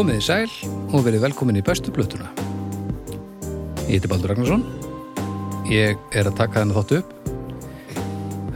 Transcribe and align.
Komið 0.00 0.16
í 0.16 0.22
sæl 0.24 0.52
og 0.96 1.02
verið 1.04 1.20
velkomin 1.26 1.58
í 1.60 1.60
bestu 1.60 1.92
blötuna. 1.92 2.30
Ég 3.84 3.98
heiti 3.98 4.08
Baldur 4.08 4.30
Ragnarsson. 4.30 4.62
Ég 5.68 5.98
er 6.16 6.28
að 6.30 6.38
taka 6.38 6.62
þennan 6.62 6.76
þáttu 6.78 7.00
upp. 7.02 7.10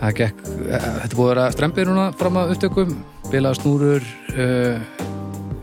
Það 0.00 0.14
gekk, 0.20 0.38
eh, 0.48 0.86
þetta 1.02 1.18
búið 1.18 1.26
að 1.26 1.28
vera 1.34 1.50
strempið 1.52 1.90
núna 1.90 2.06
fram 2.16 2.38
að 2.40 2.52
upptökum, 2.54 2.94
bilaða 3.28 3.58
snúrur, 3.58 4.06
uh, 4.32 4.80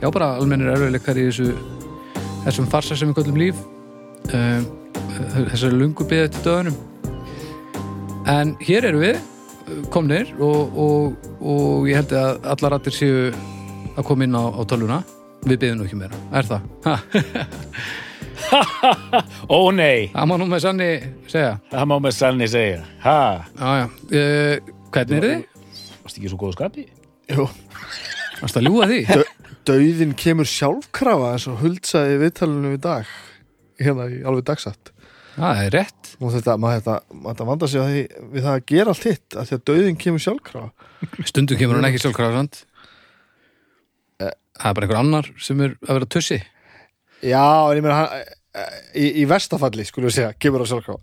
já 0.03 0.11
bara 0.13 0.27
almennir 0.37 0.69
erfiðleikar 0.69 1.17
í 1.17 1.23
þessu, 1.31 1.55
þessum 2.43 2.67
farsa 2.69 2.95
sem 2.95 3.09
við 3.09 3.17
köllum 3.17 3.39
líf, 3.41 3.63
uh, 4.35 4.61
þessari 5.49 5.79
lungu 5.79 6.05
byggði 6.05 6.27
til 6.35 6.43
döðunum. 6.45 6.77
En 8.27 8.53
hér 8.61 8.85
eru 8.91 9.01
við 9.01 9.17
komnir 9.89 10.29
og, 10.37 10.77
og, 10.77 11.17
og 11.41 11.89
ég 11.89 12.03
held 12.03 12.13
að 12.13 12.45
allar 12.53 12.77
rættir 12.77 12.93
séu 12.99 13.33
að 13.97 14.05
koma 14.05 14.29
inn 14.29 14.37
á, 14.37 14.45
á 14.45 14.61
tölvuna. 14.61 15.01
Við 15.41 15.57
byggðum 15.61 15.79
nú 15.81 15.85
ekki 15.87 15.97
meira, 15.97 16.17
er 16.37 16.45
það? 16.49 16.61
Ó 19.51 19.59
nei, 19.75 20.09
það 20.13 20.27
má 20.29 20.33
nú 20.41 20.47
með 20.49 20.63
sanni 20.65 20.87
segja. 21.29 21.55
það 21.71 21.87
má 21.91 21.95
með 22.03 22.15
sanni 22.17 22.47
segja 22.51 22.81
Ha, 23.03 23.17
Já, 23.57 23.69
já. 23.81 23.85
Uh, 24.11 24.71
hvernig 24.93 25.17
er 25.17 25.27
þið? 25.27 25.43
varst 26.03 26.17
ekki 26.19 26.31
svo 26.31 26.39
góðu 26.41 26.55
skapi? 26.57 26.85
Jú, 27.31 27.45
Varst 28.41 28.57
að 28.59 28.65
ljúga 28.67 28.87
því? 28.91 28.99
dauðin 29.69 30.15
kemur 30.17 30.49
sjálfkrafa 30.49 31.33
eins 31.35 31.45
og 31.51 31.59
huldsaði 31.61 32.17
viðtalinu 32.23 32.73
í 32.75 32.81
dag 32.81 33.09
hérna 33.81 34.07
í 34.09 34.21
alveg 34.25 34.47
dagsatt 34.49 34.89
Það 35.31 35.59
er 35.63 35.69
rétt. 35.77 36.09
og 36.19 36.33
þetta, 36.33 36.57
maður 36.59 36.81
þetta, 36.81 36.95
maður 37.23 37.47
vanda 37.47 37.67
sig 37.71 37.79
að 37.81 37.91
því, 37.93 38.01
við 38.33 38.43
það 38.47 38.55
að 38.57 38.65
gera 38.73 38.91
allt 38.91 39.05
hitt 39.07 39.37
að 39.39 39.45
því 39.47 39.55
að 39.57 39.61
dauðin 39.69 39.99
kemur 40.01 40.23
sjálfkrafa 40.25 41.23
Stundum 41.29 41.57
kemur 41.61 41.77
hann 41.79 41.87
ekki 41.87 42.01
sjálfkrafsand. 42.03 42.59
Það 44.61 44.69
er 44.69 44.77
bara 44.77 44.87
einhver 44.87 45.01
annar 45.01 45.31
sem 45.41 45.65
er 45.65 45.73
að 45.87 45.97
vera 45.97 46.11
tussi. 46.17 46.37
Já, 47.21 47.45
en 47.69 47.77
ég 47.77 47.85
meina 47.85 47.97
hann 48.01 48.23
í, 48.51 49.05
í 49.21 49.25
verstafalli, 49.29 49.85
skulum 49.87 50.09
við 50.09 50.17
segja, 50.17 50.31
kemur 50.41 50.63
á 50.63 50.67
sjálfkrafa 50.67 50.99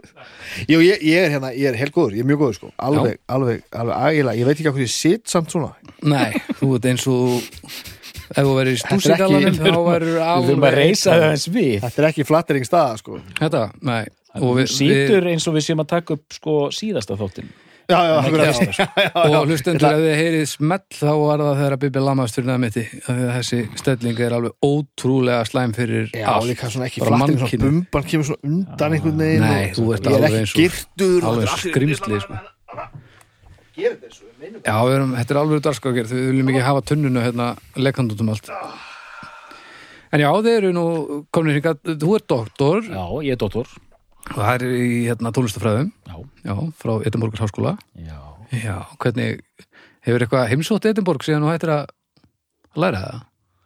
Jú, 0.70 0.80
ég, 0.82 1.00
ég 1.06 1.24
er 1.24 1.32
hérna, 1.34 1.52
ég 1.54 1.70
er 1.70 1.78
helt 1.78 1.94
góður, 1.94 2.16
ég 2.18 2.24
er 2.24 2.28
mjög 2.28 2.42
góður 2.42 2.56
sko. 2.58 2.70
Alveg, 2.82 3.16
alveg, 3.30 3.62
alveg 3.70 4.04
ægilega, 4.10 4.36
ég 4.40 4.48
veit 4.48 4.54
ekki 4.56 4.66
hvað 4.68 4.82
ég 4.82 4.92
sitt 4.92 5.30
samt 5.30 5.54
svona. 5.54 5.70
Nei, 6.02 6.40
þú 6.58 6.70
ert 6.76 6.88
eins 6.90 7.06
og 7.10 7.36
ef 8.30 8.40
þú 8.40 8.54
verður 8.56 8.72
í 8.72 8.80
stúsigalanum 8.82 9.58
þá 9.60 9.78
verður 9.86 10.20
við 11.54 11.76
Þetta 11.86 12.02
er 12.02 12.08
ekki 12.10 12.26
flattering 12.26 12.66
staða 12.66 12.98
sko. 13.00 13.20
Þetta, 13.38 13.64
nei. 13.86 14.02
Við, 14.30 14.66
Sýtur 14.70 15.26
eins 15.30 15.46
og 15.50 15.56
við 15.56 15.66
séum 15.66 15.82
að 15.82 15.90
taka 15.96 16.18
upp 16.18 16.36
sko 16.36 16.56
síðasta 16.74 17.16
þáttin 17.18 17.50
Já, 17.90 17.98
já, 18.06 18.16
við, 18.30 18.78
og 19.40 19.48
hlustendur 19.48 19.88
ef 19.90 20.00
þið 20.04 20.14
heyrið 20.20 20.44
smell 20.50 20.84
þá 20.94 21.10
var 21.20 21.42
það 21.42 21.56
þegar 21.60 21.74
að 21.76 21.80
Bibi 21.84 22.02
lamast 22.06 22.36
fyrir 22.38 22.50
það 22.52 22.60
mitti 22.64 22.84
þessi 23.08 23.58
stelling 23.80 24.20
er 24.26 24.36
alveg 24.36 24.54
ótrúlega 24.70 25.42
slæm 25.48 25.74
fyrir 25.76 26.06
Já, 26.14 26.26
allt. 26.36 26.46
líka 26.52 26.70
svona 26.70 26.86
ekki 26.90 27.02
Bara 27.04 27.18
mannkynið. 27.24 27.64
bumban 27.66 28.06
kemur 28.12 28.28
svona 28.30 28.50
undan 28.52 28.96
einhvern 28.98 29.18
veginn 29.24 29.44
Nei, 29.46 29.64
og- 29.70 29.76
þú 29.80 29.88
ert 29.96 30.06
er 30.06 30.16
alveg 30.20 30.38
eins 30.40 30.54
og- 30.54 30.62
girtur. 30.62 31.18
og 31.20 31.28
alveg 31.32 31.48
er 31.48 31.64
skrimsli. 31.66 32.20
Já, 33.80 34.76
við 34.84 34.94
erum, 34.94 35.12
þetta 35.16 35.34
er 35.34 35.38
alveg 35.40 35.62
darskagerð 35.64 36.10
við 36.14 36.24
viljum 36.30 36.48
ekki 36.52 36.64
hafa 36.66 36.82
tunnunu 36.90 37.22
hérna 37.24 37.50
lekkand 37.80 38.12
út 38.14 38.20
um 38.24 38.32
allt 38.34 38.50
En 40.10 40.18
já, 40.18 40.26
þeir 40.42 40.56
eru 40.58 40.70
nú 40.74 40.84
komin 41.30 41.54
hingað, 41.54 41.78
þú 42.02 42.16
ert 42.16 42.24
doktor. 42.26 42.80
Já, 42.82 43.04
ég 43.22 43.30
er 43.36 43.38
dóttor 43.38 43.68
og 44.30 44.38
það 44.40 44.52
er 44.54 44.64
í 44.70 44.90
hérna 45.08 45.32
já, 46.46 46.54
frá 46.78 46.92
Edinborgars 47.06 47.42
háskóla. 47.44 47.72
Já. 47.98 48.18
Já, 48.50 48.76
hvernig 48.98 49.40
hefur 50.06 50.24
eitthvað 50.24 50.48
heimsótt 50.50 50.86
Edinborg 50.90 51.22
síðan 51.26 51.44
þú 51.46 51.52
hættir 51.52 51.72
að 51.74 51.90
læra 52.82 53.02
það? 53.04 53.20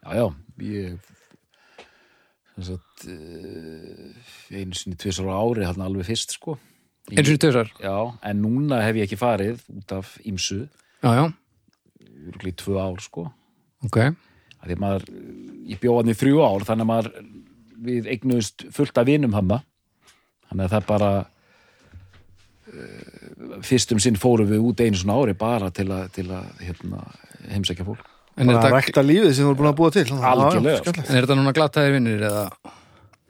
Já, 0.05 0.11
já, 0.19 0.27
ég 0.69 1.11
sagt 2.65 3.07
uh, 3.11 4.11
einu 4.55 4.77
sinni 4.79 4.99
tvisar 5.01 5.27
á 5.27 5.35
ári 5.41 5.65
hann 5.67 5.83
alveg 5.85 6.07
fyrst 6.11 6.37
sko. 6.37 6.59
Í- 7.11 7.19
Eins 7.21 7.33
og 7.33 7.41
tjóðsar? 7.43 7.73
Já, 7.83 7.95
en 8.31 8.43
núna 8.45 8.79
hef 8.85 8.97
ég 9.01 9.09
ekki 9.09 9.19
farið 9.21 9.65
út 9.75 9.97
af 9.97 10.15
ímsu, 10.25 10.63
Já, 11.05 11.11
já, 11.19 11.25
örgulega 12.31 12.53
í 12.55 12.59
tvö 12.63 12.79
ár 12.81 13.01
sko. 13.05 13.27
Ok. 13.85 13.99
Maður, 14.81 15.03
ég 15.69 15.81
bjóð 15.83 15.99
hann 16.01 16.13
í 16.15 16.17
þrjú 16.17 16.39
ár 16.47 16.63
þannig 16.65 16.87
að 16.87 16.89
maður, 16.89 17.11
við 17.85 18.07
eignuðust 18.15 18.65
fullt 18.73 18.97
af 19.03 19.05
vinum 19.11 19.35
hamma 19.37 19.59
þannig 20.51 20.65
að 20.67 20.75
það 20.75 20.87
bara 20.89 21.11
uh, 22.73 23.61
fyrst 23.67 23.95
um 23.95 24.03
sinn 24.03 24.19
fórum 24.21 24.51
við 24.51 24.65
út 24.71 24.83
einu 24.85 24.99
svona 25.01 25.19
ári 25.21 25.37
bara 25.39 25.71
til 25.75 25.89
að, 25.93 26.09
til 26.17 26.27
að 26.33 26.51
hérna, 26.65 27.05
heimsækja 27.53 27.87
fólk. 27.87 28.05
En 28.35 28.49
er, 28.49 28.57
bara 28.57 28.59
að 28.59 28.65
þetta, 28.65 28.75
rækta 28.81 29.07
lífið 29.07 29.33
sem 29.37 29.47
þú 29.47 29.53
er 29.53 29.59
búin 29.61 29.71
að 29.71 29.79
búa 29.79 29.95
til. 29.95 30.07
Algjörlega. 30.19 30.95
en 31.05 31.15
er 31.15 31.27
þetta 31.27 31.39
núna 31.39 31.55
glataðir 31.55 31.97
vinnir 31.99 32.25
eða 32.31 32.45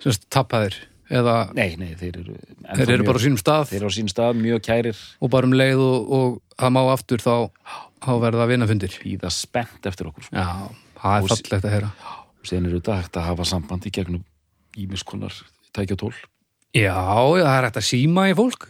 semst 0.01 0.29
tappaðir 0.33 0.79
eða 1.13 1.35
Nei, 1.57 1.75
nei, 1.77 1.91
þeir 2.01 2.21
eru 2.23 2.35
þeir 2.39 2.83
eru 2.89 3.03
mjög- 3.03 3.09
bara 3.11 3.21
á 3.21 3.25
sínum 3.27 3.41
stað. 3.41 3.67
þeir 3.69 3.81
eru 3.83 3.91
á 3.93 3.97
sín 3.99 4.09
stað, 4.09 4.39
mjög 4.41 4.63
kærir. 4.65 5.03
Og 5.21 5.31
bara 5.31 5.47
um 5.47 5.53
leið 5.53 5.83
og, 5.85 6.13
og 6.17 6.39
það 6.57 6.73
má 6.73 6.81
aftur 6.95 7.21
þá, 7.21 7.35
þá 8.01 8.13
verða 8.25 8.49
vinafundir 8.49 8.97
býða 9.03 9.31
spennt 9.31 9.85
eftir 9.91 10.09
okkur 10.09 10.25
sko. 10.25 10.37
Já, 10.37 10.73
það 11.03 11.17
er 11.19 11.29
fallegt 11.35 11.69
að 11.69 11.75
heyra. 11.77 11.91
Og 12.41 12.49
síðan 12.49 12.71
eru 12.71 12.81
þetta 12.81 12.97
hægt 13.03 13.19
að 13.21 13.29
hafa 13.29 13.45
sambandi 13.53 13.93
gegnum 13.93 14.25
ímiskonar 14.81 15.37
tækja 15.77 15.99
tól 16.01 16.15
Já, 16.75 16.95
já, 17.39 17.45
það 17.47 17.57
er 17.57 17.67
hægt 17.69 17.77
að 17.79 17.87
síma 17.87 18.25
í 18.27 18.35
fólk. 18.35 18.65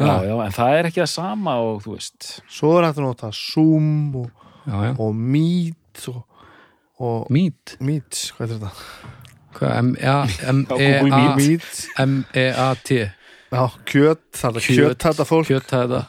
Já, 0.00 0.12
já, 0.24 0.34
en 0.44 0.52
það 0.54 0.74
er 0.78 0.88
ekki 0.90 1.00
það 1.00 1.12
sama 1.12 1.54
og 1.64 1.78
þú 1.84 1.94
veist. 1.94 2.26
Svo 2.52 2.72
er 2.78 2.86
hægt 2.86 3.00
að 3.00 3.06
nota 3.06 3.30
Zoom 3.36 3.86
og, 4.20 4.28
Já, 4.66 4.74
já, 4.84 4.90
og 5.00 5.14
Meet 5.16 6.02
og, 6.12 6.20
og 7.00 7.30
mít 7.32 7.74
Meet, 7.80 8.18
hvað 8.36 8.44
er 8.44 8.60
þetta? 8.60 8.72
M-E-A 9.80 10.18
Meet, 11.40 11.70
M-E-A-T 12.04 12.90
já, 13.50 13.62
kjöt 13.88 14.22
það 14.36 14.60
er 14.60 14.66
kjöt 14.68 15.04
þetta 15.06 15.26
fólk. 15.26 15.48
Kjöt 15.48 15.72
þetta 15.72 16.02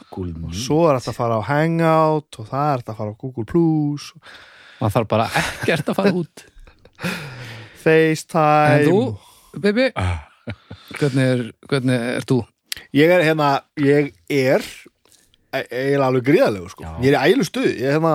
Svo 0.54 0.82
er 0.86 0.98
hægt 1.00 1.10
að 1.10 1.16
fara 1.16 1.40
á 1.40 1.42
Hangout 1.48 2.38
og 2.38 2.50
það 2.52 2.66
er 2.68 2.82
hægt 2.82 2.92
að 2.92 3.00
fara 3.00 3.16
á 3.16 3.20
Google 3.24 3.46
Plus 3.48 4.12
maður 4.82 4.98
þarf 4.98 5.10
bara 5.14 5.30
ekkert 5.40 5.88
að 5.88 5.98
fara 5.98 6.14
út. 6.22 6.44
FaceTime. 7.82 8.76
En 8.76 8.92
þú, 8.92 9.00
baby 9.64 9.88
hvernig 11.00 11.26
er, 11.32 11.42
hvernig 11.70 11.98
er 12.16 12.26
þú? 12.28 12.38
Ég 12.96 13.10
er 13.12 13.24
hérna, 13.26 13.50
ég 13.80 14.12
er 14.32 14.64
e- 15.52 15.66
eiginlega 15.68 16.06
alveg 16.08 16.24
gríðalegur 16.28 16.72
sko. 16.72 16.84
Já. 16.86 16.92
Ég 17.04 17.12
er 17.12 17.18
í 17.18 17.34
ælu 17.36 17.44
stuði, 17.48 17.72
ég 17.80 17.90
er 17.90 17.98
hérna 17.98 18.14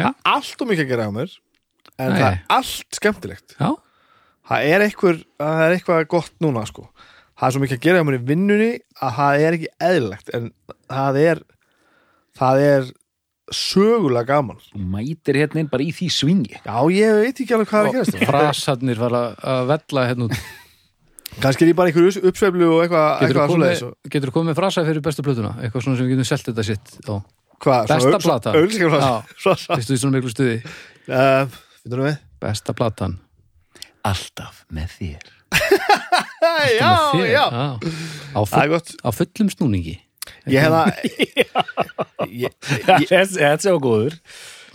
Já, 0.00 0.12
allt 0.24 0.62
og 0.62 0.70
mikið 0.70 0.84
að 0.86 0.92
gera 0.94 1.08
á 1.08 1.12
mér 1.16 1.34
en 1.96 2.12
Nei. 2.12 2.18
það 2.20 2.28
er 2.30 2.38
allt 2.58 2.96
skemmtilegt 2.98 3.54
já, 3.56 3.68
það 4.50 4.66
er 4.74 4.84
eitthvað, 4.86 5.20
það 5.40 5.62
er 5.66 5.74
eitthvað 5.78 6.06
gott 6.12 6.32
núna 6.44 6.62
sko. 6.68 6.84
það 7.36 7.46
er 7.48 7.54
svo 7.56 7.62
mikið 7.64 7.76
að 7.78 7.84
gera 7.86 8.00
á 8.00 8.06
mér 8.08 8.18
í 8.18 8.22
vinnunni 8.30 8.68
að 9.00 9.14
það 9.18 9.44
er 9.46 9.56
ekki 9.58 9.70
eðlilegt 9.88 10.32
en 10.36 10.50
það 10.92 11.18
er 11.22 11.40
það 12.36 12.62
er 12.66 12.88
sögulega 13.56 14.26
gaman 14.34 14.58
mætir 14.74 15.38
hérna 15.40 15.62
inn 15.62 15.70
bara 15.72 15.84
í 15.86 15.92
því 15.94 16.08
svingi 16.12 16.56
já, 16.58 16.76
ég 16.92 17.20
veit 17.22 17.40
ekki 17.44 17.54
alveg 17.56 17.70
hvað 17.70 17.80
er 17.80 17.88
að 17.88 17.96
gerast 17.96 18.16
þarna. 18.16 18.30
frasarnir 18.32 19.00
fara 19.00 19.20
að 19.54 19.68
vella 19.72 20.06
hérna 20.10 20.28
út 20.28 20.38
kannski 21.42 21.66
er 21.66 21.72
ég 21.72 21.76
bara 21.78 21.90
einhver 21.92 22.06
uppsveiflu 22.30 22.68
og 22.72 22.82
eitthvað, 22.84 23.08
þú 23.20 23.50
svoleiðis 23.50 23.82
komið, 23.82 23.86
og- 23.90 24.10
getur 24.16 24.32
komið 24.34 24.50
með 24.52 24.58
frasa 24.60 24.84
fyrir 24.86 25.02
bestu 25.04 25.22
plötuna? 25.26 25.52
Eitthvað 25.60 25.82
svona 25.86 25.96
sem 26.00 26.06
við 26.06 26.14
getum 26.16 26.28
selt 26.30 26.46
þetta 26.50 26.64
sitt 26.64 26.96
á. 27.10 27.14
hvað, 27.60 27.86
Besta 27.92 28.18
plata. 28.22 28.52
Vistu 29.76 29.92
því 29.92 29.98
svona 30.00 30.16
miklu 30.18 30.32
stuði? 30.32 30.56
uh? 31.08 31.46
Besta 32.42 32.74
platan 32.76 33.18
alltaf 34.06 34.64
með 34.70 34.90
þér 35.00 35.24
já, 36.78 36.90
Með 36.90 37.14
þér, 37.14 37.30
já, 37.32 37.44
Á, 38.36 38.40
það 38.46 38.74
full, 38.76 38.98
á 39.02 39.08
fullum 39.16 39.48
snúningi 39.54 39.96
ég 40.50 40.66
ég, 42.26 42.52
ég, 42.52 42.52
þetta 43.08 43.48
er 43.50 43.62
svo 43.64 43.78
góður 43.82 44.18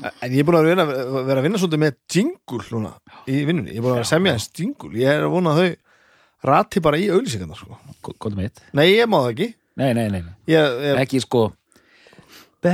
En 0.02 0.32
ég 0.34 0.42
er 0.42 0.48
búin 0.48 0.58
að 0.58 0.70
vera 1.28 1.38
að 1.38 1.46
vinna 1.46 1.60
svolítið 1.62 1.82
með 1.84 1.98
jingle 2.10 2.64
núna 2.72 2.92
í 3.30 3.44
vinnunni. 3.46 3.76
Ég 3.76 3.78
er 3.78 3.86
búin 3.86 4.00
að 4.02 4.08
semja 4.10 4.32
eins 4.34 4.48
jingle. 4.58 4.90
Ég 4.98 5.12
er 5.14 5.28
að 5.28 5.34
vona 5.36 5.52
að 5.54 5.60
þau 5.60 5.68
rati 6.44 6.80
bara 6.84 6.98
í 6.98 7.08
auðlýsingarna, 7.14 7.56
sko. 7.58 7.78
Góð 8.20 8.36
mitt 8.40 8.62
Nei, 8.74 8.88
ég 8.96 9.08
má 9.10 9.20
það 9.24 9.32
ekki. 9.36 9.50
Nei, 9.82 9.92
nei, 9.98 10.08
nei. 10.12 10.22
Ég, 10.50 10.80
ég, 10.88 10.98
ekki 11.06 11.22
sko 11.24 11.52
Be 12.62 12.74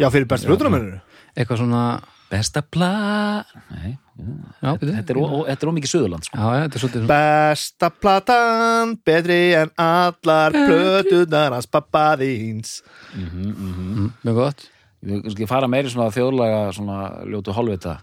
já, 0.00 0.08
fyrir 0.12 0.26
bestu 0.28 0.48
hlutunum 0.50 0.74
minnur. 0.76 0.98
Eitthvað 1.36 1.60
svona 1.62 1.82
besta 2.30 2.60
pla 2.62 2.90
Nei, 3.72 3.94
Já, 4.60 4.74
byrju. 4.76 4.92
þetta 4.98 5.14
er, 5.14 5.18
ó- 5.24 5.46
þetta 5.48 5.64
er 5.64 5.70
ómikið 5.70 5.90
söðurland 5.94 6.26
sko. 6.26 6.36
Já, 6.36 6.48
já, 6.58 6.64
þetta 6.66 6.76
er 6.76 6.82
svolítið 6.82 7.00
svona 7.00 7.14
Besta 7.14 7.88
platan, 8.02 8.92
betri 9.08 9.38
en 9.56 9.70
allar 9.80 10.52
plötunar 10.52 11.54
hans 11.56 11.66
pappa 11.72 12.02
þíns. 12.20 12.82
mm, 13.16 14.10
Mjög 14.24 14.36
gott 14.42 14.66
Við 15.00 15.46
fara 15.48 15.64
meiri 15.72 15.88
svona 15.88 16.10
þjóðlaga 16.12 16.74
svona 16.76 16.98
ljótu 17.24 17.54
hálfvita 17.56 17.94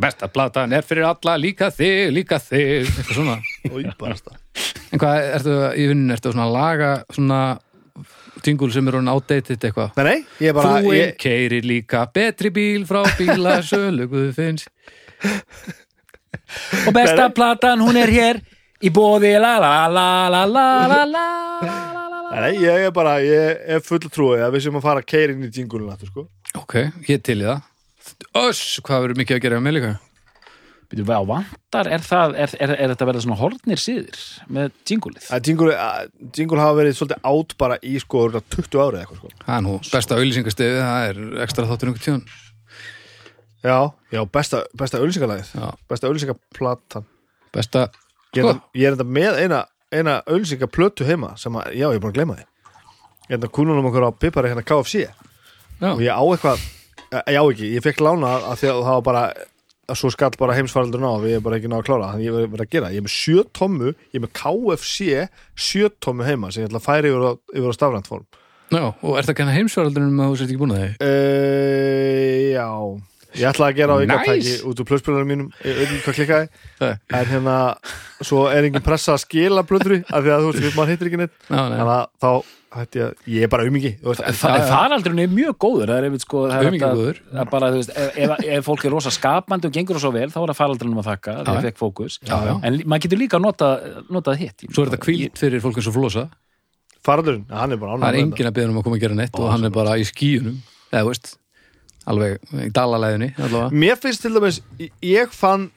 Besta 0.00 0.28
platan 0.30 0.72
er 0.76 0.86
fyrir 0.86 1.08
alla 1.08 1.34
líka 1.40 1.70
þig, 1.74 2.12
líka 2.14 2.38
þig 2.42 2.86
Eitthvað 2.86 3.16
svona. 3.16 3.40
En 4.90 4.98
hvað, 4.98 5.24
ertu 5.36 5.56
í 5.78 5.84
vinnun, 5.86 6.10
ertu 6.14 6.32
svona 6.32 6.48
að 6.48 6.54
laga 6.56 6.92
svona 7.14 7.40
Tingul 8.40 8.70
sem 8.72 8.86
er 8.88 8.96
hún 8.96 9.10
outdated 9.12 9.60
eitthvað? 9.60 9.92
Nei, 9.98 10.06
nei, 10.06 10.46
ég 10.46 10.56
bara 10.56 10.78
Frúin 10.80 10.96
ég, 10.96 11.12
keirir 11.20 11.66
líka 11.66 12.06
betri 12.14 12.50
bíl 12.54 12.86
frá 12.88 13.02
bílasölu 13.18 14.08
Guð 14.10 14.32
finnst 14.38 14.70
Og 16.88 16.94
besta 16.96 17.28
platan, 17.34 17.82
hún 17.84 17.98
er 18.00 18.10
hér 18.10 18.42
í 18.80 18.90
bóði 18.94 19.34
la 19.38 19.58
la 19.60 19.74
la 19.92 20.08
la 20.32 20.46
la 20.48 20.66
la 20.88 21.04
la 21.04 21.26
Nei, 22.30 22.40
nei, 22.44 22.52
ég 22.62 22.86
er 22.86 22.92
bara, 22.94 23.16
ég 23.26 23.64
er 23.74 23.80
full 23.82 23.98
trúið 24.06 24.44
að 24.46 24.54
við 24.54 24.68
sem 24.68 24.76
að 24.78 24.84
fara 24.84 25.02
að 25.02 25.08
keira 25.10 25.34
inn 25.34 25.42
í 25.42 25.50
djingulun 25.50 25.90
sko. 25.98 26.28
Ok, 26.60 26.76
ég 27.10 27.24
til 27.26 27.40
í 27.42 27.48
það 27.48 27.58
Öss, 28.38 28.78
hvað 28.86 29.04
verður 29.06 29.20
mikið 29.20 29.36
að 29.38 29.42
gera 29.46 29.60
með 29.64 29.76
líka? 29.78 29.92
Býtum 30.90 31.06
við 31.06 31.18
á 31.18 31.22
vantar, 31.22 31.86
er, 31.86 32.02
það, 32.02 32.32
er, 32.34 32.52
er, 32.58 32.72
er 32.74 32.92
þetta 32.92 33.06
verið 33.06 33.24
svona 33.24 33.38
hornir 33.38 33.78
síður 33.78 34.22
með 34.50 34.72
jingulið? 34.90 35.26
Að 35.30 35.44
djingul, 35.46 36.58
hafa 36.58 36.76
verið 36.80 36.96
svolítið 36.98 37.28
átt 37.30 37.54
bara 37.62 37.76
í, 37.86 37.92
sko, 38.02 38.24
örugglega 38.26 38.56
20 38.56 38.82
árið 38.84 39.02
eitthvað, 39.04 39.20
sko. 39.20 39.30
Það 39.44 39.54
er 39.54 39.64
nú 39.66 39.74
besta 39.86 40.18
auðlýsingastiði, 40.18 40.80
það 40.82 41.06
er 41.10 41.20
ekstra 41.46 41.68
þáttur 41.70 41.92
einhvern 41.92 42.06
tíðan 42.06 42.24
Já, 43.60 43.92
já, 44.08 44.22
besta, 44.24 44.62
besta 44.80 44.98
auðlýsingalagið. 45.02 45.50
Já. 45.52 45.66
Besta 45.90 46.08
auðlýsingaplatan. 46.08 47.04
Besta, 47.52 47.82
er 48.32 48.46
Sko. 48.46 48.54
ég 48.78 48.86
er 48.88 48.94
enda 48.96 49.04
með 49.04 49.40
eina, 49.42 49.58
eina 49.92 50.14
auðlýsingaplötu 50.24 51.04
heima 51.04 51.34
sem 51.40 51.56
að, 51.60 51.74
já, 51.76 51.86
ég 51.90 51.98
er 51.98 52.02
búin 52.02 52.14
að 52.14 52.18
gleyma 52.20 52.36
því. 52.38 52.46
Ég 53.26 53.34
er 53.34 53.38
enda 53.38 53.50
kúnunum 53.52 53.88
okkur 53.90 54.06
á 54.08 54.10
pipari 54.16 54.52
hérna 54.52 54.64
KFC 54.64 55.02
já, 55.04 55.12
og 55.92 56.00
ég 56.00 56.08
á 56.08 56.22
eitthvað, 56.24 56.64
já 57.10 57.40
ekki, 57.42 57.70
ég 57.74 57.82
fekk 57.84 58.02
lána 58.06 58.36
að 58.52 58.60
því 58.60 58.68
að 58.70 58.82
það 58.86 58.94
var 58.98 59.06
bara 59.10 59.22
að 59.90 59.98
svo 59.98 60.10
skall 60.14 60.30
bara 60.38 60.54
heimsfaraldur 60.54 61.02
ná 61.02 61.08
við 61.18 61.32
erum 61.36 61.46
bara 61.48 61.56
ekki 61.58 61.70
ná 61.70 61.76
að 61.80 61.86
klára. 61.88 62.10
Þannig 62.12 62.28
ég 62.28 62.36
verið 62.38 62.62
að 62.62 62.74
gera, 62.76 62.90
ég 62.94 63.00
er 63.02 63.06
með 63.08 63.14
sjö 63.16 63.42
tommu 63.58 63.88
ég 63.90 64.18
er 64.20 64.22
með 64.22 64.32
KFC 64.38 65.08
sjö 65.58 65.90
tommu 65.98 66.26
heima 66.28 66.52
sem 66.54 66.62
ég 66.62 66.70
ætla 66.70 66.78
að 66.82 66.86
færa 66.86 67.10
yfir 67.10 67.26
á, 67.26 67.32
yfir 67.56 67.74
á 67.74 67.78
stafrænt 67.78 68.10
form. 68.10 68.26
Já, 68.70 68.84
og 68.86 69.16
ert 69.18 69.26
það 69.26 69.32
að 69.34 69.38
kenna 69.40 69.56
heimsvaraldunum 69.56 70.20
að 70.22 70.28
þú 70.30 70.36
sért 70.38 70.52
ekki 70.52 70.60
búin 70.62 70.74
að 70.76 70.82
þeir? 70.84 70.92
uh, 71.10 72.36
já 72.54 72.68
ég 73.34 73.46
ætla 73.50 73.68
að 73.70 73.76
gera 73.76 73.94
á 73.94 73.98
ykkar 74.04 74.26
Nice. 74.36 74.62
út 74.66 74.80
úr 74.80 74.86
plusspilunum 74.88 75.28
mínum, 75.30 75.48
ekki 75.62 75.98
hvað 76.04 76.16
klikkaði 76.18 76.48
Nei. 76.80 76.94
en 77.20 77.26
hérna, 77.30 77.56
svo 78.22 78.46
er 78.50 78.64
engin 78.68 78.82
pressa 78.82 79.14
að 79.14 79.24
skila 79.26 79.62
blöndri, 79.66 80.00
af 80.10 80.24
því 80.24 80.30
að 80.34 80.40
þú 80.46 80.52
veist, 80.56 80.76
maður 80.76 80.90
hittir 80.94 81.06
ekki 81.10 81.20
neitt 81.22 81.36
þannig 81.48 81.84
að 81.84 82.06
þá 82.20 82.30
hætti 82.70 83.00
ég, 83.00 83.06
að- 83.10 83.16
ég 83.34 83.42
er 83.42 83.48
bara 83.50 83.64
umingi 83.66 83.92
þú 83.98 84.06
veist, 84.12 84.22
Fa 84.38 84.48
já. 84.54 84.66
faraldurinn 84.70 85.22
er 85.24 85.30
mjög 85.34 85.54
góður 85.58 85.86
það 85.90 85.96
er 85.98 86.04
einmitt 86.06 86.22
sko 86.22 86.42
það 86.46 86.50
er 86.50 86.66
að- 86.70 87.18
það 87.34 87.40
er 87.40 87.50
bara, 87.50 87.66
þú 87.70 87.78
veist, 87.80 87.90
ef, 87.96 88.16
ef, 88.16 88.30
ef 88.58 88.64
fólk 88.66 88.84
er 88.84 88.90
rosa 88.94 89.10
skapandi 89.10 89.66
og 89.66 89.72
gengur 89.74 89.98
svo 89.98 90.12
vel, 90.14 90.28
þá 90.30 90.38
er 90.42 90.48
það 90.52 90.60
faraldurinn 90.60 90.98
að 91.02 91.08
þakka 91.10 91.34
já. 91.46 91.60
fekk 91.66 91.78
fókus, 91.82 92.18
Já, 92.22 92.36
já. 92.46 92.54
en 92.62 92.78
maður 92.86 93.02
getur 93.08 93.18
líka 93.18 93.38
notað 93.42 94.04
notað 94.10 94.36
hitt 94.38 94.58
Svo 94.70 94.82
er 94.84 94.90
þetta 94.90 95.02
kvílt 95.02 95.34
fyrir 95.38 95.60
fólk 95.60 95.76
eins 95.82 95.88
og 95.90 95.94
flosa 95.98 96.28
faraldurinn, 97.02 97.46
hann 97.50 97.72
er 97.72 97.76
bara 97.76 97.96
Það 100.90 101.36
alveg 102.06 102.38
í 102.66 102.70
dalalæðinni. 102.72 103.32
Mér 103.72 103.96
finnst 104.00 104.22
til 104.22 104.32
dæmis, 104.34 104.60
ég- 104.78 104.92
fann 105.32 105.70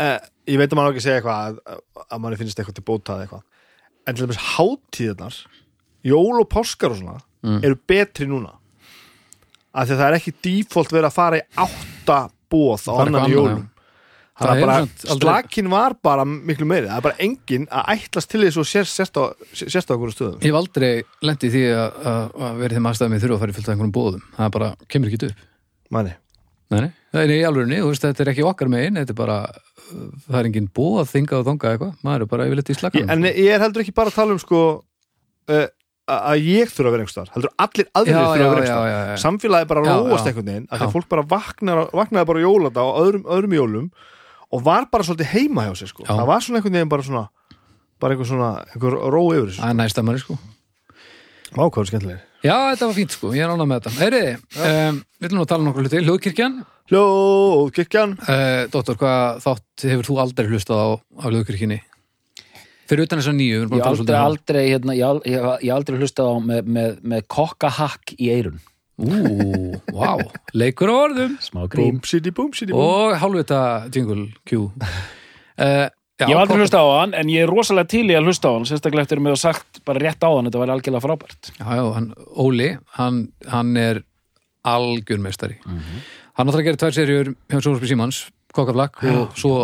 eh, 0.00 0.18
ég 0.48 0.58
veit 0.58 0.70
að 0.72 0.78
maður 0.80 0.94
ekki 0.96 1.02
segja 1.04 1.20
eitthvað 1.20 1.60
að, 1.66 1.80
að 2.10 2.20
manni 2.20 2.36
finnst 2.40 2.58
eitthvað 2.58 2.74
til 2.80 2.84
bóta 2.88 3.16
eða 3.16 3.26
eitthvað. 3.26 3.42
En 4.08 4.14
til 4.16 4.26
dæmis 4.26 4.40
hátíðarnar 4.56 5.40
jól 6.04 6.40
og 6.40 6.48
páskar 6.48 6.90
og 6.94 6.96
svona 7.02 7.20
Mm. 7.40 7.62
eru 7.64 7.74
betri 7.88 8.26
núna. 8.28 8.50
Af 9.72 9.86
því 9.88 9.94
að 9.94 10.00
það 10.00 10.08
er 10.10 10.16
ekki 10.18 10.32
default 10.44 10.90
verið 10.92 11.06
að 11.08 11.14
fara 11.14 11.38
í 11.38 11.44
átta 11.56 12.16
bóð 12.52 12.82
á 12.84 12.92
annan 13.00 13.30
í 13.30 13.32
jólum. 13.32 13.62
Það 14.36 14.44
þannig 14.44 14.50
er 14.50 14.60
að 14.60 14.66
bara 14.66 14.74
samt 14.80 15.04
aldrei- 15.14 15.24
slakin 15.30 15.70
var 15.70 15.94
bara 16.02 16.24
miklu 16.28 16.66
meiri. 16.68 16.86
Það 16.90 16.96
er 16.98 17.06
bara 17.06 17.16
enginn 17.24 17.66
að 17.68 17.88
ætlast 17.94 18.28
til 18.28 18.40
þess 18.44 18.56
og 18.60 18.68
sérst 18.68 19.16
á, 19.16 19.24
okkur 19.96 20.12
stöðum. 20.12 20.38
Ég 20.40 20.52
hef 20.52 20.58
aldrei 20.60 21.02
lendið 21.22 21.50
því 21.56 21.62
að, 21.80 21.96
verið 22.60 22.76
þeim 22.76 22.88
aðstæðum 22.92 23.14
ég 23.16 23.22
þurfa 23.24 23.34
að 23.36 23.40
fara 23.40 23.50
í 23.50 23.56
fullt 23.56 23.68
af 23.68 23.74
einhverjum 23.74 23.96
bóðum 23.96 24.22
það 24.36 24.50
bara, 24.58 24.68
kemur 24.88 25.08
ekki 25.08 25.20
upp 25.32 25.49
Mæni. 25.90 26.14
Nei, 26.70 26.84
nei, 26.84 26.90
það 27.10 27.24
er 27.24 27.32
í 27.34 27.80
þú 27.80 27.88
veist, 27.90 28.04
þetta 28.04 28.22
er 28.22 28.30
ekki 28.30 28.46
okkar 28.46 28.68
megin 28.70 28.98
þetta 29.00 29.10
er 29.10 29.18
bara, 29.18 29.38
uh, 29.50 30.04
það 30.28 30.38
er 30.38 30.48
engin 30.50 30.68
bóð 30.78 31.00
að 31.02 31.08
þinga 31.10 31.38
og 31.40 31.48
þonga 31.48 31.72
eitthvað, 31.72 31.96
maður 32.06 32.24
er 32.24 32.30
bara 32.30 32.46
yfirleitt 32.46 32.70
í 32.70 32.74
Ég, 32.74 32.78
slakanum 32.78 33.10
en 33.16 33.26
ég 33.26 33.50
er 33.56 33.64
heldur 33.64 33.82
ekki 33.82 33.94
bara 33.96 34.12
að 34.12 34.18
tala 34.20 34.36
um 34.36 34.38
sko 34.42 34.60
uh, 35.50 35.64
að 36.10 36.46
ég 36.46 36.70
þurfa 36.70 36.86
að 36.86 36.94
vera 36.94 37.04
einhverstaðar 37.06 37.34
heldur 37.34 37.54
allir 37.66 37.90
aðrir 37.98 38.14
Já, 38.14 38.20
þurfa 38.20 38.46
að 38.46 38.54
vera 38.54 38.70
já, 38.70 39.00
já. 39.10 39.18
samfélagi 39.24 39.70
bara 39.72 39.84
róast 39.88 40.30
einhvern 40.30 40.50
veginn 40.52 40.70
að 40.70 40.84
því 40.84 40.90
fólk 40.94 41.10
bara 41.10 41.26
vaknar, 41.34 41.82
vaknaði 42.04 42.30
bara 42.30 42.38
á 42.38 42.46
jólanda 42.46 42.86
og 42.86 43.02
öðrum, 43.02 43.26
öðrum 43.34 43.58
jólum 43.58 43.90
og 44.50 44.64
var 44.70 44.86
bara 44.94 45.06
svolítið 45.06 45.34
heima 45.34 45.66
hjá 45.66 45.74
sér 45.82 45.90
sko. 45.90 46.06
Já. 46.06 46.14
það 46.14 46.26
var 46.30 46.46
svona 46.46 46.62
einhvern 46.62 46.78
veginn 46.78 46.94
bara 46.94 47.06
svona 47.10 47.26
bara 47.98 48.14
einhver 48.14 48.30
svona, 48.30 48.54
einhver 48.70 48.98
ró 49.10 49.22
yfir 49.34 49.52
þessu 49.58 50.18
sko. 50.22 50.38
Vákvæður 51.50 51.90
skemmtilegir 51.90 52.26
Já, 52.40 52.54
þetta 52.72 52.86
var 52.88 52.96
fínt, 52.96 53.14
sko, 53.16 53.30
ég 53.36 53.44
er 53.44 53.52
ánað 53.52 53.68
með 53.68 53.80
þetta. 53.80 53.92
Heyriði, 54.00 54.32
um, 54.64 55.00
við 55.20 55.28
ætlum 55.28 55.40
nú 55.40 55.46
tala 55.50 55.66
nokkuð 55.66 55.86
hluti. 55.86 56.02
Hljóðkirkjan, 56.06 56.56
Hljóðkirkjan. 56.90 58.16
Uh, 58.24 58.62
Dóttor, 58.72 58.96
hvað 58.98 59.42
þátt 59.44 59.84
hefur 59.92 60.08
þú 60.08 60.16
aldrei 60.24 60.48
hlustað 60.48 60.80
á, 60.80 60.88
á 61.20 61.24
Hljóðkirkjunni? 61.28 61.78
Fyrir 62.90 63.06
utan 63.06 63.20
þess 63.20 63.30
að 63.30 63.38
nýju, 63.38 63.52
við 63.52 63.60
erum 63.60 63.76
ég 63.76 63.84
búin 63.84 63.84
að 63.84 63.84
tala 63.84 63.92
aldrei, 63.92 64.00
svolítið 64.00 64.16
um 64.16 64.30
aldrei, 64.30 64.62
hérna, 64.70 64.96
ég, 64.98 65.20
ég, 65.30 65.46
ég 65.68 65.74
aldrei 65.76 66.00
hlustað 66.00 66.32
á 66.32 66.34
með, 66.48 66.72
með, 66.78 66.96
með 67.12 67.28
kokkahakk 67.36 68.16
í 68.16 68.32
eirun 68.34 68.58
Ú, 69.00 69.78
vá, 69.96 70.18
leikur 70.52 70.90
á 70.92 70.96
orðum. 71.06 71.36
Smá 71.40 71.62
grín. 71.72 71.96
Búm, 71.96 72.00
sidi, 72.04 72.32
búm, 72.36 72.50
sidi, 72.52 72.74
búm. 72.74 72.82
Og 72.84 73.14
hálfvita 73.16 73.60
jingle 73.88 74.26
Q. 74.44 74.66
Uh, 74.76 75.88
já, 76.20 76.26
ég 76.28 76.34
hef 76.36 76.42
aldrei 76.44 76.60
hlustað 76.62 76.86
á 76.86 76.92
hann, 77.00 77.14
en 77.20 77.32
ég 77.32 77.46
er 77.46 77.50
rosalega 77.52 77.90
til 77.94 78.04
í 78.10 78.16
að 78.18 78.28
hlusta 78.30 78.52
á 78.52 78.54
hann 78.56 78.68
sérstaklega 78.68 79.06
eftir 79.08 79.20
að 79.20 79.26
mér 79.26 79.36
hafa 79.36 79.44
sagt 79.48 79.82
bara 79.88 80.02
rétt 80.04 80.22
á 80.22 80.30
hann 80.30 80.48
þetta 80.50 80.62
var 80.62 80.72
algjörlega 80.76 81.04
frábært. 81.06 81.52
Já, 81.56 81.66
já, 81.80 81.84
hann, 81.96 82.08
Óli, 82.36 82.70
hann, 83.00 83.20
hann 83.50 83.76
er 83.80 84.02
algjörmeistari 84.68 85.58
Hann 86.36 86.48
áttur 86.48 86.60
að 86.62 86.66
gera 86.68 86.80
tvær 86.80 86.94
serjur 86.96 87.30
hjá 87.50 87.58
Sjónsby 87.60 87.88
Símans, 87.90 88.24
Kokkaflakk 88.56 89.00
og 89.10 89.36
svo 89.40 89.54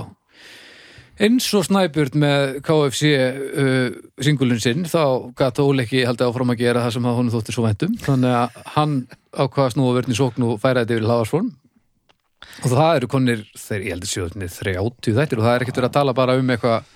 eins 1.16 1.46
og 1.56 1.64
snæbjörn 1.64 2.18
með 2.20 2.58
KFC 2.66 3.12
uh, 3.16 3.86
singulun 4.20 4.60
sinn, 4.60 4.82
þá 4.88 5.32
gæti 5.38 5.64
Óli 5.64 5.86
ekki 5.86 6.02
haldið 6.04 6.28
áfram 6.28 6.52
að 6.52 6.60
gera 6.60 6.82
það 6.84 6.96
sem 6.98 7.06
að 7.08 7.16
honum 7.20 7.32
þótti 7.32 7.54
svo 7.56 7.64
væntum, 7.64 7.94
þannig 8.04 8.34
að 8.36 8.58
hann 8.74 8.96
ákvaða 9.32 9.72
snúa 9.72 9.94
vörn 9.96 10.12
í 10.12 10.18
sókn 10.18 10.44
og 10.48 10.58
færa 10.60 10.82
þetta 10.84 10.96
yfir 10.98 11.06
í 11.06 11.08
hlaðarsform 11.08 11.48
og 12.64 12.70
það 12.72 12.92
eru 13.00 13.10
konir, 13.12 13.44
þeir, 13.58 13.82
ég 13.84 13.94
heldur 13.94 14.10
sjóðinni 14.12 14.48
þrjáttu 14.52 15.14
þættir 15.16 15.40
og 15.40 15.46
það 15.46 15.54
er 15.56 15.64
ekkert 15.64 15.80
verið 15.80 15.90
að 15.90 15.98
tala 15.98 16.16
bara 16.16 16.36
um 16.40 16.54
eitthvað 16.54 16.94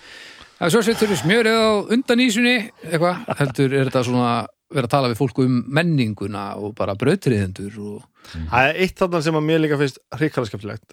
að 0.60 0.72
svo 0.74 0.82
setur 0.84 1.10
við 1.10 1.20
smjörið 1.22 1.58
á 1.60 1.70
undan 1.96 2.24
ísunni 2.24 2.56
eitthvað, 2.86 3.20
heldur 3.40 3.76
er 3.76 3.90
þetta 3.90 4.04
svona 4.08 4.32
vera 4.70 4.86
að 4.86 4.94
tala 4.94 5.10
við 5.10 5.18
fólku 5.18 5.44
um 5.48 5.60
menninguna 5.66 6.44
og 6.60 6.74
bara 6.78 6.96
brautriðendur 6.98 7.76
og 7.82 8.06
Það 8.30 8.66
er 8.68 8.76
eitt 8.84 8.98
þarna 9.00 9.22
sem 9.24 9.38
að 9.38 9.46
mér 9.46 9.62
líka 9.64 9.78
finnst 9.80 10.00
hrikalega 10.14 10.50
skemmtilegt 10.50 10.92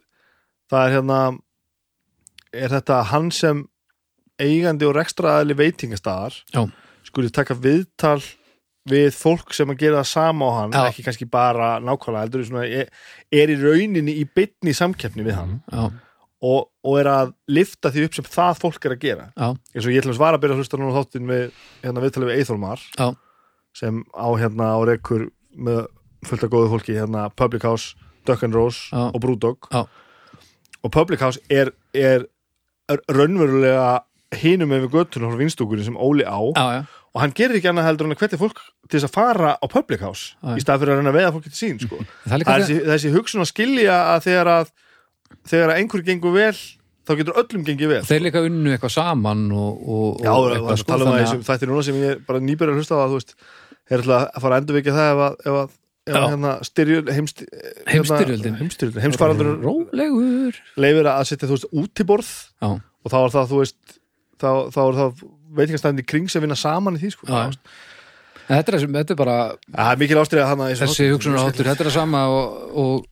það 0.72 0.86
er 0.86 0.96
hérna 0.96 1.20
er 2.56 2.74
þetta 2.74 3.02
hann 3.12 3.28
sem 3.36 3.66
eigandi 4.42 4.88
og 4.88 4.96
rekstraðali 4.98 5.58
veitingastæðar 5.58 6.38
Já. 6.54 6.62
skuli 7.08 7.32
taka 7.34 7.58
viðtal 7.58 8.22
við 8.90 9.08
fólk 9.18 9.54
sem 9.56 9.70
að 9.74 9.82
gera 9.84 10.02
það 10.02 10.10
sama 10.12 10.48
á 10.48 10.52
hann 10.58 10.76
Já. 10.76 10.82
ekki 10.88 11.06
kannski 11.06 11.28
bara 11.32 11.78
nákvæmlega 11.84 12.26
heldur 12.26 12.46
svona, 12.48 12.66
er, 12.66 12.92
er 13.32 13.54
í 13.54 13.58
rauninni 13.62 14.18
í 14.22 14.26
bytni 14.26 14.74
samkeppni 14.78 15.26
við 15.28 15.38
hann. 15.40 15.56
Og, 16.38 16.68
og 16.86 17.00
er 17.02 17.08
að 17.10 17.32
lifta 17.50 17.90
því 17.90 18.04
upp 18.08 18.18
sem 18.18 18.28
það 18.30 18.60
fólk 18.62 18.84
er 18.86 18.94
að 18.94 19.04
gera. 19.04 19.24
Eins 19.42 19.86
og 19.86 19.90
ég 19.90 20.04
ætlum 20.04 20.14
að 20.14 20.20
svara 20.20 20.38
að 20.38 20.44
byrja 20.44 20.58
að 20.58 20.62
hlusta 20.62 20.78
núna 20.80 20.94
á 20.94 20.98
þáttin 21.00 21.32
við 21.32 21.46
hérna 21.82 22.04
viðtalið 22.04 22.30
við 22.30 22.42
Eithólmar 22.44 22.84
já, 22.94 23.08
sem 23.80 24.04
á 24.14 24.28
hérna 24.38 24.68
á 24.78 24.80
rekur 24.86 25.30
með 25.58 25.88
fullt 26.28 26.46
af 26.46 26.52
góðu 26.54 26.70
fólki 26.76 26.98
hérna 26.98 27.28
Public 27.34 27.66
House, 27.66 27.96
Duck 28.28 28.44
and 28.46 28.54
Rose 28.56 28.90
Já. 28.92 29.08
og 29.10 29.22
Brewdog. 29.24 29.70
Og 30.84 30.92
Public 30.94 31.24
House 31.26 31.42
er, 31.50 31.72
er, 31.98 32.28
er 32.90 33.02
raunverulega 33.10 34.04
hinum 34.38 34.70
með 34.74 34.86
við 34.86 34.96
göttunum 34.98 35.34
frá 35.34 35.42
vinstúkunni 35.42 35.86
sem 35.88 35.98
Óli 35.98 36.26
á. 36.28 36.38
Já. 36.54 36.86
Og 37.16 37.22
hann 37.24 37.34
gerir 37.38 37.60
ekki 37.60 37.70
annað 37.72 37.88
heldur 37.90 38.10
en 38.10 38.16
að 38.16 38.24
hvernig 38.24 38.42
fólk 38.42 38.60
til 38.88 38.98
þess 39.00 39.08
að 39.10 39.16
fara 39.16 39.54
á 39.58 39.66
Public 39.72 40.04
House 40.06 40.34
Já. 40.42 40.56
í 40.58 40.64
stað 40.64 40.84
fyrir 40.84 40.94
að 40.96 41.00
reyna 41.02 41.14
að 41.14 41.20
veiða 41.20 41.32
fólki 41.36 41.54
til 41.54 41.60
sín 41.62 41.80
sko. 41.82 42.02
Það 42.28 42.36
er 42.38 42.48
Það 42.48 42.58
er 42.58 42.66
þessi, 42.66 42.78
þessi 42.92 43.14
hugsun 43.16 43.44
að 43.44 43.50
skilja 43.52 43.96
að 44.16 44.20
þegar 44.28 44.52
að 44.54 44.74
þegar 45.48 45.74
að 45.74 45.82
einhver 45.82 46.04
gengur 46.08 46.36
vel 46.36 46.58
þá 47.08 47.14
getur 47.22 47.40
öllum 47.42 47.66
gengið 47.68 47.92
vel 47.94 48.00
að 48.04 48.10
þeir 48.12 48.24
líka 48.26 48.44
unnu 48.44 48.74
eitthvað 48.76 48.94
saman 48.98 49.44
og, 49.56 49.82
og, 49.88 50.22
Já, 50.24 50.32
og 50.34 50.46
það 50.48 50.56
eitthvað, 50.58 50.72
er 50.74 50.84
að 50.84 50.92
tala 50.92 50.98
um 50.98 51.08
það 51.08 51.18
þannig 51.18 51.28
þessum 51.28 51.44
þættir 51.48 51.72
núna 51.72 51.86
sem 51.88 52.00
ég 52.02 52.14
er 52.14 52.24
bara 52.28 52.44
nýbyrjar 52.44 52.74
að 52.74 52.82
hlusta 52.82 52.98
á 52.98 53.00
að 53.00 53.12
þú 53.14 53.20
veist, 53.20 53.36
þeir 53.88 54.04
ætla 54.04 54.18
að 54.28 54.44
fara 54.44 54.58
að 54.58 54.64
endurvekja 54.64 54.96
það 54.98 55.12
ef 55.12 55.22
að, 55.28 55.38
ef 55.48 55.60
að, 55.62 55.78
að 56.08 56.28
hérna 56.28 56.52
styrjöld, 56.68 57.14
heimst, 57.16 57.44
hérna, 57.88 58.20
heimstyrjöldin, 58.60 59.04
heimsfaraldur 59.06 59.54
Rólegur? 59.64 60.60
leifir 60.80 61.12
að 61.14 61.24
setja, 61.32 61.48
þú 61.48 61.58
veist, 61.58 61.70
útiborð 61.84 62.34
Já, 62.60 62.70
og 62.76 63.14
þá 63.14 63.18
er 63.22 63.36
það, 63.38 63.50
þú 63.54 63.62
veist 63.64 63.98
þá, 64.44 64.50
þá 64.76 64.82
er 64.84 65.00
það 65.02 65.26
veitingastæðin 65.56 66.02
í 66.04 66.08
kring 66.08 66.30
sem 66.32 66.44
vinna 66.44 66.56
saman 66.60 66.98
í 66.98 67.02
því, 67.04 67.12
sko. 67.16 67.28
Þetta 68.48 68.74
er, 68.78 68.88
þetta 68.88 69.14
er 69.14 69.20
bara 69.20 69.38
Það 69.76 69.90
að 69.92 70.74
þessi 70.82 71.08
hugsunarháttur, 71.12 71.68
þetta 71.68 71.84
er 71.84 71.90
að 71.92 71.96
sama 71.98 72.22
og, 72.32 72.76
og 72.80 73.06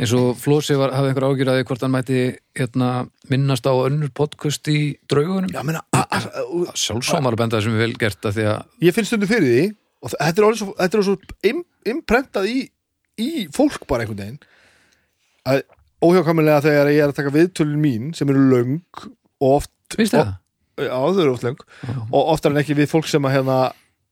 eins 0.00 0.14
og 0.16 0.32
Flósi 0.40 0.74
var, 0.78 0.94
hafði 0.96 1.10
einhver 1.12 1.26
ágjur 1.28 1.50
að 1.52 1.58
því 1.60 1.66
hvort 1.68 1.84
hann 1.84 1.92
mætti 1.94 2.20
hérna, 2.58 2.88
minnast 3.30 3.66
á 3.68 3.72
önnur 3.74 4.10
podcast 4.16 4.70
í 4.72 4.78
draugunum. 5.10 5.50
Já, 5.54 5.62
menna, 5.66 5.82
a- 5.94 6.06
a- 6.06 6.30
a- 6.40 6.74
sjálfsómar 6.78 7.36
benda 7.38 7.60
sem 7.62 7.74
er 7.76 7.84
vel 7.84 7.94
gert 8.00 8.26
að 8.26 8.38
því 8.40 8.46
að 8.54 8.86
ég 8.88 8.96
finn 8.96 9.08
stundu 9.10 9.28
fyrir 9.30 9.50
því 9.50 9.64
og 10.00 10.14
þetta 10.16 10.46
er 10.48 10.58
svo, 10.62 10.74
þetta 10.78 10.98
er 10.98 11.06
svo 11.10 11.16
im, 11.52 11.64
imprentað 11.94 12.48
í, 12.50 12.58
í 13.20 13.30
fólk 13.54 13.86
bara 13.90 14.06
einhvern 14.06 14.22
veginn 14.24 14.40
að 15.50 15.62
óhjákvæmulega 16.00 16.62
þegar 16.64 16.90
ég 16.94 17.02
er 17.04 17.10
að 17.12 17.18
taka 17.20 17.34
viðtölun 17.34 17.82
mín 17.82 18.10
sem 18.16 18.30
eru 18.32 18.46
löng 18.50 18.78
og 19.40 19.60
oft 19.60 19.70
Finnst 19.92 20.14
þið 20.14 20.22
það? 20.24 20.32
Já, 20.86 20.96
þau 20.96 21.22
eru 21.24 21.34
oft 21.34 21.46
löng. 21.46 21.64
Og 22.10 22.34
oftar 22.34 22.54
en 22.54 22.60
ekki 22.62 22.78
við 22.78 22.90
fólk 22.92 23.08
sem 23.10 23.26
að 23.28 23.36
hérna 23.38 23.58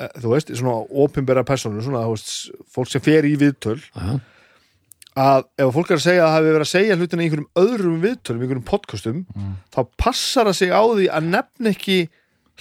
eh, 0.00 0.10
þú 0.22 0.34
veist, 0.34 0.54
svona 0.58 0.80
opinbera 1.04 1.46
persónur 1.48 1.84
svona, 1.86 2.06
þú 2.06 2.16
veist, 2.16 2.34
fólk 2.74 2.92
sem 2.92 3.04
fer 3.04 3.28
í 3.28 3.36
viðtöl. 3.40 3.80
Já, 3.94 4.18
að 5.18 5.46
ef 5.58 5.72
fólk 5.74 5.90
er 5.90 5.98
að 5.98 6.04
segja 6.04 6.22
að 6.22 6.28
það 6.28 6.36
hafi 6.36 6.50
verið 6.52 6.64
að 6.64 6.70
segja 6.70 6.96
hlutina 6.98 7.22
í 7.22 7.26
einhverjum 7.26 7.62
öðrum 7.62 7.96
viðtölum, 8.04 8.42
einhverjum 8.44 8.66
podcastum 8.68 9.22
þá 9.74 9.80
passar 9.98 10.46
það 10.46 10.58
sig 10.60 10.70
á 10.70 10.82
því 10.84 11.08
að 11.18 11.30
nefna 11.32 11.72
ekki 11.72 11.96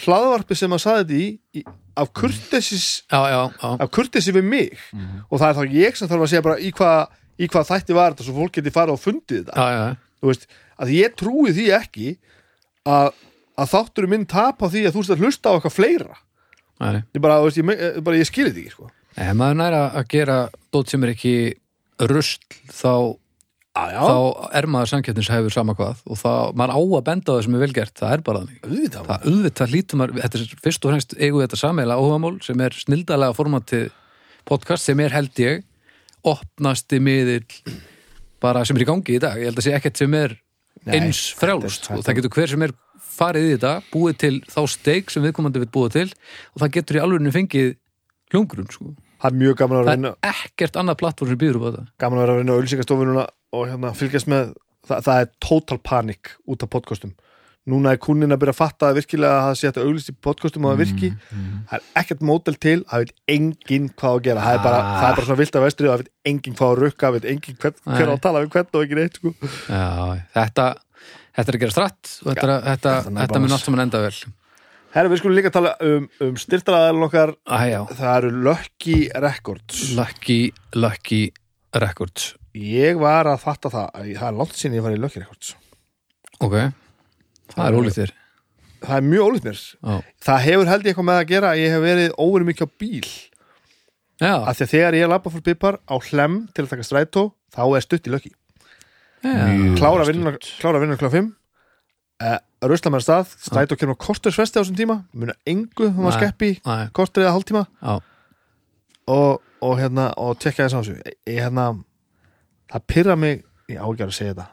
hlaðvarpi 0.04 0.58
sem 0.58 0.74
að 0.74 0.82
saði 0.82 1.04
þetta 1.04 1.60
í, 1.62 1.64
af 1.98 2.12
kurtesis 2.14 2.88
já, 3.10 3.20
já, 3.34 3.40
já. 3.62 3.70
af 3.82 3.92
kurtesi 3.94 4.34
við 4.36 4.46
mig. 4.46 4.82
Og 5.30 5.40
það 5.42 5.48
er 5.50 5.58
þá 5.58 5.78
ég 5.78 5.98
sem 5.98 6.10
þarf 6.12 6.26
að 6.26 6.32
segja 6.34 6.46
bara 6.46 6.58
í 6.62 6.72
hvað, 6.78 7.16
í 7.38 7.50
hvað 7.54 7.70
þætti 7.72 7.98
var 7.98 8.14
þetta 8.16 8.28
svo 8.28 8.36
fólk 8.38 8.58
geti 8.58 8.74
farið 8.76 8.94
og 8.98 9.02
fundið 9.02 9.48
þetta. 9.48 9.68
Þú 10.18 10.32
veist, 10.32 10.48
að 10.82 10.94
ég 10.98 11.16
trúi 11.18 11.54
því 11.58 11.66
ekki 11.78 12.12
að, 12.90 13.10
að 13.58 13.72
þátturum 13.74 14.14
minn 14.14 14.26
tap 14.30 14.62
á 14.62 14.68
því 14.70 14.86
að 14.88 14.96
þú 14.96 15.02
veist 15.04 15.14
að 15.16 15.24
hlusta 15.26 15.50
á 15.50 15.56
eitthvað 15.58 15.76
fleira. 15.78 16.18
Nei. 16.78 17.02
ég 17.16 17.22
bara, 17.24 17.40
veist, 17.42 17.58
ég, 17.58 17.70
ég, 17.74 18.02
bara, 18.06 18.18
ég 18.22 18.28
skilir 18.30 18.54
því 18.54 18.66
ekki 18.68 18.76
sko. 18.76 18.90
Ef 19.18 19.32
maður 19.34 19.56
næra 19.64 19.80
að 19.98 20.12
gera 20.14 20.36
dót 20.76 20.92
sem 20.94 21.04
er 21.08 21.14
ekki 21.16 21.32
rusl 22.06 22.60
þá, 22.70 22.92
þá 23.74 24.18
er 24.60 24.68
maður 24.70 24.92
samkeppnishæfur 24.92 25.54
sama 25.56 25.74
hvað 25.78 26.04
og 26.06 26.20
þá, 26.22 26.30
maður 26.54 26.76
á 26.78 26.82
að 26.86 27.04
benda 27.10 27.34
á 27.34 27.36
það 27.38 27.42
sem 27.48 27.58
er 27.58 27.64
velgert 27.66 27.98
það 27.98 28.14
er 28.14 28.24
bara 28.30 28.44
þannig. 28.44 28.92
Það 28.94 29.26
auðvitað 29.32 29.74
hlýtur 29.74 30.02
maður, 30.04 30.22
þetta 30.22 30.42
er 30.44 30.54
fyrst 30.68 30.86
og 30.86 30.94
fremst 30.94 31.18
eigum 31.18 31.40
við 31.42 31.48
þetta 31.48 31.62
sammeila 31.64 31.98
óhafamál 31.98 32.36
sem 32.46 32.62
er 32.68 32.78
snildalega 32.78 33.38
formatið 33.38 33.88
podcast 34.48 34.86
sem 34.86 35.02
er 35.02 35.18
held 35.18 35.42
ég 35.42 35.66
opnasti 36.28 37.00
miðill 37.02 37.46
bara 38.44 38.62
sem 38.70 38.78
er 38.78 38.86
í 38.86 38.90
gangi 38.90 39.18
í 39.18 39.22
dag, 39.22 39.38
ég 39.42 39.50
held 39.50 39.58
að 39.62 39.66
sé 39.66 39.74
ekkert 39.78 39.98
sem 40.02 40.14
er 40.18 40.38
Nei, 40.86 41.00
eins 41.00 41.34
þetta 41.34 41.58
er- 41.58 41.98
og 41.98 42.04
það 42.06 42.18
getur 42.20 42.34
hver 42.38 42.52
sem 42.54 42.64
er 42.68 42.74
farið 43.18 43.48
í 43.48 43.52
þetta 43.56 43.74
búið 43.92 44.18
til 44.24 44.36
þá 44.54 44.62
steik 44.74 45.12
sem 45.14 45.26
viðkomandi 45.26 45.64
við 45.64 45.74
búið 45.76 45.98
til 45.98 46.08
og 46.54 46.64
það 46.64 46.74
getur 46.78 47.00
í 47.00 47.04
alveginu 47.04 47.36
fengið 47.36 47.70
hljóngrun 48.34 48.72
sko. 48.72 48.94
það 49.22 49.30
er 49.32 49.38
mjög 49.42 49.60
gaman 49.62 49.80
að 49.82 49.88
það 49.90 49.98
vinna 49.98 50.14
er 50.22 50.42
ekkert 50.46 50.82
annað 50.82 51.00
plattform 51.02 51.34
sem 51.34 51.42
býður 51.44 51.60
upp 51.60 51.68
á 51.68 51.70
þetta. 51.70 51.86
Gaman 52.04 52.20
að 52.20 52.26
vera 52.26 52.36
að 52.36 52.42
vinna 52.44 52.58
á 52.58 52.62
ölsingastofununa 52.62 53.28
og 53.58 53.70
hérna 53.72 53.94
fylgjast 53.98 54.30
með. 54.32 54.52
Það, 54.88 55.00
það 55.08 55.22
er 55.24 55.32
total 55.44 55.80
panik 55.84 56.36
út 56.48 56.64
af 56.64 56.70
podcastum. 56.72 57.16
Núna 57.68 57.92
er 57.92 57.98
kunnin 58.00 58.32
að 58.32 58.40
byrja 58.40 58.54
að 58.54 58.60
fatta 58.62 58.88
að 58.88 58.98
virkilega 59.02 59.40
að 59.42 59.46
það 59.50 59.58
sé 59.60 59.70
að 59.74 59.80
auglist 59.84 60.12
í 60.12 60.14
podcastum 60.24 60.68
og 60.68 60.72
það 60.72 60.84
virki. 60.86 61.10
Það 61.68 61.74
er 61.76 61.88
ekkert 62.00 62.22
mótel 62.30 62.56
til, 62.64 62.76
það 62.88 63.02
veit 63.04 63.12
enginn 63.34 63.90
hvað 64.00 64.14
að 64.14 64.22
gera, 64.30 64.46
það 64.46 64.56
er 64.56 64.62
bara, 64.64 64.78
það 64.94 65.08
er 65.10 65.18
bara 65.18 65.28
svona 65.28 65.42
vilt 65.42 65.58
af 65.60 65.66
vestri 65.66 65.90
og 65.90 65.92
það 65.92 66.04
veit 66.04 66.32
enginn 66.32 66.56
hvað 66.62 66.72
að 66.72 66.80
rukka, 66.86 67.02
það 67.10 67.18
veit 67.18 67.28
enginn 67.34 67.58
hvern, 67.66 67.82
hver 67.90 68.08
á 68.08 68.14
að 68.14 68.22
tala 68.24 68.44
við 68.46 68.54
hvern 68.56 68.72
og 68.72 68.86
ekki 68.86 69.00
neitt 69.02 69.20
sko. 69.20 69.34
Já, 69.68 69.84
þetta, 70.38 70.70
þetta 71.38 71.52
er 71.54 71.58
að 71.58 71.64
gera 71.64 71.76
stratt 71.76 72.12
og 72.24 72.28
þetta, 72.32 72.58
þetta, 72.66 72.94
þetta 73.06 73.22
þetta, 73.22 73.42
mun 73.44 73.56
allt 73.56 73.68
saman 73.68 73.84
enda 73.86 74.04
vel. 74.04 74.16
Herra, 74.96 75.12
við 75.12 75.22
skulum 75.22 75.38
líka 75.38 75.52
tala 75.54 75.76
um, 75.84 76.08
um 76.24 76.38
styrtaraðalinn 76.42 77.06
okkar. 77.06 77.34
Æjá, 77.46 77.80
það 77.92 78.14
eru 78.16 78.32
Lucky 78.48 78.98
Records. 79.22 79.82
Lucky, 79.98 80.40
Lucky 80.78 81.22
Records. 81.78 82.32
Ég 82.58 82.98
var 83.02 83.30
að 83.30 83.44
fatta 83.44 83.70
það, 83.70 84.00
það 84.18 84.30
er 84.30 84.38
langt 84.40 84.58
sinni 84.58 84.80
ég 84.80 84.86
var 84.86 84.96
í 84.96 85.02
Lucky 85.02 85.22
Records. 85.22 85.54
Ok, 86.42 86.56
það 87.54 87.68
er 87.68 87.78
ólíkt 87.78 88.00
þér. 88.00 88.16
Það 88.78 88.96
er 88.98 89.08
mjög 89.12 89.28
ólíkt 89.28 89.48
mér. 89.50 89.62
Já, 89.62 89.96
það 90.28 90.44
hefur 90.48 90.72
held 90.72 90.84
ég 90.86 90.92
eitthvað 90.92 91.10
með 91.10 91.22
að 91.22 91.30
gera 91.32 91.54
ég 91.58 91.74
hef 91.74 91.84
verið 91.84 92.12
óverið 92.18 92.50
mikið 92.52 92.70
á 92.70 92.70
bíl. 92.82 93.14
Já, 94.18 94.34
þegar 94.58 94.98
ég 94.98 95.10
lappa 95.12 95.34
fyrir 95.34 95.46
pipar 95.52 95.80
á 95.86 95.96
hlem 96.10 96.44
til 96.54 96.66
að 96.66 96.74
taka 96.74 96.86
strætó, 96.86 97.24
þá 97.54 97.64
er 97.68 97.86
stutt 97.86 98.10
í 98.10 98.14
Lucky. 98.14 98.37
Klára 99.22 100.06
vinnuna 100.08 100.38
klára 100.38 100.82
5 100.84 101.34
uh, 102.24 102.38
rusla 102.66 102.92
með 102.94 103.06
stað, 103.06 103.34
strætó 103.46 103.78
kemur 103.78 103.98
á 103.98 104.04
kortursvesti 104.04 104.58
á 104.58 104.62
þessum 104.62 104.78
tíma, 104.78 105.00
muna 105.14 105.36
engu 105.48 105.92
hún 105.92 106.08
var 106.08 106.16
Nei. 106.16 106.22
skeppi, 106.22 106.52
Nei, 106.66 106.90
kortur 106.96 107.26
eða 107.26 107.36
hálftíma. 107.38 107.64
Og, 109.08 109.42
og 109.64 109.80
hérna, 109.80 110.10
og 110.20 110.38
tekja 110.42 110.66
þess 110.66 110.76
á 110.76 110.80
þessu. 110.82 111.16
Ég 111.30 111.42
hérna, 111.46 111.70
það 112.74 112.88
pyrra 112.92 113.18
mig 113.20 113.44
ég 113.72 113.80
á 113.80 113.86
ekki 113.88 114.08
að 114.08 114.16
segja 114.18 114.34
þetta. 114.34 114.48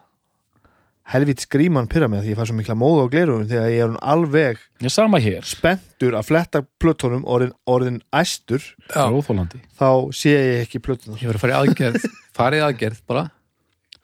Helvít 1.15 1.43
skríman 1.45 1.89
pyrra 1.91 2.09
mig 2.09 2.23
því 2.25 2.33
ég 2.33 2.39
fæ 2.39 2.47
svo 2.49 2.55
mikla 2.57 2.77
móða 2.81 3.03
á 3.05 3.13
glerunum 3.13 3.49
þegar 3.49 3.73
ég 3.75 3.83
er 3.85 3.91
hún 3.91 3.99
alveg 4.01 4.61
Ég 4.81 4.93
sama 4.93 5.19
hér, 5.21 5.45
spenntur 5.45 6.17
að 6.17 6.31
fletta 6.31 6.63
plötunum 6.81 7.27
orðin, 7.29 7.53
orðin 7.69 7.99
æstur 8.09 8.65
þá 9.77 9.91
sé 10.17 10.33
ég 10.33 10.63
ekki 10.63 10.81
plötunar 10.81 11.21
Ég 11.21 11.29
verið 11.29 11.37
að 11.37 11.45
fara 11.45 11.53
í 11.53 11.59
aðgerð 11.61 12.07
Farið 12.39 12.65
aðgerð 12.71 13.03
bara 13.05 13.27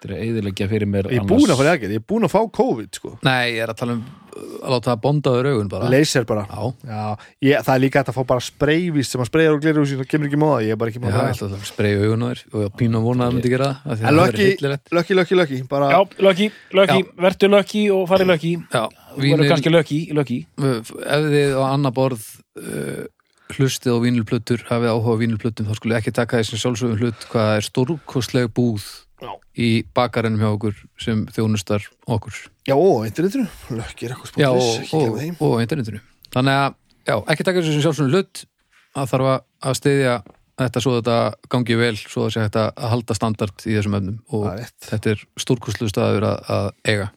Þetta 0.01 0.09
er 0.09 0.17
að 0.17 0.21
eðilegja 0.25 0.67
fyrir 0.71 0.89
mér 0.89 1.11
ég 1.13 1.21
er 1.21 1.27
búin 1.29 1.51
að 1.53 1.59
fara 1.61 1.69
í 1.69 1.73
aðgerð, 1.75 1.93
ég 1.93 2.01
er 2.01 2.05
búin 2.09 2.25
að 2.25 2.31
fá 2.33 2.41
COVID 2.57 2.97
sko. 2.97 3.11
Nei, 3.27 3.51
ég 3.53 3.65
er 3.67 3.73
að 3.75 3.81
tala 3.83 3.97
um 3.99 4.05
að 4.41 4.73
láta 4.73 4.89
það 4.91 5.01
bondaður 5.05 5.49
augun 5.51 5.69
bara. 5.69 5.89
Laser 5.93 6.25
bara. 6.25 6.45
Já, 6.49 6.71
Já, 6.89 7.03
ég, 7.45 7.65
það 7.67 7.73
er 7.75 7.83
líka 7.83 8.03
að 8.07 8.17
fá 8.17 8.21
bara 8.31 8.45
spreyvist 8.47 9.13
sem 9.13 9.21
að 9.21 9.29
spreyja 9.29 9.53
á 9.53 9.61
glerunum 9.61 9.89
sín 9.91 10.01
og 10.01 10.09
kemur 10.09 10.31
ekki 10.31 10.41
móða 10.41 10.63
ég 10.65 10.73
er 10.73 10.81
bara 10.81 10.95
ekki 10.95 11.03
móða 11.03 11.27
ég 11.27 11.35
ætla 11.35 11.51
að 11.51 11.69
spreyja 11.69 12.01
augun 12.07 12.25
á 12.25 12.29
þér 12.31 12.43
og 12.49 12.65
ég 12.65 12.75
pínu 12.81 13.01
að 13.01 13.07
vona 13.11 13.27
að 13.27 13.29
það 13.29 13.37
myndi 13.37 13.53
gera 13.53 13.69
það 13.69 13.93
af 13.93 14.01
því 14.01 14.01
En 14.01 14.09
að 14.09 14.17
það 14.17 14.17
Lucky, 14.17 14.31
verður 14.31 14.49
hryllilegt. 14.49 14.93
Lucky, 14.97 15.19
Lucky, 15.21 15.39
Lucky 15.43 15.61
bara, 15.75 15.91
Já, 15.93 16.01
Lucky, 16.31 16.51
Lucky, 16.81 17.07
vertu 17.27 17.53
Lucky 17.53 17.85
og 17.99 18.09
fari 18.09 18.29
Lucky. 18.31 18.53
Já, 18.71 18.83
verður 18.89 19.27
vínil, 19.27 19.49
kannski 19.53 19.75
Lucky, 19.77 20.01
Lucky. 20.17 20.41
Ef 20.57 21.31
þið 21.35 21.57
á 21.61 21.65
annar 21.75 21.97
borð 21.97 22.25
uh, 22.57 23.05
hlustið 23.57 23.97
á 23.97 23.99
vínilplötur 24.05 24.65
hafið 24.71 24.93
áhuga 24.95 25.17
á 25.19 25.21
vínilplötum 25.21 25.69
þá 25.69 25.75
skulle 25.79 25.99
ekki 25.99 26.15
taka 26.15 26.41
þessi 26.41 26.61
sjálfsögum 26.63 27.01
hlut 27.01 27.29
hvað 27.33 27.55
er 27.59 27.67
stórkostleg 27.67 28.51
búð 28.55 28.87
Já. 29.21 29.31
í 29.61 29.69
bakarennum 29.97 30.41
hjá 30.41 30.51
okkur 30.55 30.77
sem 31.01 31.27
þjónustar 31.35 31.85
okkur. 32.09 32.37
Já, 32.69 32.75
ó, 32.75 33.05
internetinu. 33.07 33.47
Lucky 33.71 34.09
Records 34.09 34.33
já, 34.41 34.49
og, 34.49 34.95
og, 34.97 35.43
og 35.45 35.63
internetinu. 35.65 36.01
Þannig 36.33 36.61
að, 36.65 36.77
já, 37.11 37.17
ekki 37.35 37.47
taka 37.49 37.65
þessi 37.65 37.85
sjálfsögum 37.85 38.15
hlut. 38.15 38.45
Að 38.97 39.11
þarf 39.13 39.31
að- 39.31 39.45
stiðja 39.79 40.15
þetta 40.61 40.83
svo 40.83 40.97
þetta 40.99 41.17
gangi 41.53 41.77
vel 41.81 41.95
svo 41.97 42.27
að 42.29 42.35
að 42.61 42.91
halda 42.93 43.17
standard 43.17 43.65
í 43.65 43.77
þessum 43.77 43.97
öfnum 44.01 44.19
og 44.37 44.47
rétt. 44.59 44.77
þetta 44.89 45.15
er 45.15 45.25
stórkostlu 45.41 45.89
staður 45.91 46.27
að, 46.29 46.51
að 46.57 46.69
eiga. 46.85 47.09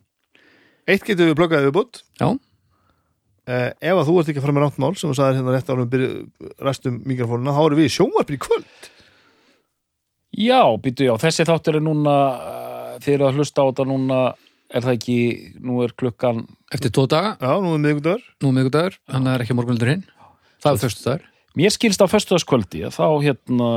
Eitt 0.88 1.06
getur 1.08 1.30
við 1.32 1.38
bloggaðið 1.40 1.70
við 1.70 1.76
bútt 1.78 2.02
já, 2.20 2.28
uh, 2.30 3.70
Ef 3.80 4.00
að 4.00 4.08
þú 4.08 4.16
ert 4.20 4.32
ekki 4.32 4.42
að 4.42 4.46
fara 4.48 4.56
með 4.58 4.66
rátt 4.66 4.80
mál 4.84 4.94
sem 4.96 5.12
þú 5.12 5.18
sagðir 5.20 5.40
hérna 5.40 5.56
rétt 5.56 5.72
árum 5.74 5.92
restum 6.68 7.02
mikrofónuna, 7.08 7.56
þá 7.56 7.62
erum 7.66 7.80
við 7.82 7.90
í 7.90 7.94
sjónvarpin 7.98 8.38
í 8.38 8.44
kvöld 8.44 8.90
Já, 10.34 10.64
býtu, 10.82 11.06
já, 11.06 11.14
þessi 11.22 11.46
þáttur 11.46 11.78
er 11.78 11.86
núna 11.86 12.16
þeir 13.04 13.16
eru 13.20 13.28
að 13.28 13.42
hlusta 13.42 13.66
á 13.66 13.70
þetta 13.70 13.86
núna 13.90 14.22
er 14.74 14.86
það 14.86 14.96
ekki, 14.98 15.18
nú 15.62 15.84
er 15.86 15.94
klukkan 15.98 16.42
eftir 16.74 16.94
tvo 16.94 17.06
daga, 17.10 17.36
Já, 17.38 17.54
nú 17.62 17.76
er 17.76 17.84
miðgudagur 17.84 18.26
nú 18.42 18.54
er 18.58 18.72
að 18.72 18.98
það 19.14 19.30
er 19.36 19.46
ekki 19.46 19.58
morgunldur 19.60 19.94
hinn 19.94 20.04
það 20.64 20.74
er 20.74 20.84
föstu 20.88 21.08
dagur 21.10 21.30
Mér 21.54 21.70
skilst 21.70 22.02
á 22.02 22.10
föstudagskvöldi 22.10 22.80
að 22.88 22.96
þá 22.96 23.08
hérna 23.22 23.72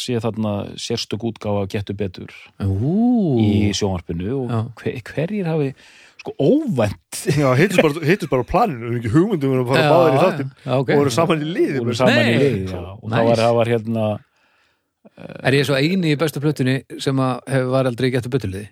sé 0.00 0.16
þarna 0.16 0.52
sérstök 0.80 1.26
útgáfa 1.28 1.66
getur 1.68 1.98
betur 1.98 2.30
Ú, 2.64 3.36
í 3.36 3.68
sjónvarpinu 3.76 4.30
og 4.46 4.54
hver, 4.80 4.96
hverjir 5.10 5.50
hafi 5.50 5.74
sko 6.22 6.32
óvænt 6.40 7.20
Já, 7.36 7.50
hittust 7.58 7.84
bara, 7.84 8.06
hittust 8.08 8.32
bara 8.32 8.46
á 8.46 8.48
planinu, 8.48 8.80
við 8.80 8.88
erum 8.88 9.02
ekki 9.02 9.12
hugmyndum 9.12 9.52
við 9.52 9.58
erum 9.58 9.68
bara 9.68 9.84
Já, 9.84 9.90
báðir 9.92 10.16
í 10.16 10.48
ok. 10.78 10.88
og 10.88 10.94
voru 11.02 11.12
saman 11.18 11.44
í 11.44 11.50
liði 11.52 11.82
voru 11.82 11.98
saman 12.00 12.16
í 12.16 12.38
Nei. 12.40 12.72
og 12.72 13.04
var, 13.12 13.44
það 13.44 13.58
var 13.60 13.72
hérna 13.74 14.06
Er 15.42 15.52
ég 15.58 15.64
svo 15.68 15.74
eini 15.78 16.14
í 16.14 16.18
bestu 16.20 16.40
plötunni 16.42 16.80
sem 17.02 17.16
að 17.22 17.40
hefur 17.50 17.72
var 17.74 17.88
aldrei 17.90 18.10
getur 18.14 18.30
byttuliði? 18.36 18.68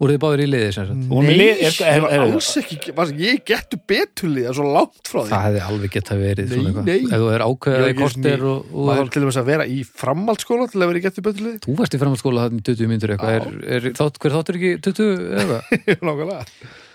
Voruð 0.00 0.16
þið 0.16 0.20
báður 0.22 0.40
í 0.42 0.46
liði 0.48 0.68
sem 0.74 0.86
sagt? 0.88 1.02
Er 1.12 1.26
Nei, 1.28 1.34
lið- 1.36 1.58
er- 1.62 1.74
það 1.76 1.98
var 2.02 2.10
er- 2.10 2.14
er- 2.16 2.22
alls 2.32 2.46
ekki 2.58 2.94
var, 2.96 3.10
Ég 3.22 3.42
getur 3.46 3.78
betulið, 3.86 4.42
það 4.46 4.50
er 4.50 4.56
svo 4.56 4.64
langt 4.72 5.10
frá 5.12 5.18
því 5.20 5.28
Það 5.30 5.44
hefði 5.46 5.60
alveg 5.66 5.90
verið 6.22 6.48
svona 6.48 6.70
eitthvað. 6.72 6.86
nei. 6.88 7.02
Ef 7.02 7.20
þú 7.22 7.28
er 7.28 7.42
Ég 7.42 7.46
ákveðað 7.52 7.84
í 7.84 7.92
ekki 7.92 8.00
korter 8.02 8.16
svona 8.16 8.32
í- 8.32 8.48
og, 8.52 8.72
og 8.72 8.86
maður 8.88 8.96
er, 8.96 9.02
þarf 9.02 9.12
til 9.12 9.22
dæmis 9.22 9.38
að 9.42 9.46
vera 9.52 9.66
í 9.68 9.78
framhaldsskóla 10.02 10.66
til 10.72 10.80
að 10.82 10.86
vera 10.90 10.98
í 10.98 11.04
getur 11.06 11.26
betulið 11.28 11.54
þú 11.62 11.76
varst 11.78 11.94
í 11.94 12.00
framhaldsskóla 12.02 12.40
það 12.42 12.56
með 12.56 12.64
20 12.72 12.90
myndur 12.90 13.12
eitthvað 13.14 13.36
er, 13.36 13.46
er, 13.76 13.88
þátt, 14.00 14.18
hver 14.24 14.34
þáttur 14.38 14.58
ekki 14.58 14.72
20 14.88 15.06
eða? 15.44 15.60
Nákvæmlega 16.08 16.44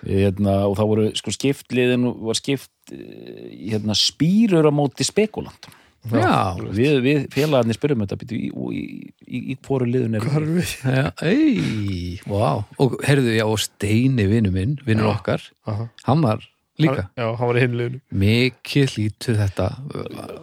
hérna, 0.08 0.54
og 0.68 0.76
það 0.82 0.90
voru 0.92 1.08
sko 1.22 1.32
skiptliðin 1.38 2.10
var 2.28 2.36
skipt 2.42 2.70
eh, 2.92 3.72
hérna, 3.72 3.96
spýrur 3.96 4.68
á 4.68 4.72
móti 4.74 5.06
spekulant 5.08 5.70
Já, 6.12 6.34
við, 6.78 7.00
við 7.06 7.24
félagarnir 7.34 7.78
spyrum 7.78 8.04
þetta 8.06 8.18
býtu, 8.22 8.38
í, 8.40 8.50
í, 8.52 8.84
í, 9.28 9.42
í 9.54 9.58
hvoru 9.66 9.88
liðun 9.90 10.20
er 10.20 10.28
við? 10.28 10.76
já, 10.84 11.08
ei, 11.28 12.20
wow 12.30 12.64
og 12.80 13.00
heyrðu, 13.08 13.34
já, 13.38 13.46
og 13.48 13.58
Steini 13.64 14.28
vinnu 14.30 14.52
minn 14.56 14.78
vinnur 14.88 15.12
okkar, 15.16 15.44
Aha. 15.68 15.90
hann 16.08 16.22
var 16.26 16.46
líka. 16.78 17.08
Já, 17.18 17.26
hann 17.40 17.50
var 17.50 17.58
í 17.58 17.62
hinliðinu 17.66 18.02
mikið 18.22 18.92
lítur 19.00 19.40
þetta. 19.40 19.70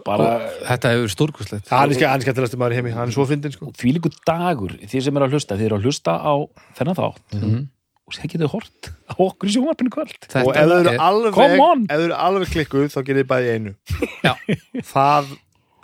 Bara 0.05 0.33
þetta 0.67 0.91
hefur 0.91 1.13
stórkustlegt 1.13 1.69
Hann 1.71 1.93
er 1.93 1.95
skemmtilegasti 2.19 2.59
maður 2.59 2.75
í 2.75 2.79
heimi, 2.81 2.91
hann 2.97 3.07
er 3.07 3.15
svo 3.15 3.23
fyndin 3.29 3.53
sko. 3.55 3.69
Því 3.79 3.93
líku 3.95 4.11
dagur 4.27 4.75
því 4.81 5.03
sem 5.05 5.15
er 5.15 5.25
að 5.27 5.37
hlusta, 5.37 5.55
þið 5.55 5.69
eru 5.69 5.79
að 5.79 5.87
hlusta 5.87 6.17
á 6.19 6.33
þennan 6.79 6.99
þátt. 6.99 7.23
Mhm. 7.39 7.63
og 8.05 8.13
það 8.13 8.29
getur 8.35 8.49
hort 8.53 8.87
á 9.09 9.13
okkur 9.17 9.49
í 9.49 9.53
sjónvarpinu 9.55 9.89
í 9.89 9.93
kvöld. 9.95 10.11
Þetta 10.27 10.43
Og 10.45 10.51
ef 10.53 10.67
þau 10.69 10.75
eru 10.75 10.91
er- 10.91 10.99
alveg 11.01 11.89
eru 11.95 12.13
alveg 12.13 12.51
klikkuð, 12.53 12.91
þá 12.93 12.99
gerir 13.07 13.23
þið 13.23 13.29
bæði 13.31 13.47
í 13.47 13.55
einu. 13.55 13.71
Já. 14.21 14.33
Það 14.93 15.31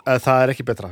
það 0.06 0.42
er 0.42 0.52
ekki 0.52 0.66
betra 0.66 0.90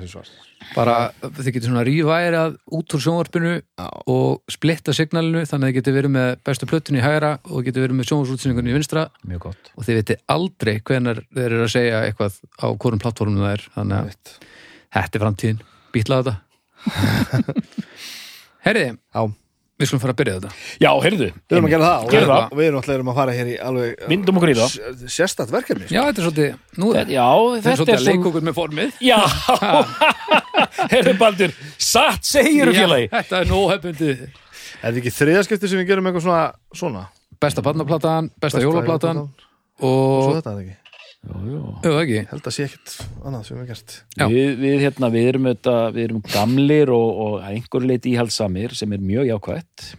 bara 0.75 0.95
þið 1.23 1.49
getur 1.55 1.71
svona 1.71 1.85
rýværað 1.87 2.57
út 2.77 2.95
úr 2.95 3.03
sjónvarpinu 3.03 3.55
Já. 3.59 3.87
og 4.13 4.53
splitta 4.53 4.95
signalinu 4.97 5.43
þannig 5.49 5.67
að 5.67 5.71
þið 5.71 5.79
getur 5.79 5.97
verið 5.97 6.15
með 6.15 6.31
bestu 6.47 6.69
plötun 6.71 6.99
í 7.01 7.03
hægra 7.05 7.33
og 7.49 7.67
getur 7.67 7.87
verið 7.87 7.99
með 7.99 8.11
sjónvarsútsinningunni 8.11 8.73
í 8.73 8.77
vinstra. 8.77 9.07
Mjög 9.27 9.43
gott. 9.49 9.73
Og 9.75 9.87
þið 9.89 10.01
veitir 10.01 10.23
aldrei 10.37 10.75
hvenar 10.79 11.23
þeir 11.33 11.49
eru 11.49 11.67
að 11.67 11.75
segja 11.75 12.05
eitthvað 12.07 12.39
á 12.61 12.67
hvorum 12.71 13.03
plattformum 13.03 13.43
það 13.43 13.57
er. 13.57 13.67
Þannig 13.77 13.99
að 13.99 14.39
þetta 14.99 15.21
er 15.21 15.25
framtíðin. 15.25 15.63
Býtla 15.95 16.21
þetta. 16.21 16.37
Herriði, 18.67 18.95
Já, 19.17 19.23
við 19.81 19.89
skulum 19.89 20.03
fara 20.03 20.15
að 20.15 20.19
byrja 20.21 20.35
þetta. 20.37 20.51
Já, 20.85 20.91
heyrðu, 21.05 21.29
við 21.41 21.57
erum 21.57 21.69
að 21.69 21.73
gera 21.75 21.87
það. 21.89 22.03
Og 22.05 22.13
við, 22.13 22.27
það. 22.31 22.43
og 22.45 22.59
við 22.61 22.69
erum 22.69 22.81
alltaf 22.81 23.13
að 23.13 23.21
fara 23.21 23.37
hér 23.37 23.51
í 23.51 23.55
alveg 23.71 24.05
vindum 24.11 24.41
okkur 24.41 24.53
í 24.53 24.57
það. 24.59 24.75
sérstætt 25.15 25.55
verkefni 25.55 25.87
sko. 25.87 25.95
Já, 25.97 26.03
þetta 26.09 26.21
er 26.21 26.27
svolítið, 26.29 26.59
nú 26.83 26.91
er 26.93 27.15
já, 27.15 27.27
þetta 27.31 27.57
er 27.57 27.65
þetta 27.65 27.77
svolítið 27.81 27.95
er 27.95 28.01
að 28.01 28.09
leika 28.11 28.31
okkur 28.31 28.47
með 28.49 28.59
formið. 28.61 29.01
Já, 29.01 29.19
heyrðu 30.93 31.17
Baldur 31.21 31.57
satt 31.81 32.29
segir 32.29 32.73
félagi? 32.75 33.09
Þetta 33.15 33.41
er 33.41 33.51
nóhefbundi 33.51 34.11
Er 34.81 34.95
þetta 34.95 35.01
ekki 35.03 35.13
þriðaskipti 35.13 35.69
sem 35.69 35.81
við 35.83 35.91
gerum 35.91 36.09
eitthvað 36.09 36.25
svona, 36.25 36.45
svona? 36.77 37.07
Besta 37.41 37.65
barnaplatan, 37.65 38.31
besta, 38.41 38.63
jólaplatan 38.65 39.27
Svo 39.81 39.91
og, 39.91 40.37
þetta 40.39 40.55
er 40.55 40.63
ekki 40.65 40.90
ekki. 41.25 42.23
Held 42.31 42.47
að 42.49 42.55
sé 42.55 42.67
ekkert 42.67 42.95
annað 43.27 43.43
sem 43.47 43.59
við 43.61 43.71
gert. 43.71 43.97
Við, 44.33 44.51
við, 44.61 44.77
hérna, 44.85 45.11
við, 45.13 45.29
erum 45.33 45.49
þetta, 45.51 45.75
við 45.95 46.07
erum 46.09 46.23
gamlir 46.31 46.93
og, 46.95 47.11
og 47.25 47.35
að 47.41 47.57
einhverju 47.59 47.91
leiti 47.91 48.15
íhaldsamir 48.15 48.77
sem 48.79 48.97
er 48.97 49.05
mjög 49.05 49.29
jákvætt. 49.31 49.91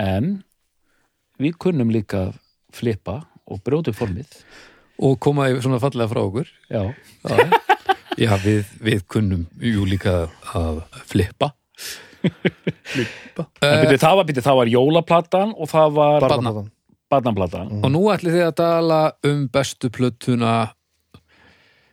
En 0.00 0.32
við 1.40 1.56
kunnum 1.62 1.92
líka 1.94 2.26
að 2.28 2.40
flippa 2.74 3.20
og 3.50 3.62
brjóta 3.66 3.92
upp 3.92 4.00
formið. 4.00 4.34
Og 5.00 5.16
koma 5.22 5.48
í 5.50 5.56
svona 5.62 5.80
fallega 5.82 6.10
frá 6.10 6.22
okkur. 6.22 6.50
Já, 6.70 6.82
Já, 8.20 8.34
við, 8.42 8.66
við 8.84 9.04
kunnum 9.08 9.46
jú 9.64 9.86
líka 9.88 10.26
að 10.52 10.82
flippa. 11.08 11.54
En 12.20 13.86
byrju, 13.86 13.96
það, 14.02 14.18
var, 14.18 14.42
var 14.58 14.68
jólaplatan 14.68 15.54
og 15.56 15.70
það 15.70 15.94
var 15.96 16.26
Barnaplatan 16.26 16.68
barnaplatan 17.10 17.72
og 17.84 17.90
nú 17.92 18.04
ætlið 18.14 18.36
þið 18.38 18.44
að 18.48 18.58
tala 18.60 19.00
um 19.26 19.46
bestu 19.52 19.90
plötuna 19.92 20.52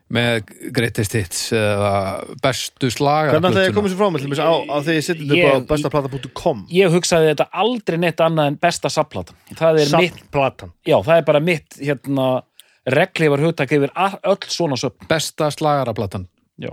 með 0.08 0.46
greatest 0.72 1.16
hits 1.18 1.40
eða 1.56 1.90
bestu 2.44 2.88
slaga 2.94 3.34
Hvernig 3.34 3.50
ætlaði 3.58 3.72
að 3.74 3.76
koma 3.76 3.90
sér 3.92 4.32
frá? 4.32 4.48
Á 4.72 4.78
þegar 4.80 4.96
ég 4.96 5.04
setjum 5.04 5.34
Ég- 5.36 5.50
upp 5.58 5.68
á 5.68 5.72
bestaplata.com 5.74 6.62
ég 6.72 6.94
hugsaði 6.96 7.34
þetta 7.34 7.48
aldrei 7.52 7.98
neitt 8.00 8.24
annað 8.24 8.54
en 8.54 8.60
besta 8.64 8.92
sapplatan 8.94 9.36
það 9.52 9.82
er 9.84 9.92
mitt, 10.00 10.22
Sapplatan 10.22 10.72
já, 10.88 10.96
það 11.04 11.14
er 11.18 11.28
bara 11.28 11.42
mitt 11.44 11.76
hérna, 11.82 12.28
reglifar 12.88 13.44
hugtak 13.44 13.76
yfir 13.76 13.92
all- 14.00 14.20
öll 14.24 14.48
svona 14.48 14.80
söpn 14.80 15.10
besta 15.12 15.52
slagaraplatan 15.52 16.30
já, 16.56 16.72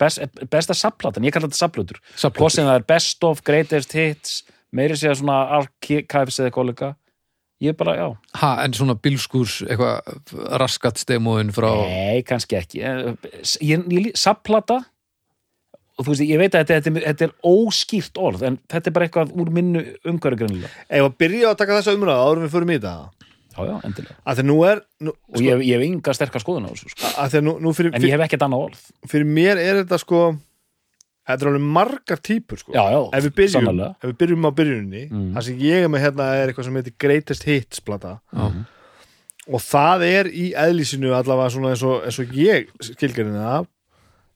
best, 0.00 0.24
besta 0.48 0.72
sapplatan, 0.74 1.28
ég 1.28 1.36
kalla 1.36 1.50
þetta 1.52 1.60
sapplötur 1.60 2.00
hvort 2.32 2.56
sem 2.56 2.64
það 2.64 2.78
er 2.80 2.88
best 2.88 3.24
of, 3.28 3.44
greatest 3.44 3.92
hits 3.92 4.44
meiri 4.72 4.96
segja 4.96 5.18
svona 5.20 5.42
archives 5.60 6.40
eða 6.40 6.54
kollega 6.56 6.94
ég 7.64 7.76
bara, 7.78 7.94
já, 7.96 8.08
ha, 8.42 8.50
en 8.64 8.74
svona 8.76 8.94
bílskúrs 9.00 9.62
eitthvað 9.64 10.58
raskat 10.60 10.98
stemóin 11.00 11.52
frá 11.56 11.70
nei, 11.86 12.22
kannski 12.26 12.58
ekki. 12.58 12.82
Eh, 12.84 13.14
ég, 13.64 13.86
ég, 13.92 14.10
sapplata 14.18 14.82
og 15.96 16.04
þú 16.04 16.10
veist, 16.12 16.24
ég 16.28 16.40
veit 16.42 16.52
að 16.52 16.66
þetta, 16.66 16.80
þetta, 16.84 16.92
er- 17.00 17.06
þetta 17.14 17.24
er 17.30 17.34
óskýrt 17.48 18.18
orð, 18.20 18.42
en 18.50 18.58
þetta 18.68 18.90
er 18.90 18.96
bara 18.98 19.06
eitthvað 19.08 19.30
úr 19.40 19.48
minnu 19.56 19.84
umhverju 20.04 20.40
grunnilega 20.42 20.68
Ef 20.92 21.06
að 21.06 21.14
byrja 21.22 21.52
að 21.54 21.60
taka 21.62 21.78
þessa 21.78 21.94
umræða 21.96 22.26
áður 22.26 22.36
en 22.42 22.44
við 22.44 22.52
fyrir 22.56 22.68
í 22.74 22.76
þetta? 22.76 22.96
Já, 23.56 23.60
já, 23.64 23.76
endilega, 23.88 24.14
að 24.28 24.36
þegar 24.36 24.48
nú 24.50 24.56
er 24.68 24.82
nú, 25.00 25.14
og 25.32 25.40
ég, 25.40 25.62
ég 25.64 25.78
hef 25.80 25.84
enga 25.86 26.12
sterkar 26.18 26.42
skoðun 26.44 26.66
á 26.68 26.70
þessu, 26.74 26.90
sko. 26.92 27.12
að 27.22 27.30
þegar 27.32 27.44
nú, 27.48 27.54
nú 27.64 27.72
fyrir, 27.72 27.94
en 27.96 28.04
ég 28.04 28.12
hef 28.12 28.24
ekkert 28.26 28.44
annað 28.44 28.64
orð. 28.66 28.82
fyrir 29.08 29.30
mér 29.32 29.56
er 29.62 29.78
þetta 29.80 29.98
sko 30.02 30.20
þetta 31.26 31.42
er 31.42 31.50
alveg 31.50 31.66
margar 31.76 32.20
típur 32.22 32.58
sko. 32.60 32.72
Já, 32.72 32.84
já, 32.92 33.00
ef 33.18 33.24
við 33.26 33.34
byrjum, 33.40 33.80
ef 33.90 34.08
við 34.10 34.16
byrjum 34.22 34.46
á 34.46 34.50
byrjunni 34.60 35.04
Mm. 35.10 35.32
það 35.34 35.42
sem 35.42 35.58
ég 35.58 35.84
er 35.84 35.88
með 35.88 36.04
hérna 36.06 36.26
er 36.36 36.48
eitthvað 36.52 36.64
sem 36.64 36.74
heitir 36.80 36.94
Greatest 36.98 37.42
Hits 37.44 37.80
plata. 37.80 38.20
Já. 38.32 38.52
og 39.46 39.60
það 39.62 40.02
er 40.02 40.26
í 40.26 40.52
eðlísinu 40.58 41.12
allavega 41.14 41.50
svona 41.54 41.70
eins 41.70 41.82
og, 41.86 42.02
eins 42.04 42.18
og 42.18 42.32
ég 42.34 42.66
skilgerinn 42.82 43.36
það 43.38 43.66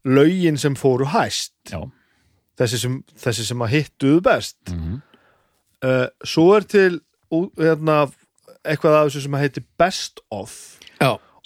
lögin 0.07 0.57
sem 0.59 0.75
fóru 0.79 1.05
hæst. 1.11 1.53
Já, 1.71 1.81
þessi 2.57 2.79
sem, 2.79 3.03
þessi 3.19 3.45
sem 3.49 3.59
að 3.59 3.69
hittuðu 3.75 4.21
best. 4.23 4.57
Mhm. 4.71 5.01
uh, 5.83 6.07
svo 6.25 6.57
er 6.57 6.61
til 6.63 7.01
hérna, 7.59 8.13
eitthvað 8.65 8.95
af 9.01 9.09
þessu 9.11 9.23
sem 9.23 9.33
að 9.33 9.41
heitir 9.47 9.65
best 9.79 10.21
of. 10.31 10.55
já, 10.55 10.80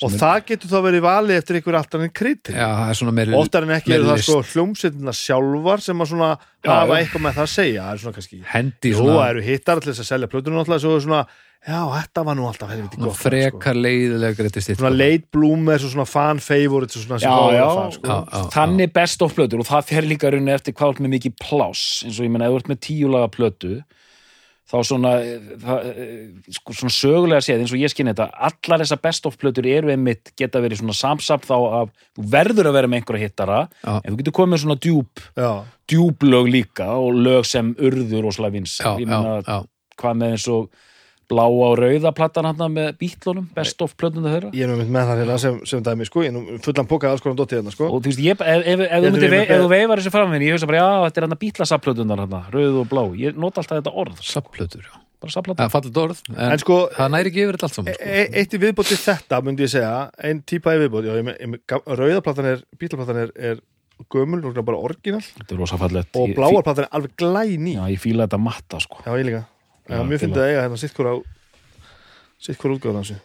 og 0.02 0.14
það 0.18 0.40
getur 0.48 0.70
þá 0.72 0.76
verið 0.88 1.04
valið 1.04 1.36
eftir 1.38 1.58
einhver 1.60 1.78
alltaf 1.78 2.02
en 2.02 2.12
kritik 2.18 2.56
já, 2.56 2.66
það 2.66 2.90
er 2.90 2.98
svona 2.98 3.14
meiri 3.14 3.36
oftar 3.38 3.66
en 3.66 3.72
ekki 3.76 3.94
eru 3.94 4.08
meiri 4.08 4.10
það 4.10 4.26
sko 4.26 4.40
hljómsveitina 4.50 5.14
sjálfar 5.20 5.84
sem 5.84 6.02
að 6.04 6.10
svona 6.14 6.30
Já, 6.64 6.70
hafa 6.72 6.98
eitthvað 6.98 7.24
með 7.26 7.34
það 7.38 7.46
að 7.46 7.52
segja 7.54 7.82
það 7.86 7.94
er 7.94 8.02
svona 8.02 8.18
kannski 8.18 8.38
hendi 8.54 8.92
svona, 8.96 9.16
það 9.20 9.32
eru 9.34 9.42
hittar 9.48 9.82
til 9.84 9.92
þess 9.92 10.02
að 10.04 10.08
selja 10.10 10.30
plötunum 10.32 10.62
alltaf 10.64 10.80
svo 10.82 10.94
er 10.96 11.04
svona, 11.04 11.20
já, 11.68 11.78
þetta 11.94 12.24
var 12.28 12.38
nú 12.40 12.46
alltaf 12.48 12.72
helviti 12.74 13.00
gott 13.02 13.14
sko. 13.14 13.28
frekar 13.28 13.78
leiðilega 13.84 14.38
greatest 14.40 14.72
hits 14.72 14.80
svona 14.80 14.94
late 14.96 15.28
bloomers 15.36 15.84
og 15.86 15.92
svona 15.94 16.08
fan 16.08 16.40
favorites 16.42 17.04
svona 17.04 17.20
sem 17.20 17.28
Já, 17.30 17.58
já. 17.58 17.66
það, 17.68 17.92
sko. 17.98 18.08
Já, 18.08 18.16
já. 18.38 18.48
þannig 18.56 18.94
best 18.96 19.26
of 19.28 19.36
plötur 19.36 19.60
og 19.62 19.68
það 19.68 19.90
fer 19.92 20.08
líka 20.08 20.32
runni 20.34 20.56
eftir 20.56 20.74
hvað 20.78 20.96
þú 20.98 21.06
með 21.06 21.14
mikið 21.18 21.36
pláss 21.44 21.84
eins 22.08 22.18
og 22.18 22.26
ég 22.26 22.34
meina, 22.34 22.48
ef 22.48 22.56
þú 22.56 22.62
ert 22.64 22.72
með 22.72 22.80
tíulaga 22.88 23.30
plötu 23.36 23.74
þá 24.74 24.88
svona 24.88 25.12
það, 25.62 25.88
eh, 25.90 26.54
sko, 26.58 26.76
svona 26.80 26.94
sögulega 26.96 27.44
séð 27.46 27.62
eins 27.62 27.74
og 27.74 27.82
ég 27.82 27.92
skynni 27.92 28.14
þetta, 28.14 28.26
allar 28.48 28.82
þessar 28.82 29.02
best 29.06 29.28
of 29.30 29.38
plötur 29.38 29.68
eru 29.70 29.92
einmitt 29.94 30.32
geta 30.38 30.62
verið 30.64 30.82
svona 30.82 30.96
samsamt 30.98 31.46
þá 31.46 31.54
að 31.80 31.92
þú 32.16 32.26
verður 32.34 32.70
að 32.70 32.78
vera 32.78 32.90
með 32.90 33.00
einhverja 33.02 33.28
hittara 33.28 33.60
Já. 33.84 33.92
en 34.00 34.08
þú 34.08 34.18
getur 34.22 34.38
komið 34.40 34.64
svona 34.64 34.78
djúp 34.88 35.22
já, 35.38 35.52
djúblög 35.92 36.50
líka 36.50 36.88
og 36.98 37.20
lög 37.20 37.46
sem 37.48 37.74
urður 37.78 38.30
og 38.30 38.36
já, 39.46 39.58
hvað 40.00 40.20
með 40.20 40.36
eins 40.36 40.48
og 40.50 40.68
bláa 41.30 41.46
og 41.50 41.78
rauða 41.80 42.12
platan 42.16 42.48
hann 42.48 42.72
með 42.74 42.88
bítlunum, 43.00 43.46
best 43.56 43.80
of 43.84 43.94
plötuna 44.00 44.32
þeirra. 44.32 44.50
Ég 44.56 44.66
er 44.66 44.70
nú 44.70 44.76
mynd 44.80 44.92
með 44.94 45.04
það 45.10 45.22
hérna 45.22 45.36
sem, 45.42 45.54
sem 45.68 45.84
dæmi 45.84 46.04
sko, 46.08 46.24
ég 46.24 46.30
er 46.32 46.36
nú 46.36 46.58
fullan 46.64 46.88
pokað 46.90 47.14
alls 47.14 47.24
konar 47.24 47.38
dotti 47.38 47.58
hérna 47.58 47.72
sko. 47.74 47.84
og 47.88 47.98
þú 48.04 48.06
veist, 48.10 48.22
ég, 48.24 48.32
ef, 48.34 48.40
ef, 48.44 48.84
ef, 48.86 48.98
þú 49.04 49.12
myndir 49.14 49.32
vei, 49.34 49.42
ef 49.44 49.58
þú 49.62 49.68
veifar 49.72 50.02
þessi 50.02 50.14
fram 50.14 50.36
ég 50.38 50.54
hugsa 50.56 50.68
bara, 50.70 50.82
já, 50.82 50.88
þetta 51.06 51.18
er 51.20 51.26
hann 51.26 51.36
að 51.36 51.42
bítla 51.44 51.64
sapplötunar 51.70 52.18
hann, 52.24 52.36
rauð 52.54 52.76
og 52.82 52.86
blá, 52.90 53.02
ég 53.20 53.30
nota 53.40 53.56
alltaf 53.62 53.76
þetta 53.80 53.94
orð 54.04 54.16
sapplötur, 54.24 54.84
já. 54.84 54.94
Bara 55.24 55.32
sapplötunar 55.32 55.60
það 55.62 55.68
er 55.70 55.74
fallið 55.78 56.00
orð, 56.04 56.18
en, 56.34 56.40
en 56.50 56.60
sko, 56.62 56.76
það 56.96 57.08
næri 57.14 57.32
ekki 57.32 57.44
yfir 57.44 57.54
þetta 57.58 57.66
allt 57.68 57.78
saman 57.78 57.94
sko. 57.94 58.04
e 58.04 58.26
eitt 58.40 58.52
í 58.54 58.62
viðbóti 58.64 58.98
þetta 59.04 59.34
myndi 59.44 59.64
ég 59.64 59.72
segja, 59.72 59.94
ein 60.20 60.42
típa 60.44 60.74
í 60.74 60.82
viðbóti 60.84 61.08
er, 61.14 61.22
er, 63.14 63.30
er 63.52 63.62
gömul, 64.10 64.42
bara 64.64 64.78
orginal 64.78 65.22
þetta 65.22 65.54
er 65.54 65.60
rosa 65.60 65.78
fallegt 65.78 66.16
og 66.18 66.32
bláarplatan 66.34 66.86
er 66.86 66.94
alveg 66.96 67.14
glæný. 67.20 67.76
Já, 67.76 67.84
ég 67.92 68.00
fíla 68.02 68.26
þetta 68.26 68.40
matta, 68.42 68.80
sko. 68.82 69.02
Já, 69.04 69.12
ég 69.18 69.28
líka. 69.28 69.44
Já, 69.88 70.00
mér 70.08 70.18
finnst 70.22 70.36
það 70.38 70.48
eiga 70.48 70.64
hérna 70.64 70.80
sitt 70.80 70.94
hvora 70.96 71.14
sitt 72.40 72.58
hvora 72.60 72.76
útgáðan 72.78 73.02
þessu. 73.04 73.20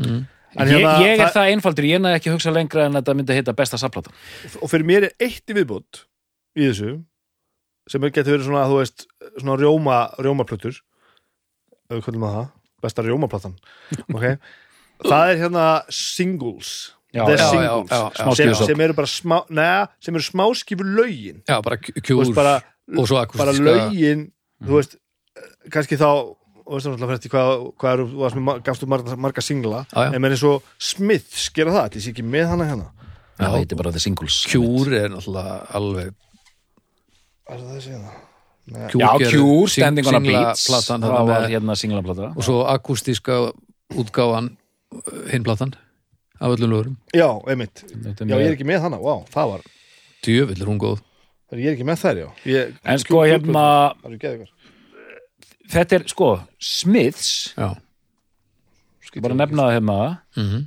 mm. 0.00 0.26
En 0.58 0.68
ég, 0.70 0.78
hérna, 0.80 0.92
ég 1.04 1.10
er 1.12 1.18
það- 1.20 1.34
það 1.36 1.50
einfaldur, 1.52 1.84
ég 1.84 2.00
næði 2.00 2.16
ekki 2.18 2.30
að 2.30 2.36
hugsa 2.38 2.52
lengra 2.54 2.84
en 2.88 2.92
þetta 2.96 3.14
myndi 3.14 3.34
heita 3.36 3.52
besta 3.52 3.76
sapplatan 3.76 4.14
Og 4.62 4.70
fyrir 4.70 4.86
mér 4.88 5.04
er 5.10 5.12
eitt 5.20 5.44
í 5.44 5.54
viðbót 5.58 6.04
í 6.56 6.64
þessu 6.70 7.04
sem 7.88 8.00
getur 8.00 8.36
verið 8.38 8.46
svona, 8.48 8.64
þú 8.68 8.78
veist, 8.80 9.06
svona 9.40 9.56
rjóma, 9.56 9.98
rjómaplötur. 10.20 10.76
Ef 11.88 11.96
við 11.96 12.02
kvöldum 12.04 12.24
að 12.28 12.34
það, 12.36 12.48
besta 12.84 13.04
rjómaplatan. 13.06 13.54
Ok, 14.14 14.26
það 15.08 15.30
er 15.32 15.36
hérna 15.40 15.66
singles, 15.88 16.92
Já, 17.08 17.24
já, 17.24 17.40
já, 17.88 18.34
sem, 18.36 18.50
sem 18.68 18.80
eru 18.84 18.92
bara 18.92 19.08
smá, 19.08 19.38
neða, 19.48 19.88
sem 20.04 20.14
eru 20.14 20.24
smáskifu 20.26 20.84
lögin 20.84 21.38
já, 21.48 21.56
bara 21.64 21.78
kjúr 21.80 22.18
veist, 22.20 22.34
bara, 22.36 22.58
bara 22.84 23.22
akustíska 23.24 23.64
lögin 23.64 24.26
þú 24.60 24.74
veist, 24.76 24.98
kannski 25.72 25.98
þá 26.00 26.08
og 26.68 26.74
veist 26.76 26.86
náttúrulega 26.90 27.16
fyrir 27.16 27.32
hvað, 27.32 27.52
hvað 27.80 27.92
eru, 27.96 28.06
þú 28.12 28.22
varst 28.22 28.36
með 28.36 28.44
mar- 28.50 28.62
gafstu 28.66 28.86
marga, 28.92 29.16
marga 29.16 29.44
singla 29.44 29.84
já. 29.88 30.02
en 30.12 30.20
menn 30.20 30.34
eins 30.34 30.44
og 30.44 30.62
Smiths 30.78 31.48
gera 31.56 31.72
það, 31.72 31.86
þetta 31.88 32.04
sé 32.04 32.12
ekki 32.12 32.24
með 32.28 32.48
hana 32.52 32.66
hérna. 32.68 32.88
Þetta 33.38 33.76
er 33.76 33.78
bara 33.78 33.92
the 33.94 34.02
singles. 34.02 34.42
Kjúr 34.50 34.90
er 34.98 35.12
náttúrulega 35.14 35.60
alveg 35.78 36.10
er 37.48 37.60
það 37.62 37.76
að 37.76 37.84
segja 37.86 38.00
það? 38.04 38.24
Cure 38.92 39.00
já, 39.00 39.30
Cure, 39.32 39.68
Standing 39.72 40.08
on 40.10 40.18
a 40.18 40.20
Beach. 40.20 40.66
platan 40.68 41.04
það 41.06 41.28
var 41.30 41.46
hérna 41.48 41.76
singlaplata 41.80 42.32
og 42.34 42.44
svo 42.44 42.58
akústíska 42.68 43.38
útgáfan 43.96 44.50
hinn 45.32 45.44
platan 45.46 45.72
af 46.38 46.52
öllum 46.52 46.74
lögurum 46.74 46.96
Já, 47.16 47.30
einmitt, 47.48 47.84
er 47.88 48.12
já 48.12 48.36
ég 48.36 48.50
er 48.50 48.56
ekki 48.58 48.68
með 48.68 48.84
hana 48.84 49.00
Vá, 49.00 49.24
það 49.32 49.54
var, 49.54 49.64
djövill 50.26 50.60
er 50.60 50.68
hún 50.68 50.80
góð. 50.82 51.00
Ég 51.56 51.70
er 51.70 51.78
ekki 51.78 51.86
með 51.88 52.02
þær, 52.02 52.18
já. 52.20 52.28
Ég, 52.44 52.74
en 52.84 53.00
sko 53.00 53.22
hérna 53.24 53.64
Það 54.02 54.10
eru 54.10 54.18
geðið 54.20 54.42
þetta 55.70 55.98
er 55.98 56.08
sko 56.10 56.32
Smiths, 56.58 57.54
já. 57.56 57.70
Bara 59.18 59.32
að 59.32 59.40
nefna 59.40 59.68
það 59.68 59.76
hérna. 59.78 60.00
Mm 60.36 60.66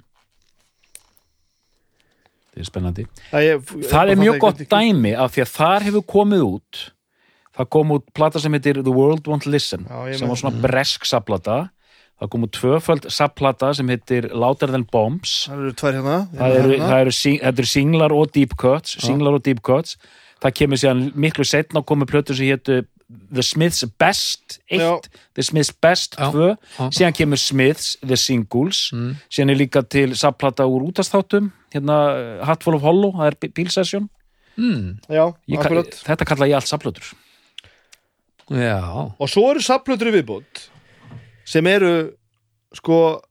þetta 2.51 2.59
er 2.59 2.67
spennandi. 2.67 3.03
Það, 3.31 3.45
ég, 3.45 3.69
það 3.87 4.09
er 4.11 4.19
mjög 4.19 4.39
gott 4.43 4.63
dæmi 4.71 5.13
af 5.15 5.35
því 5.35 5.43
að 5.45 5.53
þar 5.55 5.85
hefur 5.87 6.07
komið 6.11 6.41
út 6.47 6.81
það 7.55 7.69
kom 7.75 7.93
út 7.97 8.07
plata 8.15 8.41
sem 8.43 8.55
heitir 8.55 8.81
The 8.81 8.95
World 8.95 9.27
Won't 9.27 9.47
Listen 9.47 9.85
Já, 9.87 10.17
sem 10.19 10.31
var 10.31 10.39
svona 10.39 10.63
bresk 10.63 11.07
saplata 11.07 11.59
það 12.21 12.31
komu 12.35 12.49
tvöföld 12.53 13.07
sapplata 13.11 13.71
sem 13.75 13.87
heitir 13.91 14.27
Louder 14.29 14.69
Than 14.69 14.85
Bombs. 14.91 15.47
Það 15.49 15.63
eru 15.63 15.75
tvær 15.79 15.95
hérna 15.97 16.17
það 16.29 16.57
eru, 16.57 16.73
hérna. 16.75 16.89
það 16.91 17.05
eru, 17.05 17.13
sing, 17.17 17.39
þetta 17.41 17.63
eru 17.63 17.71
singlar 17.71 18.15
og 18.15 18.33
deep 18.35 18.57
cuts 18.61 18.97
singlar 19.01 19.37
og 19.39 19.45
deep 19.47 19.63
cuts. 19.65 19.97
Það 20.41 20.55
kemur 20.59 20.81
síðan 20.81 21.01
miklu 21.17 21.45
setna 21.47 21.81
komu 21.85 22.05
plötur 22.09 22.37
sem 22.37 22.51
hétu 22.51 22.83
The 23.33 23.43
Smiths 23.43 23.83
Best 23.99 24.59
1, 24.69 24.79
Já. 24.79 24.99
The 25.35 25.43
Smiths 25.43 25.71
Best 25.81 26.15
Já. 26.19 26.31
2, 26.31 26.55
Já. 26.77 26.89
síðan 26.91 27.15
kemur 27.17 27.39
Smiths 27.39 27.97
The 28.05 28.17
Singles, 28.17 28.91
síðan 29.31 29.51
er 29.53 29.59
líka 29.59 29.83
til 29.87 30.15
sapplata 30.15 30.63
úr 30.67 30.85
útastáttum 30.91 31.51
hérna 31.73 32.43
Hatful 32.45 32.75
of 32.75 32.81
Hollow, 32.83 33.11
það 33.15 33.27
er 33.31 33.35
bí- 33.41 33.51
bílsessjón 33.59 34.09
mm, 34.57 34.99
ka- 35.63 35.69
þetta 36.07 36.25
kalla 36.27 36.47
ég 36.51 36.55
allt 36.59 36.67
sapplötur 36.71 37.13
já, 38.51 38.79
Og 39.19 39.29
svo 39.31 39.49
eru 39.51 39.59
sapplötur 39.63 40.11
viðbútt 40.11 40.67
sem 41.45 41.67
eru 41.67 42.11
sko 42.75 43.21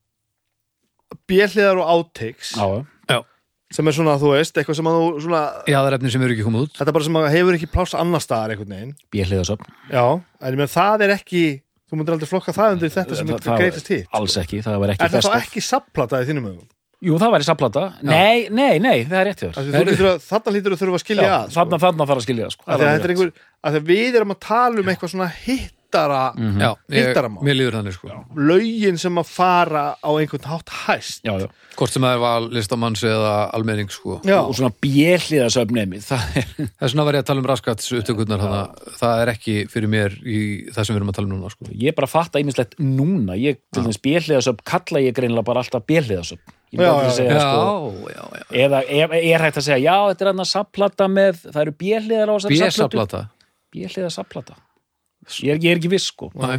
bjelliðar 1.28 1.80
og 1.80 1.88
outtakes. 1.94 2.52
Já, 2.56 2.84
sem 3.70 3.86
er 3.86 3.94
svona, 3.94 4.16
þú 4.18 4.32
veist, 4.34 4.56
eitthvað 4.58 4.78
sem 4.80 4.88
að 4.90 4.96
þú 4.98 5.22
svona, 5.26 5.40
já, 5.70 5.76
það 5.78 5.88
er 5.90 5.96
efni 5.98 6.10
sem 6.10 6.22
eru 6.26 6.34
ekki 6.36 6.46
komið 6.48 6.64
út. 6.66 6.72
Þetta 6.80 6.90
er 6.90 6.96
bara 6.98 7.06
sem 7.06 7.18
að 7.20 7.28
hefur 7.36 7.58
ekki 7.58 7.68
pláss 7.70 7.94
annar 7.94 8.24
staðar 8.24 8.54
einhvern 8.56 8.74
veginn. 8.74 8.94
Bjelliðasöfn 9.14 9.70
Já, 9.92 10.04
en 10.40 10.50
ég 10.50 10.58
meðan 10.58 10.74
það 10.74 11.04
er 11.06 11.14
ekki 11.14 11.44
þú 11.90 11.98
myndir 11.98 12.14
aldrei 12.16 12.30
flokka 12.30 12.52
það 12.54 12.74
undir 12.76 12.92
þetta 12.94 13.16
sem 13.18 13.26
Það- 13.30 13.40
það- 13.46 13.62
greitast 13.62 13.88
hitt 13.90 14.06
alls 14.14 14.36
ekki, 14.38 14.60
það 14.62 14.78
var 14.82 14.92
ekki 14.94 15.04
Er 15.04 15.10
það 15.14 15.26
þá 15.26 15.38
ekki 15.40 15.62
sapplata 15.66 16.20
í 16.22 16.26
þínum 16.28 16.46
ögum? 16.50 16.66
jú, 17.00 17.16
það 17.16 17.30
var 17.32 17.40
í 17.40 17.46
sapplata, 17.48 17.82
nei, 18.02 18.48
nei, 18.50 18.78
nei, 18.78 19.04
það 19.08 19.18
er 19.20 19.26
rétt 19.30 19.40
hjá 19.40 19.50
Þarna 19.56 20.52
hlýtur 20.54 20.74
að 20.74 20.80
þurfa 20.82 20.98
að 20.98 21.02
skilja 21.04 21.22
Já, 21.24 21.34
að 21.38 21.50
sko. 21.50 21.54
þarna, 21.60 21.78
þarna 21.80 22.06
þarf 22.10 22.20
að 22.20 22.26
skilja 22.26 22.50
sko. 22.50 22.64
Að 22.66 22.80
að 22.84 23.32
að 23.70 23.80
við 23.90 24.14
erum 24.20 24.34
að 24.34 24.40
tala 24.40 24.80
um 24.80 24.90
eitthvað 24.92 25.10
svona 25.14 25.30
hittara 25.90 26.32
já, 26.36 26.76
ég, 26.88 27.06
Hildaramál. 27.06 27.42
mér 27.44 27.56
líður 27.58 27.76
þannig 27.78 27.94
sko. 27.96 28.18
Lögin 28.36 28.98
sem 28.98 29.18
að 29.18 29.30
fara 29.30 29.84
á 29.98 30.10
einhvern 30.10 30.46
hátt 30.46 30.70
hæst. 30.86 31.24
Já, 31.24 31.34
já. 31.40 31.48
hvort 31.76 31.92
sem 31.92 32.02
það 32.02 32.14
er 32.14 32.20
val 32.22 32.48
listamanns 32.54 33.02
eða 33.02 33.34
almenning 33.56 33.90
sko. 33.90 34.20
Já. 34.24 34.38
og 34.40 34.54
svona 34.54 34.72
bjelliðasöfnemi 34.84 36.00
það 36.04 36.38
er 36.40 36.46
þess 36.78 36.92
vegna 36.92 37.06
var 37.08 37.18
ég 37.18 37.24
að 37.24 37.30
tala 37.30 37.42
um 37.42 37.50
raskats 37.50 37.90
upptökurnar 37.98 38.44
þannig 38.44 38.94
það 39.00 39.24
er 39.24 39.32
ekki 39.34 39.56
fyrir 39.72 39.90
mér 39.90 40.16
í 40.22 40.38
það 40.70 40.86
sem 40.86 40.94
við 40.94 41.00
erum 41.00 41.12
að 41.12 41.18
tala 41.18 41.30
um 41.30 41.34
núna 41.34 41.52
sko. 41.52 41.68
Ég 41.74 41.98
bara 41.98 42.10
fatta 42.10 42.40
einmislegt 42.40 42.78
núna. 42.78 43.36
Ég, 43.40 43.60
til 43.74 43.84
þess 43.88 44.04
bjelliðasöfn 44.06 44.64
kalla 44.64 45.04
ég 45.04 45.16
greinlega 45.16 45.46
bara 45.50 45.64
alltaf 45.64 45.86
bjelliðasöfn 45.90 46.56
ég 46.70 46.86
sko. 47.42 47.90
Eða 48.54 48.84
er, 48.86 49.10
er 49.10 49.42
hægt 49.42 49.58
að 49.58 49.64
segja, 49.66 49.80
já, 49.82 49.96
þetta 50.12 50.24
er 50.24 50.30
hann 50.30 50.42
að 50.44 50.50
sapplata 50.52 51.08
með, 51.10 51.40
það 51.48 51.62
eru 51.64 51.74
bjelliðar 51.80 52.30
á 52.30 52.34
þessari 52.36 52.58
sapplatu 52.60 53.00
Bjesaplata 53.00 53.22
bjelliða 53.70 54.10
sapplata 54.14 54.58
ég 55.40 55.54
er, 55.54 55.60
ég 55.60 55.70
er 55.72 55.80
ekki 55.80 55.92
viss 55.92 56.10
sko. 56.12 56.30
Nei. 56.38 56.58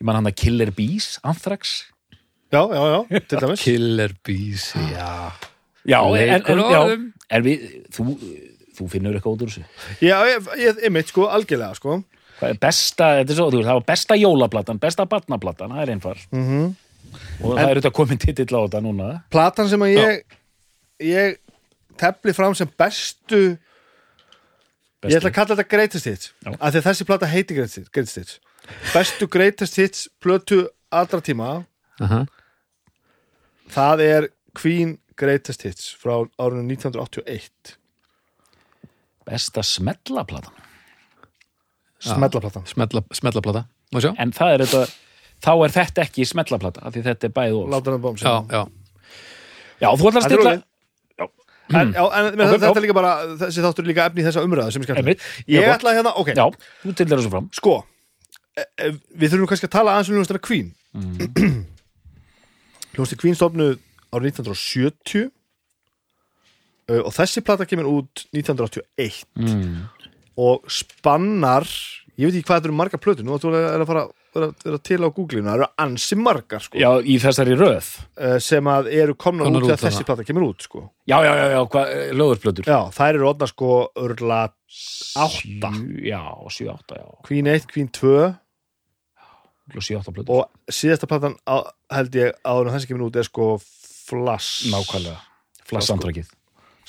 ég 0.00 0.08
man 0.08 0.18
hann 0.18 0.30
að 0.30 0.36
Killer 0.42 0.72
Bees, 0.76 1.14
Anthrax. 1.26 1.78
Já, 2.50 2.62
já, 2.74 2.82
já, 2.90 3.20
til 3.30 3.42
dæmis. 3.44 3.64
Killer 3.64 4.14
Bees, 4.26 4.70
já. 4.90 5.10
Já, 5.88 6.00
en, 6.02 6.44
en, 6.44 6.62
já, 6.74 6.80
en 7.36 7.44
við 7.46 7.66
þú, 7.94 8.14
þú 8.76 8.88
finnur 8.92 9.16
eitthvað 9.16 9.36
út 9.36 9.44
úr 9.46 9.52
þessu? 9.54 9.64
Já, 10.04 10.16
ég, 10.28 10.50
ég, 10.60 10.84
ég 10.84 10.92
mitt 10.92 11.12
sko, 11.12 11.30
algjörlega 11.32 11.78
sko. 11.78 12.02
Er 12.40 12.56
besta, 12.60 13.14
þetta 13.20 13.34
er 13.34 13.36
svo, 13.36 13.50
þú 13.52 13.58
veist, 13.60 13.68
það 13.68 13.78
var 13.78 13.88
besta 13.90 14.16
jólaplatan, 14.16 14.78
besta 14.80 15.04
barnaplatan, 15.08 15.74
það 15.76 15.82
er 15.84 15.92
einfar 15.94 16.22
mm 16.32 16.70
og 17.40 17.54
það 17.56 17.62
er 17.62 17.70
auðvitað 17.70 17.94
komin 17.96 18.20
titill 18.20 18.52
á 18.54 18.60
þetta 18.60 18.82
núna. 18.84 19.08
Platan 19.32 19.70
sem 19.70 19.84
að 19.84 19.94
ég 19.94 20.20
ég 21.10 21.38
tefli 22.00 22.34
fram 22.36 22.54
sem 22.56 22.68
bestu 22.78 23.40
ég 25.08 25.16
ætla 25.16 25.30
að 25.30 25.36
kalla 25.38 25.56
þetta 25.56 25.70
greatest 25.72 26.08
hits 26.10 26.32
Já. 26.44 26.52
af 26.52 26.72
því 26.74 26.80
að 26.82 26.86
þessi 26.90 27.06
plata 27.08 27.26
heiti 27.30 27.56
greatest 27.56 27.78
hits, 27.80 27.90
greatest 27.94 28.16
hits. 28.20 28.40
Bestu 28.92 29.26
greatest 29.26 29.76
hits 29.80 30.08
plötu 30.20 30.66
allra 30.92 31.20
tíma. 31.24 31.64
Aha. 32.00 32.24
það 33.70 34.00
er 34.04 34.28
Queen 34.56 34.98
greatest 35.20 35.62
hits 35.62 35.90
frá 36.00 36.14
árunum 36.40 36.66
1981 36.72 37.76
besta 39.30 39.62
smellaplatan. 39.62 40.52
Smellaplatan. 42.00 42.64
Smetla, 42.66 43.02
Smetlaplata, 43.12 43.64
en 44.18 44.32
það 44.32 44.54
er 44.54 44.62
þetta, 44.64 44.80
þá 45.44 45.50
er 45.66 45.74
þetta 45.74 46.02
ekki 46.06 46.24
smellaplata, 46.26 46.80
af 46.88 46.94
því 46.94 47.02
þetta 47.04 47.28
er 47.28 47.34
bæði 47.36 47.58
og. 47.58 47.66
Já, 48.24 48.32
já, 48.48 48.62
já, 49.82 49.88
þú 50.00 50.08
ætlar 50.10 50.22
að 50.22 50.26
stilla. 50.30 50.54
En, 51.70 51.92
já, 51.98 52.02
en 52.02 52.30
menn, 52.34 52.46
Ok, 52.50 52.58
þetta 52.58 52.80
er 52.80 52.84
líka 52.86 52.96
bara 52.96 53.12
þessi 53.44 53.64
þáttur 53.64 53.88
líka 53.88 54.06
efni 54.10 54.24
í 54.24 54.26
þessa 54.26 54.44
umræðu 54.46 54.74
sem 54.74 54.86
skemmt 54.86 55.02
Einmitt, 55.02 55.26
ég 55.50 55.68
ætla 55.70 55.94
hérna, 55.96 56.14
ok, 56.18 56.32
já, 56.34 56.46
sko 57.56 57.76
e, 58.56 58.64
e, 58.64 58.90
við 59.14 59.34
þurfum 59.34 59.50
kannski 59.52 59.68
að 59.68 59.76
tala 59.76 59.94
aðeins 59.94 60.10
um 60.10 60.18
hljóðastæra 60.18 60.42
Queen. 60.46 60.72
Mm. 60.96 61.62
hljóðastæra 62.94 63.22
Queen 63.22 63.38
stofnuð 63.38 63.76
árið 64.10 64.40
1970 64.40 65.28
uh, 66.90 67.02
og 67.04 67.12
þessi 67.14 67.44
plata 67.46 67.66
kemur 67.68 67.90
út 67.90 68.24
1981 68.34 69.22
mm. 69.38 69.74
og 70.42 70.66
spannar 70.70 71.68
ég 72.18 72.26
veit 72.28 72.40
ekki 72.40 72.48
hvað 72.48 72.60
þetta 72.60 72.70
eru 72.70 72.80
margar 72.80 73.02
plötur 73.02 73.26
nú 73.26 73.36
að 73.38 73.46
vera 73.54 73.84
að 73.84 73.90
fara 73.90 74.08
vera, 74.36 74.48
vera 74.64 74.78
til 74.86 74.98
á 75.02 75.08
Google-inu, 75.08 75.46
það 75.48 75.56
eru 75.58 75.68
ansi 75.84 76.18
margar 76.20 76.64
sko, 76.64 76.78
já, 76.80 76.88
í 77.02 77.16
þessari 77.22 77.56
röð. 77.58 77.88
Uh, 78.18 78.36
sem 78.42 78.70
að 78.72 78.90
eru 78.94 79.16
komnar 79.16 79.48
Komnar 79.48 79.62
út 79.62 79.66
út, 79.66 79.70
þegar 79.72 79.82
þessi 79.86 79.98
þarna. 80.00 80.08
plata 80.10 80.26
kemur 80.28 80.46
út 80.48 80.66
sko. 80.66 80.82
já, 81.10 81.16
já, 81.26 81.32
já, 81.40 81.46
já, 81.54 81.60
hvað, 81.74 81.94
lögurplötur 82.20 82.70
já, 82.70 82.78
þær 82.98 83.14
eru 83.18 83.28
orðna 83.32 83.50
sko 83.50 83.70
örla 84.04 84.40
átta. 85.24 85.72
já, 86.06 86.22
7-8, 86.58 87.00
já, 87.00 87.06
Queen 87.28 87.50
1, 87.54 87.66
Queen 87.72 87.90
2 88.00 88.14
7-8 89.70 90.14
plötur. 90.16 90.34
Og 90.34 90.72
síðasta 90.74 91.06
platan 91.06 91.36
á, 91.46 91.62
held 91.94 92.16
ég 92.18 92.34
áður 92.42 92.70
en 92.70 92.74
þessi 92.74 92.90
kemur 92.90 93.06
út 93.10 93.18
er 93.20 93.28
sko 93.28 93.52
Flash. 93.60 94.66
Nákvæmlega, 94.72 95.20
flassandrakið 95.70 96.30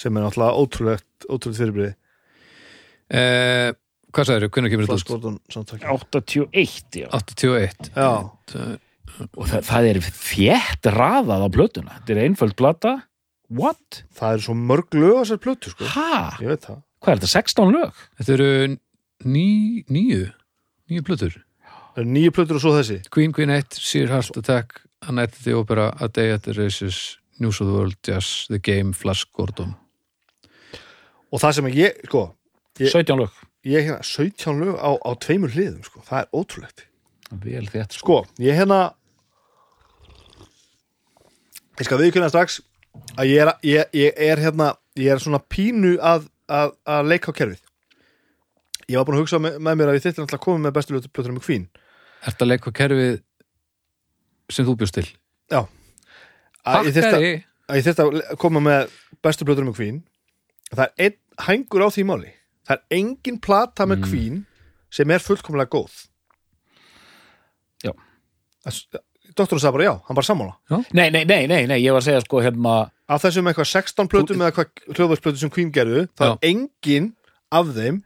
sem 0.02 0.16
er 0.18 0.24
náttúrulega 0.26 0.58
ótrúlegt 0.58 1.28
ótrúlegt 1.30 1.60
fyrirbriði 1.62 1.92
eh, 3.14 3.70
Hvað 4.12 4.28
sagður, 4.28 4.50
hvernig 4.52 4.74
kemur 4.74 4.88
þetta 4.88 4.98
út? 5.00 5.08
Gordon 5.12 5.38
samtaki 5.54 5.88
81, 5.88 7.00
já. 7.00 7.08
81 7.16 7.92
Já, 7.96 8.10
og 9.38 9.48
það, 9.48 9.64
það 9.70 9.88
er 9.92 10.00
þétt 10.08 10.90
raðað 10.96 11.46
á 11.46 11.50
plötuna. 11.56 11.96
Þetta 12.00 12.16
er 12.16 12.22
einföld 12.26 12.58
plata. 12.60 12.94
What? 13.52 14.04
það 14.16 14.38
eru 14.38 14.46
svo 14.46 14.56
mörg 14.56 14.96
lög 14.96 15.16
á 15.16 15.22
þessar 15.26 15.42
plötu 15.44 15.72
sko. 15.74 15.88
hvað 15.92 16.44
er 16.46 17.20
þetta, 17.20 17.32
16 17.34 17.74
lög? 17.76 18.04
Þetta 18.20 18.36
eru 18.38 18.52
ný, 19.28 19.48
plötur. 21.04 21.42
Það 21.92 22.04
eru 22.04 22.14
nýju 22.16 22.32
plötur 22.36 22.60
og 22.60 22.64
svo 22.64 22.72
þessi. 22.78 23.02
Queen 23.12 23.34
Queen 23.36 23.52
1, 23.52 23.76
Sear 23.76 24.12
Heart 24.14 24.40
Attack 24.40 24.80
A 25.02 25.12
Night 25.12 25.34
at 25.36 25.44
the 25.44 25.56
Opera, 25.58 25.90
A 26.00 26.08
Day 26.08 26.32
at 26.32 26.44
the 26.44 26.54
Races 26.54 27.18
News 27.40 27.60
of 27.60 27.68
the 27.68 27.74
World, 27.74 27.98
Jazz, 28.06 28.46
The 28.48 28.60
Game, 28.60 28.94
Flash 28.94 29.26
Gordon. 29.36 29.76
Og 31.32 31.42
það 31.42 31.58
sem 31.58 31.72
ég, 31.76 32.04
sko 32.08 32.36
Ég- 32.80 32.92
17 32.94 33.18
lög 33.20 33.32
ég 33.68 33.86
hérna 33.86 34.02
17 34.02 34.58
lög 34.60 34.78
á, 34.82 34.92
á 34.98 35.12
tveimur 35.22 35.54
hliðum 35.54 35.84
sko. 35.86 36.02
það 36.06 36.24
er 36.24 36.30
ótrúlegt. 36.34 36.86
Vel 37.32 37.68
þétt 37.70 37.96
sko. 37.96 38.24
Sko, 38.26 38.44
ég 38.44 38.58
hérna 38.58 38.80
ég 41.80 41.88
skal 41.88 42.00
viðkynna 42.02 42.30
strax 42.32 42.60
að 43.16 43.32
ég 43.32 43.44
er, 43.44 43.52
ég, 43.66 43.94
ég 43.96 44.18
er 44.18 44.42
hérna 44.42 44.74
ég 45.00 45.14
er 45.14 45.22
svona 45.22 45.40
pínu 45.40 45.96
að, 46.04 46.28
að, 46.52 46.74
að 46.90 47.12
leika 47.14 47.32
á 47.32 47.38
kerfið. 47.38 47.62
Ég 48.90 48.98
var 49.00 49.08
búin 49.08 49.20
að 49.20 49.24
hugsa 49.24 49.40
með, 49.40 49.62
með 49.64 49.78
mér 49.80 49.92
að 49.92 49.98
ég 49.98 50.06
þyrfti 50.06 50.20
náttúrulega 50.20 50.42
að 50.42 50.46
koma 50.48 50.66
með 50.66 50.76
bestu 50.76 50.98
plötunum 51.08 51.38
með 51.40 51.46
Queen. 51.46 51.70
Ertu 52.28 52.46
að 52.46 52.52
leika 52.52 52.74
kerfið 52.82 53.16
sem 54.52 54.68
þú 54.68 54.78
bjóst 54.82 54.98
til? 54.98 55.08
já. 55.52 55.62
Að 56.62 56.90
ég 56.90 56.98
þyrfti 56.98 57.08
að, 57.08 57.14
Pakkaði 57.14 57.32
að 57.72 57.80
ég 57.80 57.86
þyrfti 57.88 58.04
að 58.04 58.38
koma 58.42 58.62
með 58.66 59.00
bestu 59.24 59.48
plötunum 59.48 59.72
með 59.72 59.80
Queen. 59.80 60.04
Það 60.72 60.84
er 60.86 61.06
einn 61.08 61.18
hængur 61.48 61.86
á 61.88 61.90
því 61.94 62.04
máli 62.10 62.34
það 62.72 62.78
er 62.80 62.98
engin 63.02 63.38
plata 63.44 63.86
með 63.90 64.08
Queen 64.08 64.40
sem 64.92 65.12
er 65.12 65.24
fullkomlega 65.24 65.72
góð. 65.76 66.00
Já. 67.86 67.92
Doktorinn 69.32 69.62
sagði 69.64 69.78
bara 69.78 69.86
já, 69.88 69.94
hann 70.08 70.18
bara 70.18 70.28
sammála. 70.28 70.56
Nei, 70.92 71.08
nei, 71.14 71.24
nei, 71.24 71.46
nei, 71.48 71.62
nei, 71.70 71.78
ég 71.80 71.94
var 71.96 72.02
að 72.02 72.10
segja 72.10 72.24
sko 72.26 72.42
hérna 72.44 72.74
af 73.12 73.22
þessum 73.24 73.48
eitthvað 73.48 73.70
16 73.72 74.10
plötum 74.12 74.42
eða 74.44 74.56
hvað 74.58 74.96
hljóðvarsplötum 74.98 75.40
sem 75.46 75.54
Queen 75.56 75.72
gerðu 75.76 76.04
það 76.20 76.34
Já. 76.34 76.34
er 76.36 76.50
engin 76.52 77.08
af 77.56 77.72
þeim 77.78 78.02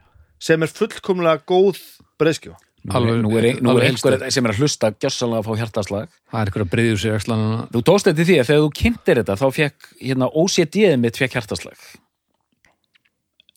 sem 0.45 0.65
er 0.65 0.71
fullkomlega 0.75 1.41
góð 1.49 1.81
breyðskjóða 2.21 2.61
Alveg- 2.93 3.23
nú 3.25 3.31
er, 3.39 3.47
nú 3.65 3.73
er 3.79 3.87
einhver 3.87 4.19
sem 4.29 4.45
er 4.45 4.51
að 4.53 4.59
hlusta 4.61 4.91
gjössalega 4.93 5.41
að 5.41 5.47
fá 5.47 5.55
hjartaslag. 5.57 6.09
Það 6.29 6.41
er 6.41 6.51
eitthvað 6.51 6.65
að 6.85 6.99
sér 7.01 7.15
axlanana 7.17 7.63
þú 7.73 7.81
tókst 7.89 8.05
þetta 8.11 8.25
því 8.29 8.35
að 8.37 8.49
þegar 8.51 8.61
þú 8.65 8.71
kynntir 8.81 9.21
þetta 9.23 9.37
þá 9.41 9.45
fekk 9.57 9.87
hérna 10.05 10.27
OCD-ið 10.43 10.97
mitt 11.01 11.17
fekk 11.17 11.33
hjartaslag 11.39 11.87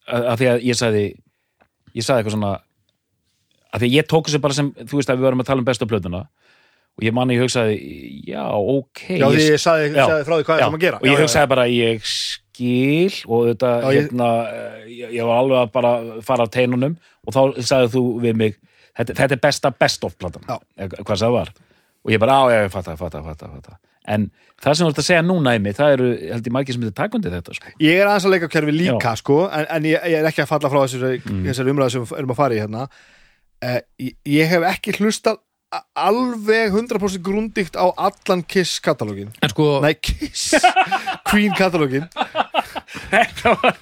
að, 0.09 0.27
að 0.33 0.41
því 0.41 0.51
að 0.53 0.67
ég 0.69 0.79
sagði 0.79 1.05
ég 1.99 2.05
sagði 2.07 2.23
eitthvað 2.23 2.37
svona 2.37 2.53
að 3.69 3.83
því 3.83 3.89
að 3.91 3.97
ég 3.99 4.09
tók 4.09 4.29
þessu 4.29 4.43
bara 4.45 4.57
sem, 4.57 4.69
þú 4.81 5.01
veist 5.01 5.13
að 5.13 5.21
við 5.21 5.29
varum 5.29 5.43
að 5.45 5.51
tala 5.51 5.63
um 5.65 5.69
bestu 5.69 5.89
plötuna 5.89 6.23
og 6.99 7.05
ég 7.07 7.15
manni 7.15 7.37
ég 7.37 7.45
hugsaði, 7.45 7.77
já, 8.27 8.43
ok 8.51 9.05
já 9.15 9.27
því 9.31 9.45
ég 9.45 9.63
sagði, 9.63 9.91
Já. 9.95 10.03
sagði 10.03 10.25
frá 10.27 10.35
því 10.35 10.47
hvað 10.49 10.57
er 10.57 10.63
Já, 10.63 10.67
sem 10.67 10.79
að 10.79 10.85
gera 10.87 10.99
og 10.99 11.07
ég 11.07 11.13
Já, 11.13 11.19
já, 11.19 11.23
hugsaði 11.23 11.51
bara 11.53 11.67
ég 11.71 12.09
skil 12.13 13.19
og 13.29 13.45
þetta 13.53 13.75
Já, 13.85 13.89
hérna, 13.99 14.31
ég, 14.91 15.13
ég 15.15 15.29
var 15.29 15.43
alveg 15.45 15.61
að 15.63 15.71
bara 15.77 15.93
fara 16.27 16.49
á 16.49 16.55
teinunum 16.59 16.97
og 17.23 17.37
þá 17.37 17.41
sagði 17.63 17.93
þú 17.95 18.05
við 18.25 18.41
mig 18.41 18.57
þetta, 18.99 19.15
þetta 19.21 19.37
er 19.37 19.43
besta 19.47 19.73
best 19.85 20.09
of 20.09 20.17
platan 20.19 20.49
Já. 20.49 20.59
hvað 20.99 21.15
það 21.23 21.37
var 21.37 21.53
og 22.09 22.15
ég 22.15 22.23
bara, 22.23 22.41
á, 22.41 22.45
ég 22.57 22.73
fatta, 22.73 22.97
fatta, 22.99 23.23
fatta, 23.27 23.53
fatta 23.55 23.79
en 24.09 24.29
það 24.59 24.79
sem 24.79 24.87
þú 24.87 24.93
ert 24.93 25.03
að 25.03 25.09
segja 25.09 25.25
núna 25.27 25.55
í 25.55 25.61
mig 25.63 25.77
það 25.79 25.97
eru, 25.97 26.09
held 26.33 26.49
ég 26.49 26.55
margir 26.57 26.77
sem 26.77 26.87
þetta 26.87 27.03
takundi 27.03 27.33
þetta 27.33 27.59
sko. 27.59 27.75
Ég 27.85 28.01
er 28.01 28.09
aðeins 28.09 28.29
að 28.29 28.35
leika 28.35 28.53
kerfi 28.55 28.75
líka 28.75 29.13
sko, 29.21 29.43
en, 29.47 29.69
en 29.77 29.91
ég, 29.91 30.09
ég 30.13 30.23
er 30.23 30.31
ekki 30.31 30.45
að 30.45 30.51
falla 30.53 30.73
frá 30.73 30.81
þessari, 30.85 31.21
mm. 31.23 31.45
þessari 31.51 31.75
umræðu 31.75 31.95
sem 31.95 32.09
við 32.09 32.17
erum 32.23 32.35
að 32.35 32.41
fara 32.41 32.57
í 32.57 32.63
hérna. 32.63 32.89
Uh, 33.59 33.79
ég, 34.03 34.17
ég 34.39 34.51
hef 34.53 34.67
ekki 34.73 34.97
hlustað 35.01 35.41
a- 35.75 35.85
alveg 35.95 36.73
100% 36.73 37.23
grundíkt 37.23 37.77
á 37.77 37.91
allan 37.97 38.45
Kiss 38.47 38.79
katalógin 38.81 39.33
En 39.43 39.51
sko, 39.53 39.81
Nei, 39.83 39.95
Kiss 39.95 40.55
Queen 41.29 41.53
katalógin 41.59 42.07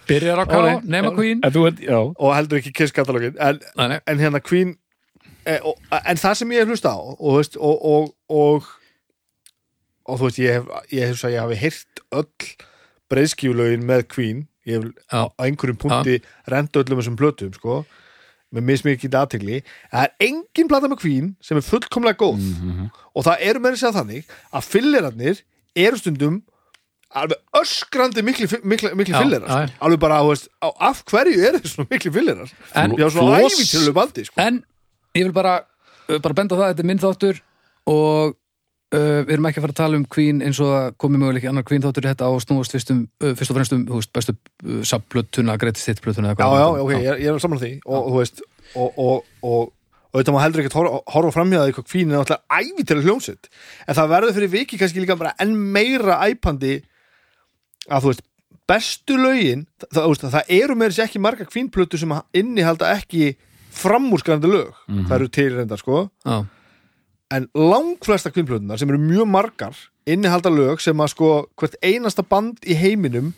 byrjar 0.09 0.43
að 0.43 0.51
ká, 0.51 0.59
nema 0.83 1.12
Queen. 1.15 1.43
En, 1.45 1.53
þú, 1.55 1.67
ert- 1.71 1.85
já, 1.85 1.99
og 2.01 2.35
heldur 2.35 2.61
ekki 2.61 2.73
Kiss 2.75 2.95
katalógin 2.97 3.37
en, 3.39 3.61
en 3.77 4.23
hérna 4.23 4.41
Queen 4.43 4.75
eh, 5.47 5.61
og, 5.62 5.79
en 6.03 6.21
það 6.21 6.41
sem 6.41 6.57
ég 6.57 6.65
hef 6.65 6.73
hlustað 6.75 6.99
á 6.99 7.05
og, 7.05 7.61
og, 7.61 8.11
og, 8.33 8.73
og 10.07 10.19
þú 10.21 10.29
veist, 10.29 10.40
ég 10.42 10.57
hef, 10.59 10.66
ég 10.95 11.11
hef, 11.12 11.23
ég 11.33 11.40
hafi 11.42 11.59
heyrt 11.61 12.03
öll 12.14 12.31
breiðskíflögin 13.12 13.85
með 13.87 14.07
Queen. 14.12 14.45
Ég 14.66 14.83
hef 14.83 15.12
á 15.14 15.31
einhverjum 15.47 15.79
punkti 15.79 16.19
renda 16.51 16.83
öllum 16.83 16.99
þessum 17.01 17.19
plötum 17.19 17.53
sko, 17.55 17.85
með 18.55 18.64
mismikið 18.71 19.14
aðtegli 19.19 19.61
það 19.92 20.03
er 20.07 20.12
engin 20.27 20.69
plata 20.71 20.90
með 20.90 21.01
Queen 21.03 21.33
sem 21.45 21.59
er 21.61 21.66
fullkomlega 21.66 22.19
góð. 22.23 22.42
Og 23.14 23.27
það 23.27 23.45
eru 23.51 23.62
meira 23.62 23.79
að 23.79 23.83
segja 23.83 23.97
þannig 24.01 24.35
að 24.51 24.69
fyllerarnir 24.73 25.42
eru 25.87 26.01
stundum 26.01 26.40
alveg 27.16 27.38
öskrandi 27.57 28.23
mikli, 28.27 28.49
mikli, 28.66 28.90
mikli 28.99 29.14
já. 29.14 29.21
sko. 29.47 29.79
alveg 29.87 30.01
bara, 30.03 30.19
veist, 30.27 30.49
á, 30.61 30.69
af 30.90 31.05
hverju 31.09 31.38
eru 31.49 31.61
þessu 31.62 31.77
svona 31.77 31.90
mikli 31.95 32.11
fyllerar 32.12 32.51
En- 32.75 32.97
Floss- 32.99 33.92
baldi 33.95 34.25
sko. 34.27 34.40
En 34.42 34.59
ég 35.14 35.29
vil 35.29 35.33
bara, 35.37 35.61
bara 36.09 36.35
benda 36.35 36.59
það, 36.59 36.73
þetta 36.75 36.83
er 36.85 36.90
minn 36.90 37.03
þáttur 37.03 37.40
og 37.87 38.35
uh, 38.94 39.22
við 39.27 39.33
erum 39.37 39.46
ekki 39.51 39.61
að 39.61 39.64
fara 39.66 39.75
að 39.75 39.81
tala 39.81 39.96
um 40.01 40.05
Queen 40.16 40.42
eins 40.46 40.61
og 40.62 40.70
það 40.72 40.88
komið 41.03 41.22
möguleik 41.25 41.46
annar 41.51 41.66
Queen 41.66 41.83
þáttur 41.85 42.07
þetta 42.11 42.29
á 42.29 42.31
að 42.31 42.42
snúast 42.44 42.75
fyrst, 42.77 42.92
um, 42.94 43.01
uh, 43.25 43.33
fyrst 43.38 43.51
og 43.55 43.59
fremst 43.59 43.75
um 43.77 43.87
þú 43.88 44.01
veist, 44.01 44.12
bestu 44.16 44.35
uh, 44.37 44.83
subplötuna, 44.92 45.57
greatest 45.62 45.88
hit 45.90 46.03
plötuna 46.05 46.35
já, 46.35 46.46
já, 46.46 46.66
ok, 46.85 46.92
ég, 46.92 47.09
er- 47.14 47.22
ég 47.25 47.33
er 47.35 47.42
saman 47.42 47.62
því 47.62 47.72
og, 47.87 47.96
og 47.96 48.12
þú 48.14 48.20
veist 48.22 48.44
og, 48.77 48.99
og, 48.99 49.25
og, 49.42 49.72
og 50.12 50.20
þetta 50.20 50.35
má 50.37 50.40
heldur 50.44 50.62
ekki 50.64 50.75
horfa, 50.79 51.01
horfa 51.16 51.35
framhjáði 51.38 51.75
hvað 51.77 51.88
Queen 51.90 52.11
er 52.14 52.20
náttúrulega 52.22 52.62
ævitölu 52.62 53.05
hljómsett 53.09 53.51
en 53.87 53.99
það 53.99 54.12
verður 54.14 54.37
fyrir 54.38 54.53
viki 54.55 54.79
kannski 54.81 55.03
líka 55.05 55.18
bara 55.20 55.35
enn 55.42 55.53
meira 55.75 56.20
æpandi 56.31 56.79
að 57.90 58.03
þú 58.07 58.12
veist 58.14 58.25
bestu 58.66 59.14
lögin, 59.14 59.61
það, 59.79 59.90
það, 59.94 60.07
veist, 60.11 60.25
það 60.33 60.49
eru 60.57 60.75
meira 60.81 60.94
sér 60.96 61.05
ekki 61.07 61.20
marga 61.22 61.44
kvínplötu 61.46 62.01
sem 62.01 62.14
innihalda 62.35 62.88
ekki 62.96 63.29
framúrskrandi 63.77 64.49
lög. 64.51 64.70
Það 64.88 65.12
eru 65.18 65.27
til 65.37 65.51
reyndar 65.55 65.79
sko 65.79 65.99
Já, 66.25 66.38
en 67.35 67.49
langflesta 67.55 68.31
kvínplötunar 68.31 68.79
sem 68.79 68.91
eru 68.93 68.99
mjög 69.03 69.27
margar 69.31 69.75
innihalda 70.07 70.51
lög 70.53 70.81
sem 70.85 71.01
að 71.03 71.11
sko 71.15 71.31
hvert 71.59 71.75
einasta 71.83 72.23
band 72.23 72.61
í 72.62 72.77
heiminum 72.79 73.33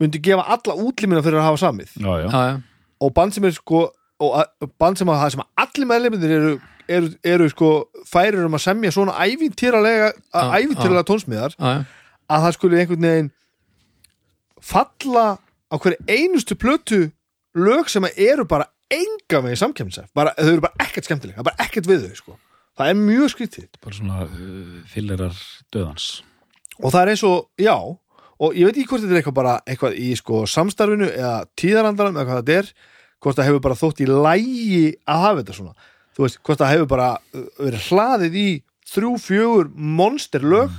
myndi 0.00 0.18
gefa 0.24 0.42
alla 0.56 0.74
útlýmina 0.80 1.22
fyrir 1.22 1.38
að 1.38 1.46
hafa 1.50 1.60
samið 1.68 1.92
já, 2.00 2.10
já. 2.24 2.26
já, 2.26 2.42
já, 2.50 2.56
og 3.00 3.14
band 3.14 3.36
sem 3.36 3.44
er 3.46 3.54
sko 3.54 3.84
og 4.20 4.34
að- 4.42 4.70
band 4.78 4.98
sem 4.98 5.08
að 5.08 5.20
það 5.22 5.30
sem 5.36 5.40
að 5.44 5.64
allir 5.64 5.86
meðleimindir 5.92 6.34
eru, 6.38 6.50
eru, 6.88 7.12
eru 7.24 7.48
sko 7.52 7.70
færir 8.10 8.42
um 8.44 8.58
að 8.58 8.64
semja 8.66 8.90
svona 8.96 9.14
ævintýralega 9.22 10.10
ævintýralega 10.34 11.06
tónsmiðar 11.08 11.54
já, 11.54 11.70
já. 11.78 11.84
að 12.34 12.44
það 12.48 12.56
skulle 12.58 12.82
einhvern 12.82 13.06
veginn 13.06 13.30
falla 14.60 15.26
á 15.70 15.74
hverju 15.78 16.02
einustu 16.10 16.56
plötu 16.58 17.00
lög 17.54 17.88
sem 17.90 18.04
að 18.04 18.18
eru 18.26 18.44
bara 18.48 18.66
enga 18.90 19.40
með 19.44 19.56
samkemnsef 19.62 20.10
bara, 20.14 20.34
þau 20.36 20.50
eru 20.56 20.64
bara 20.66 20.82
ekkert 20.84 21.06
skemmtilega, 21.06 21.44
bara 21.46 21.62
ekkert 21.62 21.86
við 21.86 22.08
þau 22.08 22.16
sko. 22.18 22.36
Það 22.80 22.92
er 22.92 23.00
mjög 23.00 23.32
skrítið. 23.34 23.68
Bara 23.84 23.98
svona 23.98 24.22
uh, 24.26 24.78
fyllerar 24.90 25.42
döðans. 25.74 26.08
Og 26.80 26.88
það 26.94 27.02
er 27.02 27.12
eins 27.14 27.26
og, 27.28 27.50
já 27.60 27.76
og 28.40 28.56
ég 28.56 28.66
veit 28.66 28.78
ekki 28.78 28.88
hvort 28.88 29.04
þetta 29.04 29.12
er 29.12 29.20
eitthvað 29.20 29.36
bara 29.36 29.54
eitthvað 29.68 30.00
í 30.00 30.10
sko 30.16 30.42
samstarfinu 30.48 31.10
eða 31.12 31.34
tíðarandarum 31.60 32.16
eða 32.16 32.28
hvað 32.28 32.40
þetta 32.40 32.58
er, 32.58 32.70
hvort 33.20 33.36
það 33.36 33.50
hefur 33.50 33.64
bara 33.66 33.80
þótt 33.82 34.00
í 34.00 34.10
lægi 34.10 34.84
að 35.04 35.24
hafa 35.26 35.40
þetta 35.42 35.56
svona. 35.58 35.88
Þú 36.16 36.24
veist, 36.24 36.38
hvort 36.46 36.62
það 36.62 36.72
hefur 36.74 36.92
bara 36.94 37.10
uh, 37.20 37.48
verið 37.60 37.88
hlaðið 37.90 38.38
í 38.40 38.48
þrjú, 38.90 39.16
fjögur 39.22 39.74
monster 39.76 40.46
lög 40.46 40.78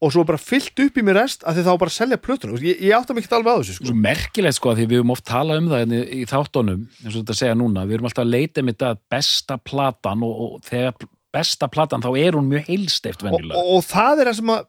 og 0.00 0.12
svo 0.14 0.24
bara 0.24 0.40
fyllt 0.40 0.80
upp 0.80 0.96
í 0.96 1.04
mér 1.04 1.18
rest 1.20 1.42
að 1.44 1.58
þið 1.58 1.66
þá 1.68 1.72
bara 1.82 1.92
selja 1.92 2.18
veist, 2.54 2.64
ég, 2.64 2.78
ég 2.88 2.96
átta 2.96 3.16
ekki 3.20 3.36
alveg 3.36 3.52
á 3.52 3.60
þessu 3.60 3.76
sko. 3.76 3.88
svo 3.90 3.96
merkilegt 4.00 4.56
sko 4.56 4.70
að 4.70 4.78
því 4.80 4.86
við 4.88 5.00
höfum 5.00 5.14
oft 5.14 5.26
talað 5.28 5.60
um 5.60 5.68
það 5.72 5.82
hérna 5.82 6.00
í 6.00 6.20
þáttunum, 6.30 6.84
eins 7.02 7.10
og 7.10 7.18
þetta 7.18 7.36
segja 7.36 7.56
núna. 7.60 7.84
Við 7.88 7.98
erum 7.98 8.08
alltaf 8.08 8.24
að 8.24 8.32
leita 8.32 8.62
um 8.62 8.70
þetta 8.70 8.92
besta 9.12 9.58
platan 9.60 10.24
og, 10.24 10.40
og 10.46 10.54
þegar 10.68 11.10
besta 11.34 11.68
platan 11.70 12.02
þá 12.04 12.10
er 12.18 12.38
hún 12.38 12.50
mjög 12.50 12.68
heilsteift 12.70 13.22
og, 13.22 13.30
venjulega. 13.30 13.60
og, 13.60 13.76
og 13.76 13.86
það 13.86 14.22
er 14.22 14.30
það 14.30 14.38
sem 14.40 14.52
að 14.56 14.66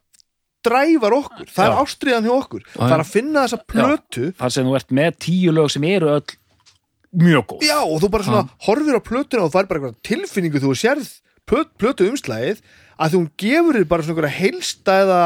dræfar 0.61 1.15
okkur, 1.17 1.49
það 1.49 1.65
er 1.65 1.71
Já. 1.73 1.79
ástriðan 1.81 2.27
hjá 2.27 2.33
okkur. 2.35 2.61
Já, 2.67 2.75
það 2.77 2.93
er 2.93 3.03
að 3.03 3.11
finna 3.15 3.45
þessa 3.45 3.59
plötu. 3.73 4.27
Þar 4.37 4.53
sem 4.55 4.67
þú 4.69 4.75
ert 4.77 4.95
með 4.99 5.17
tíu 5.25 5.55
lög 5.57 5.71
sem 5.73 5.87
eru 5.89 6.11
öll 6.13 6.35
mjög 7.21 7.47
góð. 7.49 7.65
Já, 7.65 7.77
og 7.81 7.97
þú 8.03 8.09
bara 8.13 8.27
svona 8.27 8.43
horfir 8.67 8.99
á 8.99 9.01
plötuna 9.01 9.47
og 9.47 9.53
það 9.53 9.63
er 9.63 9.69
bara 9.71 9.81
eitthvað 9.81 9.97
tilfinningu 10.07 10.61
þú 10.61 10.75
sérð 10.77 11.09
plöt, 11.49 11.71
plötu 11.81 12.07
umslæðið 12.11 12.61
að 13.01 13.15
þú 13.15 13.23
gefur 13.41 13.79
þér 13.79 13.89
bara 13.89 14.05
svona 14.05 14.15
einhverja 14.15 14.37
heilstæða 14.37 15.21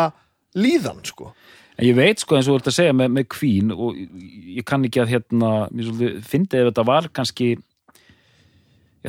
líðan, 0.56 1.04
sko. 1.06 1.34
En 1.76 1.90
ég 1.90 1.98
veit 1.98 2.22
sko 2.24 2.38
eins 2.38 2.48
og 2.48 2.56
þú 2.56 2.62
ert 2.62 2.70
að 2.72 2.78
segja 2.78 2.96
með, 2.96 3.10
með 3.18 3.26
Queen 3.36 3.72
og 3.76 3.98
ég 4.00 4.66
kann 4.68 4.86
ekki 4.88 5.02
að 5.04 5.12
hérna, 5.12 5.50
mér 5.76 5.90
svolítið 5.90 6.30
fyndi 6.32 6.62
ef 6.62 6.70
þetta 6.70 6.86
var 6.88 7.10
kannski 7.12 7.50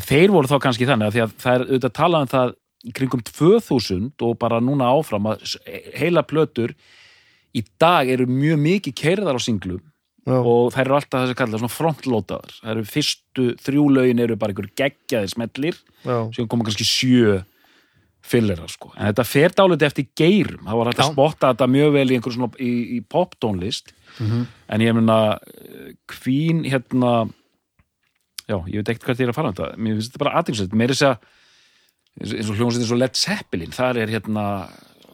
þeir 0.03 0.31
voru 0.35 0.51
þá 0.51 0.59
kannski 0.67 0.87
þannig 0.89 1.09
að 1.13 1.23
að 1.27 1.35
það 1.43 1.55
er 1.57 1.65
auðvitað 1.67 1.91
að 1.91 1.99
tala 2.01 2.21
um 2.25 2.31
það 2.35 2.55
kringum 2.95 3.23
2000 3.27 4.23
og 4.23 4.37
bara 4.39 4.61
núna 4.63 4.91
áfram 4.95 5.27
að 5.33 5.43
s- 5.49 5.59
heila 5.99 6.23
plötur 6.23 6.75
í 7.57 7.65
dag 7.81 8.09
eru 8.13 8.27
mjög 8.29 8.59
mikið 8.63 8.95
keirðar 9.01 9.39
á 9.39 9.43
singlum 9.43 9.81
Já. 10.27 10.37
og 10.43 10.73
þær 10.75 10.85
eru 10.85 10.95
alltaf 10.99 11.23
þessi 11.25 11.37
kallað 11.39 11.61
svona 11.63 11.77
frontlótaðar 11.77 12.55
það 12.61 12.71
eru 12.75 12.85
fyrstu 12.91 13.45
þrjú 13.63 13.85
lögin 13.97 14.23
eru 14.25 14.37
bara 14.37 14.53
einhver 14.55 14.71
geggjaðir 14.79 15.33
smellir 15.33 15.77
sem 16.35 16.47
koma 16.51 16.67
kannski 16.67 16.87
sjö 16.87 17.43
fyllirar 18.27 18.67
sko. 18.67 18.91
En 18.99 19.07
þetta 19.07 19.23
fer 19.23 19.53
dálítið 19.55 19.87
eftir 19.87 20.07
geirum. 20.19 20.65
Það 20.67 20.79
var 20.81 20.89
hægt 20.91 20.99
að 21.05 21.13
spotta 21.13 21.51
þetta 21.53 21.67
mjög 21.71 21.93
vel 21.95 22.07
í 22.11 22.17
einhver 22.17 22.35
svona 22.35 22.49
í, 22.59 22.71
í 22.97 23.01
poptónlist. 23.07 23.93
En 24.19 24.83
ég 24.83 24.97
meina 24.99 25.19
Queen 26.11 26.65
hérna 26.67 27.13
já, 28.49 28.57
ég 28.71 28.77
veit 28.81 28.89
ekkert 28.95 29.07
hvað 29.11 29.21
er 29.27 29.33
að 29.33 29.39
fara 29.39 29.51
um 29.51 29.57
þetta. 29.59 29.77
Mér 29.79 29.97
finnst 29.99 30.13
þetta 30.13 30.23
bara 30.25 30.35
aðeinslega. 30.41 30.79
Mér 30.83 30.93
er 30.93 30.97
þess 30.97 31.09
að 31.11 32.37
eins 32.37 32.51
og 32.51 32.57
hljómsveit 32.61 32.83
eins 32.85 32.93
og 32.95 33.01
Led 33.03 33.19
Zeppelin 33.21 33.75
þar 33.77 33.99
er 34.05 34.13
hérna 34.15 34.45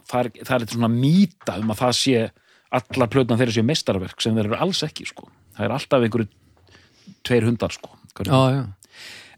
það 0.07 0.19
er, 0.19 0.29
það 0.43 0.53
er 0.55 0.63
þetta 0.65 0.77
svona 0.77 0.91
mýta 0.93 1.57
um 1.59 1.73
að 1.73 1.81
það 1.83 1.97
sé 1.99 2.21
allar 2.73 3.09
plötna 3.13 3.37
þeirra 3.39 3.53
séu 3.57 3.65
mestarverk 3.67 4.21
sem 4.23 4.37
þeir 4.37 4.47
eru 4.51 4.61
alls 4.63 4.83
ekki 4.87 5.05
sko. 5.09 5.27
Það 5.57 5.65
er 5.67 5.75
alltaf 5.75 6.05
einhverju 6.07 6.29
tveir 7.27 7.45
hundar 7.49 7.75
sko. 7.75 7.91
Hverju- 8.15 8.31
já, 8.33 8.55
já. 8.55 8.63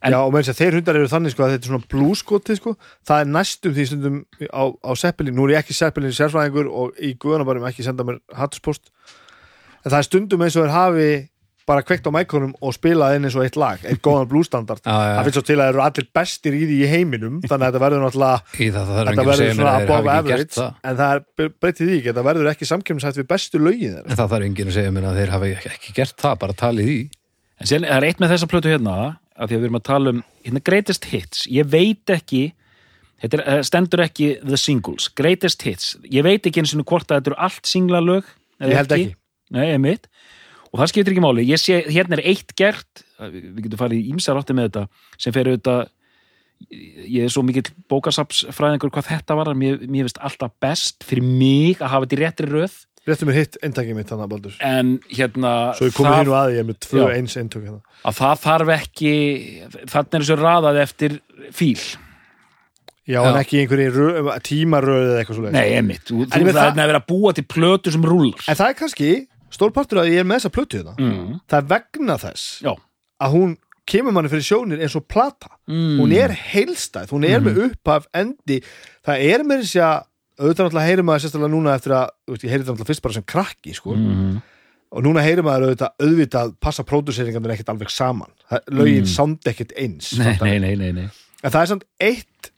En- 0.05 0.11
Já, 0.13 0.19
og 0.21 0.33
með 0.35 0.43
þess 0.45 0.53
að 0.53 0.59
þeir 0.61 0.75
hundar 0.77 0.95
eru 0.99 1.07
þannig, 1.09 1.31
sko, 1.33 1.43
að 1.43 1.51
þetta 1.55 1.65
er 1.65 1.69
svona 1.71 1.87
blúskoti, 1.89 2.55
sko. 2.59 2.71
Það 3.07 3.21
er 3.23 3.29
næstum 3.31 3.73
því 3.73 3.85
stundum 3.89 4.17
á, 4.53 4.63
á 4.85 4.91
Seppelin. 5.01 5.33
Nú 5.33 5.47
er 5.47 5.53
ég 5.55 5.63
ekki 5.63 5.73
Seppelin 5.73 6.13
sérfræðingur 6.13 6.67
og 6.69 6.99
í 7.01 7.15
guðanabarum 7.17 7.65
ekki 7.65 7.81
senda 7.87 8.03
mér 8.05 8.19
hattuspost. 8.37 8.91
En 9.81 9.89
það 9.89 9.97
er 9.97 10.05
stundum 10.05 10.43
eins 10.45 10.55
og 10.59 10.67
þeir 10.67 10.75
hafi 10.75 11.07
bara 11.65 11.81
kveikt 11.85 12.05
á 12.05 12.11
mækonum 12.13 12.51
og 12.61 12.73
spilað 12.75 13.15
inn 13.17 13.25
eins 13.27 13.35
og 13.37 13.45
eitt 13.45 13.55
lag, 13.57 13.81
eitt 13.89 14.01
góðan 14.05 14.27
blústandard. 14.29 14.83
Það 14.85 15.21
finnst 15.25 15.39
svo 15.39 15.43
til 15.47 15.55
að 15.57 15.63
þeir 15.63 15.73
eru 15.73 15.83
allir 15.85 16.07
bestir 16.19 16.57
í 16.57 16.61
því 16.69 16.77
í 16.77 16.89
heiminum, 16.91 17.39
þannig 17.45 17.65
að 17.65 17.65
þetta 17.71 17.83
verður 17.85 18.03
náttúrulega 18.05 18.37
Í 18.65 18.69
það, 18.75 18.91
það 18.91 19.09
þetta 19.09 19.25
verður 19.29 19.53
svona 19.59 19.75
above 19.81 20.13
average 20.15 20.53
það. 20.55 20.75
en 20.85 20.99
það 20.99 21.15
er 21.15 21.51
breytið 21.59 21.81
því 21.89 21.97
ekki, 21.97 22.09
þetta 22.11 22.25
verður 22.29 22.51
ekki 22.51 22.69
samkjöfnisætt 22.69 23.19
við 23.21 23.29
bestu 23.33 23.61
lögin 23.61 23.95
þeirra. 23.97 24.09
En 24.11 24.19
það 24.21 24.33
þarf 24.35 24.49
enginn 24.49 24.71
að 24.71 24.77
segja 24.77 24.95
mér 24.95 25.09
að 25.09 25.19
þeir 25.21 25.33
hafi 25.35 25.53
ekki, 25.55 25.73
ekki 25.79 25.95
gert 25.97 26.17
það, 26.21 26.37
bara 26.45 26.57
talið 26.61 26.91
í. 26.93 26.99
En 27.55 27.71
sen 27.71 27.87
er 27.87 28.05
eitt 28.05 28.21
með 28.21 28.35
þessa 28.35 28.51
plötu 28.51 28.71
hérna 28.71 28.95
að 29.35 29.49
því 29.49 29.57
að 29.57 29.59
við 29.59 29.67
erum 29.69 29.79
að 29.81 29.87
tala 29.89 30.13
um 30.13 30.21
hérna 30.45 30.63
greatest 30.69 31.09
hits. 31.11 31.43
Ég 31.51 31.67
veit 31.71 32.13
ekki 32.13 32.43
þetta 33.23 33.37
er, 33.39 33.43
eh, 33.47 33.61
stendur 33.65 34.03
ekki 34.05 34.29
the 34.45 34.57
singles. 34.59 35.09
Greatest 35.17 35.65
hits, 35.65 35.95
ég 36.11 36.25
veit 36.27 36.45
ekki 36.45 36.61
eins 36.61 36.75
og 36.75 36.85
hvort 36.85 37.09
að 37.09 37.21
þetta 37.21 37.33
eru 37.33 37.39
allt 37.47 37.69
singlalög 37.69 38.33
eða 38.59 38.69
Ég 38.69 38.79
held 38.81 38.95
ekki. 38.97 39.15
Nei, 39.55 39.65
einmitt. 39.75 40.07
Og 40.75 40.81
það 40.81 40.89
skiptir 40.91 41.13
ekki 41.15 41.23
máli. 41.23 41.45
Ég 41.47 41.61
sé, 41.61 41.77
hérna 41.87 42.17
er 42.19 42.25
eitt 42.33 42.51
gert 42.59 43.05
við 43.31 43.61
getum 43.63 43.79
farið 43.79 44.01
í 44.01 44.09
ímsar 44.11 44.35
átti 44.41 44.55
með 44.57 44.67
þetta 44.67 44.83
sem 45.23 45.35
fer 45.35 45.47
auðvitað 45.53 45.85
ég 47.11 47.25
er 47.27 47.31
svo 47.31 47.43
mikill 47.45 47.67
bókasapsfræðingur 47.91 48.91
hvað 48.95 49.09
þetta 49.11 49.35
var, 49.39 49.51
mér, 49.59 49.79
mér 49.91 50.07
finnst 50.07 50.19
alltaf 50.23 50.53
best 50.63 51.03
fyrir 51.07 51.23
mig 51.27 51.79
að 51.83 51.91
hafa 51.93 52.05
þetta 52.07 52.17
í 52.17 52.21
réttri 52.23 52.49
röð. 52.51 52.77
Réttu 53.05 53.27
mér 53.29 53.37
hitt 53.37 53.57
eintakið 53.61 53.97
mitt 53.99 54.09
þannig 54.09 54.25
að 54.25 54.31
Baldur. 54.31 54.55
En 54.65 54.93
hérna 55.13 55.51
Svo 55.77 55.89
ég 55.91 55.93
komið 55.95 56.15
hinn 56.17 56.31
og 56.31 56.37
aði, 56.39 56.55
ég 56.55 56.63
er 56.63 56.69
með 56.71 56.79
tvö 56.87 57.03
eins 57.13 57.35
eintök 57.37 57.67
hérna. 57.67 57.81
að 58.09 58.17
það 58.21 58.41
þarf 58.47 58.71
ekki 58.79 59.11
þannig 59.93 60.17
er 60.17 60.25
þessu 60.25 60.37
raðað 60.41 60.81
eftir 60.81 61.19
fíl. 61.53 61.83
Já, 63.05 63.19
en 63.21 63.37
ekki 63.37 63.59
í 63.59 63.61
einhverju 63.61 63.91
rö- 63.93 64.35
tímaröð 64.41 65.03
eða 65.11 65.17
eitthvað 65.21 65.37
svo 65.37 65.51
nei, 65.53 65.67
emitt, 65.77 66.07
þú, 66.07 66.23
þú 66.25 66.39
það- 66.41 66.55
er 66.57 66.79
að 66.81 66.87
vera 66.89 67.01
að 67.03 67.09
búa 67.11 67.33
til 67.37 67.43
plötu 67.45 67.91
sem 67.93 68.01
rúlar 68.01 68.41
En 68.49 68.57
það 68.57 68.71
er 68.71 68.77
kannski 68.79 69.09
stórpartur 69.55 70.01
að 70.03 70.11
ég 70.13 70.21
er 70.23 70.27
með 70.27 70.41
þessa 70.43 70.53
plötu 70.55 70.81
þetta 70.81 70.95
mm. 70.99 71.37
Það 71.51 71.59
er 71.61 71.69
vegna 71.75 72.17
þess 72.21 72.45
já, 72.65 72.73
að 73.25 73.35
hún 73.37 73.55
kemur 73.85 74.15
manni 74.15 74.31
fyrir 74.31 74.41
sjónir 74.47 74.79
eins 74.81 74.95
og 74.97 75.03
plata. 75.07 75.51
Mm. 75.69 75.99
hún 76.01 76.13
er 76.17 76.31
heilstæð, 76.33 77.11
hún 77.13 77.25
er 77.29 77.43
með 77.45 77.59
upphaf 77.67 78.07
endi, 78.17 78.59
það 79.05 79.25
er 79.29 79.43
með 79.45 79.61
þess 79.65 79.75
að 79.85 80.03
auðvitað 80.35 80.65
náttúrulega 80.65 80.89
heyrir 80.89 81.05
maður 81.07 81.21
sérstaklega 81.23 81.53
núna 81.53 81.75
eftir 81.77 81.93
að, 81.95 82.09
ég 82.33 82.41
heyri 82.49 82.63
þetta 82.63 82.73
náttúrulega 82.73 82.89
fyrst 82.89 83.03
bara 83.05 83.15
sem 83.15 83.23
krakki 83.29 83.75
sko, 83.77 83.93
Mhm. 83.95 84.33
og 84.95 85.03
núna 85.05 85.21
heyrir 85.23 85.45
maður 85.47 85.67
auðvitað 85.69 86.03
auðvitað 86.03 86.51
passa 86.65 86.83
próduseringarnir 86.83 87.53
ekkert 87.55 87.69
alveg 87.71 87.89
saman. 87.93 88.31
Það, 88.49 88.59
lögin 88.79 89.05
Mm. 89.05 89.13
sound 89.13 89.39
ekkert 89.53 89.71
eins 89.77 90.11
Nei, 90.19 90.35
nei, 90.41 90.75
nei, 90.75 90.91
nei, 90.91 91.07
en 91.43 91.51
það 91.51 91.61
er 91.61 91.69
samt 91.71 91.85
eitt 92.01 92.51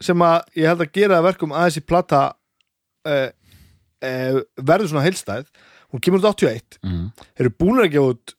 sem 0.00 0.18
að 0.18 0.42
ég 0.56 0.66
held 0.66 0.80
að 0.82 0.92
gera 0.92 1.22
verkum 1.22 1.52
að 1.54 1.70
þessi 1.70 1.86
plata 1.86 2.20
uh, 3.06 3.28
uh, 4.02 4.40
verður 4.60 4.88
svona 4.90 5.06
heilstæð 5.06 5.46
hún 5.92 6.00
kemur 6.00 6.20
út 6.22 6.28
81 6.32 6.78
Mhm. 6.82 7.12
eru 7.38 7.50
búinir 7.50 7.86
að 7.88 7.92
gefa 7.92 8.14
út 8.14 8.34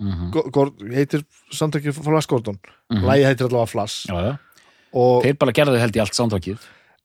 Mhm. 0.00 0.30
Go- 0.32 0.48
Gord, 0.50 0.78
heitir 0.94 1.24
samtökið 1.52 1.92
Flash 2.02 2.26
Gordon? 2.28 2.58
Mhm. 2.90 3.04
lægi 3.04 3.24
heitir 3.28 3.46
allavega 3.46 3.66
Flash. 3.68 4.06
Já, 4.08 4.14
já. 4.30 4.38
og, 4.94 5.22
Þeir 5.24 5.38
bara 5.38 5.52
gerðu 5.52 5.78
held 5.78 5.96
í 5.96 6.00
allt 6.00 6.14
sándvakið 6.16 6.58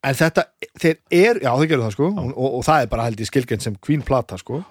en 0.03 0.13
þetta, 0.15 0.43
þeir 0.79 0.97
er 1.11 1.39
já 1.43 1.51
þeir 1.57 1.67
gerðu 1.69 1.83
það 1.85 1.91
sko. 1.91 2.05
Og, 2.07 2.37
og, 2.37 2.53
og 2.59 2.63
það 2.63 2.81
er 2.81 2.87
bara 2.87 3.03
held 3.03 3.19
í 3.19 3.25
skilgjönd 3.25 3.61
sem 3.61 3.75
Queen 3.75 4.01
plata 4.01 4.37
sko. 4.37 4.63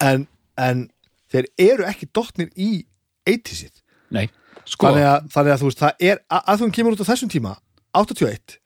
En, 0.00 0.26
en 0.58 0.90
þeir 1.32 1.46
eru 1.58 1.84
ekki 1.88 2.08
dottnir 2.12 2.50
í 2.56 2.84
80-sið 3.28 3.80
Nei, 4.12 4.28
sko. 4.68 4.86
Þannig, 4.90 5.06
að, 5.08 5.28
þannig 5.32 5.54
að 5.54 5.60
þú 5.62 5.68
veist 5.70 5.82
það 5.82 6.06
er 6.10 6.20
að, 6.30 6.42
þú 6.60 6.70
kemur 6.76 6.92
út 6.96 7.02
á 7.04 7.10
þessum 7.12 7.30
tíma 7.32 7.54
81 7.96 8.58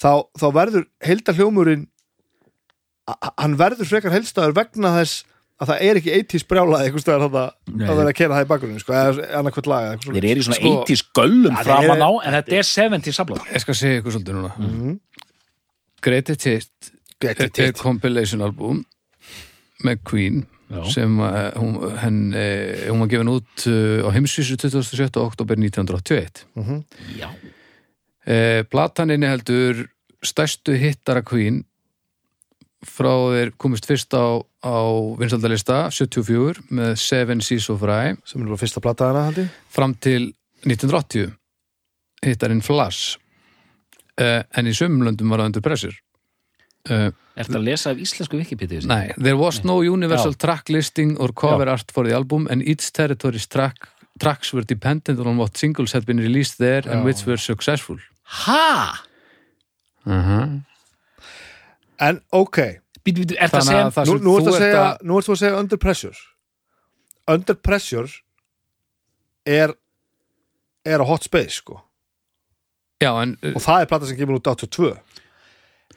þá, 0.00 0.10
þá 0.38 0.46
verður 0.54 0.86
heildar 1.06 1.34
hljómurinn 1.38 1.86
hann 3.38 3.56
verður 3.60 3.86
frekar 3.88 4.14
heilstæður 4.16 4.54
vegna 4.56 4.90
þess 5.00 5.24
að 5.56 5.70
það 5.70 5.82
er 5.88 5.98
ekki 6.00 6.14
80s 6.20 6.44
brjálaði 6.50 6.90
þarna 7.06 7.42
Nei. 7.72 7.86
að 7.88 7.96
vera 8.00 8.10
að 8.10 8.16
kera 8.18 8.34
það 8.36 8.44
í 8.44 8.48
bakgrunni 8.50 8.80
sko, 8.82 8.92
eða 8.92 9.28
annarkvæmt 9.38 9.68
lag 9.72 9.84
eða 9.86 9.92
eitthvað 9.96 10.16
Þeir 10.18 10.26
eru 10.30 10.40
í 10.42 10.46
svona 10.46 10.58
Sko- 10.58 10.72
80s 10.82 11.04
göllum 11.16 11.56
framan 11.62 12.02
á 12.04 12.10
en 12.26 12.34
þetta 12.36 12.58
er 12.58 12.66
70s 12.68 13.16
sabla 13.20 13.38
Ég 13.54 13.62
skal 13.64 13.74
segja 13.78 14.00
ykkur 14.02 14.16
svolítið 14.16 14.36
núna 14.36 14.52
Mhm. 14.58 14.98
Greatest 16.02 16.44
Hit 16.44 16.90
Great 17.20 17.40
er, 17.40 17.50
er 17.70 17.72
compilation 17.72 18.42
album 18.44 18.84
með 19.84 20.02
Queen 20.04 20.42
Já. 20.68 20.82
sem 20.90 21.18
uh, 21.22 21.52
hún, 21.56 21.76
henn, 22.02 22.20
uh, 22.34 22.90
hún 22.90 23.00
var 23.04 23.08
gefin 23.12 23.30
út 23.30 23.66
uh, 23.70 24.02
á 24.02 24.08
heimsvísu 24.12 24.56
27. 24.58 25.16
oktober 25.22 25.56
1981 25.56 26.44
Mhm. 26.58 26.82
Já, 27.20 27.28
uh, 27.30 28.62
Platan 28.68 29.10
inni 29.14 29.26
heldur 29.30 29.86
stærstu 30.26 30.74
hittara 30.76 31.22
Queen 31.22 31.62
frá 32.84 33.12
þeir 33.32 33.52
komist 33.56 33.86
fyrst 33.88 34.12
á, 34.12 34.40
á 34.60 34.78
vinsaldalista 35.16 35.86
74 35.90 36.66
með 36.76 36.96
Seven 37.00 37.40
Seas 37.40 37.68
of 37.72 37.84
Rye 37.86 38.16
sem 38.28 38.42
er 38.42 38.50
bara 38.50 38.60
fyrsta 38.60 38.82
plataðana 38.84 39.28
held 39.30 39.44
ég 39.46 39.54
fram 39.72 39.94
til 39.96 40.32
1980 40.66 41.30
hittarinn 42.26 42.64
Flash 42.64 43.16
uh, 44.20 44.42
en 44.44 44.68
í 44.68 44.74
sömumlöndum 44.76 45.32
var 45.32 45.42
það 45.42 45.50
undir 45.50 45.64
pressur 45.64 45.96
uh, 46.90 47.08
ertu 47.36 47.58
að 47.58 47.66
lesa 47.70 47.92
af 47.92 48.00
íslensku 48.00 48.38
Wikipedia? 48.40 48.84
Nei, 48.88 49.12
there 49.16 49.36
was 49.40 49.62
no 49.64 49.80
universal 49.84 50.36
Já. 50.36 50.40
track 50.46 50.72
listing 50.72 51.16
or 51.20 51.32
cover 51.36 51.68
art 51.72 51.92
for 51.92 52.08
the 52.08 52.14
album 52.16 52.46
and 52.50 52.64
each 52.64 52.92
territory's 52.92 53.48
track, 53.48 53.88
tracks 54.20 54.52
were 54.52 54.64
dependent 54.64 55.20
on 55.20 55.36
what 55.40 55.56
singles 55.56 55.92
had 55.96 56.06
been 56.08 56.20
released 56.20 56.58
there 56.58 56.84
and 56.84 57.02
Já. 57.02 57.04
which 57.04 57.26
were 57.26 57.40
successful 57.40 57.96
Ha? 58.44 58.92
uh 60.04 60.12
-huh. 60.12 60.62
En 62.00 62.20
ok, 62.32 62.58
Býtu, 63.06 63.22
býtu, 63.22 63.36
ertu 63.38 63.60
að 63.60 63.62
Þannig 63.62 63.68
segja 63.70 63.82
að 63.86 63.92
það 63.94 64.08
nú, 64.08 64.14
sem 64.16 64.24
nú 64.26 64.32
þú 64.32 64.38
að 64.38 64.46
ert 64.46 64.62
segja 64.62 64.84
að 65.32 65.40
segja 65.40 65.58
Under 65.62 65.78
Pressure 65.78 66.16
Under 67.34 67.58
Pressure 67.68 68.08
er 69.46 69.74
er 70.86 71.02
á 71.02 71.04
Hot 71.06 71.26
Space 71.26 71.60
sko. 71.60 71.80
Já, 73.02 73.10
en, 73.22 73.36
og 73.52 73.60
það 73.62 73.82
er 73.82 73.88
plata 73.90 74.08
sem 74.08 74.18
kemur 74.18 74.38
út 74.38 74.48
82 74.48 74.92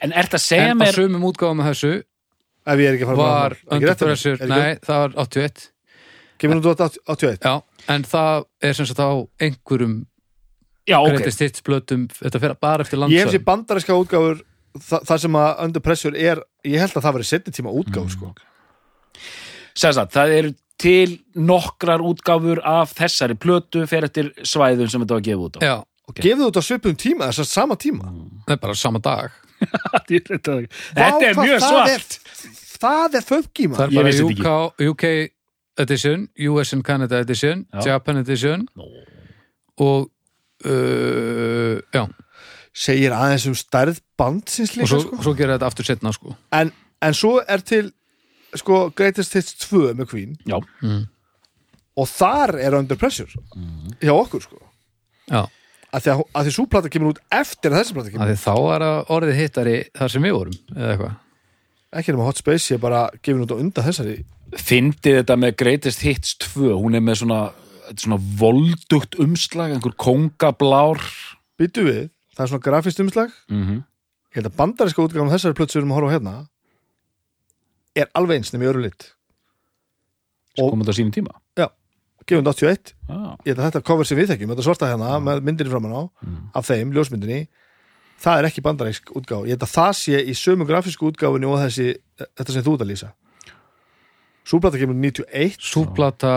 En 0.04 0.14
ertu 0.16 0.36
að 0.38 0.44
segja 0.44 0.70
en 0.70 0.78
á 0.78 0.82
mér 0.82 0.96
sömum 0.96 1.26
útgáfum 1.30 1.62
af 1.64 1.70
þessu 1.72 1.92
ef 2.00 2.82
ég 2.82 2.90
er 2.90 2.96
ekki 2.98 3.06
að 3.06 3.10
fara 3.10 3.18
með 3.18 3.24
var 3.24 3.56
það. 3.56 3.72
Under 3.76 3.88
mér? 3.88 4.00
Pressure, 4.04 4.36
Er 4.40 4.50
nei, 4.52 4.78
það 4.84 5.02
var 5.02 5.16
81 5.24 5.64
kemur 6.40 6.60
út 6.60 6.84
81 6.84 7.48
Já, 7.48 7.54
en 7.96 8.06
það 8.12 8.46
er 8.68 8.78
sem 8.78 8.90
sagt 8.90 9.02
á 9.02 9.10
einhverjum 9.40 9.96
Já, 10.88 10.98
ok, 11.00 11.10
greatest 11.14 11.42
hits 11.44 11.64
blötum, 11.64 12.06
þetta 12.20 12.42
fer 12.42 12.54
bara 12.60 12.84
eftir 12.86 13.02
ég 13.12 13.24
hef 13.24 13.34
sér 13.34 13.44
bandaríska 13.46 13.96
útgáfur 13.96 14.40
þa 14.78 15.02
það 15.08 15.22
sem 15.24 15.38
að 15.40 15.62
Under 15.66 15.84
Pressure 15.84 16.16
er 16.30 16.42
ég 16.66 16.82
held 16.82 16.96
að 16.96 17.06
það 17.06 17.16
veri 17.18 17.28
setni 17.28 17.54
tíma 17.54 17.74
útgáfur 17.74 18.14
sko. 18.14 18.32
segja 19.74 20.06
það 20.10 20.34
eru 20.38 20.52
til 20.80 21.18
nokkrar 21.36 22.00
útgáfur 22.00 22.62
af 22.64 22.94
þessari 22.96 23.36
plötu 23.36 23.84
fyrir 23.88 24.08
eftir 24.08 24.30
svæðum 24.40 24.88
sem 24.88 25.02
þetta 25.02 25.18
var 25.18 25.26
gefa 25.26 25.46
út 25.48 25.58
á. 25.58 25.60
Já, 25.60 25.76
og 26.08 26.16
gefið 26.16 26.46
út 26.46 26.60
á 26.60 26.62
svipum 26.64 26.96
tíma, 26.96 27.28
þess 27.28 27.44
að 27.44 27.50
sama 27.50 27.76
tíma. 27.80 28.12
Það 28.46 28.56
er 28.56 28.62
bara 28.64 28.78
sama 28.78 29.02
dag. 29.04 29.36
Þetta 30.08 31.26
er 31.28 31.36
mjög 31.36 31.60
svart. 31.60 32.14
það 32.80 33.16
er 33.18 33.24
funky 33.28 33.66
Það 33.68 33.82
er 33.84 33.98
bara 33.98 34.12
UK, 34.24 34.86
UK 34.88 35.04
edition, 35.84 36.28
US 36.48 36.72
and 36.72 36.84
Canada 36.84 37.20
edition 37.20 37.66
Já. 37.74 37.92
Japan 37.92 38.16
edition. 38.22 38.64
Og 39.76 40.08
uh, 40.64 41.76
já, 41.92 42.06
segir 42.80 43.14
aðeins 43.14 43.46
um 43.50 43.56
stærð 43.58 44.00
bandsins 44.18 44.74
og 44.74 44.80
líka 44.80 44.90
svo, 44.94 45.00
sko. 45.04 45.22
svo 45.26 45.36
gera 45.38 45.56
þetta 45.56 45.70
aftur 45.70 45.88
setna 45.88 46.12
sko. 46.16 46.34
en, 46.56 46.72
en 47.04 47.16
svo 47.16 47.38
er 47.44 47.64
til 47.66 47.92
sko 48.56 48.82
Greatest 48.96 49.36
Hits 49.36 49.54
2 49.66 49.94
með 49.98 50.10
Queen. 50.10 50.34
Já, 50.48 50.58
mm. 50.82 51.06
og 52.00 52.10
þar 52.10 52.56
er 52.58 52.76
Under 52.80 52.98
Pressure 52.98 53.30
hjá 54.00 54.14
okkur 54.14 54.44
sko. 54.46 54.62
Já, 55.30 55.44
að 55.90 56.04
því 56.04 56.12
að, 56.12 56.22
að 56.34 56.46
því 56.46 56.54
súplata 56.56 56.92
kemur 56.92 57.12
út 57.12 57.22
eftir 57.34 57.72
að 57.72 57.82
þessi 57.82 57.96
plata 57.96 58.10
af 58.10 58.14
kemur 58.14 58.30
því 58.30 58.38
þá 58.42 58.54
er 58.74 58.86
að 58.86 59.14
orðið 59.16 59.40
hittari 59.40 59.78
þar 60.00 60.14
sem 60.14 60.26
við 60.26 60.36
vorum, 60.36 60.60
eða 60.76 60.92
eitthvað. 60.94 61.18
Ekki 62.00 62.14
nema 62.14 62.28
Hot 62.28 62.38
Space, 62.38 62.70
ég 62.70 62.78
er 62.78 62.84
bara 62.84 63.00
gefin 63.18 63.42
út 63.42 63.54
á 63.54 63.58
undan 63.58 63.86
þessari. 63.88 64.20
Fyndið 64.54 65.18
þetta 65.20 65.36
með 65.42 65.56
Greatest 65.58 66.04
Hits 66.06 66.36
2 66.44 66.76
hún 66.78 66.98
er 66.98 67.02
með 67.02 67.20
svona, 67.24 67.40
þetta 67.88 68.04
svona 68.04 68.20
voldugt 68.38 69.18
umslag, 69.22 69.74
einhver 69.74 69.96
kongablár. 69.98 71.02
Byttu 71.58 71.86
við, 71.88 72.04
það 72.40 72.46
er 72.46 72.52
svona 72.54 72.66
grafist 72.66 73.00
umslag. 73.04 73.32
Mm 73.50 73.62
-hmm. 73.66 73.84
ég 74.30 74.40
held 74.40 74.48
að 74.48 74.56
bandaríska 74.56 75.04
útgáðan 75.04 75.32
þessari 75.34 75.58
plötu 75.58 75.72
sem 75.72 75.80
við 75.80 75.84
erum 75.84 75.92
að 75.92 75.98
horfa 76.00 76.10
á 76.10 76.14
hérna 76.16 76.34
er 77.94 78.10
alveg 78.14 78.36
eins 78.36 78.52
nefnir 78.52 78.72
öru 78.72 78.82
lit. 78.82 79.14
Og- 80.58 80.70
komum 80.70 80.84
þetta 80.84 80.94
á 80.94 80.98
sínum 80.98 81.12
tíma? 81.12 81.34
Gefin 82.26 82.44
út 82.44 82.52
81, 82.54 82.94
ah. 83.08 83.34
ég 83.44 83.56
held 83.56 83.58
að 83.58 83.66
þetta 83.66 83.86
cover 83.86 84.06
sem 84.06 84.18
við 84.18 84.28
þekkjum 84.30 84.50
þetta 84.52 84.62
svarta 84.62 84.86
hérna 84.86 85.16
með 85.24 85.40
myndinni 85.42 85.72
framan 85.72 85.96
á 85.96 86.02
af 86.54 86.68
þeim, 86.68 86.92
ljósmyndinni 86.94 87.48
það 88.20 88.38
er 88.38 88.48
ekki 88.50 88.62
bandarísk 88.62 89.10
útgáð, 89.16 89.48
ég 89.48 89.56
held 89.56 89.64
að 89.64 89.72
það 89.72 89.92
sé 89.98 90.20
í 90.20 90.34
sömu 90.36 90.66
grafísku 90.68 91.08
útgáfinni 91.10 91.48
og 91.48 91.58
þessi 91.64 91.88
þetta 92.20 92.52
sem 92.52 92.66
þú 92.66 92.74
ert 92.76 92.84
að 92.84 92.90
lýsa. 92.92 93.10
Súplata 94.44 94.78
kemur 94.78 94.94
út 94.94 95.02
91 95.02 95.56
Súplata 95.72 96.34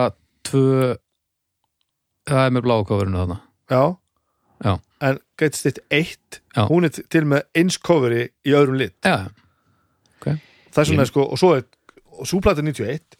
2 0.49 0.95
það 2.31 2.45
er 2.47 2.55
með 2.55 2.65
bláu 2.65 2.79
kofurinu 2.87 3.21
þarna. 3.21 3.39
Já. 3.69 3.83
Já. 4.63 4.73
En 5.03 5.19
Great 5.39 5.57
State 5.59 5.83
1 5.91 6.41
Já. 6.55 6.65
hún 6.69 6.87
er 6.87 6.93
til 6.95 7.25
með 7.27 7.47
eins 7.59 7.79
coveri 7.81 8.27
í 8.47 8.55
öðrum 8.55 8.79
lit 8.79 8.95
Já, 9.03 9.29
það 10.23 10.81
er 10.83 10.89
svona 10.89 11.07
sko, 11.09 11.27
og 11.29 11.39
svo 11.41 11.53
er 11.57 11.67
og 12.13 12.29
súplata 12.29 12.61
er 12.61 12.69
91 12.69 13.19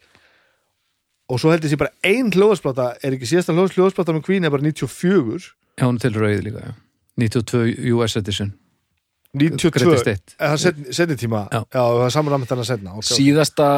og 1.34 1.40
svo 1.42 1.54
held 1.54 1.66
ég 1.66 1.74
sé 1.74 1.80
bara 1.80 1.94
ein 2.06 2.32
hljóðasplata 2.34 2.94
er 3.02 3.16
ekki 3.16 3.30
síðasta 3.30 3.56
hljóðs, 3.56 3.76
hljóðasplata 3.78 4.16
með 4.16 4.26
Queen 4.28 4.46
er 4.46 4.54
bara 4.54 4.66
94 4.66 5.48
já, 5.80 5.86
hún 5.86 5.98
er 5.98 6.04
til 6.04 6.18
rauð 6.18 6.44
líka 6.46 6.66
já. 6.68 6.74
92 7.22 7.94
US 7.94 8.18
edition 8.20 8.54
92, 9.34 9.72
Greatest 9.74 10.10
Hit. 10.10 10.36
eða 10.38 10.58
setni, 10.62 10.94
setni 10.94 11.18
tíma 11.18 11.48
Já. 11.50 11.62
já, 11.64 11.82
það 11.82 12.06
er 12.06 12.16
saman 12.16 12.36
með 12.42 12.52
þennan 12.52 12.70
setna 12.70 12.98
okay. 13.00 13.16
síðasta 13.18 13.70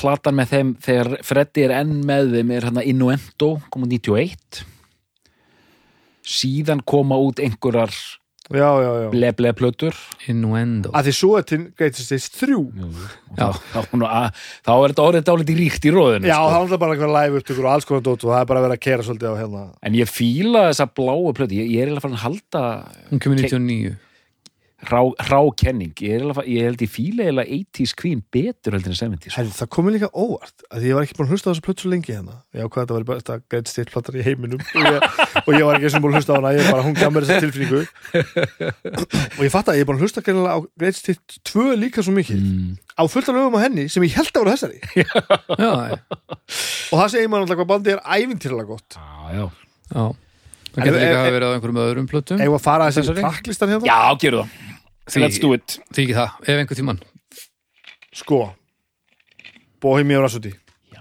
platan 0.00 0.38
með 0.38 0.54
þeim 0.54 0.70
þegar 0.80 1.10
Freddy 1.28 1.66
er 1.66 1.74
enn 1.82 1.98
með 2.08 2.36
þeim 2.38 2.52
er 2.56 2.68
hérna 2.68 2.84
Innuendo, 2.88 3.50
kom 3.68 3.84
út 3.84 3.92
91 3.92 4.62
síðan 6.26 6.82
koma 6.86 7.18
út 7.20 7.40
einhverjar 7.42 7.92
já, 8.50 8.68
já, 8.82 8.90
já. 9.04 9.08
ble-ble 9.12 9.52
plötur 9.56 9.96
Innuendo. 10.30 10.92
Að 10.94 11.08
því 11.08 11.14
svo 11.16 11.32
er 11.38 11.46
til 11.48 11.60
Greatest 11.78 12.12
Hits 12.14 12.28
3 12.36 12.58
Já. 13.38 13.48
þá, 13.48 13.80
þá, 13.80 14.14
þá 14.66 14.72
er 14.74 14.94
þetta 14.94 15.06
orðið 15.06 15.26
dálítið 15.30 15.60
ríkt 15.62 15.88
í 15.88 15.92
róðinu 15.94 16.30
já, 16.30 16.36
sko. 16.36 16.54
það 16.54 16.76
er 16.76 16.82
bara 16.84 16.96
eitthvað 16.96 17.16
live 17.16 17.42
upptökur 17.42 17.68
og 17.68 17.74
alls 17.74 17.88
konar 17.88 18.06
dót 18.06 18.26
og 18.26 18.32
það 18.34 18.40
er 18.40 18.48
bara 18.52 18.62
að 18.62 18.66
vera 18.68 18.78
að 18.78 18.84
kera 18.86 19.06
svolítið 19.08 19.32
á 19.32 19.40
hérna. 19.40 19.66
En 19.82 19.98
ég 19.98 20.10
fíla 20.10 20.64
þessa 20.70 20.88
bláu 20.92 21.34
plötu. 21.38 21.58
Ég, 21.58 21.70
ég 21.72 21.84
er 21.84 21.90
eiginlega 21.90 22.06
farin 22.06 22.18
að 22.18 22.26
halda 22.26 22.64
Hún 23.10 23.22
kemur 23.22 23.42
99 23.42 23.92
rá, 23.92 24.11
rákenning 24.82 25.92
ég, 26.02 26.18
er 26.18 26.40
ég 26.48 26.64
held 26.66 26.82
ég 26.82 26.90
fíla 26.90 27.26
eiginlega 27.28 27.54
80s 27.78 27.92
Queen 28.00 28.22
betur 28.34 28.74
heldur 28.74 28.90
en 28.92 28.98
70s 29.14 29.36
Herri, 29.38 29.52
það 29.54 29.70
komið 29.76 29.96
líka 29.96 30.08
óvart 30.18 30.64
að 30.74 30.86
ég 30.88 30.96
var 30.96 31.06
ekki 31.06 31.16
búin 31.18 31.28
að 31.28 31.34
hlusta 31.36 31.48
á 31.48 31.52
þessu 31.52 31.64
plötu 31.66 31.84
svo 31.84 31.92
lengi 31.92 32.14
hérna. 32.16 32.34
Ég 32.56 32.66
ákvað 32.66 32.82
að 32.82 32.88
þetta 32.88 32.96
var 32.96 33.06
besta 33.12 33.36
Greatest 33.52 33.78
Hits 33.78 33.92
platar 33.94 34.18
í 34.18 34.24
heiminum. 34.26 34.62
Og 34.74 34.88
ég, 34.88 35.06
og 35.42 35.52
ég 35.54 35.66
var 35.68 35.78
ekki 35.78 35.92
sem 35.94 36.02
búin 36.02 36.16
að 36.16 36.18
hlusta 36.20 36.34
á 36.34 36.38
hana 36.40 36.52
ég 36.56 36.70
bara, 36.72 36.86
hún 36.86 36.96
gaf 36.98 37.14
mér 37.14 37.28
þessa 37.28 37.44
tilfinningu. 37.46 37.82
Og 39.38 39.44
ég 39.46 39.52
fatt 39.54 39.70
að 39.70 39.78
ég 39.78 39.84
er 39.84 39.88
búin 39.88 40.00
að 40.00 40.06
hlusta 40.06 40.24
á 40.24 40.56
Greatest 40.80 41.12
Hits 41.12 41.38
2 41.52 41.68
líka 41.78 42.02
svo 42.04 42.16
mikið. 42.16 42.42
Mm. 42.42 42.74
á 42.98 43.02
fullt 43.08 43.30
af 43.30 43.38
lögum 43.38 43.56
á 43.56 43.60
henni 43.64 43.86
sem 43.88 44.04
ég 44.04 44.16
held 44.18 44.32
að 44.34 44.42
voru 44.42 44.56
þessari. 44.56 44.82
Já, 45.62 45.70
og 46.92 46.98
það 46.98 47.08
segir 47.14 47.30
maður 47.32 47.46
alltaf 47.46 47.60
hvað 47.62 47.70
bandið 47.72 47.94
er 47.96 48.02
ævintýrlega 48.18 48.68
gott. 48.68 48.98
Já, 48.98 49.38
já. 49.38 49.46
Já, 49.92 50.04
það 50.74 50.84
getur 50.86 51.00
líka 51.00 51.14
ef- 51.14 51.22
að 51.22 51.36
vera 51.38 51.48
á 51.48 51.54
einhverjum 51.56 51.80
öðrum 51.86 52.10
plötum. 52.10 52.42
Að 52.42 52.58
fara 52.64 52.86
að 52.88 52.92
þessi 52.92 53.02
Þessari? 53.06 53.24
tracklistan 53.26 53.72
hérna? 53.74 53.88
Já, 53.88 54.20
geru 54.22 54.42
það. 54.42 54.71
Því- 55.10 55.22
Let's 55.24 55.38
do 55.42 55.52
it. 55.56 55.78
Því 55.92 56.04
ekki 56.06 56.14
það, 56.14 56.36
ef 56.42 56.58
einhver 56.62 56.78
tímann. 56.78 57.00
Sko 58.14 58.54
Bohemian 59.82 60.22
Rhapsody. 60.22 60.52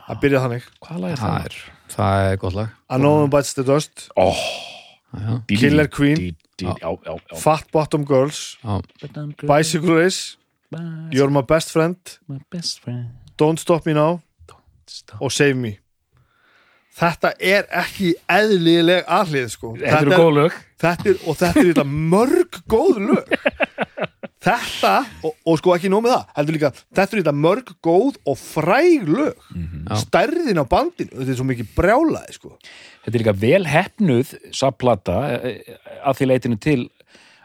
Að 0.09 0.19
byrja 0.23 0.39
þannig. 0.45 0.63
Hvað 0.83 0.99
lag 1.03 1.11
er 1.11 1.19
Það 1.21 1.35
það? 1.35 1.45
er, 1.45 1.55
það 1.93 2.31
er 2.31 2.37
gott 2.41 2.53
lag. 2.57 2.69
A 2.89 2.97
No 2.97 3.11
One 3.21 3.29
Bites 3.29 3.53
the 3.53 3.63
Dust. 3.63 4.07
Já, 4.17 5.41
Killer 5.47 5.87
Queen. 5.87 6.15
Dí, 6.17 6.31
dí, 6.57 6.65
Já, 6.65 6.75
já, 6.81 7.15
já. 7.31 7.37
Fat 7.37 7.67
Bottom 7.71 8.05
Girls. 8.07 8.57
Já, 8.63 8.81
Bicycle 9.47 9.95
Race. 10.03 10.37
You're 11.11 11.29
My 11.29 11.41
Best 11.43 11.71
Friend. 11.71 11.97
My 12.27 12.39
best 12.51 12.79
friend. 12.79 13.09
Don't 13.37 13.59
Stop 13.59 13.85
Me 13.85 13.93
Now. 13.93 14.21
Stop. 14.87 15.21
og 15.21 15.31
Save 15.31 15.53
Me. 15.55 15.77
Þetta 16.97 17.31
er 17.39 17.63
ekki 17.79 18.13
eðlileg 18.29 19.05
aðlið 19.07 19.45
sko. 19.53 19.75
Þetta 19.79 20.01
eru 20.01 20.11
góð 20.11 20.31
lög. 20.35 20.57
þetta 20.81 21.09
er, 21.09 21.19
og 21.27 21.37
þetta 21.39 21.59
er 21.61 21.69
þetta 21.69 21.85
mörg 21.87 22.57
góð 22.67 22.97
lög 23.07 23.31
þetta 24.41 24.93
og, 25.27 25.35
og 25.45 25.59
sko 25.59 25.75
ekki 25.75 25.91
nóg 25.91 26.05
með 26.05 26.15
það 26.15 26.31
heldur 26.37 26.57
líka, 26.57 26.71
þetta 26.89 27.05
er 27.17 27.21
þetta 27.21 27.33
mörg 27.37 27.73
góð 27.85 28.17
og 28.31 28.39
fræg 28.41 29.09
lög 29.09 29.43
Já. 29.51 29.95
stærðin 30.05 30.61
á 30.61 30.65
bandinu, 30.71 31.11
þetta 31.13 31.33
er 31.33 31.39
svo 31.39 31.47
mikið 31.49 31.73
brjálaði 31.77 32.37
sko. 32.37 32.55
Þetta 33.05 33.13
er 33.15 33.23
líka 33.23 33.35
vel 33.43 33.63
hefnuð 33.69 34.33
saplata 34.55 35.17
að 36.01 36.17
því 36.19 36.29
leitinu 36.31 36.61
til 36.61 36.79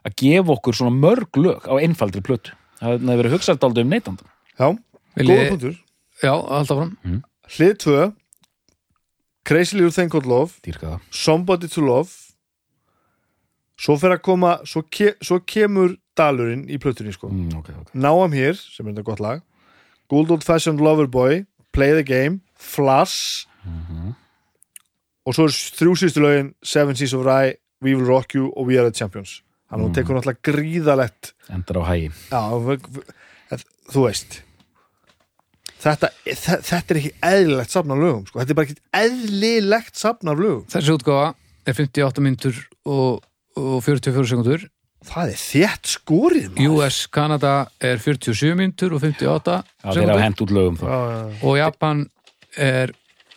að 0.07 0.17
gefa 0.23 0.55
okkur 0.57 0.79
svona 0.79 0.95
mörg 0.95 1.41
lög 1.41 1.67
á 1.69 1.75
einfaldri 1.83 2.23
plötu. 2.25 2.55
Það 2.81 2.97
hefur 2.97 3.21
verið 3.23 3.37
hugsað 3.37 3.67
aldrei 3.67 3.85
um 3.85 3.93
neytandum. 3.93 4.29
já, 4.57 4.69
góða 5.17 5.49
punktur 5.51 5.75
já, 6.23 6.33
alltaf 6.33 6.79
fram 6.81 7.23
hlið 7.57 7.75
2 7.85 8.07
Crazy 9.47 9.77
Little 9.77 9.93
Thing 9.95 10.11
Called 10.11 10.27
Love 10.27 10.57
Dýrka 10.65 10.97
það. 10.97 11.01
Somebody 11.11 11.69
to 11.69 11.85
Love 11.85 12.11
svo 13.77 13.97
fer 14.01 14.17
að 14.17 14.23
koma 14.25 14.57
svo, 14.65 14.83
ke, 14.83 15.15
svo 15.23 15.39
kemur 15.45 15.95
dalurinn 16.17 16.65
í 16.73 16.79
plötunni 16.83 17.13
sko. 17.15 17.29
Mm, 17.31 17.53
ok, 17.61 17.69
ok. 17.83 17.93
Now 17.95 18.23
I'm 18.25 18.33
Here, 18.37 18.55
sem 18.57 18.87
er 18.89 18.93
þetta 18.97 19.05
gott 19.11 19.21
lag 19.21 19.43
Good 20.11 20.31
Old 20.31 20.45
Fashioned 20.47 20.81
Lover 20.81 21.07
Boy 21.11 21.45
Play 21.73 21.93
the 21.93 22.05
Game, 22.07 22.41
Flash 22.57 23.47
og 25.27 25.35
svo 25.35 25.47
er 25.49 25.55
þrjú 25.55 25.95
síðustu 25.99 26.23
lögin 26.23 26.53
Seven 26.63 26.95
Seas 26.99 27.13
of 27.17 27.25
Rye, 27.27 27.57
We 27.83 27.95
Will 27.97 28.07
Rock 28.07 28.37
You 28.37 28.53
og 28.55 28.69
We 28.71 28.79
Are 28.79 28.87
the 28.91 28.95
Champions 28.97 29.41
þannig 29.67 29.83
að 29.83 29.87
hún 29.89 29.95
tekur 29.97 30.15
náttúrulega 30.21 30.45
gríðalegt 30.47 31.33
Endar 31.51 31.81
á 31.83 31.85
hægi. 31.91 32.11
já, 32.31 32.43
þú 33.91 34.05
veist 34.07 34.37
þetta, 35.83 36.11
þe- 36.27 36.63
þetta 36.67 36.95
er 36.95 37.01
ekki 37.01 37.13
eðlilegt 37.33 37.75
safn 37.75 37.93
af 37.95 37.99
lögum, 38.01 38.23
sko. 38.29 38.39
þetta 38.41 38.55
er 38.55 38.59
bara 38.61 38.69
ekki 38.71 38.79
eðlilegt 39.03 39.99
safn 40.01 40.31
af 40.33 40.39
lögum 40.41 40.65
Þessi 40.73 40.95
útgáfa 40.95 41.35
er 41.67 41.75
58 41.81 42.23
myndur 42.25 42.63
og, 42.87 43.27
og 43.59 43.77
44 43.85 44.31
sekundur 44.31 44.65
það 45.05 45.33
er 45.33 45.41
þétt 45.41 45.87
skorið 45.93 46.49
maður. 46.57 46.77
US 46.77 47.07
Kanada 47.07 47.55
er 47.81 47.97
47 47.99 48.55
myndur 48.59 48.95
og 48.97 49.01
58 49.05 49.57
Já, 49.85 49.91
þeir 49.93 50.11
hafa 50.11 50.21
hent 50.25 50.41
út 50.43 50.51
lögum 50.51 50.77
þá. 50.81 50.87
Já, 50.87 50.99
já, 50.99 51.17
já. 51.17 51.43
og 51.47 51.57
Japan 51.59 52.05
er 52.57 52.93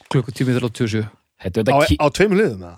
klukkutími 0.09 0.55
37 0.59 1.07
Þetta 1.39 1.59
er 1.61 1.71
á, 1.71 1.77
þetta 1.85 2.03
á 2.03 2.07
tveimur 2.11 2.39
liðum 2.41 2.63
eða? 2.67 2.77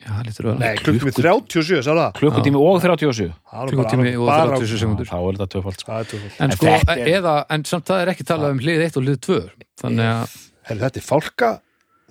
Já, 0.00 0.08
það 0.16 0.24
lítur 0.30 0.46
að 0.50 0.58
Nei, 0.60 0.74
klukkutími 0.80 1.12
37, 1.12 1.82
sá 1.84 1.90
það 1.92 2.12
klukkutími 2.18 2.56
og 2.60 2.80
37. 2.80 3.30
Það 3.50 3.60
er 3.60 3.66
nú 3.66 3.72
klukkutími 3.74 4.04
bara- 4.04 4.20
og 4.20 4.26
bara- 4.30 4.58
37 4.60 4.78
sekundur 4.80 5.08
Þá 5.10 5.16
er 5.20 5.34
þetta 5.36 5.48
tvöfald. 5.54 5.80
sko. 5.80 5.90
Það 5.92 6.00
er 6.00 6.08
tvöfald. 6.10 6.36
en 6.40 6.44
En 6.50 6.56
sko, 6.56 6.66
þetta 6.66 6.96
er- 6.96 7.10
eða, 7.20 7.34
en 7.50 7.64
samt 7.64 7.84
það 7.86 8.02
er 8.02 8.08
ekki 8.14 8.24
talað 8.24 8.50
um 8.56 8.58
hlið 8.64 8.84
1 8.86 8.96
og 8.96 9.02
hlið 9.04 9.18
2 9.20 9.40
þannig 9.82 10.06
að, 10.08 10.36
Herri, 10.70 10.80
þetta 10.80 10.96
er 10.96 11.06
fálka 11.10 11.50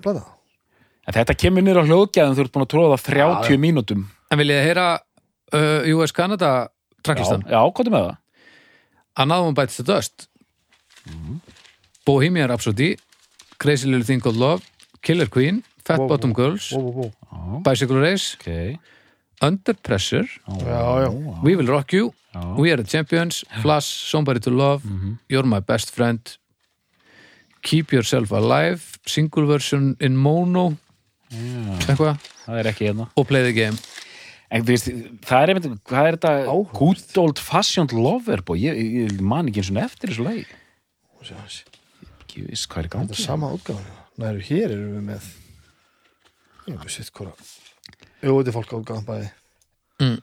blada. 0.02 0.24
En 1.10 1.14
þetta 1.14 1.34
kemur 1.36 1.62
niður 1.66 1.82
á 1.82 1.86
hljóðgæðum 1.90 2.36
þú 2.38 2.42
ert 2.46 2.52
búin 2.54 2.66
að 2.68 2.74
tróða 2.74 2.98
30 3.02 3.58
mínútum. 3.58 4.06
en 4.32 4.38
vil 4.38 4.48
ég 4.54 4.62
heyra 4.64 5.00
uh, 5.54 5.82
US 5.98 6.12
Kanada 6.12 6.70
Já, 7.00 7.04
tracklistan 7.04 7.44
já, 7.48 7.60
hvað 7.72 7.88
er 7.88 7.94
með 7.96 8.04
það? 8.10 8.18
Another 9.16 9.46
One 9.50 9.56
Bites 9.56 9.78
the 9.80 9.84
Dust 9.88 10.28
Bohemian 12.06 12.50
Rhapsody 12.50 12.98
Crazy 13.60 13.88
Little 13.88 14.06
Thing 14.06 14.22
Called 14.22 14.38
Love 14.40 14.64
Killer 15.02 15.28
Queen, 15.28 15.64
Fat 15.86 16.00
Wow, 16.00 16.08
Bottom 16.12 16.32
wow. 16.32 16.36
Girls 16.36 16.70
bó. 16.74 17.10
Bicycle 17.64 18.00
Race, 18.02 18.36
Ok. 18.40 18.80
Under 19.42 19.74
Pressure 19.74 20.28
Já, 20.48 21.06
já. 21.08 21.10
We 21.44 21.56
Will 21.56 21.68
Rock 21.68 21.94
You 21.96 22.14
Já. 22.34 22.42
We 22.60 22.72
Are 22.72 22.84
the 22.84 22.90
Champions, 22.90 23.44
Flash, 23.62 23.86
Somebody 24.12 24.40
to 24.42 24.52
Love 24.52 24.84
You're 25.30 25.48
My 25.48 25.60
Best 25.62 25.92
Friend 25.96 26.20
Keep 27.64 27.92
Yourself 27.94 28.32
Alive 28.32 28.82
Single 29.06 29.46
Version 29.48 29.96
in 30.00 30.16
Mono 30.18 30.76
eitthvað 31.32 32.18
Það 32.46 32.60
er 32.60 32.68
ekki 32.72 32.86
hérna. 32.90 33.06
og 33.16 33.28
Play 33.30 33.44
the 33.46 33.54
Game 33.54 33.78
En 34.50 34.64
þú 34.66 34.74
veist, 34.74 34.88
það 35.30 35.44
er 35.44 35.52
einmitt, 35.54 35.66
hvað 35.86 36.08
er 36.10 36.16
þetta 36.18 36.30
Áhugavert. 36.50 36.78
good 36.80 37.18
old 37.22 37.40
fashioned 37.44 37.92
lover 37.94 38.42
boy, 38.42 38.58
ég, 38.58 38.80
ég, 38.80 39.12
ég 39.12 39.20
man 39.22 39.46
ekki 39.52 39.62
eins 39.62 39.70
og 39.70 39.78
eftir 39.84 40.10
þessu 40.10 40.26
lagi. 40.26 40.46
Ekki 41.20 42.46
viss 42.48 42.66
hvað 42.70 42.80
er 42.82 42.88
í 42.88 42.94
Þetta 42.96 43.18
er 43.18 43.22
sama 43.22 43.52
útgáðan. 43.54 43.92
Næru, 44.20 44.42
hér 44.50 44.74
erum 44.74 44.96
við 44.98 45.04
með 45.12 45.28
Ég 46.70 46.80
hef 46.82 46.92
sitt 46.94 47.12
hvora 47.16 47.32
Jú, 48.20 48.34
þetta 48.40 48.50
er 48.52 48.56
fólk 48.58 48.74
útgáðan 48.80 49.06
bæði. 49.08 49.30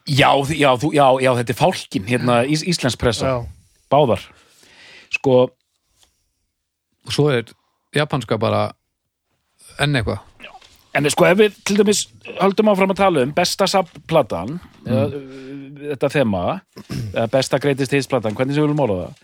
Já, 0.09 0.29
þi- 0.49 0.57
já, 0.59 0.69
þú, 0.81 0.89
já, 0.97 1.05
já, 1.21 1.31
þetta 1.39 1.53
er 1.53 1.57
fálkin 1.61 2.05
hérna, 2.09 2.35
ís, 2.49 2.63
Íslensk 2.65 2.97
pressa, 3.01 3.25
Já, 3.29 3.37
báðar. 3.93 4.23
Sko, 5.13 5.35
og 7.07 7.13
svo 7.13 7.29
er 7.31 7.45
japanska 7.95 8.37
bara 8.41 8.71
enn 9.79 9.95
eitthvað 9.95 10.19
en 10.97 11.09
sko 11.13 11.27
ef 11.29 11.37
við 11.39 11.55
til 11.67 11.77
dæmis 11.79 12.03
höldum 12.39 12.71
áfram 12.73 12.93
að 12.93 12.99
tala 13.03 13.23
um 13.27 13.31
besta 13.37 13.67
sapplatan 13.69 14.57
eða, 14.87 15.05
þetta 15.93 16.11
þema 16.17 16.43
besta 17.33 17.59
greatest 17.63 17.93
hits 17.95 18.09
platan, 18.11 18.35
hvernig 18.37 18.55
sem 18.57 18.63
við 18.63 18.69
viljum 18.71 18.85
orða 18.87 19.07
það 19.07 19.23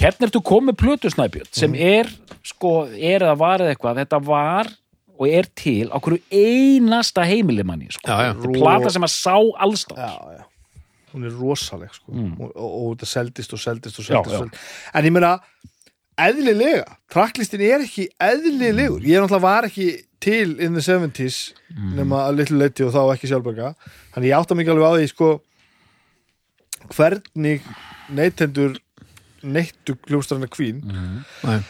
hérna 0.00 0.28
ertu 0.30 0.40
komið 0.48 0.78
plötusnæpjöld 0.80 1.50
sem 1.56 1.74
er, 1.76 2.08
sko, 2.46 2.70
er 2.94 3.26
eða 3.26 3.34
var 3.40 3.64
eða 3.64 3.74
eitthvað, 3.74 3.98
þetta 4.04 4.20
var 4.24 4.70
og 5.20 5.26
er 5.28 5.48
til 5.58 5.90
á 5.92 6.00
hverju 6.00 6.22
einasta 6.32 7.26
heimilimanni, 7.28 7.90
sko, 7.92 8.08
Já, 8.08 8.30
já. 8.30 8.30
þetta 8.38 8.48
er 8.48 8.62
plata 8.62 8.94
sem 8.94 9.04
að 9.04 9.12
sá 9.18 9.34
já 9.98 10.46
Hún 11.10 11.24
er 11.26 11.32
rosaleg 11.34 11.90
sko 11.90 12.12
og, 12.14 12.50
og, 12.54 12.66
og 12.70 12.90
þetta 12.94 13.08
seldist 13.10 13.52
og 13.56 13.58
seldist 13.60 13.96
og 13.98 14.04
Mm. 14.06 14.14
Já, 14.14 14.20
seldist, 14.22 14.36
já. 14.36 14.40
og. 14.46 14.94
En 14.94 15.08
ég 15.08 15.14
meina 15.16 15.32
eðlilega, 16.26 16.84
tracklistin 17.12 17.62
er 17.64 17.84
ekki 17.84 18.08
eðlilegur, 18.20 19.02
ég 19.06 19.20
náttúrulega 19.22 19.42
var 19.44 19.68
ekki 19.70 19.88
til 20.20 20.58
in 20.60 20.74
the 20.76 20.82
70s 20.84 21.54
Mm. 21.70 21.94
nema 21.96 22.24
að 22.26 22.36
litlu 22.40 22.58
leiti 22.58 22.82
og 22.84 22.90
þá 22.92 23.14
ekki 23.14 23.28
sjálfberga 23.30 23.68
þannig 24.12 24.28
ég 24.32 24.36
átta 24.40 24.56
mikið 24.58 24.72
alveg 24.74 24.88
á 24.90 24.92
því 24.98 25.08
sko 25.12 25.28
hvernig 26.96 27.62
neytendur 28.10 28.78
neittu 29.42 29.94
kljóstranna 30.04 30.48
kvín. 30.50 30.82
Nei. 31.44 31.60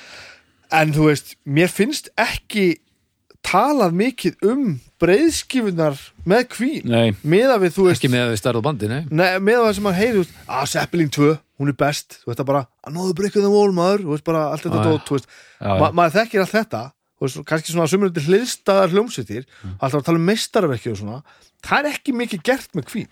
en 0.72 0.92
þú 0.94 1.06
veist, 1.10 1.34
mér 1.46 1.68
finnst 1.70 2.08
ekki 2.18 2.80
talað 3.46 3.92
mikið 3.98 4.36
um 4.46 4.80
breiðskifunar 5.00 5.98
með 6.28 6.44
kvín 6.54 6.88
Nei, 6.90 7.10
meða 7.22 7.56
við, 7.62 7.74
þú 7.76 7.86
veist 7.88 8.00
ekki 8.00 8.12
með 8.12 8.24
að 8.26 8.32
við 8.34 8.40
starðu 8.42 8.62
bandi, 8.66 8.90
nei. 8.90 9.00
Nei, 9.10 9.28
með 9.42 9.60
það 9.64 9.74
sem 9.78 9.86
maður 9.88 10.00
heyri, 10.00 10.14
þú 10.16 10.22
veist, 10.24 10.38
að 10.58 10.70
Zeppelin 10.74 11.12
2 11.16 11.28
hún 11.60 11.72
er 11.72 11.76
best, 11.82 12.16
þú 12.22 12.30
veist 12.30 12.40
það 12.40 12.48
bara 12.52 12.62
að 12.86 12.96
náðu 12.96 13.16
breykkuð 13.20 13.46
þeim 13.46 13.56
wall 13.56 13.74
maður, 13.76 14.06
þú 14.06 14.14
veist 14.14 14.26
bara 14.30 14.46
allt 14.54 14.64
þetta 14.66 14.80
Já, 14.80 14.88
dót, 14.88 15.04
þú 15.08 15.18
veist, 15.18 15.28
Já, 15.60 15.70
ma 15.82 15.90
maður 16.00 16.16
þekkir 16.20 16.44
allt 16.44 16.54
þetta. 16.56 16.82
Þú 17.20 17.26
veist, 17.26 17.40
kannski 17.50 17.74
svona 17.74 17.90
sumur 17.92 18.12
hliðstæðar 18.16 18.94
hljómsveitir, 18.94 19.44
alltaf 19.76 19.98
að 20.00 20.06
tala 20.08 20.20
um 20.22 20.28
meistarverki 20.30 20.92
og 20.94 20.98
svona, 21.02 21.18
það 21.66 21.82
er 21.82 21.90
ekki 21.98 22.14
mikið 22.16 22.44
gert 22.48 22.76
með 22.78 22.88
kvín, 22.92 23.10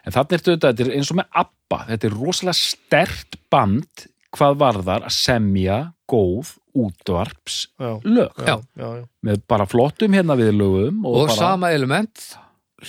En 0.00 0.14
þannig 0.14 0.38
ertu 0.38 0.54
þetta, 0.54 0.70
þetta 0.70 0.84
er 0.86 0.92
eins 0.96 1.10
og 1.12 1.16
með 1.18 1.34
ABBA, 1.42 1.78
þetta 1.90 2.06
er 2.08 2.14
rosalega 2.16 2.56
stert 2.56 3.36
band 3.52 4.04
hvað 4.36 4.54
varðar 4.62 5.04
að 5.04 5.12
semja 5.12 5.78
góð 6.08 6.54
útvarps 6.76 7.66
já, 7.80 7.92
lög 8.04 8.30
já, 8.38 8.46
Já. 8.46 8.56
já, 8.76 8.88
já. 9.00 9.04
með 9.26 9.42
bara 9.50 9.66
flottum 9.66 10.14
hérna 10.16 10.36
við 10.38 10.54
lögum 10.58 11.04
og, 11.04 11.14
og 11.14 11.28
bara, 11.28 11.36
sama 11.38 11.72
element 11.74 12.26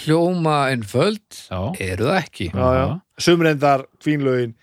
hljóma 0.06 0.70
einföld 0.72 1.44
Já. 1.50 1.62
eru 1.84 2.10
það 2.12 2.18
ekki 2.22 2.50
já, 2.54 2.68
já. 2.80 2.88
sumur 3.20 3.52
endar 3.52 3.86
kvínlögin 4.00 4.54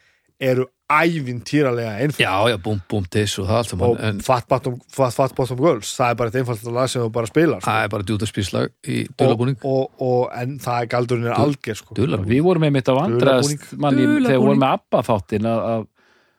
eru 0.40 0.64
ævintýralega 0.88 1.98
einföld 2.00 2.22
já, 2.22 2.32
já, 2.48 2.56
búm, 2.64 2.78
búm, 2.88 3.04
diss 3.12 3.36
og 3.42 3.48
það 3.50 3.58
allt 3.58 3.72
saman 3.74 3.90
og 3.90 4.00
en 4.08 4.22
fat 4.24 4.46
bottom, 4.48 4.78
fat, 4.88 5.12
fat 5.12 5.34
bottom 5.36 5.60
girls 5.60 5.90
það 5.98 6.14
er 6.14 6.16
bara 6.22 6.32
eitt 6.32 6.38
einfalt 6.40 6.64
lag 6.78 6.88
sem 6.88 7.02
þú 7.04 7.10
bara 7.18 7.28
spilar 7.28 7.60
sko. 7.60 7.68
það 7.68 7.84
er 7.84 7.92
bara 7.92 8.08
djútaspíslag 8.08 8.72
í 8.88 9.02
dölabúning 9.20 9.58
og, 9.68 9.90
og, 10.00 10.22
en 10.38 10.56
það 10.64 10.80
er 10.86 10.90
galdurinn 10.94 11.28
er 11.28 11.36
alger 11.36 11.76
sko. 11.76 11.98
Við 11.98 12.40
vorum 12.46 12.64
einmitt 12.70 12.88
að 12.88 13.02
vandrast 13.02 13.68
þegar 13.68 14.32
við 14.32 14.40
vorum 14.46 14.62
með 14.64 14.78
ABBA 14.78 15.04
þáttin 15.10 15.50
að, 15.52 15.86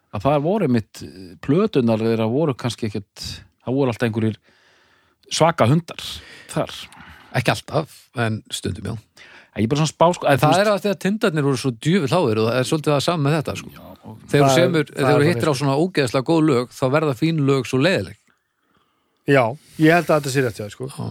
að, 0.10 0.16
að 0.18 0.26
það 0.28 0.44
voru 0.46 0.68
einmitt 0.70 1.02
plötunar 1.46 2.00
þeirra 2.04 2.28
voru 2.32 2.54
kannski 2.58 2.90
ekkert 2.90 3.26
það 3.66 3.76
voru 3.80 3.92
alltaf 3.94 4.08
einhverjir 4.10 4.40
svaka 5.30 5.68
hundar 5.70 6.06
þar 6.50 6.74
ekki 7.38 7.52
alltaf, 7.54 7.98
en 8.18 8.42
stundum 8.50 8.94
já 8.94 8.98
Ég 9.60 9.66
er 9.66 9.72
bara 9.74 9.82
svona 9.82 9.92
spá 9.92 10.06
sko 10.16 10.28
að 10.30 10.38
þú 10.38 10.40
það 10.46 10.52
veist- 10.54 10.62
er 10.62 10.70
að 10.72 10.84
þegar 10.86 10.98
tindarnir 11.04 11.44
voru 11.44 11.58
svo 11.60 11.72
djúvill 11.84 12.12
háir 12.14 12.40
og 12.40 12.46
það 12.48 12.58
er 12.62 12.68
svolítið 12.70 12.94
það 12.94 13.02
saman 13.04 13.24
með 13.26 13.34
þetta 13.36 13.56
sko. 13.60 13.70
þegar 13.74 14.30
Það 14.30 14.40
þú 14.40 14.60
semur, 14.60 14.86
það 14.90 15.00
þegar 15.00 15.20
þú 15.24 15.28
hittir 15.30 15.50
á 15.50 15.54
svona 15.60 15.76
ógeðslega 15.84 16.28
góð 16.30 16.44
lög 16.50 16.70
þá 16.78 16.84
verða 16.94 17.16
fín 17.20 17.42
lög 17.50 17.66
svo 17.68 17.80
leiðileg 17.82 18.16
Já, 19.30 19.44
ég 19.78 19.92
held 19.94 20.08
að 20.10 20.16
þetta 20.22 20.32
sé 20.34 20.42
rétt 20.46 20.58
hjá 20.58 20.64
þér, 20.64 20.74
sko. 20.74 21.10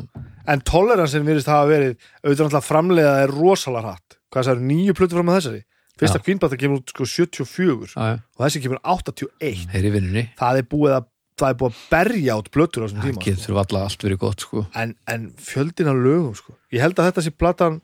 En 0.48 0.62
toleransin 0.66 1.26
virðist 1.28 1.50
hafa 1.52 1.68
verið 1.70 1.92
auðvitað 2.24 2.46
náttúrulega 2.48 2.66
framleiða 2.66 3.12
er 3.26 3.34
rosalega 3.36 3.84
hratt. 3.92 4.16
Hvað 4.32 4.48
það 4.48 4.54
eru 4.56 4.64
nýju 4.70 4.94
plötu 4.98 5.18
fram 5.18 5.28
að 5.30 5.36
þessari? 5.38 5.60
Fyrsta 5.98 6.20
kvínbata 6.22 6.58
kemur 6.60 6.80
út 6.82 6.92
sko 6.94 7.06
74 7.08 7.94
Já, 7.94 8.02
já, 8.12 8.18
og 8.38 8.44
þessi 8.46 8.60
kemur 8.64 8.80
81. 8.86 9.64
heyri 9.74 9.90
vinnunni 9.94 10.24
Það 10.38 10.60
er 10.62 10.68
búið 10.74 10.94
að, 10.98 11.08
það 11.42 11.48
er 11.54 11.58
búið 11.62 11.72
að 11.74 11.80
berja 11.92 12.36
át 12.38 12.50
plötur 12.54 12.82
á 12.82 12.84
þessum 12.86 13.00
Það 13.02 13.08
tíma. 13.08 13.18
sko. 13.22 13.30
getur 13.30 13.56
valla 13.58 13.82
allt 13.88 14.06
verið 14.06 14.20
gott 14.22 14.44
sko 14.46 14.62
En, 14.82 14.94
en 15.10 15.26
fjöldin 15.42 15.90
af 15.90 15.98
lögum, 16.04 16.34
sko. 16.38 16.54
Ég 16.74 16.84
held 16.84 16.98
að 17.02 17.10
þetta 17.10 17.24
sé 17.26 17.34
platan, 17.34 17.80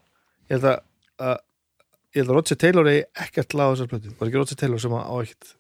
ég 0.50 0.56
held 0.58 0.68
að, 0.70 1.36
held 2.14 2.28
að 2.30 2.34
Roger 2.38 2.60
Taylor 2.62 2.90
er 2.92 3.04
ekkert 3.26 3.54
lag 3.58 3.70
á 3.70 3.72
þessar 3.74 3.90
plötu. 3.90 4.10
Það 4.14 4.20
var 4.22 4.30
ekki 4.30 4.40
Roger 4.42 4.60
Taylor 4.62 4.82
sem 4.84 4.94
á 4.94 5.14
ekkert. 5.18 5.54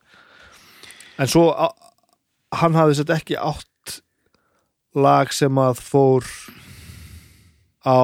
En 1.18 1.30
svo, 1.30 1.44
á, 1.54 1.66
hann 2.60 2.74
hafði 2.78 3.00
sett 3.00 3.10
ekki 3.14 3.34
átt 3.38 3.98
lag 4.94 5.32
sem 5.34 5.58
að 5.58 5.80
fór 5.82 6.26
á 7.82 7.98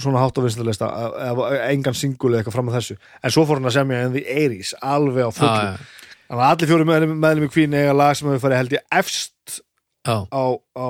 svona 0.00 0.22
hátt 0.22 0.38
á 0.38 0.44
vinstalista 0.44 0.88
eða 1.30 1.50
engan 1.70 1.96
singul 1.96 2.32
eða 2.32 2.42
eitthvað 2.42 2.58
fram 2.58 2.72
að 2.72 2.78
þessu. 2.80 2.98
En 3.22 3.34
svo 3.34 3.46
fór 3.48 3.60
hann 3.60 3.70
að 3.70 3.76
semja 3.78 4.02
en 4.04 4.16
því 4.16 4.24
Eiris 4.42 4.74
alveg 4.84 5.28
á 5.28 5.30
fullu. 5.32 5.70
Já, 5.70 6.02
þannig 6.26 6.42
að 6.42 6.50
allir 6.50 6.70
fjóri 6.72 6.88
meðlum, 6.90 7.16
meðlum 7.22 7.46
í 7.46 7.52
kvín 7.54 7.76
eiga 7.76 7.96
lag 7.96 8.18
sem 8.18 8.28
hefur 8.28 8.44
farið 8.44 8.62
held 8.62 8.76
ég 8.76 8.86
efst 8.98 9.58
já, 10.06 10.16
á, 10.26 10.44
á, 10.76 10.88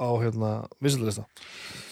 á 0.00 0.08
hérna, 0.22 0.54
vinstalista 0.82 1.26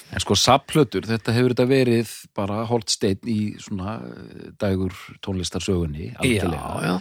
En 0.09 0.22
sko 0.24 0.32
sapplötur, 0.40 1.05
þetta 1.05 1.34
hefur 1.36 1.53
þetta 1.53 1.68
verið 1.68 2.12
bara 2.36 2.62
holtsteinn 2.68 3.28
í 3.28 3.40
svona 3.61 3.99
eh, 4.09 4.46
dægur 4.57 4.94
tónlistarsögunni 5.24 6.14
já, 6.14 6.22
já. 6.86 6.94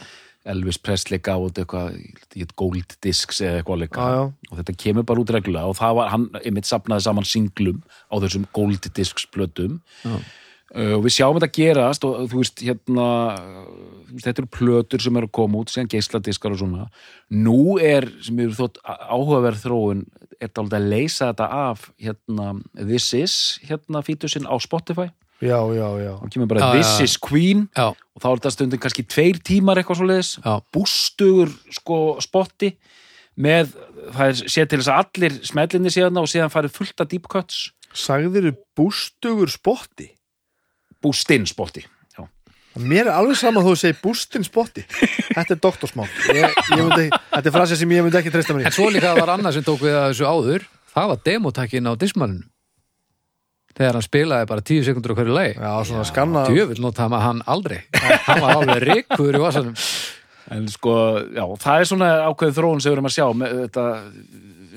Elvis 0.48 0.80
Presley 0.82 1.22
gaf 1.24 1.44
út 1.50 1.62
eitthvað 1.62 1.98
gold 2.60 2.98
discs 3.04 3.42
eða 3.44 3.62
eitthvað 3.62 3.84
líka 3.84 4.10
já. 4.14 4.24
og 4.28 4.60
þetta 4.60 4.76
kemur 4.84 5.08
bara 5.08 5.24
út 5.24 5.34
reglulega 5.36 5.72
og 5.72 5.78
það 5.80 5.96
var, 6.00 6.12
hann 6.14 6.28
einmitt 6.44 6.70
sapnaði 6.70 7.08
saman 7.08 7.28
singlum 7.28 7.80
á 8.12 8.16
þessum 8.24 8.48
gold 8.56 8.92
discs 8.98 9.28
plötum 9.34 9.82
Já. 10.04 10.18
Uh, 10.76 10.98
og 10.98 11.06
við 11.06 11.14
sjáum 11.16 11.38
þetta 11.38 11.56
gerast 11.56 12.04
og 12.04 12.26
þú 12.28 12.42
veist 12.42 12.60
hérna 12.60 13.04
þetta 14.20 14.42
eru 14.42 14.50
plötur 14.52 15.04
sem 15.04 15.16
eru 15.16 15.30
að 15.30 15.36
koma 15.38 15.62
út 15.62 15.72
síðan 15.72 15.88
geisladiskar 15.94 16.56
og 16.56 16.60
svona 16.60 16.88
nú 17.32 17.78
er, 17.80 18.10
sem 18.20 18.42
hefur 18.44 18.58
þótt 18.58 18.82
áhugaverð 18.84 19.62
þróun, 19.64 20.02
er 20.36 20.50
þetta 20.50 20.64
alveg 20.66 20.76
að 20.82 20.90
leysa 20.92 21.30
þetta 21.30 21.48
af 21.72 21.88
hérna 22.04 22.50
This 22.76 23.08
Is, 23.16 23.38
hérna 23.64 24.04
fítusinn 24.04 24.50
á 24.50 24.60
Spotify 24.60 25.08
já, 25.42 25.58
já, 25.78 25.88
já, 26.02 26.14
og 26.18 26.30
kemur 26.34 26.50
bara 26.52 26.60
Já, 26.62 26.72
This 26.78 26.94
já. 27.00 27.04
Is 27.04 27.18
Queen. 27.18 27.68
Já, 27.76 27.88
og 27.94 28.22
þá 28.24 28.28
er 28.30 28.40
þetta 28.40 28.54
stundin 28.56 28.84
kannski 28.84 29.06
tveir 29.08 29.42
tímar 29.46 29.82
eitthvað 29.82 30.00
svo 30.02 30.08
leiðis 30.10 30.32
bústugur 30.74 31.52
sko 31.78 32.00
spotti 32.24 32.74
með, 33.38 33.76
það 34.16 34.32
er 34.32 34.40
séð 34.50 34.70
til 34.72 34.80
þess 34.82 34.94
að 34.94 35.04
allir 35.04 35.36
smellinni 35.46 35.94
síðan 35.94 36.22
og 36.24 36.32
síðan 36.32 36.54
farið 36.54 36.74
fullt 36.80 37.04
af 37.04 37.12
deep 37.12 37.28
cuts. 37.30 37.68
Sagðir 37.94 38.50
bústugur 38.78 39.52
spotti? 39.54 40.10
Bústinn 41.04 41.46
spotti 41.46 41.86
mér 42.78 43.08
er 43.10 43.16
alveg 43.18 43.38
sama 43.40 43.62
þó 43.66 43.72
að 43.74 43.80
segja 43.82 43.98
bústinn 44.02 44.46
spotti. 44.46 44.84
Þetta 45.32 45.56
er 45.56 45.62
doktorsmál. 45.62 46.08
Ég, 46.36 46.58
ég 46.76 46.84
myndi, 46.84 47.08
þetta 47.32 47.50
er 47.50 47.56
frasið 47.56 47.82
sem 47.82 47.96
ég 47.96 48.06
myndi 48.06 48.20
ekki 48.20 48.34
treysta 48.34 48.56
mér 48.56 48.66
í. 48.66 48.70
En 48.70 48.76
svo 48.76 48.90
líka 48.94 49.16
var 49.18 49.34
annað 49.34 49.58
sem 49.58 49.66
tók 49.66 49.82
við 49.82 49.98
að 49.98 50.12
þessu 50.12 50.28
áður. 50.30 50.68
Það 50.94 51.12
var 51.12 51.24
demotakkin 51.30 51.90
á 51.90 51.94
dismanninu 52.00 52.46
þegar 53.78 53.98
hann 54.00 54.06
spilaði 54.06 54.50
bara 54.50 54.66
tíu 54.66 54.84
sekundur 54.86 55.14
á 55.14 55.18
hverju 55.20 55.38
lagi. 55.38 55.56
Já, 55.58 55.72
svona 55.88 56.06
skanna 56.10 56.46
Djöfull 56.50 56.82
notaði 56.84 57.14
maður 57.14 57.28
hann 57.28 57.44
aldrei. 57.56 57.80
Hann 58.28 58.44
var 58.44 58.62
alveg 58.62 58.84
rikkur 58.88 59.38
í 59.38 59.44
vasanum. 59.44 59.78
En 60.56 60.68
sko, 60.72 60.92
já, 61.36 61.44
það 61.60 61.82
er 61.82 61.90
svona 61.90 62.12
ákveðið 62.30 62.60
þróun 62.62 62.82
sem 62.84 62.90
við 62.90 62.98
erum 62.98 63.10
að 63.10 63.16
sjá 63.18 63.26
með 63.36 63.56
þetta 63.66 63.88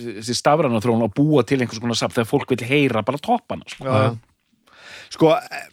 þessi 0.01 0.37
stafræna 0.37 0.81
þróun 0.83 1.05
að 1.07 1.15
búa 1.19 1.45
til 1.47 1.61
einhvers 1.61 1.83
konar 1.83 1.99
safn 1.99 2.17
þegar 2.17 2.31
fólk 2.31 2.55
vil 2.55 2.69
heyra 2.69 3.05
bara 3.07 3.21
toppana 3.23 3.69
sko. 3.71 3.99
sko 5.13 5.33
eh, 5.37 5.69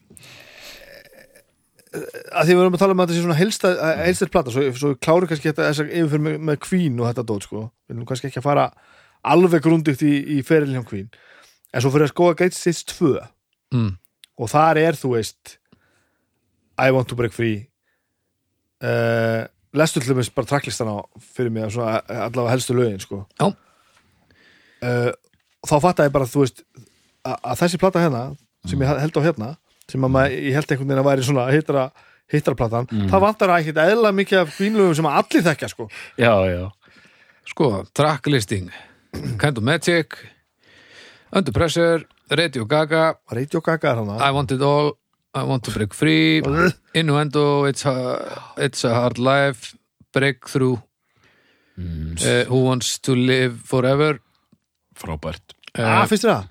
að 2.33 2.49
því 2.49 2.57
við 2.57 2.63
erum 2.63 2.77
að 2.77 2.83
tala 2.83 2.95
um 2.95 3.03
að 3.03 3.07
þetta 3.07 3.17
sé 3.17 3.25
svona 3.25 3.39
helsta, 3.39 3.73
helstæð 4.03 4.33
plata, 4.33 4.53
svo, 4.53 4.65
svo 4.77 4.93
við 4.93 4.99
klárum 5.07 5.31
kannski 5.31 5.51
þetta 5.51 5.69
þess 5.69 5.83
að 5.83 5.93
yfirfyrir 5.93 6.25
með, 6.27 6.37
með 6.49 6.59
Queen 6.67 6.99
og 6.99 7.09
þetta 7.09 7.27
dót 7.31 7.47
sko, 7.47 7.63
við 7.87 7.95
erum 7.95 8.09
kannski 8.09 8.29
ekki 8.31 8.41
að 8.41 8.49
fara 8.49 8.67
alveg 9.27 9.65
grundugt 9.65 10.03
í, 10.05 10.13
í 10.37 10.41
ferilin 10.45 10.77
hjá 10.77 10.87
Queen 10.87 11.07
en 11.73 11.83
svo 11.83 11.91
fyrir 11.93 12.07
að 12.07 12.13
skoða 12.13 12.37
Great 12.39 12.57
States 12.57 12.83
2 12.93 13.13
mm. 13.75 13.91
og 14.39 14.51
þar 14.51 14.79
er 14.81 14.99
þú 14.99 15.13
veist 15.15 15.57
I 16.77 16.93
Want 16.93 17.09
to 17.09 17.17
Break 17.17 17.33
Free. 17.33 17.65
Uh, 18.77 19.47
lestu 19.73 19.99
til 19.99 20.13
dæmis 20.13 20.29
bara 20.33 20.45
tracklistana 20.49 20.99
fyrir 21.33 21.49
mig 21.53 21.71
svona, 21.73 22.01
allavega 22.05 22.53
helstu 22.53 22.75
lögin 22.77 23.01
sko. 23.01 23.23
Uh, 23.41 25.09
þá 25.65 25.75
fattaði 25.81 26.11
ég 26.11 26.13
bara 26.13 26.29
veist 26.29 26.61
að, 27.25 27.55
þessi 27.63 27.81
plata 27.81 28.03
hérna 28.03 28.27
sem 28.67 28.81
ég 28.83 29.01
held 29.01 29.17
á 29.17 29.21
hérna 29.25 29.49
sem 29.89 30.03
að 30.03 30.13
maður, 30.13 30.37
ég 30.43 30.57
held 30.57 30.71
einhvern 30.71 30.89
veginn 30.91 31.01
að 31.01 31.07
væri 31.07 31.25
svona 31.25 31.47
hittara, 31.49 31.83
hittara 32.29 32.59
platan 32.59 32.89
það 32.91 33.23
vantar 33.23 33.53
að 33.53 33.61
ekkert 33.63 33.81
eðla 33.85 34.13
mikið 34.15 34.41
af 34.43 34.55
kvínlögum 34.57 34.97
sem 34.99 35.09
að 35.09 35.19
allir 35.21 35.45
þekkja 35.47 35.69
sko. 35.73 35.87
Já, 36.19 36.33
já. 36.51 36.63
Sko, 37.47 37.69
tracklisting. 37.95 38.67
Kind 39.39 39.57
of 39.57 39.63
Magic 39.63 40.19
Under 41.37 41.51
Pressure 41.51 42.01
Radio 42.31 42.65
Gaga. 42.65 43.13
Radio 43.31 43.59
Gaga 43.61 43.91
er 43.91 43.99
hana 43.99 44.17
I 44.17 44.31
Want 44.33 44.51
It 44.51 44.61
All 44.61 44.97
I 45.35 45.43
Want 45.43 45.63
to 45.65 45.71
Break 45.71 45.93
Free. 45.93 46.41
Innuendo 46.95 47.65
It's 47.65 47.85
a, 47.85 48.41
it's 48.57 48.83
a 48.83 48.93
Hard 48.95 49.19
Life 49.19 49.77
Breakthrough. 50.11 50.77
Uh, 51.77 52.45
Who 52.49 52.63
Wants 52.63 52.97
to 53.05 53.13
Live 53.13 53.61
Forever. 53.69 54.17
Frábært. 54.97 55.53
Ah, 55.77 56.01
uh, 56.01 56.07
finnst 56.09 56.25
þér 56.25 56.31
það? 56.33 56.47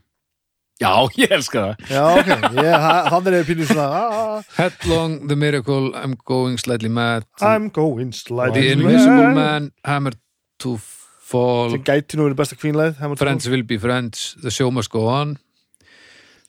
Já, 0.78 0.92
ég 1.18 1.34
elska 1.34 1.64
það. 1.64 1.90
Já, 1.90 2.04
ok, 2.20 2.30
það- 2.54 3.08
þannig 3.10 3.38
er 3.40 3.48
pínu 3.48 3.66
svona 3.66 3.86
ah, 3.90 4.42
Headlong, 4.60 5.16
The 5.26 5.36
Miracle 5.36 5.90
I'm 5.98 6.14
Going 6.30 6.60
Slightly 6.62 6.92
Mad. 6.92 7.26
I'm 7.40 7.72
going 7.74 8.12
The 8.14 8.20
sliding 8.22 8.70
Invisible 8.76 9.34
Man 9.34 9.72
Hammer 9.82 10.14
to 10.62 10.78
Fall. 11.26 11.72
Sem 11.74 11.82
gæti 11.86 12.18
nú 12.18 12.28
verið 12.28 12.38
besta 12.38 12.58
kvínleið 12.60 13.00
Friends 13.18 13.48
Will 13.50 13.64
Be 13.66 13.80
Friends. 13.82 14.28
The 14.44 14.52
Show 14.54 14.70
Must 14.74 14.92
Go 14.92 15.06
On. 15.10 15.34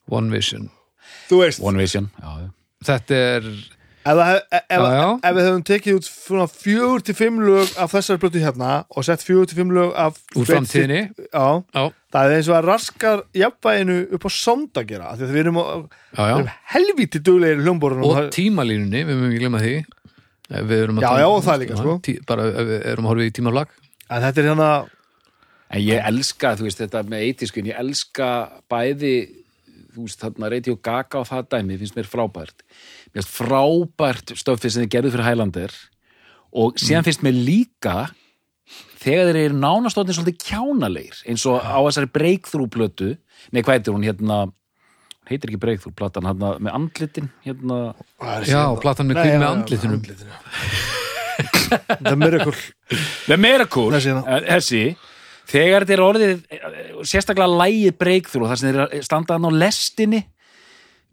One 0.07 0.29
Vision. 0.31 0.69
Þú 1.27 1.41
veist, 1.43 1.63
One 1.63 1.81
Vision. 1.81 2.11
Já, 2.21 2.49
Þetta 2.87 3.17
er 3.17 3.47
ef, 4.07 4.19
ef, 4.21 4.67
ef, 4.69 4.83
ef 5.25 5.33
við 5.35 5.47
hefum 5.47 5.63
tekið 5.67 5.97
út 5.97 6.09
fjögur 6.53 7.01
til 7.03 7.15
fimm 7.17 7.39
lög 7.43 7.73
af 7.81 7.95
þessari 7.95 8.21
blötu 8.21 8.43
hérna 8.43 8.69
og 8.93 9.07
sett 9.07 9.25
fjögur 9.25 9.49
til 9.49 9.57
fimm 9.59 9.73
lög 9.75 9.95
af 9.97 10.19
úr 10.37 10.45
framtíðinni. 10.47 11.01
Það 11.33 12.21
er 12.21 12.35
eins 12.37 12.51
og 12.51 12.55
að 12.59 12.69
raskar 12.69 13.25
jafnvæginu 13.35 13.97
upp 14.15 14.29
á 14.29 14.31
sound 14.31 14.79
að 14.79 14.87
gera 14.93 15.09
af 15.11 15.17
því 15.19 15.27
að 15.27 15.33
við 15.33 15.41
erum, 15.43 15.59
erum 16.27 16.53
helvíti 16.75 17.23
duglegir 17.25 17.59
í 17.59 17.65
hljómborunum 17.65 18.07
og 18.07 18.31
tímalínunni, 18.37 19.03
við 19.09 19.17
mögum 19.17 19.33
ekki 19.33 19.41
glemma 19.43 19.63
því. 19.65 19.75
Við 20.47 20.77
erum 20.85 21.01
að 21.01 21.03
Já, 21.03 21.11
já, 21.19 21.27
og 21.27 21.43
það 21.43 21.61
líka, 21.65 21.81
sko. 21.81 21.97
tí, 22.05 22.15
bara 22.29 22.47
ef 22.53 22.69
við 22.69 22.85
erum 22.93 23.09
að 23.09 23.11
horfa 23.11 23.27
í 23.27 23.35
tímalag 23.35 23.75
en 24.07 24.23
þetta 24.23 24.41
er 24.41 24.49
hérna 24.51 24.71
En 25.67 25.83
ég 25.83 25.99
elska, 26.07 26.53
þú 26.55 26.67
veist, 26.67 26.79
þetta 26.79 27.03
með 27.11 27.25
eitískun, 27.27 27.67
ég 27.67 27.79
elska 27.81 28.29
bæði, 28.71 29.15
þú 29.95 30.05
veist, 30.05 30.21
þarna 30.21 30.51
Radio 30.53 30.77
Gaga 30.79 31.19
og 31.19 31.27
það 31.27 31.49
dæmi, 31.53 31.79
finnst 31.81 31.97
mér 31.97 32.07
frábært. 32.07 32.63
Mér 33.11 33.19
finnst 33.19 33.33
frábært 33.35 34.35
stöfið 34.39 34.73
sem 34.73 34.85
þið 34.85 34.93
gerðu 34.95 35.13
fyrir 35.15 35.27
Highlander 35.27 35.75
og 36.57 36.79
síðan 36.79 37.07
finnst 37.07 37.25
mér 37.25 37.35
líka 37.35 37.95
þegar 39.01 39.33
þeir 39.33 39.41
eru 39.41 39.57
nánastóttin 39.59 40.15
svolítið 40.15 40.39
kjánalegir, 40.45 41.19
eins 41.27 41.43
og 41.49 41.59
á 41.59 41.79
þessari 41.83 42.11
breakthrough 42.15 42.71
plötu, 42.71 43.09
nei, 43.51 43.59
hvað 43.59 43.77
heitir 43.77 43.95
hún, 43.97 44.07
hérna, 44.07 44.39
heitir 45.27 45.51
ekki 45.51 45.59
breakthrough 45.65 45.97
platan, 45.99 46.29
hérna, 46.31 46.53
með 46.63 46.79
andlitin, 46.79 47.27
hérna, 47.43 47.81
Já, 48.47 48.63
platan 48.79 49.11
með 49.11 49.27
já, 49.27 49.35
með 49.35 49.49
andlitunum. 49.51 50.07
The 52.03 52.15
Miracle 52.15 52.53
The 53.27 53.37
Miracle, 53.37 53.89
Þessi 53.95 54.11
hérna. 54.13 54.23
eh, 54.37 54.47
þessi, 54.55 54.81
þegar 55.51 55.85
þetta 55.85 55.95
er 55.97 56.05
orðið, 56.07 56.41
eh, 56.49 56.89
sérstaklega 57.03 57.59
lægið 57.61 57.97
breakthrough, 58.01 58.49
þar 58.51 58.61
sem 58.61 58.73
þeir 58.73 59.05
standaðan 59.07 59.47
á 59.47 59.51
lestinni, 59.63 60.23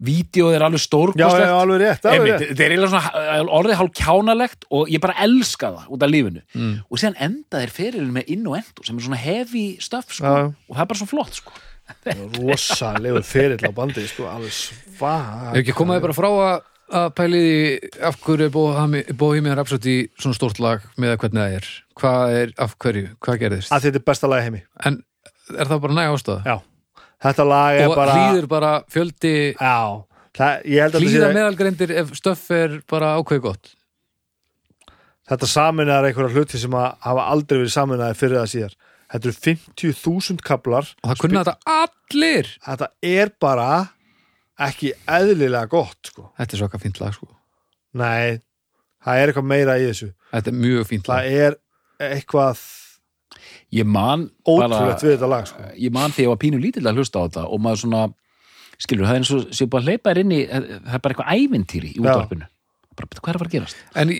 vídeoð 0.05 0.55
er 0.57 0.63
alveg 0.65 0.81
stórkostlegt. 0.83 2.01
þetta 2.03 2.65
er 2.65 2.73
svona 2.83 3.11
eh, 3.15 3.43
orðið 3.47 3.77
hálf 3.79 3.93
kjánalegt 3.95 4.65
og 4.75 4.89
ég 4.91 4.99
bara 4.99 5.15
elska 5.23 5.69
það 5.71 5.85
út 5.95 6.03
af 6.03 6.11
lífinu 6.11 6.41
Mm. 6.55 6.73
og 6.91 6.99
síðan 6.99 7.15
enda 7.29 7.61
þeir 7.63 7.71
ferilin 7.77 8.11
með 8.11 8.27
inn 8.35 8.43
og 8.51 8.57
endur 8.59 8.83
sem 8.89 8.97
er 8.99 9.05
svona 9.07 9.21
heavy 9.23 9.77
stuff 9.79 10.11
sko, 10.11 10.25
Já. 10.27 10.51
og 10.51 10.75
það 10.75 10.81
er 10.83 10.89
bara 10.91 10.99
svo 10.99 11.07
flott 11.07 11.33
sko. 11.39 11.51
rosalegur 12.41 13.23
ferill 13.23 13.61
á 13.63 13.71
bandi 13.75 14.03
sko, 14.09 14.27
alveg 14.29 14.51
svag 14.51 15.53
Ef 15.55 15.61
ekki 15.63 15.75
komaði 15.77 16.01
bara 16.05 16.15
frá 16.17 16.27
að, 16.29 16.63
að 16.93 17.07
pæli 17.17 17.41
því 17.41 17.89
af 18.09 18.17
hverju 18.21 18.47
er 18.47 19.13
Bohemian 19.17 19.57
Rhapsody 19.57 19.95
svona 20.19 20.37
stórt 20.37 20.59
lag 20.61 20.83
með 21.01 21.17
hvernig 21.23 21.41
það 21.41 21.55
er? 21.57 21.69
Hvað 21.99 22.35
er, 22.39 22.51
af 22.61 22.75
hverju, 22.81 23.05
hvað 23.25 23.39
gerðist? 23.41 23.73
Að 23.73 23.87
þetta 23.87 24.01
er 24.01 24.05
besta 24.11 24.29
lagi 24.29 24.47
heimi. 24.47 24.61
En 24.85 24.99
er 25.55 25.71
það 25.71 25.81
bara 25.85 25.97
næg 25.97 26.11
ástæða? 26.13 26.41
Já, 26.45 27.01
þetta 27.25 27.47
lag 27.49 27.79
er 27.79 27.87
og 27.89 27.97
bara 27.97 28.19
hlýður 28.19 28.49
bara 28.51 28.73
fjöldi 28.91 29.33
já, 29.53 29.79
það, 30.37 30.67
ég 30.69 30.85
held 30.85 30.99
að 30.99 31.05
hlýða 31.05 31.15
þetta 31.15 31.31
sé 31.31 31.39
meðalgreindir 31.39 31.95
ef 32.03 32.13
stöff 32.19 32.53
er 32.55 32.79
bara 32.91 33.15
ákveð 33.19 33.43
gott. 33.47 33.73
Þetta 35.25 35.49
saminar 35.49 36.05
einhverja 36.05 36.37
hluti 36.37 36.61
sem 36.61 36.75
að 36.77 36.91
hafa 37.01 37.29
aldrei 37.33 37.63
verið 37.63 37.73
saminaði 37.73 38.17
fyrir 38.19 38.37
það 38.43 38.51
síðar. 38.51 38.75
Þetta 39.15 39.29
eru 39.29 39.37
50.000 39.45 40.43
kaplar 40.45 40.89
og 41.01 41.09
það 41.09 41.21
kunna 41.23 41.41
þetta 41.45 41.79
allir. 41.81 42.49
Þetta 42.65 42.89
er 43.05 43.31
bara 43.41 43.69
ekki 44.61 44.93
eðlilega 45.07 45.67
gott 45.71 46.11
sko. 46.11 46.29
þetta 46.39 46.55
er 46.55 46.61
svaka 46.63 46.79
fínt 46.81 47.01
lag 47.01 47.15
sko. 47.15 47.27
Nei, 47.95 48.39
það 49.03 49.21
er 49.21 49.31
eitthvað 49.31 49.51
meira 49.51 49.77
í 49.79 49.87
þessu. 49.89 50.11
Þetta 50.31 50.51
er 50.51 50.59
mjög 50.63 50.89
fínt 50.91 51.09
lag. 51.11 51.23
það 51.25 51.45
er 51.45 51.57
eitthvað 52.11 52.63
ég 53.75 53.87
man 53.87 54.29
ótrúlegt 54.47 55.03
við 55.03 55.15
þetta 55.15 55.29
lag 55.31 55.47
sko. 55.49 55.69
ég 55.75 55.93
man 55.95 56.13
þegar 56.13 56.27
ég 56.27 56.33
var 56.33 56.41
pínu 56.43 56.61
lítill 56.61 56.85
að 56.87 57.01
hlusta 57.01 57.23
á 57.23 57.25
þetta 57.27 57.45
og 57.49 57.63
maður 57.63 57.81
svona, 57.83 58.03
skilur, 58.77 59.07
það 59.07 59.15
er 59.15 59.21
eins 59.21 59.33
og 59.35 59.47
séu 59.55 59.71
bara 59.71 59.95
að 59.95 60.03
þér 60.07 60.21
inn 60.23 60.35
í, 60.35 60.41
það 60.49 60.97
er 60.97 61.03
bara 61.05 61.15
eitthvað 61.15 61.39
ævintýri 61.39 61.91
í 61.93 62.03
útvarpinu, 62.03 62.49
hvað 62.95 63.29
er 63.31 63.37
að 63.37 63.41
fara 63.41 63.49
að 63.49 63.55
gerast? 63.55 63.81
En 63.99 64.11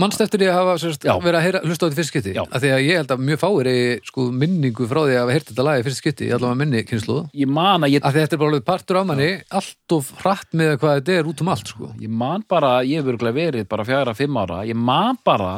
mannst 0.00 0.22
eftir 0.22 0.42
því 0.42 0.48
að 0.50 0.58
hafa 0.58 0.74
sérst, 0.82 1.06
verið 1.24 1.38
að 1.38 1.44
heyra, 1.46 1.62
hlusta 1.64 1.82
á 1.82 1.86
þetta 1.86 1.94
í 1.94 1.98
fyrst 1.98 2.12
skipti? 2.12 2.34
Já. 2.36 2.42
að 2.44 2.64
því 2.64 2.70
að 2.74 2.84
ég 2.84 3.00
held 3.00 3.14
að 3.14 3.24
mjög 3.28 3.40
fáir 3.42 3.70
í 3.70 3.78
sko, 4.08 4.26
minningu 4.42 4.88
frá 4.90 5.00
því 5.02 5.14
að 5.14 5.22
hafa 5.22 5.36
heyrt 5.36 5.50
þetta 5.50 5.66
lag 5.66 5.80
í 5.80 5.86
fyrst 5.88 6.02
skipti 6.02 6.28
ég 6.28 6.36
allavega 6.38 6.60
minni 6.62 6.82
kynslu 6.88 7.18
ég 7.42 7.52
man 7.58 7.86
að 7.86 7.96
ég, 7.96 8.06
að 8.06 8.18
þetta 8.20 8.36
er 8.36 8.42
bara 8.44 8.62
partur 8.70 9.00
af 9.00 9.08
manni 9.10 9.30
allt 9.60 9.96
of 9.98 10.10
hratt 10.22 10.56
með 10.56 10.76
hvað 10.82 10.96
þetta 11.00 11.18
er 11.18 11.30
út 11.30 11.44
um 11.44 11.52
allt 11.54 11.74
sko. 11.74 11.90
ég 12.00 12.16
man 12.22 12.46
bara, 12.48 12.72
ég 12.86 13.02
hef 13.02 13.12
örgulega 13.14 13.38
verið 13.40 13.68
bara 13.74 13.88
fjara, 13.88 14.16
fimm 14.18 14.40
ára, 14.40 14.62
ég 14.68 14.78
man 14.78 15.20
bara 15.26 15.54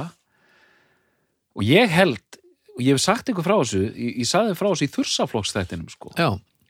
og 1.57 1.65
ég 1.67 1.93
held 1.93 2.41
og 2.77 2.85
ég 2.85 2.97
hef 2.97 3.05
sagt 3.05 3.33
ykkur 3.33 3.47
frá 3.47 3.57
þessu 3.61 3.87
ég, 3.89 4.21
ég 4.23 4.29
sagði 4.29 4.59
frá 4.59 4.71
þessu 4.73 4.89
í 4.89 4.93
þursaflokksþættinum 4.97 5.89
sko, 5.93 6.13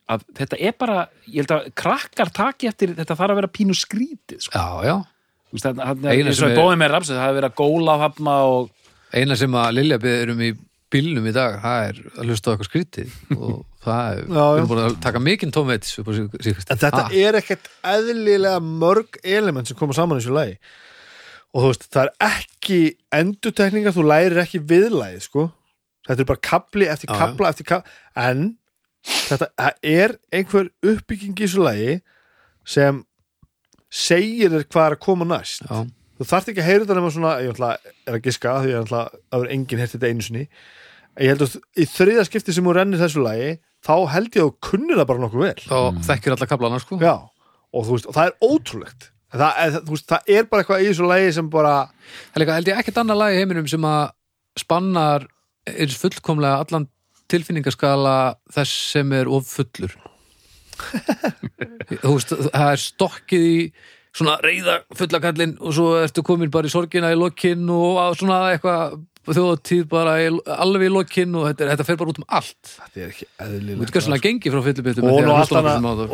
að 0.07 0.25
þetta 0.39 0.61
er 0.63 0.79
bara 0.79 1.03
ég 1.27 1.43
held 1.43 1.55
að 1.57 1.69
krakkar 1.79 2.33
taki 2.35 2.71
eftir 2.71 2.95
þetta 2.95 3.19
þarf 3.19 3.35
að 3.35 3.41
vera 3.41 3.55
pínu 3.59 3.77
skrítið 3.77 4.47
sko. 4.47 4.55
já, 4.55 4.91
já 4.93 4.97
Það, 5.63 5.83
Eina 6.07 6.15
eins 6.31 6.39
sem 6.41 6.49
og 6.49 6.53
er- 6.55 6.59
bóðið 6.61 6.81
með 6.83 6.91
rapsið, 6.95 7.17
það 7.17 7.27
hefur 7.27 7.39
verið 7.41 7.51
að 7.51 7.61
góla 7.63 7.99
hafna 8.05 8.37
og 8.53 8.71
Eina 9.17 9.37
sem 9.39 9.55
að 9.57 9.73
Lilja 9.79 9.99
beður 10.03 10.33
um 10.35 10.41
í 10.43 10.51
bílnum 10.93 11.27
í 11.27 11.33
dag, 11.35 11.57
það 11.63 11.85
er 11.89 12.01
að 12.17 12.29
hlusta 12.31 12.47
á 12.47 12.51
eitthvað 12.55 12.69
skrítið 12.71 13.15
og 13.37 13.55
það 13.87 14.11
er, 14.11 14.21
Já, 14.27 14.43
við 14.47 14.59
erum 14.61 14.69
búin 14.71 14.83
að 14.85 14.97
taka 15.03 15.23
mikinn 15.23 15.55
tómveits 15.55 15.95
upp 16.03 16.11
á 16.11 16.13
síðkast 16.17 16.71
en 16.75 16.81
þetta 16.83 17.05
er 17.23 17.39
ekkert 17.41 17.71
eðlilega 17.95 18.61
mörg 18.63 19.19
element 19.25 19.71
sem 19.71 19.79
koma 19.79 19.97
saman 19.97 20.19
í 20.19 20.23
þessu 20.23 20.35
lagi. 20.37 20.57
Og 21.57 21.63
þú 21.65 21.71
veist, 21.73 21.87
það 21.95 22.03
er 22.05 22.13
ekki 22.29 22.79
endutekningar, 23.19 23.95
þú 23.97 24.05
lærir 24.11 24.43
ekki 24.43 24.61
viðlagið 24.69 25.23
sko, 25.27 25.47
þetta 26.07 26.23
er 26.23 26.31
bara 26.31 26.45
kapli 26.51 26.89
eftir 26.93 27.11
kapla 27.15 27.51
eftir 27.55 27.69
kapla 27.71 28.29
en 28.29 28.47
þetta 29.07 29.51
er 29.83 30.17
einhver 30.35 30.71
uppbygging 30.87 31.35
í 31.39 31.47
þessu 31.47 31.63
lagi 31.67 31.99
sem 32.67 33.03
segir 33.93 34.53
þér 34.53 34.67
hvað 34.71 34.89
er 34.89 34.97
að 34.97 35.05
koma 35.07 35.29
næst. 35.29 35.65
Já, 35.67 35.85
þú 36.19 36.29
þarft 36.31 36.51
ekki 36.53 36.63
að 36.63 36.69
heyra 36.71 36.83
þetta 36.85 36.99
nema 36.99 37.13
svona 37.15 37.35
ég 37.45 37.55
ætla, 37.55 37.71
er 38.07 38.19
að 38.19 38.27
giska 38.27 38.57
því 38.65 38.75
að 38.81 38.91
vera 39.37 39.55
enginn 39.57 39.83
heyrt 39.83 39.95
þetta 39.95 40.11
einu 40.11 40.27
sinni. 40.27 40.45
Ég 41.17 41.33
held 41.33 41.47
að 41.47 41.57
í 41.81 41.87
þriða 41.89 42.27
skipti 42.29 42.53
sem 42.53 42.67
þú 42.67 42.77
rennir 42.77 43.01
þessu 43.01 43.23
lagi 43.25 43.53
þá 43.87 43.95
held 44.13 44.35
ég 44.37 44.43
að 44.43 44.51
þú 44.51 44.71
kunnir 44.71 45.01
það 45.01 45.11
bara 45.11 45.23
nokkuð 45.25 45.45
vel. 45.47 45.69
Og 45.77 46.01
þekkir 46.09 46.35
alla 46.35 46.49
kaplana 46.51 46.81
sko. 46.83 46.99
Já, 47.01 47.15
og 47.73 47.87
veist, 47.89 48.09
og 48.11 48.17
það 48.17 48.33
er 48.33 48.51
ótrúlegt. 48.51 49.09
Það, 49.37 49.63
er, 49.63 49.79
veist, 49.89 50.07
það 50.11 50.29
er 50.37 50.51
bara 50.51 50.63
eitthvað 50.63 50.83
í 50.85 50.91
þessu 50.91 51.09
lagi 51.11 51.33
sem 51.37 51.49
bara 51.53 51.73
Það 51.91 52.37
er 52.37 52.43
líka, 52.43 52.59
held 52.61 52.69
ég 52.71 52.83
ekkert 52.83 53.01
annað 53.03 53.19
lag 53.21 53.35
í 53.35 53.41
heiminum 53.41 53.67
sem 53.69 53.89
að 53.89 54.05
spannar 54.57 55.27
eins 55.67 55.97
fullkomlega 55.99 56.61
allan 56.63 56.87
tilfinningaskala 57.31 58.17
þess 58.55 58.93
sem 58.93 59.11
er 59.19 59.29
of 59.29 59.49
fullur 59.51 59.97
Þú 60.77 62.15
veist, 62.17 62.33
það 62.53 62.71
er 62.73 62.83
stokkið 62.83 63.45
í 63.51 63.59
svona 64.17 64.39
reyða 64.41 64.79
fullakallin 64.97 65.59
og 65.61 65.75
svo 65.77 65.91
ertu 66.01 66.23
komin 66.25 66.51
bara 66.53 66.69
í 66.69 66.73
sorgina 66.73 67.11
í 67.13 67.19
lokinn 67.21 67.67
og 67.73 67.99
á 68.01 68.07
svona 68.17 68.39
eitthvað 68.55 68.97
þjóðatíð 69.27 69.85
bara 69.91 70.13
í, 70.23 70.29
alveg 70.55 70.87
í 70.87 70.91
lokinn 70.95 71.35
og 71.35 71.49
þetta, 71.49 71.65
er- 71.67 71.71
þetta 71.75 71.87
fer 71.89 71.97
bara 72.01 72.13
út 72.15 72.21
um 72.23 72.27
allt. 72.39 72.71
Þetta 72.79 73.01
er 73.03 73.11
ekki 73.11 73.27
Þú 73.27 73.47
eðlilega 73.47 73.79
veit 73.83 73.93
hvað 73.97 74.05
svona 74.07 74.21
gengi 74.23 74.53
frá 74.55 74.61
fyllibittum 74.69 75.09
og 75.11 75.19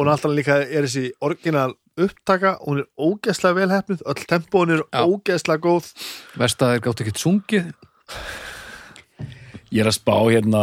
hún 0.00 0.12
alltaf 0.14 0.32
líka 0.32 0.56
er 0.64 0.86
þessi 0.88 1.04
orginal 1.20 1.74
upptaka, 2.00 2.54
hún 2.64 2.80
er 2.80 2.86
ógeðslega 2.96 3.58
vel 3.60 3.68
hefnuð 3.76 4.04
öll 4.08 4.24
tempóin 4.32 4.72
er 4.78 4.80
Já. 4.88 5.02
ógeðslega 5.04 5.60
góð. 5.66 5.90
Vestað 6.40 6.74
er 6.78 6.80
gátt 6.88 7.02
ekkert 7.04 7.20
sungið. 7.20 7.68
Ég 9.72 9.84
er 9.84 9.88
að 9.92 9.98
spá 10.00 10.16
hérna 10.32 10.62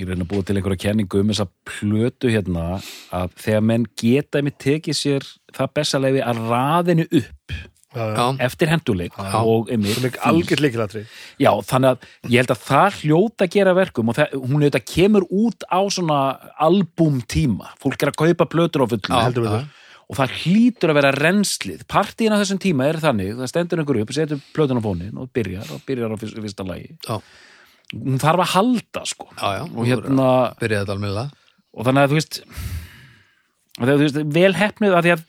ég 0.00 0.08
reyna 0.08 0.26
að 0.26 0.30
búa 0.32 0.46
til 0.46 0.56
einhverja 0.58 0.84
kenningu 0.86 1.20
um 1.22 1.32
þessa 1.32 1.48
plötu 1.68 2.30
hérna 2.32 2.68
að 3.14 3.34
þegar 3.44 3.66
menn 3.72 3.90
geta 4.00 4.42
með 4.44 4.56
tekið 4.66 4.96
sér 4.96 5.28
það 5.56 5.74
besta 5.76 6.00
leifi 6.00 6.24
að 6.24 6.40
raðinu 6.50 7.06
upp 7.10 7.58
já, 7.94 8.04
já. 8.14 8.26
Eftir 8.46 8.70
henduleik 8.70 9.18
og 9.18 9.70
einmitt 9.72 9.98
Já, 11.42 11.50
þannig 11.66 11.90
að 11.90 12.06
ég 12.30 12.42
held 12.42 12.54
að 12.54 12.62
það 12.68 13.00
hljóta 13.00 13.46
að 13.46 13.52
gera 13.56 13.74
verkum 13.76 14.12
og 14.12 14.18
það, 14.18 14.38
hún 14.38 14.64
auðvitað 14.64 14.86
kemur 14.94 15.26
út 15.28 15.66
á 15.66 15.80
svona 15.90 16.20
albúmtíma. 16.68 17.74
Fólk 17.82 18.00
er 18.04 18.12
að 18.12 18.20
kaupa 18.22 18.48
plötur 18.50 18.86
á 18.86 18.90
fullu. 18.92 19.10
Já, 19.10 19.26
heldur 19.26 19.46
við 19.46 19.50
já. 19.50 19.58
það. 19.58 19.76
og 20.10 20.18
það 20.18 20.38
hlýtur 20.40 20.92
að 20.92 21.00
vera 21.00 21.12
renslið 21.18 21.84
partíin 21.90 22.34
á 22.34 22.40
þessum 22.40 22.62
tíma 22.62 22.88
er 22.90 23.02
þannig, 23.02 23.36
það 23.38 23.52
stendur 23.52 23.82
einhver 23.82 24.02
upp 24.04 24.16
setur 24.16 24.42
plötun 24.54 24.82
á 24.82 24.86
fónin 24.86 25.20
og 25.22 25.30
byrjar 25.34 25.70
og 25.74 25.84
byrjar 25.86 26.14
á 26.14 26.16
fyrsta 26.18 26.66
lagi. 26.66 26.94
Já, 27.06 27.18
hún 27.94 28.20
þarf 28.22 28.44
að 28.44 28.52
halda 28.54 29.04
sko. 29.08 29.28
Já, 29.36 29.46
já 29.58 29.62
og 29.66 29.86
hérna 29.88 30.26
Byrjaði 30.60 30.82
þetta 30.84 30.96
almennilega. 30.96 31.30
Og 31.70 31.86
þannig 31.86 32.02
að 32.06 32.10
þú 32.12 32.18
veist 32.20 32.42
að 33.80 33.94
þú 33.94 34.02
veist, 34.04 34.20
vel 34.36 34.52
hefnið 34.58 34.96
að 34.98 35.06
því 35.06 35.14
að 35.16 35.24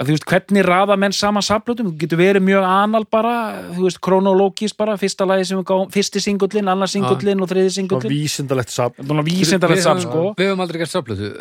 að 0.00 0.06
þú 0.06 0.14
veist, 0.14 0.26
hvernig 0.30 0.64
raða 0.64 0.96
menn 1.02 1.12
saman 1.12 1.44
saflutum, 1.44 1.90
getur 1.98 2.20
verið 2.20 2.44
mjög 2.46 2.64
anal 2.64 3.02
bara, 3.10 3.32
þú 3.74 3.88
veist, 3.88 3.98
kronológist 4.06 4.76
bara 4.78 4.94
fyrsta 5.00 5.26
lagi 5.28 5.48
sem 5.48 5.58
við 5.58 5.66
gáum, 5.68 5.90
fyrsti 5.92 6.22
singullin 6.24 6.70
annar 6.70 6.88
singullin 6.88 7.42
og 7.42 7.50
þriði 7.50 7.72
singullin 7.74 8.12
vísindalegt 8.14 8.70
að 8.70 9.82
safn, 9.84 10.04
sko. 10.06 10.22
Við 10.38 10.52
höfum 10.52 10.62
aldrei 10.64 10.80
gert 10.80 10.92
saflötu, 10.94 11.32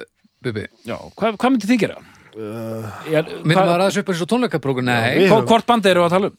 Bibi 0.43 0.65
Já, 0.87 0.95
hvað, 1.19 1.37
hvað 1.39 1.53
myndi 1.53 1.69
þið 1.69 1.81
gera? 1.85 2.01
uh, 2.39 2.89
Minnum 3.05 3.53
hvað, 3.53 3.53
maður 3.53 3.83
aðeins 3.83 3.99
upp 4.01 4.11
eins 4.13 4.23
og 4.25 4.29
tónleikapróku? 4.33 4.83
Nei, 4.85 4.99
við- 5.19 5.31
hvað, 5.33 5.45
hvort 5.51 5.69
bandi 5.69 5.91
eru 5.91 6.05
að 6.05 6.13
tala 6.15 6.31
um? 6.31 6.37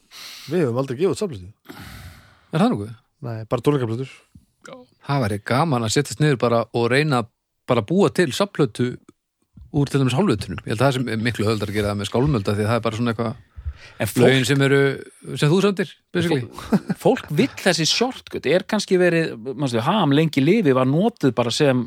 við 0.51 0.65
höfum 0.65 0.81
aldrei 0.81 0.97
gefið 0.99 1.13
út 1.13 1.21
saplutu 1.21 1.49
er 2.51 2.59
það 2.59 2.73
nokkuð? 2.75 2.91
Nei, 3.25 3.43
bara 3.49 3.65
tónleikaplötur 3.65 4.11
Það 5.01 5.23
væri 5.23 5.37
gaman 5.49 5.85
að 5.85 5.95
setjast 5.95 6.19
niður 6.21 6.37
bara 6.41 6.65
og 6.77 6.91
reyna 6.91 7.23
bara 7.69 7.81
að 7.81 7.87
búa 7.89 8.11
til 8.13 8.29
saflötu 8.35 8.91
úr 9.71 9.89
til 9.89 10.01
dæmis 10.01 10.13
hálflutunum. 10.13 10.59
Ég 10.65 10.73
held 10.73 10.81
að 10.81 10.85
það 10.85 10.97
sem 10.97 11.07
er 11.09 11.23
miklu 11.25 11.47
höldar 11.47 11.71
að 11.71 11.77
gera 11.79 11.89
það 11.91 12.01
með 12.01 12.09
skálmölda 12.11 12.55
því 12.57 12.65
að 12.65 12.69
það 12.69 12.77
er 12.77 12.85
bara 12.85 12.99
svona 12.99 13.13
eitthvað 13.15 13.39
En 14.01 14.09
fólk, 14.09 14.21
lögin 14.23 14.45
sem 14.45 14.61
eru, 14.65 14.81
sem 15.37 15.49
þú 15.51 15.57
sandir, 15.63 15.89
basically. 16.13 16.45
fólk 17.01 17.27
vill 17.37 17.49
þessi 17.59 17.85
shortcut 17.89 18.47
er 18.49 18.65
kannski 18.69 18.97
verið, 19.01 19.33
mannstu, 19.57 19.81
ham 19.85 20.13
lengi 20.15 20.41
lifi 20.43 20.73
var 20.77 20.89
notið 20.89 21.33
bara 21.37 21.53
sem 21.53 21.83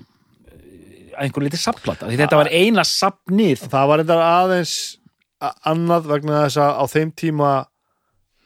eh, 0.51 1.15
einhver 1.23 1.47
litið 1.47 1.63
safnplata, 1.63 2.11
því 2.11 2.21
þetta 2.23 2.41
var 2.41 2.51
eina 2.51 2.85
safnið 2.87 3.65
það 3.67 3.91
var 3.91 4.05
þetta 4.05 4.19
aðeins 4.31 4.77
annað 5.71 6.11
vegna 6.13 6.45
þess 6.45 6.63
að 6.65 6.79
á 6.79 6.85
þeim 6.95 7.15
tíma 7.19 7.51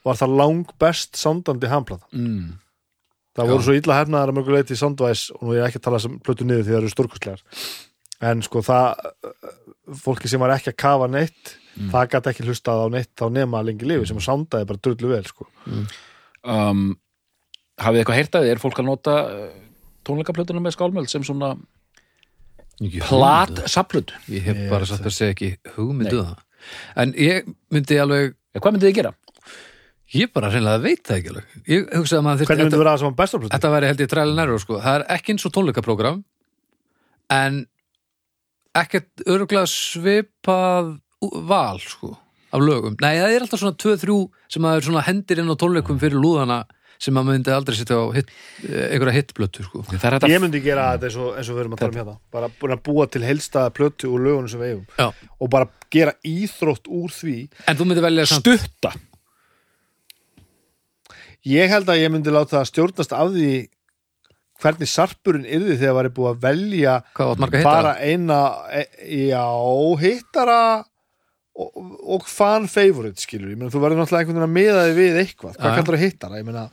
var 0.06 0.20
það 0.20 0.38
lang 0.40 0.72
best 0.80 1.20
sándandi 1.20 1.70
hamplata 1.72 2.08
mm. 2.12 2.48
Það 3.38 3.46
Já. 3.46 3.52
voru 3.52 3.66
svo 3.66 3.76
illa 3.78 3.98
hefnaðar 4.00 4.32
að 4.32 4.38
mjög 4.38 4.50
leiti 4.56 4.74
í 4.74 4.80
Soundwise 4.80 5.36
og 5.36 5.44
nú 5.46 5.54
er 5.54 5.60
ég 5.60 5.68
ekki 5.68 5.80
að 5.80 5.86
tala 5.86 6.02
sem 6.02 6.18
plötu 6.26 6.46
niður 6.48 6.66
því 6.66 6.74
það 6.74 6.80
eru 6.80 6.92
stórkostlegar 6.94 7.42
en 8.28 8.42
sko 8.42 8.62
það 8.66 9.04
fólki 10.02 10.30
sem 10.30 10.42
var 10.42 10.54
ekki 10.56 10.72
að 10.72 10.80
kafa 10.82 11.08
neitt 11.12 11.54
það 11.92 12.08
gæti 12.14 12.32
ekki 12.32 12.46
hlustað 12.48 12.82
á 12.82 12.86
neitt 12.90 13.12
þá 13.18 13.26
nema 13.36 13.62
lengi 13.62 13.86
lifi 13.86 14.08
sem 14.10 14.18
að 14.18 14.26
soundaði 14.26 14.68
bara 14.68 14.82
drullu 14.82 15.12
vel 15.12 15.22
sko. 15.28 15.46
um, 16.42 16.88
hafið 17.78 18.02
eitthvað 18.02 18.18
heyrtaði, 18.18 18.50
er 18.50 18.62
fólk 18.62 18.80
að 18.82 18.88
nota 18.88 19.14
uh, 19.30 19.44
tónleikaplötuna 20.08 20.62
með 20.64 20.74
skálmöld 20.74 21.12
sem 21.12 21.22
svona 21.26 21.52
plat 23.06 23.52
hugmynd. 23.52 23.70
safnplötu 23.70 24.18
Ég 24.34 24.50
hef 24.50 24.64
bara 24.72 24.88
satt 24.88 25.06
að 25.06 25.14
segja 25.14 25.36
ekki 25.36 25.52
hugmyndu 25.76 26.24
það. 26.24 26.42
En 26.98 27.14
ég 27.14 27.46
myndi 27.70 27.98
alveg, 28.02 28.34
Eh, 28.58 28.62
hvað 28.64 28.74
myndið 28.74 28.88
þið 28.88 28.96
gera? 28.96 29.10
Ég 30.14 30.30
bara 30.32 30.50
reynilega 30.52 30.82
veit 30.82 31.02
það 31.04 31.18
ekki 31.18 31.32
alveg. 31.32 31.56
Ég 31.68 31.90
hugsaði 31.96 32.18
að 32.18 32.24
maður 32.26 32.48
hvernig 32.48 32.64
myndi 32.64 32.72
þetta, 32.72 32.82
vera 32.82 32.94
það 32.94 33.02
sem 33.02 33.08
var 33.08 33.18
besta 33.18 33.40
plötu? 33.40 33.52
þetta 33.56 33.72
væri 33.74 33.90
held 33.90 34.00
ég 34.04 34.12
træli 34.12 34.38
nærur, 34.38 34.62
sko. 34.62 34.78
Það 34.84 34.96
er 35.00 35.04
ekki 35.16 35.34
eins 35.34 35.44
og 35.48 35.54
tónleikaprógram, 35.56 36.22
en 37.38 37.60
ekkert 38.78 39.26
örgulega 39.26 39.68
svipað 39.72 40.90
val, 41.50 41.82
sko, 41.82 42.14
af 42.54 42.64
lögum. 42.64 42.96
Nei, 43.04 43.14
það 43.20 43.36
er 43.36 43.46
alltaf 43.46 43.62
svona 43.62 43.78
2-3 43.84 44.18
sem 44.48 44.64
maður 44.64 44.88
svona 44.88 45.06
hendir 45.08 45.42
inn 45.42 45.52
á 45.52 45.56
tónleikum 45.60 46.00
fyrir 46.00 46.20
lúðana 46.20 46.62
sem 46.98 47.14
maður 47.14 47.36
myndi 47.36 47.52
aldrei 47.54 47.76
setja 47.78 47.94
á 47.94 48.06
hit, 48.10 48.30
eh, 48.66 48.88
einhverja 48.94 49.20
hitblötu, 49.20 49.62
sko. 49.62 49.84
Er 49.94 50.18
ég 50.26 50.40
myndi 50.42 50.62
gera 50.64 50.96
þetta 50.96 51.06
eins 51.06 51.18
og, 51.20 51.28
eins 51.38 51.50
og 51.50 51.54
við 51.54 51.62
erum 51.62 51.76
að 51.76 51.82
tala 51.84 51.92
um 51.92 51.98
hérna 52.00 52.16
bara 52.34 52.48
búin 52.48 52.74
að 52.74 52.82
búa 52.88 53.06
til 53.06 53.22
heilstaða 53.22 53.70
plötu 53.70 54.10
úr 54.10 54.24
lögunum 54.24 54.50
sem 54.50 54.58
við 54.58 54.72
eigum 54.72 54.86
Já. 54.98 55.12
og 55.38 55.50
bara 55.52 55.68
gera 55.94 56.16
íþrótt 56.26 56.90
úr 56.90 57.14
því 57.14 57.36
En 57.68 57.78
þú 57.78 57.86
myndi 57.86 58.02
velja 58.02 58.26
samt 58.26 58.42
stutta 58.42 58.92
ég 61.48 61.72
held 61.72 61.90
að 61.90 62.02
ég 62.02 62.12
myndi 62.12 62.34
láta 62.34 62.58
það 62.58 62.70
stjórnast 62.72 63.16
af 63.16 63.32
því 63.34 63.52
hvernig 64.58 64.90
sarpurinn 64.90 65.46
yrði 65.46 65.78
þegar 65.78 65.98
væri 66.00 66.14
búið 66.16 66.30
að 66.32 66.40
velja 66.42 66.94
bara 67.62 67.94
eina 68.02 68.40
e, 68.74 68.84
já, 69.28 69.44
hittara 70.02 70.60
og, 71.58 71.70
og 72.16 72.26
fan 72.30 72.66
favorite 72.70 73.22
skilur, 73.22 73.52
ég 73.52 73.60
meina 73.60 73.72
þú 73.72 73.84
verður 73.84 74.02
náttúrulega 74.02 74.26
einhvern 74.26 74.42
veginn 74.42 74.48
að 74.48 74.58
miða 74.58 74.84
þig 74.88 74.98
við 74.98 75.22
eitthvað, 75.22 75.56
hvað 75.58 75.78
kallar 75.78 75.98
það 75.98 76.04
hittara, 76.06 76.42
ég 76.42 76.48
meina 76.48 76.68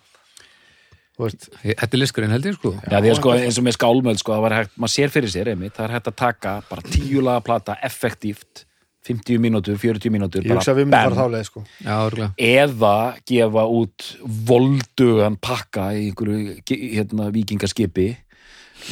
Þetta 1.16 1.88
er 1.88 2.00
liskurinn 2.02 2.34
held 2.36 2.48
ég 2.50 2.56
sko. 2.58 2.74
Já, 2.76 2.98
því 3.00 3.12
að 3.14 3.20
sko, 3.22 3.34
eins 3.40 3.58
og 3.62 3.64
með 3.64 3.76
skálmöld, 3.78 4.20
sko, 4.20 4.34
það 4.36 4.42
var 4.44 4.56
hægt, 4.58 4.74
maður 4.76 4.92
sér 4.92 5.14
fyrir 5.14 5.32
sér, 5.32 5.50
einmitt, 5.54 5.72
það 5.78 5.86
er 5.86 5.94
hægt 5.96 6.10
að 6.12 6.18
taka 6.20 6.56
bara 6.68 6.84
tíulaga 6.92 7.44
plata 7.46 7.76
effektíft, 7.88 8.66
50 9.06 9.38
mínútur, 9.42 9.78
40 9.78 10.14
mínútur, 10.14 10.46
ég 10.46 10.56
hugsa 10.56 10.74
að 10.74 10.80
við 10.82 10.88
myndum 10.90 11.14
fara 11.14 11.26
þá 11.26 11.34
leið 11.36 11.48
sko. 11.50 11.64
Já, 11.86 12.30
eða 12.42 12.96
gefa 13.30 13.66
út 13.70 14.08
voldugan 14.50 15.38
pakka 15.38 15.92
í 15.94 16.08
einhverju 16.10 16.56
hérna, 16.96 17.30
vikingaskipi 17.36 18.08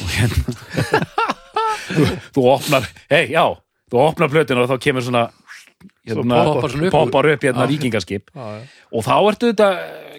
og 0.04 0.12
hérna 0.14 0.54
þú, 1.96 2.06
þú 2.36 2.44
opnar, 2.52 2.86
hei, 3.10 3.26
já 3.34 3.44
þú 3.90 4.04
opnar 4.04 4.30
plötinu 4.30 4.64
og 4.64 4.70
þá 4.70 4.76
kemur 4.86 5.06
svona 5.06 5.24
hérna, 6.06 6.44
poppar 6.46 6.76
upp. 6.78 6.90
poppar 6.94 7.28
upp 7.32 7.46
hérna 7.48 7.66
já. 8.30 8.52
og 8.94 9.06
þá 9.06 9.14
ertu 9.18 9.50
þetta 9.50 9.68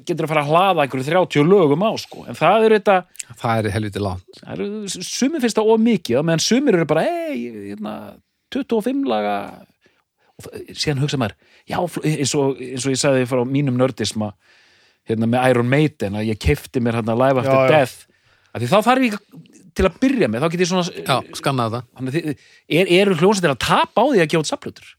getur 0.05 0.27
að 0.27 0.33
fara 0.33 0.43
að 0.43 0.51
hlaða 0.51 0.85
einhverju 0.85 1.07
30 1.07 1.47
lögum 1.49 1.85
á 1.87 1.91
sko, 2.01 2.25
en 2.27 2.37
það 2.37 2.67
eru 2.67 2.81
þetta 2.81 2.97
Það 3.25 3.57
er 3.57 3.73
helviti 3.73 4.01
eru, 4.53 4.67
sumir 4.91 5.41
finnst 5.41 5.57
það 5.57 5.71
of 5.73 5.81
mikið 5.81 6.19
meðan 6.27 6.43
sumir 6.45 6.77
eru 6.77 6.89
bara, 6.89 7.05
hei, 7.07 7.71
hérna 7.71 7.95
25 8.53 9.07
laga 9.09 9.37
og 10.35 10.45
það, 10.47 10.65
síðan 10.75 11.01
hugsa 11.03 11.19
maður, 11.21 11.35
já, 11.69 11.77
eins 11.79 12.33
og, 12.35 12.57
eins 12.59 12.85
og 12.87 12.91
ég 12.95 12.99
sagði 13.01 13.27
frá 13.31 13.41
mínum 13.47 13.77
nördisma 13.79 14.33
hérna 15.07 15.29
með 15.31 15.49
Iron 15.53 15.69
Maiden 15.71 16.17
að 16.19 16.27
ég 16.31 16.39
kefti 16.43 16.81
mér 16.83 16.97
hérna 16.99 17.15
Live 17.19 17.39
After 17.43 17.55
Já, 17.55 17.65
já. 17.65 17.71
Death 17.77 17.95
að 18.55 18.63
því 18.65 18.71
þá 18.71 18.77
þarf 18.89 19.05
ég 19.05 19.17
til 19.75 19.85
að 19.89 19.97
byrja 20.01 20.27
með, 20.31 20.43
þá 20.45 20.51
get 20.55 20.61
ég 20.63 20.69
svona 20.71 20.85
Já, 21.05 21.17
skanna 21.39 21.65
þetta 21.69 21.81
Þannig 21.99 22.11
að 22.11 22.15
þið- 22.15 22.45
er, 22.79 22.91
eru 23.01 23.17
hljómsættir 23.19 23.51
að 23.53 23.61
tapa 23.65 24.01
á 24.01 24.05
því 24.11 24.21
að 24.23 24.29
gefa 24.33 24.43
út 24.45 24.51
saplutur 24.51 24.91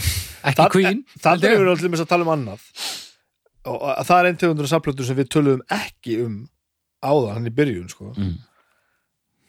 Ekki 0.50 0.66
Queen 0.72 1.00
það 1.20 1.42
ég. 1.44 1.50
er 1.54 1.60
við 1.64 1.70
allir 1.74 1.92
með 1.92 2.02
að 2.04 2.10
tala 2.14 2.26
um 2.26 2.32
annað 2.36 2.66
og 3.70 3.82
að 3.92 4.06
það 4.08 4.18
er 4.22 4.26
einn 4.30 4.38
tegundur 4.40 4.64
af 4.66 4.70
samplötu 4.72 5.04
sem 5.04 5.18
við 5.18 5.26
töluðum 5.34 5.64
ekki 5.76 6.14
um 6.24 6.36
áða 7.04 7.34
hann 7.34 7.48
í 7.48 7.52
byrjun 7.52 7.90
sko. 7.92 8.06
Mm. 8.16 8.30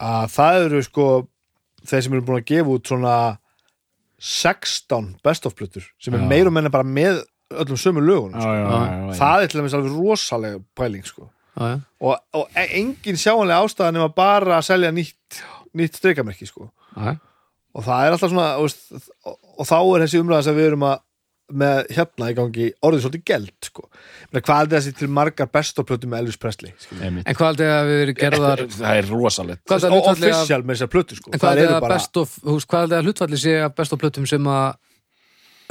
að 0.03 0.25
það 0.33 0.57
eru 0.65 0.81
sko 0.83 1.05
þeir 1.87 2.03
sem 2.03 2.15
eru 2.17 2.25
búin 2.27 2.41
að 2.41 2.49
gefa 2.51 2.73
út 2.75 2.91
svona 2.91 3.13
16 4.21 5.15
best 5.25 5.45
of 5.49 5.55
plötur 5.57 5.83
sem 5.99 6.13
er 6.13 6.21
Já. 6.21 6.27
meir 6.29 6.47
og 6.49 6.53
menna 6.53 6.69
bara 6.69 6.85
með 6.85 7.23
öllum 7.51 7.79
sömu 7.81 7.99
lögunum 8.05 8.37
sko. 8.39 8.51
það 9.17 9.43
er 9.43 9.47
til 9.51 9.59
dæmis 9.59 9.73
alveg 9.75 9.95
rosalega 9.97 10.59
pæling 10.77 11.05
sko. 11.07 11.25
Og, 11.99 12.15
og 12.33 12.47
e- 12.55 12.69
engin 12.79 13.17
sjáanlega 13.19 13.65
ástæða 13.65 13.91
nema 13.91 14.07
bara 14.15 14.59
að 14.59 14.67
selja 14.69 14.91
nýtt, 14.95 15.41
nýtt 15.75 15.97
streikamerki 15.99 16.45
sko. 16.47 16.69
Og 17.73 17.83
það 17.83 18.05
er 18.05 18.11
alltaf 18.15 18.31
svona 18.31 18.47
og, 18.57 18.69
og, 19.25 19.65
þá 19.67 19.75
er 19.79 20.05
þessi 20.05 20.21
umræða 20.21 20.43
sem 20.47 20.55
við 20.55 20.69
erum 20.71 20.85
að 20.87 20.99
með 21.57 21.91
hérna 21.97 22.29
í 22.31 22.35
gangi 22.37 22.67
orðið 22.85 23.03
svolítið 23.05 23.23
gælt 23.31 23.69
sko. 23.69 23.87
Hvað 24.31 24.61
er 24.63 24.71
þessi 24.75 24.93
til 24.99 25.09
margar 25.11 25.49
bestoplötu 25.51 26.09
með 26.11 26.23
Elvis 26.23 26.39
Presley. 26.41 26.73
En 27.01 27.21
hvað 27.25 27.47
held 27.47 27.63
ég 27.65 27.73
að 27.75 27.91
við 27.91 28.01
verið 28.03 28.19
gerðar 28.21 28.63
það 28.79 29.01
er 29.01 29.11
rosalegt 29.11 29.63
Hvað 29.67 29.87
og 29.89 29.97
er 29.99 30.09
official 30.13 30.61
með 30.63 30.75
þessar 30.77 30.91
plötu 30.95 31.19
sko. 31.19 31.33
En 31.33 31.43
hvað 31.43 31.53
það 31.53 31.63
er 31.65 31.71
það 31.73 31.85
bara 31.85 31.99
best 31.99 32.21
of, 32.23 32.35
hús, 32.47 32.67
hvað 32.71 32.87
er 32.87 32.93
það 32.95 33.09
hlutfalli 33.09 33.41
sé 33.43 33.55
að 33.61 33.77
best 33.81 33.95
of 33.95 34.01
plötum 34.01 34.27
sem 34.29 34.51
að 34.51 34.67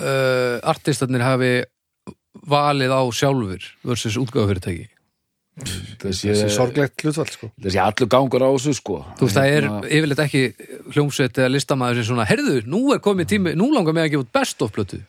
uh, 0.05 0.57
artistarnir 0.75 1.25
hafi 1.27 1.53
valið 2.51 2.95
á 2.95 3.03
sjálfur 3.15 3.69
versus 3.87 4.17
útgáfufyrirtæki 4.21 4.89
þessi, 6.01 6.31
þessi 6.31 6.49
sorglegt 6.55 7.05
hlutfall 7.05 7.31
sko. 7.31 7.51
þessi 7.61 7.81
allur 7.83 8.11
gangur 8.11 8.45
á 8.45 8.49
þessu 8.55 8.75
sko 8.79 9.01
Þú 9.19 9.27
veist, 9.27 9.37
það 9.37 9.49
er 9.49 9.67
Hérna, 9.67 9.81
yfirleitt 9.99 10.23
ekki 10.25 10.43
hljómsveit 10.95 11.41
eða 11.41 11.53
listamaður 11.55 12.01
sem 12.01 12.09
svona, 12.11 12.27
herðu, 12.29 12.61
nú 12.71 12.83
er 12.95 13.03
komið 13.05 13.33
tími 13.35 13.55
nú 13.59 13.71
langar 13.75 13.97
mig 13.97 14.07
að 14.07 14.15
gefa 14.15 14.27
út 14.27 14.33
best 14.39 14.65
of 14.65 14.73
plötu 14.77 15.01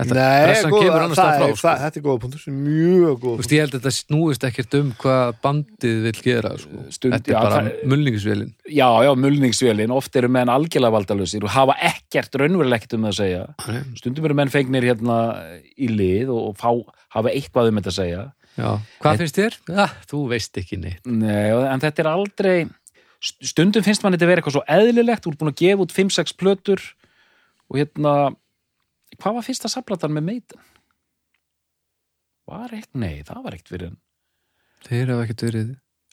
Þetta, 0.00 0.14
Nei, 0.16 0.44
pressan 0.48 0.72
góð, 0.72 0.82
kemur 0.86 1.02
annars 1.04 1.18
það, 1.20 1.30
það 1.30 1.40
frá 1.40 1.46
er, 1.50 1.56
sko. 1.56 1.66
það, 1.68 1.80
þetta 1.84 1.98
er 2.00 2.04
góða 2.06 2.20
punktur 2.24 2.54
mjög 2.56 3.14
góð 3.20 3.34
Þú 3.34 3.40
veist, 3.42 3.52
ég 3.56 3.60
held 3.64 3.74
að 3.74 3.80
þetta 3.80 3.92
snúist 3.96 4.46
ekkert 4.48 4.76
um 4.80 4.90
hvað 5.02 5.32
bandið 5.44 5.98
vil 6.06 6.14
gera 6.24 6.52
sko. 6.62 6.82
Stund- 6.96 7.14
Þetta 7.16 7.30
er 7.30 7.34
já, 7.34 7.40
bara 7.44 7.60
það- 7.60 7.84
mulningisvélin 7.92 8.50
já, 8.80 8.88
já, 9.06 9.10
mulningsvélin, 9.24 9.94
oft 10.00 10.16
eru 10.16 10.28
menn 10.28 10.48
algjörlega 10.54 10.94
valdalösir 10.96 11.44
og 11.44 11.50
hafa 11.54 11.76
ekkert 11.90 12.38
raunverulega 12.40 12.80
ekkert 12.80 12.94
um 12.98 13.06
það 13.08 13.14
að 13.14 13.20
segja 13.20 13.86
stundum 14.00 14.24
eru 14.30 14.34
menn 14.40 14.48
fengnir 14.54 14.82
hérna 14.90 15.18
í 15.76 15.88
lið 15.92 16.28
og, 16.32 16.42
og 16.50 16.56
fá, 16.56 16.70
hafa 17.18 17.30
eitthvað 17.34 17.68
um 17.72 17.80
þetta 17.82 17.92
að 17.94 17.98
segja 18.02 18.26
Já. 18.60 18.70
Hvað 19.00 19.20
finnst 19.22 19.36
þér? 19.38 19.54
Ja, 19.70 19.84
þú 20.10 20.18
veist 20.28 20.56
ekki 20.58 20.76
neitt 20.82 21.04
Nei, 21.06 21.50
en 21.70 21.80
þetta 21.80 22.02
er 22.02 22.08
aldrei 22.10 22.56
st- 23.22 23.46
stundum 23.52 23.84
finnst 23.86 24.02
mann 24.02 24.12
þetta 24.16 24.26
vera 24.26 24.42
eitthvað 24.42 24.56
svo 24.58 24.64
eðlilegt 24.66 25.22
þú 25.24 25.30
ert 25.32 25.38
búin 25.40 25.52
að 25.52 25.60
gefa 25.62 25.84
út 25.86 25.94
5-6 25.94 26.34
plötur 26.40 26.82
og 27.70 27.78
hérna 27.78 28.14
hvað 29.18 29.38
var 29.38 29.46
fyrsta 29.46 29.70
saplatan 29.72 30.14
með 30.14 30.26
meitan? 30.28 30.62
Var 32.50 32.74
eitt? 32.74 32.90
Nei, 32.98 33.22
það 33.26 33.44
var 33.46 33.56
eitt 33.56 33.70
fyrir 33.70 33.92
en 33.92 33.98
Þeir 34.86 35.12
hafa 35.12 35.26
ekkert 35.26 35.46
verið 35.46 35.70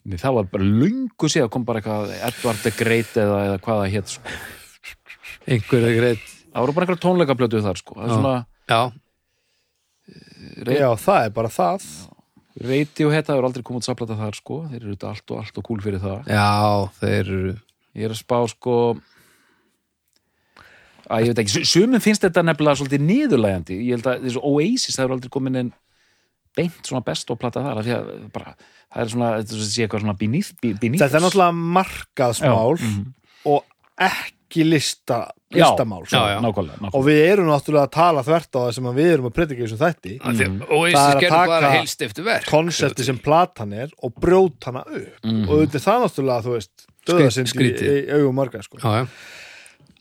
Nei, 0.07 0.17
það 0.21 0.35
var 0.37 0.49
bara 0.53 0.67
lungu 0.67 1.29
síðan 1.31 1.51
kom 1.51 1.65
bara 1.67 1.81
eitthvað 1.81 2.13
Edvard 2.15 2.61
the 2.63 2.71
Great 2.77 3.17
eða, 3.19 3.39
eða 3.49 3.61
hvað 3.63 3.81
það 3.81 3.95
hétt 3.95 4.13
sko. 4.13 4.35
einhverja 5.47 5.95
greitt 5.97 6.29
það 6.57 6.63
voru 6.63 6.75
bara 6.75 6.85
einhverja 6.87 7.03
tónleikaplötu 7.03 7.63
þar 7.65 7.81
sko. 7.81 7.97
það 7.97 8.05
er 8.07 8.13
svona 8.15 8.37
Já, 8.67 8.81
reit, 10.67 10.79
Já, 10.79 10.89
það 11.03 11.25
er 11.25 11.35
bara 11.35 11.51
það 11.53 11.89
það 12.57 13.35
voru 13.37 13.49
aldrei 13.49 13.65
komið 13.67 13.81
út 13.81 13.89
saplata 13.89 14.17
þar 14.19 14.39
sko. 14.39 14.61
þeir 14.71 14.81
eru 14.81 14.97
allt 15.11 15.33
og 15.33 15.41
allt 15.43 15.59
og 15.61 15.67
kúl 15.67 15.83
fyrir 15.83 16.03
það 16.03 16.31
já, 16.31 16.47
þeir 17.01 17.19
eru 17.19 17.53
ég 17.97 18.07
er 18.07 18.15
að 18.15 18.21
spá 18.21 18.37
sko 18.51 18.77
að 21.09 21.23
ég 21.25 21.33
veit 21.33 21.41
ekki, 21.43 21.53
su- 21.55 21.67
sumum 21.79 22.01
finnst 22.03 22.23
þetta 22.25 22.43
nefnilega 22.43 22.79
svolítið 22.81 23.05
niðurlægandi 23.07 23.77
ég 23.87 23.93
held 23.97 24.09
að 24.11 24.25
þessu 24.27 24.41
Oasis 24.43 24.97
það 24.97 25.05
eru 25.07 25.17
aldrei 25.17 25.29
komin 25.37 25.55
inn 25.61 25.73
beint 26.57 26.81
svona 26.89 27.03
best 27.05 27.29
og 27.31 27.37
plata 27.39 27.61
þar 27.61 27.79
af 27.79 27.85
því 27.85 27.93
að 27.97 28.11
bara, 28.33 28.55
það 28.93 29.01
er 29.03 29.11
svona, 29.13 29.31
þetta 29.41 29.65
sé 29.69 29.83
eitthvað 29.85 30.01
svona 30.07 30.17
beneath, 30.17 30.53
beneath 30.63 31.03
Þetta 31.03 31.19
er 31.19 31.25
náttúrulega 31.27 31.57
markaðsmál 31.77 32.77
Já, 32.77 32.87
mhm. 32.87 33.03
og 33.45 33.63
ekki 34.07 34.63
lista, 34.65 35.19
Já, 35.51 35.59
listamál 35.61 36.03
já, 36.09 36.17
já. 36.33 36.39
nákvæmlega, 36.41 36.79
nákvæmlega. 36.81 36.93
og 36.97 37.05
við 37.07 37.19
erum 37.27 37.47
náttúrulega 37.51 37.85
að 37.87 37.93
tala 37.97 38.23
þvert 38.25 38.49
á 38.57 38.59
það 38.63 38.71
sem 38.77 38.89
að 38.89 38.97
við 38.99 39.09
erum 39.13 39.27
að 39.29 39.35
predika 39.37 39.59
í 39.61 39.65
þessum 39.67 39.81
þætti 39.83 40.13
Og 40.17 40.27
Það 40.27 40.77
Oasis 40.77 41.07
er 41.07 41.17
að 41.17 42.17
taka 42.17 42.37
konsepti 42.49 43.07
sem 43.07 43.17
platan 43.23 43.73
er 43.73 43.93
og 44.03 44.13
brjóta 44.17 44.71
hana 44.71 44.83
upp 44.87 45.25
Mhm. 45.27 45.43
og 45.47 45.53
auðvitað 45.55 45.79
er 45.81 45.85
það 45.87 46.03
náttúrulega, 46.07 46.45
þú 46.47 46.55
veist 46.57 46.87
döðasind 47.07 47.53
í, 47.63 48.11
augum 48.17 48.35
marga 48.35 48.61
sko. 48.65 48.77
Já, 48.81 48.89
já, 48.97 49.07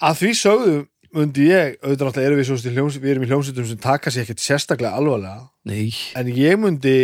að 0.03 0.15
því 0.21 0.31
sögðu 0.41 0.77
mundi 1.17 1.47
ég, 1.51 1.77
auðvitað 1.83 2.09
náttúrulega 2.11 2.29
erum 2.31 2.41
við, 2.41 2.49
svo, 2.51 2.73
hljós, 2.77 2.99
við 3.03 3.13
erum 3.15 3.25
í 3.27 3.31
hljómsveitum 3.31 3.69
sem 3.71 3.79
taka 3.83 4.13
sér 4.13 4.27
ekkert 4.27 4.43
sérstaklega 4.45 4.97
alvarlega 4.99 5.47
nei 5.71 5.89
en 6.21 6.29
ég 6.37 6.59
mundi 6.61 6.97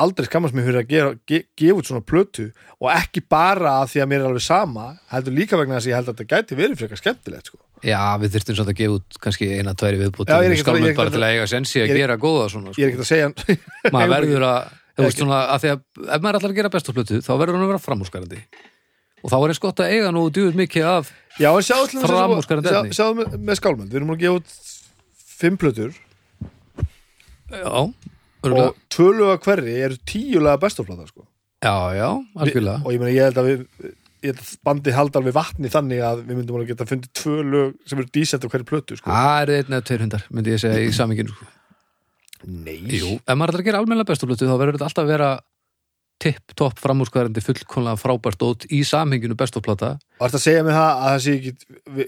aldrei 0.00 0.24
skammast 0.28 0.54
mig 0.54 0.64
fyrir 0.64 0.80
að 0.84 0.88
gera, 0.92 1.08
ge, 1.28 1.40
gefa 1.58 1.80
út 1.80 1.88
svona 1.90 2.04
plötu 2.06 2.46
og 2.78 2.88
ekki 2.94 3.24
bara 3.28 3.72
að 3.82 3.90
því 3.92 4.02
að 4.04 4.08
mér 4.12 4.20
er 4.22 4.28
alveg 4.30 4.44
sama 4.46 4.84
heldur 5.12 5.34
líka 5.36 5.58
vegna 5.60 5.76
þess 5.80 5.88
að 5.88 5.92
ég 5.92 5.98
held 5.98 6.08
að 6.12 6.20
þetta 6.20 6.30
gæti 6.36 6.58
verið 6.60 6.78
frekar 6.80 7.00
skemmtilegt 7.02 7.50
sko. 7.50 7.58
Já, 7.84 7.98
við 8.22 8.34
þurftum 8.36 8.56
svolítið 8.60 8.72
að 8.74 8.80
gefa 8.80 8.96
út 9.00 9.18
kannski 9.24 9.48
eina, 9.56 9.74
tværi 9.74 9.98
viðbúti 10.04 10.30
Já, 10.30 10.38
ég 10.44 10.46
er 10.46 10.54
ekki 10.56 10.70
að- 10.70 10.80
ég 10.80 10.90
ekki 10.94 11.02
að- 11.04 11.12
til 11.16 11.22
að 11.24 11.34
eiga 11.34 11.46
sensi 11.50 11.80
að 11.80 11.86
ég 11.88 11.90
er- 11.96 12.00
gera 12.04 12.16
góða 12.22 12.46
svona 12.54 12.70
ég 12.70 12.74
sko. 12.76 12.82
er 12.82 12.88
ekkert 12.90 13.04
að 13.04 13.10
segja 13.10 13.92
Maður 13.96 14.12
verður 14.16 14.46
að, 14.46 14.72
þú 14.94 15.02
veist 15.04 15.16
Ekki- 15.16 15.24
svona 15.24 15.38
að 15.50 15.60
því 15.64 15.70
að 15.74 15.80
ef 16.14 16.20
maður 16.24 16.38
ætlar 16.40 16.52
að 16.54 16.58
gera 16.60 16.72
bestu 16.76 16.92
plötu 16.96 17.20
þá 17.24 17.32
verður 17.40 17.56
hann 17.58 17.64
að 17.66 17.72
vera 17.74 17.84
framúskarandi 17.88 18.40
og 19.20 19.32
þá 19.32 19.36
er 19.38 19.52
eins 19.52 19.62
gott 19.62 19.82
að 19.82 19.94
eiga 19.94 20.12
nú 20.14 20.26
djúið 20.32 20.58
mikið 20.60 20.88
af 20.90 21.10
Já, 21.40 21.50
en 21.54 21.64
sjáðu 21.64 23.16
með, 23.16 23.36
með 23.38 23.58
skálmöld, 23.60 23.90
við 23.90 24.00
erum 24.00 24.14
að 24.14 24.22
gefa 24.24 24.40
út 24.40 24.54
fimm 25.40 25.58
plötur 25.60 25.94
Já, 27.50 27.90
örgulega 28.44 28.66
og 28.70 28.82
tvöluga 28.92 29.38
hverri 29.44 29.76
eru 29.84 29.98
tíulega 30.06 30.60
bestoflata 30.62 31.08
sko. 31.08 31.24
Já, 31.60 31.74
já, 31.96 32.08
algjörlega 32.40 32.84
og 32.84 32.94
ég 32.94 33.02
meina 33.02 33.14
ég 33.14 33.26
held 33.28 33.40
að 33.40 33.48
við 33.50 33.64
ég 34.20 34.34
held 34.34 34.42
að 34.42 34.50
bandið 34.68 34.96
haldar 34.96 35.24
við 35.24 35.36
vatni 35.36 35.70
þannig 35.72 36.02
að 36.04 36.22
við 36.26 36.38
myndum 36.38 36.58
alveg 36.58 36.74
geta 36.74 36.86
fundið 36.88 37.12
tvö 37.16 37.36
lög 37.54 37.70
sem 37.88 38.00
eru 38.00 38.12
dísett 38.14 38.44
á 38.44 38.48
hverju 38.52 38.68
plötu 38.68 38.98
sko. 38.98 39.08
Það 39.08 39.40
er 39.42 39.52
einn 39.56 39.76
eða 39.76 39.86
tveir 39.88 40.04
hundar, 40.04 40.26
myndi 40.30 40.54
ég 40.54 40.62
segja 40.62 40.82
í 40.84 40.90
saminginu 40.96 41.32
sko. 41.32 41.48
Nei 42.50 42.78
Jú, 42.96 43.16
ef 43.20 43.36
maður 43.36 43.52
ætlar 43.52 43.64
að 43.64 43.68
gera 43.68 43.80
almennilega 43.82 44.12
bestu 44.12 44.28
plötu 44.28 44.48
þá 44.48 44.56
verður 44.56 44.78
þetta 44.78 44.88
alltaf 44.88 45.04
að 45.04 45.12
vera 45.12 45.30
tipp, 46.20 46.54
topp, 46.58 46.78
framúrskarandi 46.82 47.42
fullkonlega 47.44 48.00
frábært 48.00 48.42
ótt 48.46 48.66
í 48.68 48.82
samhenginu 48.86 49.36
bestuplata 49.40 49.94
Og 50.20 50.26
þetta 50.26 50.40
að 50.40 50.46
segja 50.46 50.64
mér 50.66 50.76
það 50.76 50.90
að 50.90 51.06
það 51.10 51.20
sé 51.26 51.36
ekki 51.36 51.52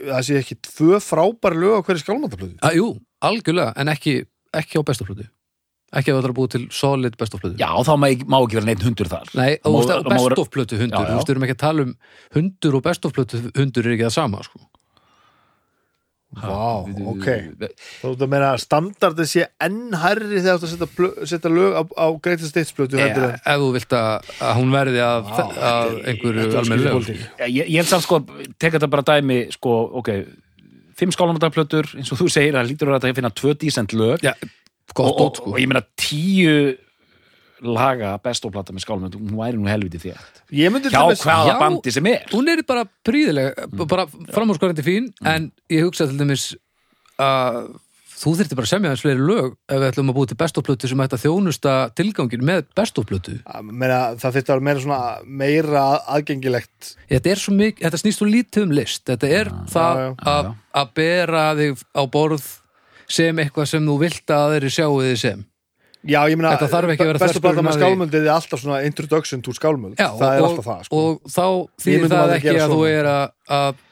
það 0.08 0.24
sé 0.28 0.40
ekki 0.42 0.58
tvö 0.68 0.98
frábæri 1.02 1.62
lög 1.62 1.78
á 1.80 1.84
hverju 1.86 2.04
skálmöldaplötu 2.04 2.58
að, 2.60 2.76
Jú, 2.80 2.88
algjörlega, 3.24 3.72
en 3.80 3.92
ekki, 3.94 4.18
ekki 4.62 4.80
á 4.80 4.82
bestuplötu 4.92 5.28
ekki 5.92 6.08
ef 6.08 6.16
það 6.16 6.24
er 6.24 6.32
að 6.32 6.36
búið 6.38 6.52
til 6.54 6.62
solid 6.72 7.16
bestuplötu 7.20 7.58
já, 7.60 7.68
þá 7.84 7.92
má 8.00 8.06
ekki, 8.08 8.24
má 8.32 8.38
ekki 8.40 8.56
vera 8.56 8.68
neitt 8.70 8.84
hundur 8.86 9.10
þar. 9.12 9.32
Nei, 9.36 9.50
og 9.68 9.82
það 9.84 10.06
bestofplötu 10.08 10.78
hundur 10.80 10.96
Já, 10.96 11.04
já. 11.04 11.10
þú 11.10 11.18
veist, 11.18 11.28
við 11.28 11.34
erum 11.34 11.44
ekki 11.48 11.56
að 11.56 11.64
tala 11.66 11.84
um 11.84 11.90
hundur 12.38 12.78
og 12.78 12.84
bestofplötu 12.86 13.40
hundur 13.58 13.88
er 13.88 13.96
ekki 13.96 14.06
það 14.06 14.14
sama 14.16 14.40
sko. 14.46 14.62
Vá, 16.32 16.84
Við- 16.88 17.08
ok. 17.12 17.26
Þú 18.00 18.10
ert 18.14 18.22
að 18.24 18.30
meina 18.32 18.46
að 18.54 18.60
standardið 18.62 19.26
sé 19.28 19.42
enn 19.60 19.92
hærri 20.00 20.38
þegar 20.40 20.60
þú 20.62 20.68
ert 20.68 20.84
að 20.86 20.92
setja, 20.94 21.26
setja 21.32 21.50
lög 21.52 21.74
á, 21.76 21.82
á 21.92 22.06
greatest 22.24 22.56
hits 22.56 22.72
plötu 22.72 22.96
e, 22.96 23.02
heldur 23.04 23.26
en 23.28 23.34
ef 23.36 23.58
þú 23.60 23.68
vilt 23.76 23.92
að, 23.98 24.30
að 24.48 24.54
hún 24.56 24.72
verði 24.72 25.02
að, 25.04 25.28
Vá, 25.28 25.42
að 25.72 25.92
einhverju 26.12 26.46
er 26.46 26.56
almennilega 26.62 26.94
pólitík. 26.96 27.26
ég, 27.44 27.58
ég 27.68 27.76
held 27.82 27.90
samt 27.92 28.06
sko, 28.06 28.20
teka 28.56 28.78
þetta 28.78 28.90
bara 28.94 29.04
dæmi 29.12 29.38
sko, 29.52 29.74
ok, 30.00 30.10
fimm 30.96 31.12
skálamöndarplötur 31.12 31.92
eins 32.00 32.12
og 32.16 32.22
þú 32.22 32.30
segir, 32.32 32.56
það 32.56 32.70
lítur 32.72 32.92
að 32.94 33.00
þetta 33.02 33.18
finna 33.20 33.32
tvö 33.42 33.54
dísent 33.60 33.92
lög. 33.96 34.24
Já, 34.24 34.32
og, 34.32 34.96
gott 34.96 35.12
og, 35.12 35.22
ótt 35.26 35.42
sko. 35.42 35.52
og 35.52 35.60
ég 35.60 35.68
meina 35.68 35.84
tíu 36.00 36.56
laga 37.62 38.16
best 38.24 38.44
of 38.46 38.52
plata 38.54 38.74
með 38.74 38.86
skálmöld 38.86 39.16
hún 39.18 39.36
væri 39.38 39.60
nú 39.60 39.70
helviti 39.70 40.00
þétt. 40.02 40.42
Hjá 40.50 40.68
hvaða 41.22 41.52
Já. 41.52 41.54
bandi 41.60 41.94
sem 41.94 42.10
er? 42.10 42.26
hún 42.32 42.50
er 42.50 42.64
bara 42.66 42.84
príðileg 43.06 43.62
bara 43.86 44.08
framhúrskorandi 44.34 44.84
fín 44.86 45.12
en 45.24 45.50
ég 45.72 45.86
hugsa 45.86 46.08
til 46.10 46.18
dæmis 46.20 46.52
að 47.22 47.72
þú 48.22 48.32
þyrfti 48.38 48.56
bara 48.58 48.68
að 48.68 48.70
semja 48.70 48.92
hans 48.92 49.02
fleiri 49.02 49.24
lög 49.26 49.54
ef 49.66 49.80
við 49.80 49.86
ætlum 49.88 50.10
að 50.12 50.18
búið 50.18 50.32
til 50.32 50.38
bestofplötu 50.42 50.90
sem 50.90 51.02
ætti 51.02 51.16
að 51.18 51.24
þjónusta 51.24 51.74
tilgangin 51.98 52.44
með 52.46 52.66
meina, 53.66 54.00
það 54.20 54.36
þyrfti 54.36 54.52
að 54.52 54.54
vera 54.54 54.66
meira 54.68 54.82
svona 54.84 55.00
meira 55.42 55.84
aðgengilegt. 56.14 56.92
Þetta 57.10 57.32
er 57.32 57.42
svo 57.42 57.54
mikið, 57.58 57.84
þetta 57.86 58.02
snýst 58.02 58.22
svo 58.22 58.28
lítið 58.30 58.66
um 58.68 58.74
list. 58.78 59.04
Þetta 59.10 59.32
er 59.40 59.52
það 59.72 60.02
já, 60.02 60.08
að 60.34 60.50
að 60.82 60.92
bera 60.98 61.46
þig 61.58 61.82
á 61.98 62.02
borð 62.14 62.46
sem 63.12 63.42
eitthvað 63.42 63.72
sem 63.72 63.90
þú 63.90 63.96
vilt 64.00 64.34
að 64.36 64.54
þeirri 64.54 64.72
sjáu 64.76 65.00
þig 65.02 65.18
sem 65.24 65.42
Já, 66.02 66.18
ég 66.26 66.34
meina, 66.38 66.50
Þetta 66.56 66.68
þarf 66.72 66.92
ekki 66.92 67.04
að 67.04 67.10
vera 67.12 67.20
bestu 67.22 67.40
með 67.42 67.58
með 67.62 67.76
því. 67.76 67.80
skálmöldið 67.80 68.24
er 68.26 68.32
alltaf 68.34 68.60
svona 68.62 68.78
introduction 68.88 69.42
to 69.46 69.52
skálmöld. 69.54 69.94
Já, 70.00 70.08
það 70.18 70.32
er 70.34 70.42
og, 70.42 70.46
alltaf 70.48 70.66
það 70.66 70.86
sko. 70.88 71.02
og 71.02 71.20
þá 71.30 71.44
þýðir 71.84 72.08
það 72.10 72.32
ekki 72.36 72.48
gera 72.48 72.64
að 72.64 72.72
þú 72.74 72.80
er 72.90 73.10
að, 73.12 73.26
að 73.58 73.84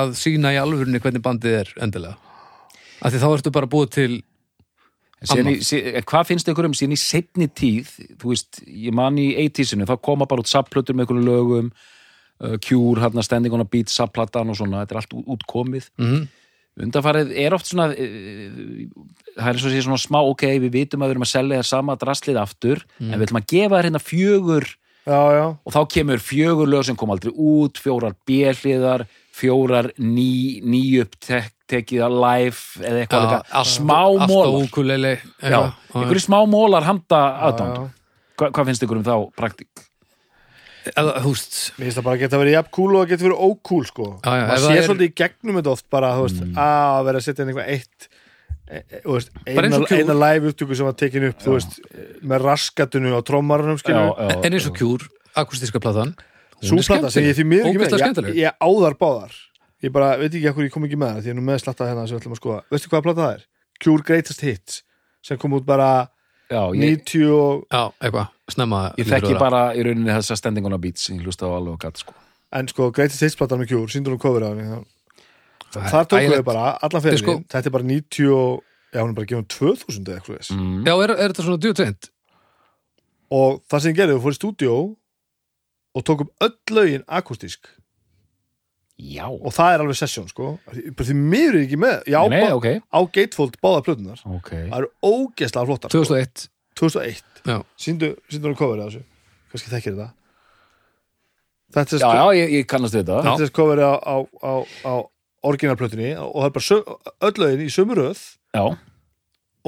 að 0.00 0.12
sína 0.20 0.52
í 0.54 0.58
alvörunni 0.60 1.00
hvernig 1.02 1.24
bandið 1.24 1.56
er 1.62 1.70
endilega. 1.86 2.18
Af 3.00 3.14
því 3.14 3.22
þá 3.22 3.28
ertu 3.32 3.52
bara 3.56 3.70
búið 3.72 3.88
til 3.96 4.10
sí, 5.24 5.80
en 5.80 6.04
hvað 6.08 6.28
finnst 6.28 6.50
ykkur 6.52 6.68
um 6.68 6.76
síðan 6.76 6.96
í 6.96 7.00
setni 7.00 7.48
tíð? 7.48 7.94
Þú 8.20 8.34
veist, 8.34 8.60
ég 8.68 8.92
man 8.96 9.16
í 9.20 9.30
80-sinu 9.48 9.88
þá 9.88 9.96
koma 10.04 10.28
bara 10.30 10.44
út 10.44 10.52
sapplötur 10.52 10.96
með 10.96 11.08
einhverjum 11.08 11.26
lögum 11.30 11.72
uh, 11.72 12.56
Cure, 12.60 13.00
hérna 13.02 13.24
Standing 13.24 13.56
on 13.56 13.64
a 13.64 13.68
Beat 13.68 13.88
sapplatan 13.92 14.52
og 14.52 14.60
svona, 14.60 14.84
þetta 14.84 14.96
er 14.96 15.00
allt 15.02 15.16
út- 15.16 15.32
útkomið. 15.38 15.88
Mm 16.00 16.28
undanfarið 16.86 17.32
er 17.44 17.56
oft 17.56 17.70
svona 17.70 17.88
uh, 17.92 18.84
það 19.36 19.48
er 19.52 19.62
svo 19.62 19.70
að 19.70 19.76
sé 19.76 19.86
svona 19.86 20.02
smá 20.02 20.20
ok, 20.22 20.46
við 20.64 20.76
vitum 20.76 21.04
að 21.04 21.10
við 21.10 21.16
erum 21.16 21.26
að 21.26 21.32
selja 21.32 21.60
þér 21.60 21.70
sama 21.70 21.96
draslið 22.00 22.42
aftur 22.42 22.84
en 23.00 23.16
við 23.16 23.26
ætlum 23.28 23.40
að 23.42 23.50
gefa 23.54 23.74
þér 23.76 23.90
hérna 23.90 24.04
fjögur. 24.04 24.68
Já, 25.00 25.20
já, 25.32 25.44
og 25.64 25.72
þá 25.72 25.80
kemur 25.94 26.20
fjögur 26.20 26.68
lög 26.68 26.84
sem 26.86 26.96
kom 26.98 27.10
aldrei 27.10 27.32
út 27.32 27.78
fjórar 27.80 28.12
björliðar 28.28 29.06
fjórar 29.40 29.88
ný, 29.96 30.60
ný 30.60 30.82
upptekið 31.00 32.04
að 32.04 32.18
live 32.20 32.84
eða 32.84 33.04
eitthvað 33.04 33.24
líka. 33.24 33.40
smá 33.64 34.00
mólar 34.28 34.50
einhverju 35.94 36.24
smá 36.26 36.38
mólar 36.50 36.86
handa 36.86 37.22
aðdánd 37.48 37.78
já. 37.78 37.86
Hva, 38.40 38.50
hvað 38.56 38.70
finnst 38.70 38.84
ykkur 38.84 39.00
um 39.00 39.06
þá 39.06 39.16
praktík? 39.36 39.89
Eða, 40.88 41.14
húst 41.24 41.58
Mér 41.76 41.88
finnst 41.88 41.98
það 42.00 42.06
bara 42.06 42.16
að 42.16 42.22
geta 42.24 42.40
verið 42.40 42.56
jafn 42.56 42.72
cool 42.76 42.94
og 42.96 43.02
að 43.04 43.12
geta 43.12 43.26
verið 43.26 43.44
ócool 43.46 43.84
sko. 43.88 44.08
Já, 44.24 44.30
já, 44.30 44.40
ef 44.40 44.48
maður 44.48 44.64
það 44.64 44.70
sé 44.70 44.78
er- 44.80 44.88
svolítið 44.88 45.10
í 45.10 45.14
gegnum 45.20 45.60
þetta 45.60 45.74
oft 45.76 45.86
bara, 45.90 46.14
þú 46.16 46.26
veist, 46.26 46.42
að 46.64 47.04
vera 47.10 47.20
að 47.20 47.26
setja 47.28 47.44
inn 47.44 47.52
eitthvað 47.52 47.70
eitt 47.76 48.08
e, 48.70 48.80
e, 48.80 49.02
þú 49.04 49.14
veist, 49.18 49.30
Bara 49.44 49.66
eins 49.66 49.76
eina, 49.76 49.82
og 49.82 49.88
Cure. 49.90 50.00
eina 50.00 50.18
live 50.24 50.50
upptöku 50.52 50.78
sem 50.80 50.90
var 50.90 50.98
tekin 51.04 51.28
upp 51.30 51.44
þú 51.44 51.54
veist, 51.58 51.78
með 52.22 52.44
raskatunu 52.48 53.14
á 53.14 53.20
trommarunum 53.26 53.78
skilur, 53.82 54.16
en 54.30 54.52
eins 54.52 54.68
og 54.70 54.76
kjúr, 54.78 55.06
akustíska 55.40 55.80
platan 55.82 56.14
er 56.60 56.84
plata 56.86 57.10
sem 57.12 57.24
ég 57.24 57.36
því 57.38 57.46
miður 57.48 57.68
ekki 57.70 57.80
ógeðslega 57.80 57.90
með 57.90 57.94
ég, 57.94 58.04
skemmtileg. 58.04 58.36
ég 58.40 58.58
áðar 58.60 58.96
báðar. 59.00 59.36
Ég 59.80 59.92
bara 59.94 60.10
veit 60.20 60.34
ekki 60.34 60.48
ekkur 60.50 60.66
ég 60.66 60.72
kom 60.74 60.84
ekki 60.84 60.98
með 61.00 61.14
það 61.14 61.20
því 61.20 61.30
ég 61.30 61.34
er 61.34 61.38
nú 61.38 61.44
með 61.46 61.60
slatta 61.62 61.86
hérna 61.88 62.06
sem 62.06 62.16
við 62.16 62.20
ætlum 62.20 62.34
að 62.34 62.40
skoða. 62.40 62.60
Veistu 62.70 62.90
hvaða 62.92 63.04
plata 63.06 63.22
það 63.22 63.34
er? 63.36 63.44
Cure 63.80 64.04
Greatest 64.04 64.44
Hits 64.44 64.82
sem 65.24 65.40
kom 65.40 65.56
út 65.56 65.64
bara 65.68 65.88
Já, 66.50 66.62
ég, 66.74 67.04
90 67.06 67.28
og 67.30 67.66
já, 67.70 67.82
eitthvað, 68.02 68.30
snemma 68.50 68.80
ég 68.98 69.06
þekki 69.06 69.34
að 69.36 69.42
bara 69.42 69.60
í 69.78 69.84
rauninni 69.86 70.10
þessa 70.10 70.36
standing 70.40 70.66
on 70.66 70.74
a 70.74 70.80
beat 70.82 70.98
sem 70.98 71.18
ég 71.20 71.28
hlusta 71.28 71.46
á 71.46 71.54
alveg 71.54 71.76
og 71.76 71.84
gatt 71.84 72.00
sko. 72.02 72.14
en 72.58 72.70
sko 72.70 72.88
Greatest 72.94 73.22
Hits 73.22 73.38
platan 73.38 73.60
með 73.62 73.70
Cure 73.70 73.92
síndur 73.92 74.16
hún 74.16 74.22
cover 74.22 74.46
á 74.46 74.50
henni 74.50 74.80
þar 75.70 76.08
tókum 76.10 76.34
við 76.34 76.42
bara 76.48 76.72
allan 76.82 77.04
fyrir 77.04 77.22
sko- 77.22 77.38
þetta 77.46 77.70
er 77.70 77.76
bara 77.76 77.86
90 77.86 78.32
og 78.34 78.64
já 78.90 79.02
hún 79.04 79.12
er 79.12 79.18
bara 79.20 79.30
gefum 79.30 79.46
2000 79.46 80.08
eða 80.08 80.18
eitthvað 80.18 80.40
þess 80.40 80.54
mm. 80.56 80.80
já, 80.88 80.94
er, 80.96 81.14
er 81.14 81.30
þetta 81.30 81.46
svona 81.46 81.62
djútrend 81.62 82.10
og 83.30 83.60
það 83.70 83.84
sem 83.84 83.92
ég 83.92 84.00
gerði, 84.00 84.16
við 84.16 84.24
fór 84.24 84.34
í 84.34 84.40
stúdíó 84.40 84.76
og 85.94 86.06
tókum 86.06 86.32
öll 86.42 86.74
lögin 86.74 87.06
akustísk 87.06 87.70
Já, 89.00 89.24
og 89.30 89.52
það 89.56 89.74
er 89.74 89.82
alveg 89.84 89.96
sesjón 89.96 90.28
sko. 90.28 90.46
Því 90.74 91.14
miður 91.16 91.56
er 91.56 91.64
ekki 91.64 91.78
með. 91.80 91.98
Já, 92.10 92.18
nei, 92.28 92.40
ba- 92.44 92.54
ok, 92.58 92.66
á 92.92 93.00
Gatefold 93.16 93.56
báða 93.64 93.82
plötunar 93.86 94.20
ok. 94.28 94.50
Það 94.68 94.78
eru 94.80 94.90
ógeðslega 95.10 95.68
flottar 95.70 95.92
sko. 95.94 96.02
2001 96.04 96.48
2001 96.80 97.22
já, 97.48 97.56
síndu, 97.80 98.10
síndu 98.30 98.50
hún 98.50 98.58
coverið 98.58 98.84
á 98.84 98.88
þessu. 98.90 99.02
Kannski 99.52 99.72
þekkir 99.72 99.94
þetta. 99.96 100.10
Þetta 101.70 101.94
er 101.96 102.00
Já, 102.00 102.02
sko, 102.02 102.12
já, 102.18 102.26
ég, 102.40 102.52
ég 102.58 102.66
kannast 102.70 102.94
þetta. 102.98 103.22
Þetta 103.26 103.46
er 103.46 103.54
coverið 103.60 103.86
á, 103.86 103.94
á, 104.02 104.16
á, 104.42 104.52
á 104.84 104.94
orginalplötunni 105.50 106.10
og 106.18 106.36
það 106.36 106.48
er 106.50 106.54
bara 106.58 107.00
öll 107.30 107.40
lögin 107.44 107.64
í 107.64 107.70
sömu 107.72 107.96
röð. 107.96 108.20
Já, 108.54 108.64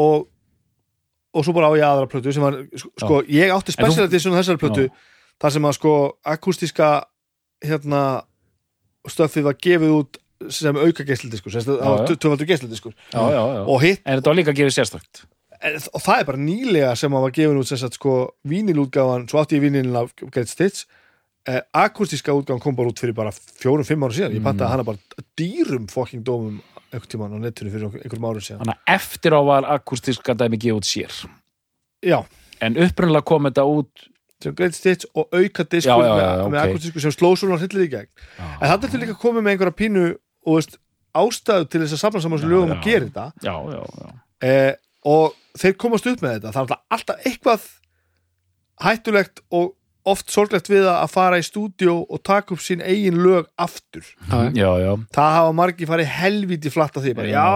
og 0.03 0.29
og 1.33 1.47
svo 1.47 1.55
bara 1.57 1.71
á 1.73 1.77
ég 1.81 1.87
aðra 1.87 2.09
plötu 2.13 2.33
sem 2.35 2.43
var, 2.45 2.59
sko, 2.77 3.23
ég 3.25 3.49
átti 3.55 3.73
special 3.73 4.05
edition 4.05 4.35
á 4.37 4.41
þessari 4.43 4.61
plötu 4.61 4.89
þar 5.41 5.55
sem 5.55 5.65
að 5.65 5.77
sko 5.79 5.93
akústíska 6.29 6.89
hérna 7.65 8.03
stöfið 9.11 9.49
var 9.49 9.59
gefið 9.59 9.95
út 9.97 10.19
sem 10.53 10.79
auka 10.79 11.05
já. 13.45 13.61
og 13.63 13.79
hitt 13.83 14.03
En 14.03 14.19
þetta 14.19 14.33
var 14.33 14.39
líka 14.41 14.55
gera 14.59 14.75
sérstakt. 14.75 15.23
En, 15.63 15.79
og 15.95 16.03
það 16.03 16.19
er 16.19 16.27
bara 16.27 16.43
nýlega 16.43 16.97
sem 16.99 17.15
að 17.15 17.25
var 17.27 17.37
gefin 17.37 17.61
út 17.61 17.71
sem 17.71 17.79
sagt 17.79 17.99
sko 17.99 18.17
vínilútgáfan 18.51 19.29
svo 19.31 19.43
átti 19.43 19.61
ég 19.61 19.65
vínilin 19.69 19.99
af 20.01 20.11
Great 20.25 20.51
Stitch 20.51 20.89
eh, 21.47 21.63
akústíska 21.71 22.35
útgáfan 22.35 22.63
kom 22.65 22.79
bara 22.79 22.91
út 22.91 22.99
fyrir 22.99 23.15
bara 23.15 23.31
fjórum-fimm 23.31 24.03
ára 24.03 24.19
síðan, 24.19 24.35
ég 24.35 24.43
pantaði 24.43 24.75
hana 24.75 24.87
bara 24.87 25.25
dýrum 25.39 25.87
fucking 25.93 26.27
dómum 26.27 26.59
einhvern 26.91 27.11
tímann 27.15 27.39
á 27.39 27.43
netinu 27.47 27.71
fyrir 27.71 27.95
einhverjum 28.03 28.27
árum 28.27 28.43
síðan. 28.43 28.65
Þannig 28.65 28.81
að 28.83 28.95
eftir 28.99 29.39
á 29.39 29.41
var 29.47 29.71
akustíska 29.79 30.35
dæmi 30.35 30.59
gefa 30.59 30.83
út 30.83 30.91
sér. 30.91 31.23
Já, 32.03 32.19
En 32.63 32.79
upprunnilega 32.79 33.27
kom 33.27 33.49
þetta 33.49 33.65
út 33.67 34.05
sem 34.45 34.55
Great 34.59 34.77
Stitch 34.77 35.09
og 35.15 35.29
auka 35.33 35.65
diskur 35.65 36.03
Já, 36.03 36.07
já, 36.07 36.15
já, 36.23 36.31
með, 36.43 36.53
með 36.53 36.61
ok. 36.61 36.71
akústísku 36.71 37.05
sem 37.05 37.15
sló 37.15 37.33
svona 37.39 37.59
hryllir 37.61 37.87
í 37.87 37.91
gegn. 37.93 38.09
En 38.61 38.71
er 38.73 38.81
til 38.87 39.03
líka 39.03 39.19
komið 39.21 39.47
með 39.47 39.55
einhverja 39.57 39.79
pínu 39.83 40.07
og 40.47 40.59
veist, 40.59 40.79
ástæðu 41.13 41.69
til 41.69 41.83
þess 41.85 41.97
að 41.99 42.03
safna 42.07 42.25
saman 42.25 42.43
sem 42.43 42.51
lögum 42.53 42.75
og 42.77 42.83
gera 42.85 43.07
þetta. 43.09 43.29
Já, 43.45 43.55
já, 43.75 43.83
já. 44.03 44.17
Eh, 44.49 44.73
og 45.13 45.37
þeir 45.61 45.79
komast 45.81 46.09
upp 46.11 46.25
með 46.25 46.39
þetta. 46.39 46.55
Það 46.57 46.75
er 46.75 46.83
alltaf, 46.97 47.23
eitthvað 47.29 47.69
hættulegt 48.83 49.43
og 49.55 49.73
oft 50.09 50.33
sorglegt 50.35 50.67
við 50.71 50.89
að 50.91 51.13
fara 51.13 51.39
í 51.39 51.45
stúdíó 51.47 52.01
og 52.03 52.23
taka 52.27 52.57
upp 52.57 52.63
sín 52.65 52.83
eigin 52.83 53.21
lög 53.23 53.47
aftur. 53.61 54.03
Já, 54.27 54.51
Já, 54.57 54.71
já, 54.83 54.93
það 55.15 55.37
hafa 55.37 55.53
margir 55.61 55.91
farið 55.91 56.11
helvíti 56.17 56.73
flatt 56.75 56.99
að 56.99 57.07
því 57.07 57.15
bara, 57.21 57.31
Já. 57.31 57.47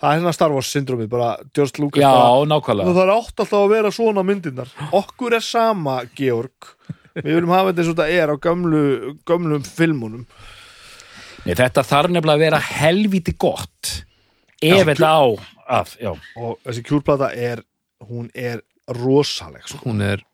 Það 0.00 0.08
er 0.08 0.18
hérna 0.18 0.34
Star 0.36 0.54
Wars 0.54 0.72
syndromið 0.74 1.12
bara 1.12 1.30
George 1.56 1.82
Lucas 1.82 2.02
já, 2.02 2.10
bara, 2.10 2.48
nákvæmlega. 2.50 2.96
Það 2.96 3.04
er 3.04 3.14
átt 3.14 3.44
alltaf 3.44 3.56
að 3.60 3.72
vera 3.74 3.94
svona 3.94 4.26
myndirnar. 4.26 4.74
Okkur 5.00 5.38
er 5.38 5.44
sama, 5.44 6.00
Georg. 6.18 6.74
Við 7.14 7.30
viljum 7.30 7.54
hafa 7.54 7.70
þetta 7.70 7.82
eins 7.82 7.92
og 7.92 7.98
þetta 7.98 8.22
er 8.22 8.32
á 8.34 8.36
gömlu, 8.42 8.84
gömlum 9.28 9.66
filmunum. 9.66 10.26
Nei, 11.44 11.54
þetta 11.54 11.84
þarf 11.86 12.10
nefnilega 12.10 12.38
að 12.38 12.44
vera 12.46 12.60
helvíti 12.64 13.34
gott 13.38 13.90
ef 14.64 14.86
þetta 14.88 15.10
á 15.12 15.24
að, 15.78 15.96
já, 16.00 16.12
og 16.40 16.58
þessi 16.64 16.84
kjúrplata 16.88 17.30
er 17.36 17.62
hún 18.04 18.28
er 18.36 18.62
rosaleg 19.00 19.64
sko, 19.68 19.80
hún 19.86 20.02
er 20.04 20.24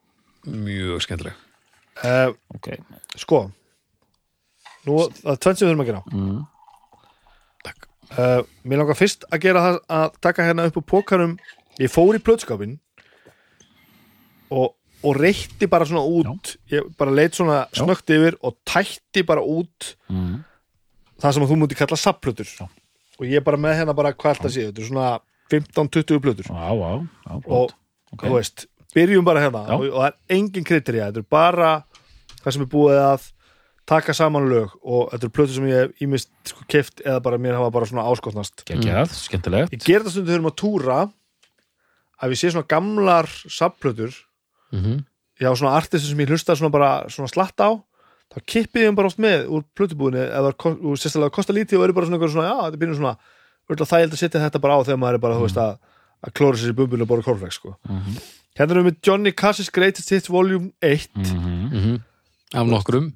mjög 0.46 1.04
skemmtileg. 1.04 1.36
Uh, 2.00 2.32
ok. 2.56 2.70
sko. 3.20 3.42
nú, 4.88 5.02
það 5.20 5.34
er 5.34 5.42
tvennt 5.44 5.60
sem 5.60 5.66
við 5.66 5.72
þurfum 5.72 5.84
að 5.84 5.90
gera. 5.90 6.02
Mm. 6.14 6.40
Uh, 8.18 8.42
mér 8.64 8.78
langar 8.82 8.98
fyrst 8.98 9.24
að 9.30 9.40
gera 9.46 9.60
það 9.66 9.78
að 10.00 10.18
taka 10.20 10.46
hérna 10.48 10.66
upp 10.70 10.78
á 10.80 10.82
pókarum 10.94 11.36
ég 11.80 11.90
fór 11.92 12.16
í 12.18 12.22
plötskapin 12.22 12.78
og, 14.50 14.74
og 15.06 15.16
reytti 15.16 15.68
bara 15.70 15.86
svona 15.88 16.02
út 16.04 16.54
ég 16.72 16.88
bara 16.98 17.14
leit 17.14 17.36
svona 17.38 17.64
Já. 17.70 17.82
snögt 17.84 18.10
yfir 18.12 18.36
og 18.42 18.56
tætti 18.68 19.22
bara 19.26 19.42
út 19.44 19.94
Mm. 20.10 20.42
það 21.22 21.32
sem 21.36 21.42
að 21.44 21.50
þú 21.52 21.56
múti 21.60 21.76
kalla 21.78 21.96
sapplötur 21.96 22.48
Já. 22.58 22.66
og 23.20 23.26
ég 23.28 23.44
bara 23.44 23.56
með 23.60 23.76
hérna 23.78 23.94
bara 23.94 24.12
hvað 24.12 24.40
þetta 24.40 24.50
sé 24.50 24.64
þetta 24.70 24.80
er 24.82 24.88
svona 24.88 25.10
15-20 25.50 26.20
plötur 26.24 26.48
Já, 26.50 26.70
já, 26.74 26.90
já, 27.26 27.34
og 27.36 27.42
gott 27.44 27.74
Ok. 28.12 28.24
þú 28.26 28.32
veist, 28.34 28.66
byrjum 28.94 29.24
bara 29.24 29.40
hérna 29.44 29.62
Já. 29.68 29.74
og, 29.76 29.84
og 29.86 30.00
það 30.02 30.06
er 30.08 30.36
engin 30.36 30.64
kritería, 30.66 31.06
þetta 31.12 31.22
er 31.22 31.28
bara 31.30 31.70
það 32.42 32.52
sem 32.56 32.62
er 32.62 32.70
búið 32.72 32.98
að 33.04 33.28
taka 33.90 34.14
saman 34.14 34.46
lög 34.50 34.72
og 34.86 35.10
þetta 35.12 35.26
er 35.28 35.32
plötur 35.34 35.54
sem 35.56 35.66
ég 35.70 35.80
hef 35.82 36.04
ímist 36.06 36.30
sko 36.46 36.64
keft 36.70 37.02
eða 37.02 37.20
bara 37.24 37.40
mér 37.42 37.56
hafa 37.58 37.72
bara 37.74 37.88
svona 37.90 38.06
áskotnast. 38.10 38.62
Gekjað, 38.68 39.10
skemmtilegt. 39.26 39.74
Ég 39.74 39.82
ger 39.84 40.00
þetta 40.04 40.14
stundu 40.14 40.30
þegar 40.32 40.44
maður 40.46 40.58
túra 40.62 40.98
að 42.20 42.32
við 42.32 42.40
sé 42.42 42.52
svona 42.54 42.68
gamlar 42.70 43.28
sapplötur 43.50 44.14
mm 44.70 44.80
-hmm. 44.80 44.98
já 45.40 45.50
svona 45.56 45.76
artistu 45.76 46.08
sem 46.08 46.20
ég 46.20 46.30
hlusta 46.30 46.56
svona 46.56 46.70
bara 46.70 47.08
svona 47.08 47.28
slatt 47.28 47.58
á. 47.58 47.70
Þá 48.30 48.38
kippið 48.46 48.82
ég 48.82 48.86
þeim 48.88 48.96
bara 48.96 49.10
oft 49.10 49.18
með 49.18 49.46
úr 49.50 49.64
plötubúðinni 49.74 50.22
eða 50.30 50.52
sérstaklega 50.96 51.34
kosta 51.34 51.52
lítið 51.52 51.78
og 51.78 51.84
eru 51.84 51.92
bara 51.92 52.06
svona, 52.06 52.16
eitthvað 52.18 52.32
svona 52.32 52.50
já, 52.50 52.58
þetta 52.70 52.78
byrjum 52.78 52.96
svona 53.00 53.16
öll 53.70 53.86
þægild 53.86 54.12
að 54.14 54.18
setja 54.22 54.40
þetta 54.44 54.60
bara 54.62 54.74
á 54.78 54.80
þegar 54.86 55.00
maður 55.02 55.14
er 55.14 55.22
bara, 55.24 55.34
þú 55.34 55.42
veist, 55.46 55.58
að, 55.58 55.78
að 56.26 56.32
klóra 56.38 56.56
sér 56.56 56.70
í 56.70 56.76
bumbunni 56.78 57.02
og 57.02 57.08
bóra 57.10 57.22
korflex, 57.22 57.54
sko. 57.58 57.76
Mhm. 57.88 58.20
Hérna 58.58 58.70
erum 58.74 58.86
við 58.86 58.90
með 58.92 59.00
Johnny 59.06 59.32
Cash's 59.32 59.70
Greatest 59.72 60.10
Hits 60.10 60.30
Volume 60.30 60.70
1 60.82 61.10
Mhm. 61.16 62.00
af 62.54 62.66
nokkrum 62.66 63.12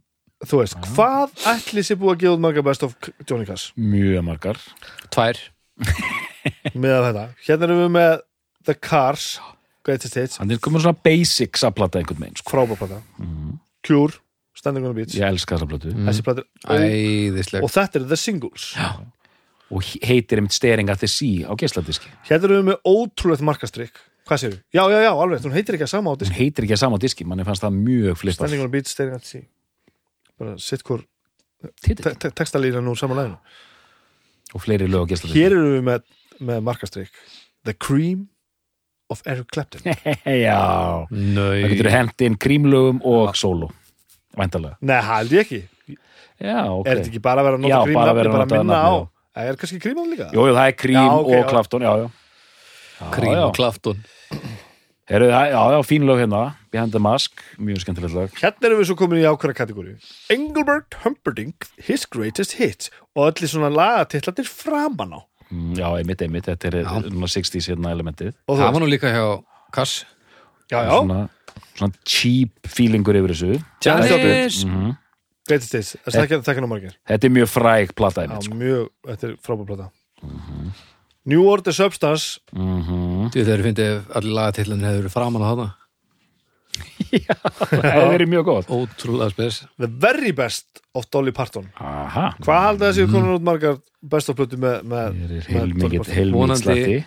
þú 0.50 0.60
veist, 0.62 0.78
hvað 0.94 1.34
ætli 1.54 1.84
sér 1.86 1.98
búið 2.00 2.14
að 2.14 2.20
gefa 2.24 2.36
út 2.36 2.44
marga 2.44 2.64
best 2.66 2.86
of 2.86 2.94
Johnny 3.28 3.46
Cash? 3.48 3.72
Mjög 3.80 4.24
margar. 4.26 4.60
Tvær. 5.14 5.40
Með 6.84 6.96
þetta, 7.08 7.24
hérna 7.46 7.68
erum 7.68 7.82
við 7.84 7.92
með 7.96 8.14
The 8.64 8.74
Cars 8.78 9.28
Greatest 9.84 10.16
Hits, 10.16 10.38
Hann 10.40 10.52
er 10.54 10.60
komin 10.64 10.80
svona 10.80 10.96
basic 11.04 11.58
saplata 11.60 12.00
einhvern 12.00 12.22
veginn, 12.22 12.38
sko. 12.40 12.52
frábær 12.54 12.78
plata. 12.80 13.00
Cure, 13.84 14.16
Standing 14.56 14.86
on 14.86 14.94
the 14.94 15.00
Beach. 15.02 15.16
Ég 15.18 15.26
elska 15.28 15.58
þessa 15.58 15.68
plötu. 15.68 15.92
þessi 16.06 16.24
plata 16.24 16.44
og, 16.46 16.78
Æðisleg 16.78 17.66
og 17.66 17.72
þetta 17.74 18.00
er 18.00 18.06
The 18.08 18.18
Singles. 18.20 18.68
Og 19.74 19.88
heitir 20.06 20.40
einmitt 20.40 20.54
Staring 20.56 20.92
at 20.92 21.02
the 21.02 21.10
Sea 21.10 21.48
á 21.48 21.52
geisladiski. 21.58 22.08
hérna 22.28 22.48
erum 22.48 22.62
við 22.62 22.68
með 22.70 22.88
ótrúlegt 22.88 23.44
markastrykk. 23.44 23.98
Hvað 24.24 24.40
séu? 24.40 24.54
Já, 24.72 24.84
já, 24.88 24.98
já, 25.04 25.10
alveg, 25.12 25.42
hún 25.44 25.52
heitir 25.52 25.76
ekki 25.76 25.84
að 25.84 25.92
sama 25.92 26.12
á 26.12 26.14
Hún 26.14 26.22
disk 26.22 26.36
heitir 26.38 26.64
ekki 26.64 26.76
að 26.78 26.80
sama 26.80 26.96
á 26.96 27.00
diski, 27.02 27.26
manni 27.28 27.44
fannst 27.44 27.60
það 27.64 27.74
mjög 27.76 28.20
flippað. 28.22 28.38
Standing 28.40 28.62
on 28.62 28.70
the 28.70 28.72
Beach, 28.72 28.88
Staring 28.88 29.18
at 29.18 29.26
the 29.26 29.28
Sea 29.28 29.44
bara 30.40 30.56
sitt 30.58 30.82
hvort 30.86 31.06
te 31.82 31.94
te 32.14 32.30
textalína 32.30 32.82
nú 32.84 32.94
saman 32.98 33.16
læginu 33.22 33.38
Og 34.54 34.62
fleiri 34.62 34.86
lög 34.86 35.08
á 35.08 35.10
geisladiski. 35.10 35.40
hér 35.40 35.54
erum 35.56 35.72
við 35.78 35.84
með, 35.88 36.02
með 36.40 36.60
markastrykk 36.68 37.22
The 37.64 37.72
Cream 37.74 38.26
of 39.10 39.22
Eric 39.26 39.48
Clapton. 39.52 39.80
Já. 40.46 40.58
Það 41.10 41.70
getur 41.72 41.88
Nau 41.88 41.94
hent 41.94 42.24
inn 42.26 42.36
krímlögum 42.40 43.00
og 43.08 43.34
sóló. 43.38 43.70
Væntalega. 44.36 44.76
Nei, 44.84 45.00
held 45.06 45.32
ég 45.34 45.44
ekki, 45.44 45.60
Já, 46.42 46.60
ok. 46.66 46.86
er 46.88 46.98
þetta 47.00 47.10
ekki 47.12 47.22
bara 47.22 47.42
að 47.42 47.48
vera 47.48 47.58
að 47.58 47.64
nota 47.64 47.80
Cream 47.84 47.98
bara 48.00 48.14
bara 48.34 48.44
að 48.46 48.54
minna 48.56 48.78
á. 48.84 48.92
Það 49.34 49.48
er 49.50 49.58
kannski 49.60 49.80
Cream 49.82 50.00
líka? 50.10 50.28
Jú, 50.34 50.44
það 50.50 50.66
er 50.68 50.76
krím 50.78 50.98
Já, 50.98 51.06
ok, 51.18 51.30
og 51.38 51.48
klaftón, 51.50 51.86
já, 51.86 51.92
já. 52.04 53.08
Krím 53.14 53.38
og 53.42 53.54
klaftun 53.56 54.04
Heru, 55.10 55.26
já, 55.28 55.40
já, 55.52 55.80
fín 55.84 56.06
lög 56.08 56.20
hérna, 56.22 56.42
Behind 56.74 56.90
the 56.90 56.98
Mask, 56.98 57.38
mjög 57.62 57.84
skemmtilegt 57.84 58.14
lag. 58.16 58.32
Hérna 58.40 58.66
erum 58.66 58.80
við 58.80 58.88
svo 58.88 58.96
komin 58.98 59.20
í 59.20 59.26
ákveðra 59.30 59.54
kategóri 59.60 59.92
Engelbert 60.34 60.96
Humperdinck, 61.04 61.68
His 61.86 62.02
Greatest 62.10 62.56
Hits 62.58 62.90
og 63.14 63.28
öllu 63.30 63.46
svona 63.50 63.70
lagatitlatir 63.70 64.48
framan 64.50 65.14
á. 65.14 65.20
Mm, 65.52 65.76
Já, 65.78 65.86
einmitt, 66.00 66.24
einmitt, 66.24 66.48
þetta 66.50 66.72
er 66.72 66.88
svona 66.88 67.28
60s 67.30 67.68
hérna 67.70 67.92
elementið. 67.94 68.32
Það 68.50 68.64
var 68.74 68.82
nú 68.82 68.88
líka 68.90 69.12
hjá 69.14 69.22
Kass. 69.74 70.00
Já, 70.72 70.80
já, 70.88 70.90
Svona, 70.96 71.20
svona 71.76 71.94
cheap 72.08 72.66
feelingur 72.74 73.20
yfir 73.20 73.34
þessu. 73.36 73.62
Janis. 73.84 74.64
Mm 74.66 74.96
Greatest 75.44 75.74
Hits, 75.76 75.90
það 76.08 76.14
er 76.16 76.24
ekki 76.24 76.36
að 76.38 76.44
taka 76.46 76.62
ná 76.64 76.66
margir 76.70 76.92
Þetta 77.04 77.26
er 77.28 77.32
mjög 77.36 77.48
fræg 77.52 77.90
plata 77.94 78.22
Já, 78.22 78.30
einmitt, 78.30 78.46
sko. 78.48 78.54
mjög, 78.56 78.86
þetta 79.10 79.26
er 79.28 79.34
frábærplata 79.44 79.90
New 81.28 81.42
Order 81.48 81.72
Substance. 81.76 82.40
Mm 82.56 83.28
Þú 83.34 83.44
þeir 83.46 83.62
finnst 83.66 83.82
ef 83.84 84.08
allir 84.16 84.34
lagatillin 84.38 84.82
hefur 84.88 85.02
verið 85.04 85.12
framan 85.14 85.44
á 85.44 85.48
þarna 85.52 85.66
Það 87.10 87.86
hefur 87.88 88.12
verið 88.14 88.30
mjög 88.34 88.44
góð. 88.50 88.68
Ótrúlega 88.78 89.30
spes 89.34 89.58
The 89.80 89.88
Very 90.04 90.32
Best 90.36 90.82
of 90.94 91.08
Dolly 91.12 91.32
Parton 91.36 91.66
Aha. 91.80 92.30
Hvað 92.44 92.62
halda 92.68 92.90
þessi 92.92 93.08
konar 93.12 93.34
út 93.38 93.44
margar 93.46 93.80
best 94.02 94.30
of 94.32 94.38
plötu 94.38 94.58
með, 94.60 94.84
með, 94.88 95.18
er 95.48 95.74
með 95.74 96.32
Vonandi-. 96.34 97.02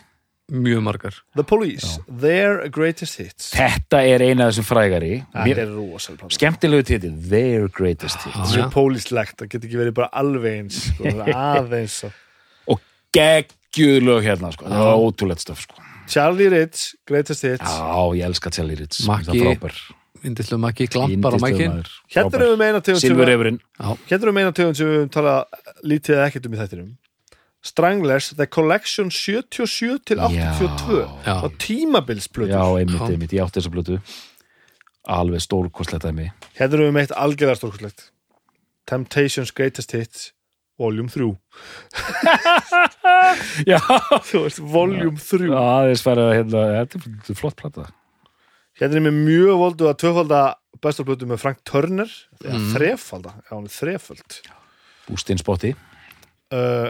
Mjög 0.48 0.80
margar 0.86 1.16
The 1.36 1.44
Police, 1.44 1.98
Their 2.08 2.70
Greatest 2.72 3.20
Hits 3.20 3.50
Þetta 3.52 4.00
er 4.08 4.24
eina 4.24 4.46
af 4.48 4.54
þessum 4.54 4.68
frægari. 4.70 5.10
Það 5.34 5.50
Mér, 5.50 5.60
er 5.66 5.74
rosalega 5.76 6.30
skemmtilegu 6.38 6.86
titil, 6.88 7.12
Their 7.34 7.68
Greatest 7.76 8.24
Hits. 8.24 8.54
Það 8.54 8.62
er 8.64 8.72
pólíslegt, 8.72 9.36
það 9.42 9.50
getur 9.52 9.68
ekki 9.68 9.82
verið 9.82 9.98
bara 10.00 10.08
alveg 10.22 10.62
eins 10.62 10.80
sko, 10.94 11.12
aðeins 11.36 11.98
og- 12.08 12.24
Og 12.78 12.80
geggjuð 13.18 14.00
lög 14.08 14.24
hérna, 14.24 14.54
sko. 14.56 14.70
Það 14.72 14.88
var 14.88 15.04
ótrúlegt 15.04 15.44
stöf, 15.44 15.66
sko. 15.68 15.84
Charlie 16.08 16.50
Ritz, 16.50 16.96
Greatest 17.08 17.44
Hits. 17.44 17.64
Já, 17.68 18.04
ég 18.16 18.24
elska 18.28 18.50
Charlie 18.56 18.76
Ritz. 18.80 19.02
Frábær. 19.06 19.74
Indislega 20.26 20.58
makki 20.60 20.88
glampar 20.90 21.36
mækin. 21.40 21.72
maður. 21.76 21.90
Hérna 22.10 22.40
erum 22.40 22.54
við 22.54 22.58
með 22.62 22.70
eina 22.72 22.80
tegund 22.82 23.02
sem 23.02 23.10
við- 23.12 23.18
Silfurefurinn. 23.18 23.60
hérna 24.10 24.22
erum 24.24 24.34
við 24.34 24.38
með 24.38 24.46
eina 24.48 24.54
tegund 24.60 24.78
sem 24.80 24.88
við 24.88 24.96
höfum 24.98 25.12
talað 25.14 25.44
lítið 25.84 26.16
eða 26.16 26.26
ekkert 26.32 26.46
um 26.48 26.54
í 26.56 26.58
þættinum. 26.58 26.90
Stranglers, 27.68 28.30
The 28.38 28.46
Collection 28.48 29.10
77 29.12 30.00
til 30.06 30.18
82 30.20 31.10
Já. 31.26 31.44
og 31.44 31.52
tímabilsplötur. 31.60 32.54
Já, 32.56 32.64
einmitt, 32.80 33.02
einmitt, 33.12 33.32
ég 33.34 33.44
átti 33.44 33.60
þessa 33.60 33.72
blötu 33.74 34.00
alveg 35.08 35.42
stórkostlegt 35.42 36.04
dæmi. 36.06 36.32
Hérna 36.58 36.74
erum 36.78 36.88
við 36.90 36.96
með 36.98 37.02
eitt 37.08 37.16
algjörðar 37.18 37.60
stórkurslegt 37.60 38.10
Temptations 38.88 39.52
Greatest 39.52 39.92
Hits 39.92 40.32
Volume 40.78 41.10
3 41.10 41.26
Já, 43.72 43.80
Þú 44.28 44.44
veist, 44.46 44.60
Volume 44.62 45.18
3 45.22 45.50
aðeins 45.58 46.04
færið 46.06 46.26
að 46.28 46.36
hérna, 46.38 46.62
þetta 46.76 46.96
er- 47.02 47.32
er 47.34 47.38
flott 47.40 47.58
plata. 47.60 47.84
Hérna 48.78 48.96
er 49.00 49.06
með 49.08 49.16
mjög 49.26 49.56
voldu 49.64 49.84
að 49.90 49.98
tvöfalda 50.04 50.42
bestarplötu 50.84 51.26
með 51.32 51.42
Frank 51.42 51.60
Turner. 51.66 52.10
Eða 52.44 52.60
þrefalda, 52.76 53.32
já 53.48 53.52
hún 53.56 53.66
er 53.66 53.74
þrefald 53.74 54.32
Bústinn 55.08 55.40
spotti, 55.40 55.72
uh, 56.52 56.90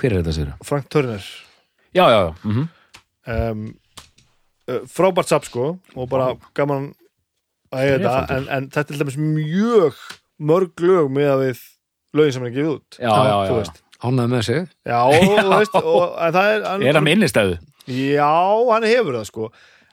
hver 0.00 0.12
er 0.14 0.22
þetta 0.22 0.32
sér? 0.34 0.52
Frank 0.64 0.88
Turner. 0.90 1.22
Já, 1.94 2.04
já, 2.08 2.18
já, 2.24 2.32
mm 2.44 2.68
um, 3.28 3.66
uh, 4.68 4.80
frábært 4.88 5.28
sap 5.28 5.44
sko 5.44 5.76
og 5.94 6.08
bara 6.08 6.30
gaman 6.56 6.94
að 7.70 7.82
eiga 7.84 7.98
þetta. 8.00 8.36
En, 8.38 8.46
en 8.56 8.68
þetta 8.72 8.94
er 8.96 9.18
mjög 9.20 9.94
mörg 10.40 10.72
lög 10.80 11.10
með 11.12 11.28
að 11.34 11.42
við 11.44 11.58
lögin 12.18 12.34
sem 12.36 12.44
hann 12.44 12.50
er 12.52 12.56
gefið 12.58 12.74
út 12.74 12.98
já, 12.98 13.08
já, 13.08 13.24
já, 13.30 13.38
þú 13.48 13.54
já. 13.54 13.58
veist. 13.62 13.82
Ánæði 13.98 14.30
með 14.34 14.44
sig 14.48 14.60
já, 14.86 15.00
þú 15.42 15.48
veist, 15.56 15.74
og, 15.80 16.04
en 16.26 16.36
það 16.38 16.52
er 16.52 16.68
hann, 16.68 16.86
Er 16.92 16.98
hann 17.00 17.10
innistæðu? 17.14 17.56
já, 17.88 18.30
hann 18.72 18.86
hefur 18.92 19.18
það 19.18 19.26
sko 19.32 19.48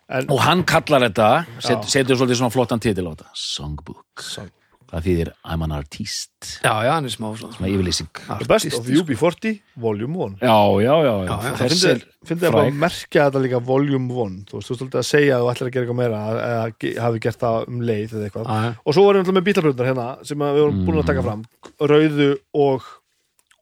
en, 0.06 0.28
Og 0.30 0.42
hann 0.46 0.62
kallar 0.70 1.08
þetta, 1.08 1.30
set, 1.66 1.88
setur 1.90 2.20
svolítið 2.20 2.42
svona 2.44 2.54
flottan 2.54 2.84
titil 2.84 3.08
á 3.10 3.12
þetta 3.16 3.32
Songbook, 3.34 4.06
Song. 4.22 4.52
Það 4.96 5.06
þýðir 5.06 5.30
I'm 5.44 5.64
an 5.66 5.74
artist. 5.76 6.32
Já, 6.64 6.72
já, 6.86 6.92
hann 6.96 7.06
er 7.10 7.12
smá 7.14 7.28
svona 7.36 7.56
Svona 7.58 7.70
yfirlýsing. 7.74 8.10
The 8.40 8.48
Best 8.48 8.74
of 8.78 8.88
UB40 8.88 9.60
Volume 9.84 10.16
1 10.38 10.38
Já, 10.46 10.56
já, 10.86 10.94
já, 11.06 11.14
já, 11.28 11.56
finnst 11.60 12.46
fræg. 12.46 12.56
að 12.62 12.78
merkja 12.80 13.26
þetta 13.28 13.42
líka 13.44 13.60
Volume 13.68 14.14
1 14.26 14.38
þú 14.50 14.60
veist, 14.62 14.72
þú 14.72 14.78
veist 14.86 14.98
að 15.02 15.08
segja 15.10 15.36
að 15.38 15.44
þú 15.46 15.52
ætlar 15.54 15.70
að 15.70 15.74
gera 15.76 15.86
eitthvað 15.86 16.00
meira 16.00 16.22
eða 16.46 17.02
hafi 17.06 17.22
gert 17.28 17.40
það 17.44 17.68
um 17.74 17.82
leið 17.92 18.16
eða 18.16 18.30
eitthvað. 18.30 18.48
Já. 18.56 18.72
og 18.86 18.96
svo 18.98 19.06
varum 19.10 19.28
við 19.28 19.38
með 19.40 19.48
bílabröndar 19.50 19.90
hérna 19.92 20.08
sem 20.32 20.46
að 20.48 20.56
við 20.56 20.66
vorum 20.66 20.82
búin 20.88 21.02
að 21.04 21.10
taka 21.12 21.26
fram 21.28 21.44
rauðu 21.92 22.30
og, 22.66 22.90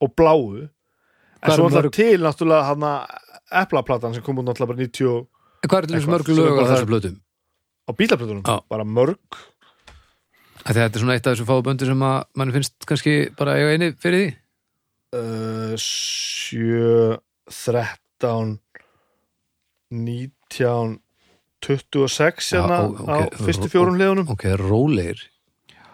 og 0.03 0.15
bláu. 0.15 0.45
En 0.63 1.49
Hvað 1.49 1.57
svo 1.59 1.65
alltaf 1.67 1.91
til 1.97 2.21
náttúrulega 2.23 2.69
hann 2.69 2.86
að 2.88 3.19
eplaplatan 3.63 4.13
sem 4.15 4.23
kom 4.23 4.38
út 4.39 4.47
náttúrulega 4.47 4.71
bara 4.75 4.84
90 4.86 5.09
og- 5.11 5.27
En 5.63 5.69
hvað 5.71 5.84
er 5.84 5.95
Eitthvað, 5.97 6.13
mörg 6.13 6.27
lög 6.36 6.47
á 6.47 6.55
bara 6.55 6.67
þessu 6.69 6.84
það- 6.84 6.91
blötum? 6.93 7.19
á 7.84 7.91
bílabröndunum, 7.99 8.63
bara 8.71 8.84
mörg 8.88 9.17
Þetta 10.64 10.86
er 10.95 11.01
svona 11.01 11.16
eitt 11.18 11.28
af 11.28 11.34
þessu 11.36 11.45
fáu 11.49 11.61
böndur 11.66 11.89
sem 11.91 12.03
að 12.07 12.20
mann 12.39 12.53
finnst 12.55 12.86
kannski 12.88 13.14
bara 13.38 13.57
eiga 13.59 13.74
eini 13.76 13.89
fyrir 13.99 14.22
því? 14.22 14.30
Uh, 15.14 15.74
7 15.78 17.18
13 17.51 18.59
19 19.91 20.99
26 21.64 22.51
Já, 22.51 22.61
hérna 22.64 22.80
ó- 22.88 22.95
á 23.07 23.18
fyrstu 23.39 23.70
fjórum 23.72 23.95
hliðunum. 23.99 24.30
Ok, 24.34 24.43
rólegir. 24.59 25.20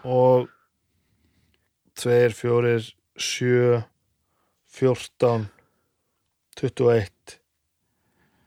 Og 0.04 0.48
2, 1.98 2.30
4, 2.34 2.94
7 3.18 3.82
14 4.70 5.48
21 6.56 7.39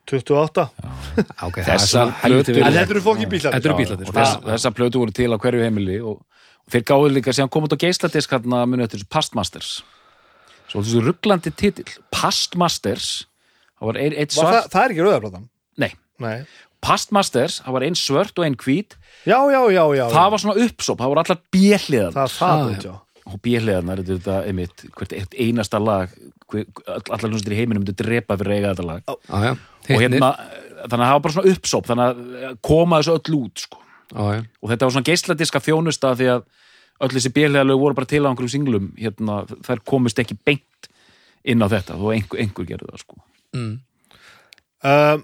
28 0.10 0.66
Ok, 1.47 1.58
það 1.58 1.64
er 1.64 1.68
Þessar 1.68 1.88
svona 1.88 2.18
helviti 2.24 2.51
plötur- 2.51 2.58
vel 2.60 2.68
en 2.68 2.78
þetta 2.78 2.93
eru 2.93 3.74
Já, 3.74 3.80
bílarnir, 3.84 4.10
og 4.10 4.18
þess, 4.18 4.38
þessar 4.49 4.76
plötu 4.80 5.01
voru 5.04 5.16
til 5.16 5.30
á 5.32 5.38
hverju 5.39 5.64
heimili 5.64 5.97
og, 6.01 6.18
og 6.64 6.74
þeir 6.76 6.84
gáðu 6.91 7.12
líka 7.16 7.34
sem 7.38 7.49
kom 7.54 7.68
út 7.68 7.76
á 7.76 7.80
geisladisk 7.84 8.36
hérna 8.36 8.64
muni 8.68 8.84
eftir 8.86 8.99
þessu 9.04 9.10
Pastmasters. 9.16 9.72
Svo 10.72 10.82
þessu 10.84 11.04
rugglandi 11.06 11.51
titil 11.56 11.88
Pastmasters 12.12 13.10
það 13.80 13.89
var 13.91 13.99
ein, 14.04 14.14
eitt 14.18 14.36
Var 14.36 14.45
það, 14.47 14.60
svart 14.60 14.72
það 14.76 14.84
er 14.88 14.93
ekki 14.95 15.06
rauðarplatan 15.08 15.47
nei, 15.84 15.91
Nei. 16.24 16.36
Pastmasters, 16.84 17.62
það 17.64 17.76
var 17.78 17.84
ein 17.88 17.95
svört 17.95 18.39
og 18.41 18.43
ein 18.43 18.56
hvít. 18.60 18.97
Já, 19.24 19.38
já, 19.54 19.60
já, 19.72 19.84
já, 19.95 20.04
það 20.12 20.32
var 20.34 20.41
svona 20.43 20.66
uppsóp, 20.66 20.97
það 20.99 21.12
voru 21.14 21.22
allar 21.24 21.39
bjeliðan 21.56 22.16
það 22.18 22.26
er 22.28 22.34
það, 22.36 22.64
Ah, 22.64 22.74
já. 22.84 22.93
Og 23.30 23.40
bjeliðanar, 23.46 24.02
þetta 24.04 24.14
er 24.14 24.20
þetta 24.20 24.38
einmitt 24.50 24.84
hvert 24.98 25.14
eitt 25.18 25.38
einasta 25.40 25.80
lag 25.80 26.12
allar 26.54 27.24
hljómsveitir 27.24 27.56
í 27.56 27.60
heiminum 27.62 27.82
myndu 27.86 27.96
drepa 27.98 28.36
fyrir 28.38 28.58
eiga 28.60 28.74
þetta 28.74 28.88
lag. 28.90 29.06
Já, 29.08 29.38
já, 29.48 29.54
og 29.96 30.02
hérna, 30.04 30.32
þannig 30.84 30.98
að 30.98 31.08
það 31.08 31.14
var 31.16 31.24
bara 31.28 31.36
svona 31.38 31.54
uppsóp 31.54 31.88
þannig 31.88 32.20
að 32.50 32.58
koma 32.70 33.00
þessu 33.00 33.16
öll 33.18 33.38
út 33.40 33.64
sko. 33.64 33.80
Já, 34.14 34.24
já, 34.36 34.42
og 34.62 34.70
þetta 34.74 34.86
var 34.90 34.94
svona 34.98 35.10
geisladiska 35.10 35.62
þjónusta 35.64 36.12
því 36.20 36.28
að 36.36 36.44
öll 37.04 37.12
þessi 37.16 37.32
bjöliðalög 37.34 37.80
voru 37.82 37.98
bara 37.98 38.12
til 38.12 38.22
á 38.22 38.30
einhverjum 38.30 38.54
singlum 38.54 38.92
hérna, 39.00 39.40
þær 39.66 39.82
komist 39.90 40.20
ekki 40.22 40.38
beint 40.46 40.90
inn 41.44 41.64
á 41.64 41.68
þetta, 41.72 41.98
þó 42.00 42.12
einhver, 42.14 42.40
einhver 42.44 42.68
gerði 42.70 42.92
það 42.92 43.02
sko. 43.06 43.24
mm. 43.58 43.74
Um, 44.84 45.22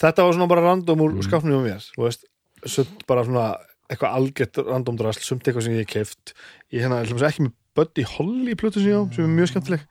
þetta 0.00 0.24
var 0.24 0.32
svona 0.34 0.48
bara 0.48 0.62
random 0.64 0.98
Mm. 0.98 1.18
úr 1.20 1.24
skapnum 1.26 1.58
um 1.60 1.64
mér 1.68 1.82
þú 1.84 2.06
veist, 2.06 2.24
sumt 2.64 3.02
bara 3.06 3.24
svona 3.28 3.46
eitthvað 3.88 4.18
algjört 4.18 4.60
random 4.66 4.98
drasl, 5.00 5.24
sumt 5.24 5.46
eitthvað 5.46 5.66
sem 5.66 5.76
ég 5.76 5.84
hef 5.84 5.92
keift 5.92 6.34
ég 6.74 6.84
hérna, 6.84 7.00
segja 7.08 7.30
ekki 7.30 7.46
með 7.46 7.54
Buddy 7.78 8.04
Holly 8.16 8.56
plötu 8.58 8.82
sem 8.82 8.90
ég 8.90 9.00
á, 9.00 9.02
sem 9.14 9.24
er 9.24 9.32
mjög 9.32 9.52
skemmtileg. 9.52 9.84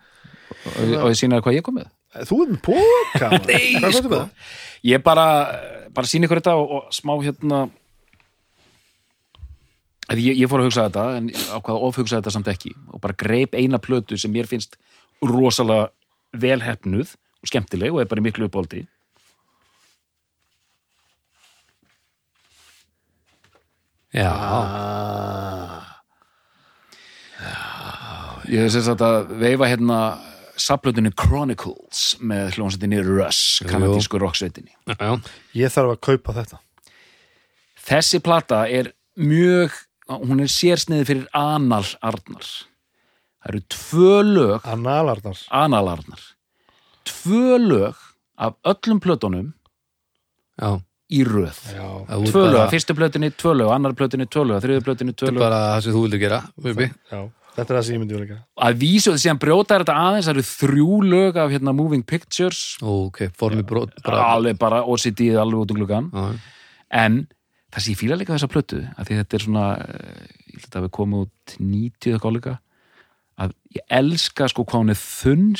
Og, 0.68 0.94
og 1.02 1.10
ég 1.12 1.18
sínaði 1.20 1.46
hvað 1.46 1.58
ég 1.58 1.66
kom 1.66 1.78
með. 1.80 1.90
Þú 2.28 2.40
er 2.44 2.54
með 2.54 2.62
póka 2.68 3.30
Nei, 3.48 3.92
sko. 3.96 4.22
ég 4.88 5.04
bara, 5.06 5.28
bara 5.96 6.10
síni 6.10 6.28
ykkur 6.28 6.42
þetta 6.42 6.56
og, 6.60 6.74
og 6.78 6.96
smá 6.96 7.14
hérna 7.24 7.62
ég, 10.16 10.34
ég 10.38 10.52
fór 10.52 10.64
að 10.64 10.70
hugsa 10.70 10.88
þetta 10.88 11.06
en 11.20 11.32
ákvað 11.34 11.74
að 11.74 11.88
ofhugsa 11.90 12.20
þetta 12.20 12.36
samt 12.36 12.52
ekki. 12.52 12.74
Og 12.94 13.02
bara 13.04 13.18
greip 13.18 13.58
eina 13.58 13.82
plötu 13.82 14.20
sem 14.20 14.34
mér 14.34 14.50
finnst 14.50 14.78
rosalega 15.26 15.90
velhefnuð 16.38 17.16
og 17.16 17.50
skemmtileg 17.50 17.96
og 17.96 18.04
er 18.04 18.12
bara 18.12 18.24
miklu 18.24 18.48
uppáldi 18.50 18.86
Já, 24.16 24.32
ah. 24.32 25.84
Ég 28.48 28.64
hef 28.64 28.72
sérst 28.72 29.02
að 29.04 29.34
veifa 29.42 29.68
hérna 29.68 29.98
saplötunni 30.58 31.12
Chronicles 31.12 32.14
með 32.24 32.56
hljómsveitinni 32.56 33.02
Russ, 33.04 33.60
kanadísku 33.68 34.20
rocksveitinni. 34.22 34.72
já, 34.88 35.20
Ég 35.54 35.74
þarf 35.74 35.98
að 35.98 36.00
kaupa 36.08 36.34
þetta. 36.40 36.62
Þessi 37.88 38.22
plata 38.24 38.64
er 38.72 38.94
mjög, 39.20 39.76
hún 40.08 40.42
er 40.44 40.52
sérsniði 40.52 41.06
fyrir 41.12 41.28
anal 41.36 41.84
Arnar. 42.02 42.48
Það 43.44 43.52
eru 43.52 43.62
tvö 43.76 44.16
lög, 44.24 44.66
Analarnar 44.68 45.44
anal 45.52 45.88
Arnar, 45.92 46.24
tvö 47.08 47.60
lög 47.62 47.96
af 48.38 48.56
öllum 48.64 49.00
plötunum 49.04 49.54
já 50.58 50.80
í 51.12 51.24
röð. 51.24 51.60
Já, 51.72 51.88
Það 52.08 52.18
voru 52.20 52.32
Tvö 52.32 52.44
lög, 52.44 52.54
bara- 52.54 52.64
af 52.68 52.72
fyrstu 52.76 52.96
plötunni, 52.98 53.30
tvö 53.32 53.54
lög, 53.56 53.72
annar 53.72 53.94
plötunni, 53.96 54.26
tvö 54.28 54.44
lög, 54.50 54.62
þriðu 54.64 54.84
plötunni, 54.84 55.14
tvö 55.16 55.28
Þetta 55.30 55.36
er 55.36 55.44
bara 55.46 55.60
það 55.72 55.84
sem 55.84 55.94
þú 55.94 56.02
vildir 56.04 56.20
gera 56.20 56.42
þetta 57.58 57.74
er 57.74 57.78
það 57.80 57.86
sem 57.88 57.96
ég 57.96 58.02
myndi 58.04 58.14
vilja 58.18 58.28
gera. 58.28 58.44
Að 58.68 58.76
vísu 58.82 59.10
þetta 59.12 59.24
síðan 59.24 59.40
brjóta 59.42 59.80
þetta 59.82 59.96
aðeins, 60.04 60.28
það 60.28 60.36
eru 60.36 60.46
þrjú 60.52 61.00
lög 61.08 61.40
af 61.42 61.50
hérna 61.56 61.74
Moving 61.74 62.04
Pictures, 62.06 62.60
Ok, 62.84 63.24
formi 63.34 63.64
brot 63.66 63.96
bara, 64.04 64.28
alveg 64.36 64.60
bara 64.62 64.84
OCD 64.86 65.32
alveg 65.42 65.64
út 65.64 65.72
um 65.74 65.80
gluggan. 65.80 66.12
já, 66.14 66.40
en 66.92 67.28
það 67.74 67.82
sem 67.82 67.94
ég 67.96 68.00
fíla 68.04 68.20
líka 68.20 68.36
þessa 68.38 68.52
plötu 68.52 68.84
að 68.98 69.10
því 69.10 69.20
þetta 69.22 69.34
er 69.40 69.46
svona 69.48 69.66
eh, 69.82 70.24
ég 70.54 70.62
held 70.62 70.78
að 70.78 70.86
við 70.88 70.94
komum 71.00 71.26
út 71.26 71.58
90 71.58 72.14
eitthvað 72.14 72.38
líka 72.38 72.60
að 73.38 73.54
ég 73.74 73.84
elska 73.90 74.48
sko 74.50 74.64
hvað 74.66 74.82
hún 74.84 74.94
er 74.94 75.02
þunn 75.02 75.52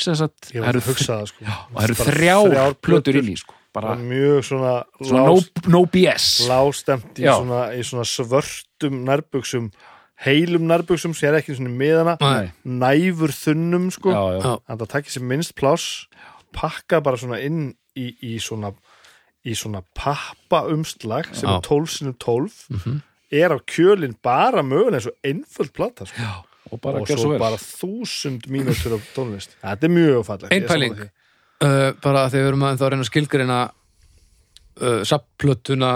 það 1.74 1.88
eru 1.88 1.94
að 1.94 2.02
sko. 2.02 2.12
Þrjár 2.14 2.74
plötur 2.82 3.18
inn 3.20 3.32
í 3.34 3.36
sko 3.38 3.57
bara 3.80 3.96
mjög 4.00 4.44
svona, 4.48 4.72
svona 5.02 5.24
no, 5.26 5.36
no 5.68 5.84
BS 5.86 6.26
lástemt 6.48 7.18
í 7.18 7.26
í 7.78 7.84
svona 7.86 8.04
svörtum 8.08 9.04
nærbuxum 9.08 9.70
heilum 10.24 10.66
nærbuxum 10.66 11.14
sem 11.14 11.28
er 11.30 11.38
ekki 11.40 11.54
svona 11.58 11.70
miðana 11.70 12.16
Nei. 12.20 12.50
næfur 12.64 13.30
þunnum 13.34 13.90
sko 13.94 14.10
já, 14.10 14.22
já. 14.34 14.42
Já. 14.42 14.54
en 14.68 14.78
það 14.82 14.90
takkir 14.94 15.14
sér 15.16 15.26
minnst 15.30 15.54
pláss 15.58 16.06
pakka 16.56 17.00
bara 17.04 17.16
svona 17.20 17.38
inn 17.44 17.74
í, 17.96 18.10
í 18.22 18.38
svona 18.42 18.72
í 19.46 19.54
svona 19.54 19.82
pappa 19.94 20.64
umslag 20.72 21.28
sem 21.32 21.48
Já. 21.48 21.56
er 21.56 21.62
12 21.68 21.86
sinum 21.94 22.16
12 22.18 22.66
Mhm. 22.70 23.02
er 23.30 23.50
á 23.54 23.58
kjölinn 23.60 24.16
bara 24.22 24.62
mögulega 24.62 24.98
eins 24.98 25.06
og 25.06 25.16
einföld 25.24 25.72
plata 25.72 26.06
sko. 26.06 26.16
já, 26.18 26.42
og 26.72 26.80
bara 26.80 27.00
og 27.00 27.06
svo 27.08 27.16
svo 27.16 27.38
bara 27.38 27.56
þúsund 27.56 28.48
mínútur 28.48 28.94
af 28.98 29.04
tónlist 29.14 29.54
þetta 29.62 29.84
er 29.84 29.88
mjög 29.94 30.24
fallegt 30.26 30.52
Ein 30.52 30.66
er 31.64 31.90
uh, 31.92 31.96
bara 32.04 32.24
að 32.26 32.34
því 32.34 32.42
við 32.42 32.50
erum 32.52 32.66
að, 32.68 32.82
að 32.82 32.92
reyna 32.92 33.04
að 33.04 33.10
skilgreina 33.10 33.58
uh, 34.82 35.00
sapplötuna 35.08 35.92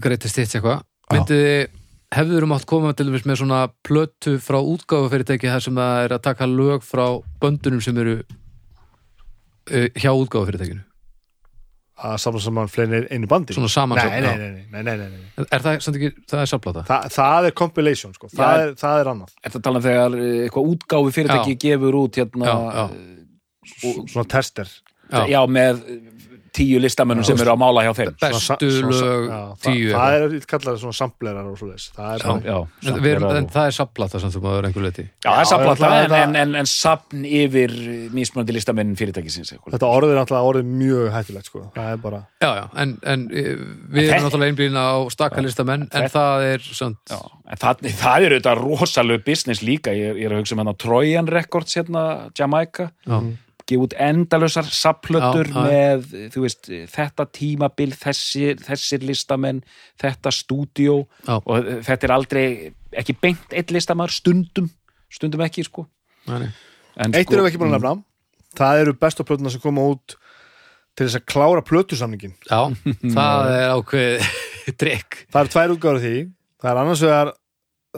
greitist 0.00 0.38
hitt 0.40 0.54
eitthvað 0.56 0.84
myndið 1.10 1.44
þið 1.44 1.78
hefður 2.10 2.46
um 2.46 2.52
átt 2.56 2.66
koma 2.66 2.92
til 2.96 3.06
dæmis 3.06 3.26
með 3.28 3.40
svona 3.42 3.62
plötu 3.86 4.36
frá 4.42 4.58
útgáfufyrirtæki 4.58 5.50
þar 5.50 5.62
sem 5.62 5.76
það 5.78 6.04
er 6.04 6.14
að 6.16 6.24
taka 6.26 6.48
lög 6.50 6.82
frá 6.86 7.04
böndunum 7.42 7.82
sem 7.84 7.98
eru 8.02 8.16
uh, 8.20 9.88
hjá 9.94 10.10
útgáfufyrirtækinu 10.14 10.86
að 12.00 12.16
samla 12.22 12.40
saman 12.40 12.70
fleiri 12.72 13.00
einu 13.12 13.28
bandi 13.28 13.52
Svona 13.52 13.68
samansöfn, 13.68 14.14
nei, 14.14 14.24
já. 14.24 14.36
nei, 14.40 14.50
nei, 14.50 14.66
nei, 14.72 14.82
nei, 14.82 15.08
nei, 15.10 15.22
nei. 15.36 15.46
er 15.52 15.64
það 15.64 15.82
samt 15.84 15.98
ekki, 15.98 16.10
það 16.32 16.42
er 16.44 16.50
sapplata 16.54 16.84
Þa, 16.88 16.98
það 17.12 17.48
er 17.50 17.56
compilation 17.60 18.14
sko. 18.16 18.30
það, 18.32 18.40
Já. 18.40 18.62
er, 18.64 18.74
það 18.80 19.00
er 19.02 19.10
annað 19.12 19.34
Þetta 19.44 19.62
tala 19.66 19.80
um 19.80 19.84
þegar 19.84 20.16
eh, 20.16 20.36
eitthvað 20.46 20.70
útgáfi 20.74 21.14
fyrirtæki 21.18 21.56
gefur 21.66 21.98
út 22.00 22.20
hérna 22.20 22.48
Já, 22.48 22.54
já. 22.78 22.84
Og- 23.84 24.06
svona 24.08 24.28
tester. 24.28 24.68
Já. 25.10 25.26
já, 25.26 25.40
með 25.50 25.80
tíu 26.54 26.78
listamennum 26.82 27.24
sem 27.26 27.38
eru 27.38 27.50
að 27.52 27.58
mála 27.62 27.82
hjá 27.86 27.92
þeim. 27.94 28.10
Bestu 28.20 28.68
lög 28.90 29.26
tíu 29.62 29.90
það, 29.90 29.94
það 29.94 30.14
er 30.18 30.46
kallað 30.50 30.78
svona 30.82 30.96
samplerar 30.98 31.46
og 31.50 31.58
svo 31.58 31.66
leis 31.70 31.88
það 31.94 32.14
er 32.14 32.24
en 33.40 33.48
það 33.54 33.66
er 33.66 33.74
sem 34.22 34.32
þú 34.34 34.42
maður 34.44 34.66
einhver 34.68 34.84
leiti 34.86 35.04
Já, 35.24 35.30
það 35.30 35.40
er 35.40 35.48
er 35.98 36.04
en, 36.04 36.10
það- 36.10 36.22
en, 36.28 36.36
en, 36.42 36.54
en 36.62 36.70
safn 36.70 37.24
yfir 37.24 37.74
mismunandi 38.14 38.54
listamenn 38.56 38.94
fyrirtækisins 38.98 39.52
þetta 39.54 39.90
orðið 39.90 40.14
er 40.14 40.18
náttúrulega 40.20 40.50
orðið 40.50 40.72
mjög 40.80 41.10
hættulegt 41.14 41.50
sko. 41.50 41.62
það 41.76 41.92
er 41.92 42.00
bara 42.06 42.22
Já, 42.42 42.50
já, 42.50 42.64
en, 42.82 42.96
en 43.14 43.26
eh, 43.30 43.52
við 43.90 44.02
En 44.08 44.14
erum 44.14 44.26
náttúrulega 44.28 44.54
einblýna 44.54 44.86
á 44.90 44.96
stakkalistamenn 45.14 45.86
en 45.90 46.08
það 46.10 46.48
er 46.54 46.66
samt 46.66 47.14
Já, 47.14 47.20
en 47.46 47.62
það, 47.62 47.86
er 48.26 48.34
auðvitað 48.38 48.64
rosalegu 48.64 49.24
business 49.26 49.62
líka, 49.62 49.94
ég, 49.94 50.18
er 50.18 50.34
að 50.34 50.42
hugsa 50.42 50.58
um 50.58 50.64
hérna 50.64 50.76
Trojan 50.78 51.30
Records 51.30 51.78
hérna, 51.78 52.04
Jamaica. 52.38 52.90
Já. 53.06 53.20
Gefa 53.70 53.86
út 53.86 53.96
Já, 55.52 55.54
já. 55.54 55.64
með, 55.70 56.04
þú 56.34 56.44
veist, 56.44 56.70
þetta 56.94 57.26
tímabil 57.38 57.90
þessir, 58.00 58.60
þessir 58.66 59.06
listamenn 59.08 59.62
þetta 60.02 60.34
stúdíó 60.34 60.98
Já. 61.26 61.38
og 61.38 61.70
þetta 61.88 62.08
er 62.10 62.14
aldrei, 62.16 62.44
ekki 63.02 63.16
beint 63.22 63.56
eitt 63.56 63.72
listamæður, 63.74 64.16
stundum, 64.18 64.70
stundum 65.10 65.46
ekki 65.46 65.64
sko. 65.66 65.86
Nei, 66.28 66.38
nei. 66.44 66.50
en, 67.00 67.14
eitt 67.16 67.30
erum 67.32 67.46
við 67.46 67.52
ekki 67.54 67.62
búin 67.62 67.72
að 67.72 67.78
nefna 67.78 67.96
það 68.58 68.82
eru 68.84 68.96
bestu 69.00 69.24
plötuna 69.26 69.52
sem 69.52 69.62
koma 69.62 69.84
út 69.94 70.16
til 70.98 71.06
þess 71.06 71.20
að 71.20 71.26
klára 71.30 71.62
plötusamningin 71.64 72.34
Já, 72.50 72.66
það 73.14 73.52
er 73.54 73.68
ákveð 73.76 74.30
drikk 74.82 75.20
það 75.30 75.40
eru 75.44 75.52
tvær 75.54 75.74
útgáður 75.76 76.02
því 76.04 76.16
það 76.60 76.72
er 76.72 76.80
annars 76.82 77.04
vegar 77.06 77.30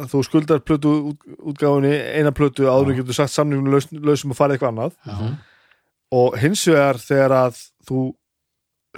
að 0.02 0.12
þú 0.12 0.20
skuldar 0.24 0.62
plötu 0.64 0.92
út, 1.12 1.24
útgáfunni 1.52 1.92
eina 2.16 2.32
plötu 2.36 2.68
áður 2.68 2.92
en 2.94 3.00
getur 3.02 3.16
sagt 3.16 3.34
samningunum 3.34 3.74
laus, 3.74 3.88
lausum 3.92 4.32
og 4.32 4.38
farið 4.38 4.56
eitthvað 4.56 4.72
annað 4.72 4.94
Já. 5.04 5.32
Og 6.12 6.36
hins 6.40 6.64
vegar 6.68 7.00
þegar 7.00 7.36
að 7.38 7.62
þú 7.88 8.02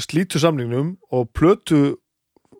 slítur 0.02 0.42
samningnum 0.42 0.96
og 1.14 1.28
plötu 1.36 1.82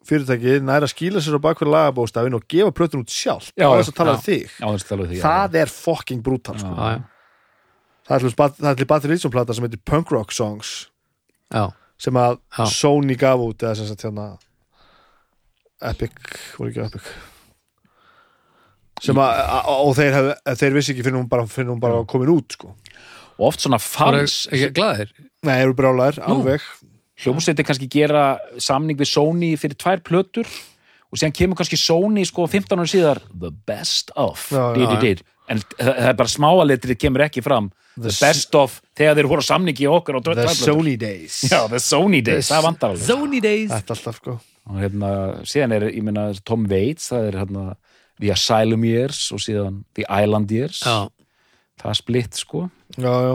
fyrirtæki 0.05 0.59
næra 0.63 0.87
skýla 0.91 1.23
sér 1.25 1.39
á 1.41 1.47
bakverð 1.47 1.73
lagabóstafin 1.75 2.37
og 2.37 2.45
gefa 2.51 2.73
plötun 2.77 3.03
út 3.03 3.13
sjálf 3.13 3.51
Já, 3.57 3.67
á 3.67 3.75
þess 3.81 3.91
að 3.91 3.99
tala 3.99 4.15
um 4.15 4.25
þig 4.25 5.21
það, 5.25 5.59
er 5.63 5.73
fucking 5.73 6.25
brútal 6.25 6.59
sko. 6.61 6.75
Það 8.05 8.17
er 8.17 8.25
til 8.77 8.85
er 8.85 8.91
Battery 8.91 9.15
Ritson 9.15 9.33
plata 9.33 9.57
sem 9.57 9.65
heitir 9.65 9.81
Punk 9.81 10.11
Rock 10.13 10.35
Songs. 10.37 10.91
Já, 11.49 11.71
sem 11.97 12.17
að 12.21 12.37
Já. 12.53 12.65
Sony 12.69 13.17
gaf 13.17 13.41
út 13.41 13.65
eða 13.65 13.79
sem 13.79 13.89
sagt 13.89 14.05
hérna 14.05 14.35
Epic, 15.85 16.13
voru 16.59 16.71
ekki 16.71 16.85
Epic? 16.85 17.09
Sem 19.05 19.19
að 19.21 19.41
og 19.73 19.97
þeir, 19.97 20.15
hef, 20.15 20.29
þeir 20.61 20.77
vissi 20.77 20.93
ekki 20.95 21.05
fyrir 21.05 21.19
hún 21.19 21.31
bara, 21.33 21.49
bara 21.81 22.05
komin 22.09 22.31
út 22.33 22.57
sko. 22.57 22.75
Og 23.39 23.49
oft 23.51 23.65
svona 23.65 23.81
það 23.83 24.09
er 24.09 24.21
fans 24.21 24.37
ekki 24.51 24.71
glæðir 24.77 25.15
nei, 25.45 25.57
eru 25.61 25.75
brálaðir, 25.79 26.21
alveg. 26.25 26.65
Hljómsveitir 27.25 27.67
kannski 27.69 27.87
gera 27.91 28.25
samning 28.59 28.99
við 28.99 29.13
Sony 29.13 29.53
fyrir 29.61 29.79
tvær 29.79 30.03
plötur 30.07 30.49
og 31.15 31.21
síðan 31.21 31.35
kemur 31.37 31.61
kannski 31.61 31.79
Sony 31.79 32.25
sko 32.27 32.49
15 32.51 32.75
ára 32.81 32.91
síðar 32.91 33.21
the 33.31 33.53
best 33.69 34.11
of. 34.19 34.49
Já, 34.51 34.73
já, 34.75 34.75
did, 34.75 34.89
did, 34.89 35.05
did. 35.05 35.25
en 35.53 35.63
það 35.77 36.09
er 36.11 36.17
bara 36.19 36.33
smáaletrið 36.33 36.99
kemur 37.05 37.27
ekki 37.29 37.45
fram. 37.45 37.71
The, 37.95 38.09
The 38.09 38.17
best 38.19 38.57
of 38.59 38.81
þegar 38.99 39.21
þeir 39.21 39.29
voru 39.31 39.47
samningi 39.47 39.87
okkur 39.87 40.19
á 40.19 40.21
tvær 40.27 40.41
The 40.41 40.49
plötur. 40.49 40.73
Sony 40.73 40.97
Days. 40.99 41.37
Já, 41.47 41.61
the 41.71 41.79
Sony 41.79 42.23
days, 42.27 42.49
The 42.49 42.57
það 42.57 42.67
vantar 42.67 42.95
alveg 42.97 43.07
Sony 43.07 43.43
Days. 43.45 43.71
Þetta 43.71 43.95
alltaf 43.95 44.19
sko. 44.19 44.39
Og 44.65 44.81
hérna, 44.81 45.11
síðan 45.47 45.77
er, 45.77 45.87
ég 45.93 46.03
meina, 46.03 46.31
Tom 46.49 46.65
Waits 46.67 47.13
það 47.13 47.29
er 47.29 47.39
hérna 47.45 47.65
The 48.19 48.31
Asylum 48.35 48.85
Years 48.89 49.21
og 49.35 49.43
síðan 49.45 49.83
The 49.95 50.09
Island 50.09 50.51
Years. 50.51 50.83
Já, 50.83 51.07
það 51.91 51.99
splitt 52.01 52.35
sko. 52.41 52.65
Já, 52.99 53.13
já, 53.29 53.35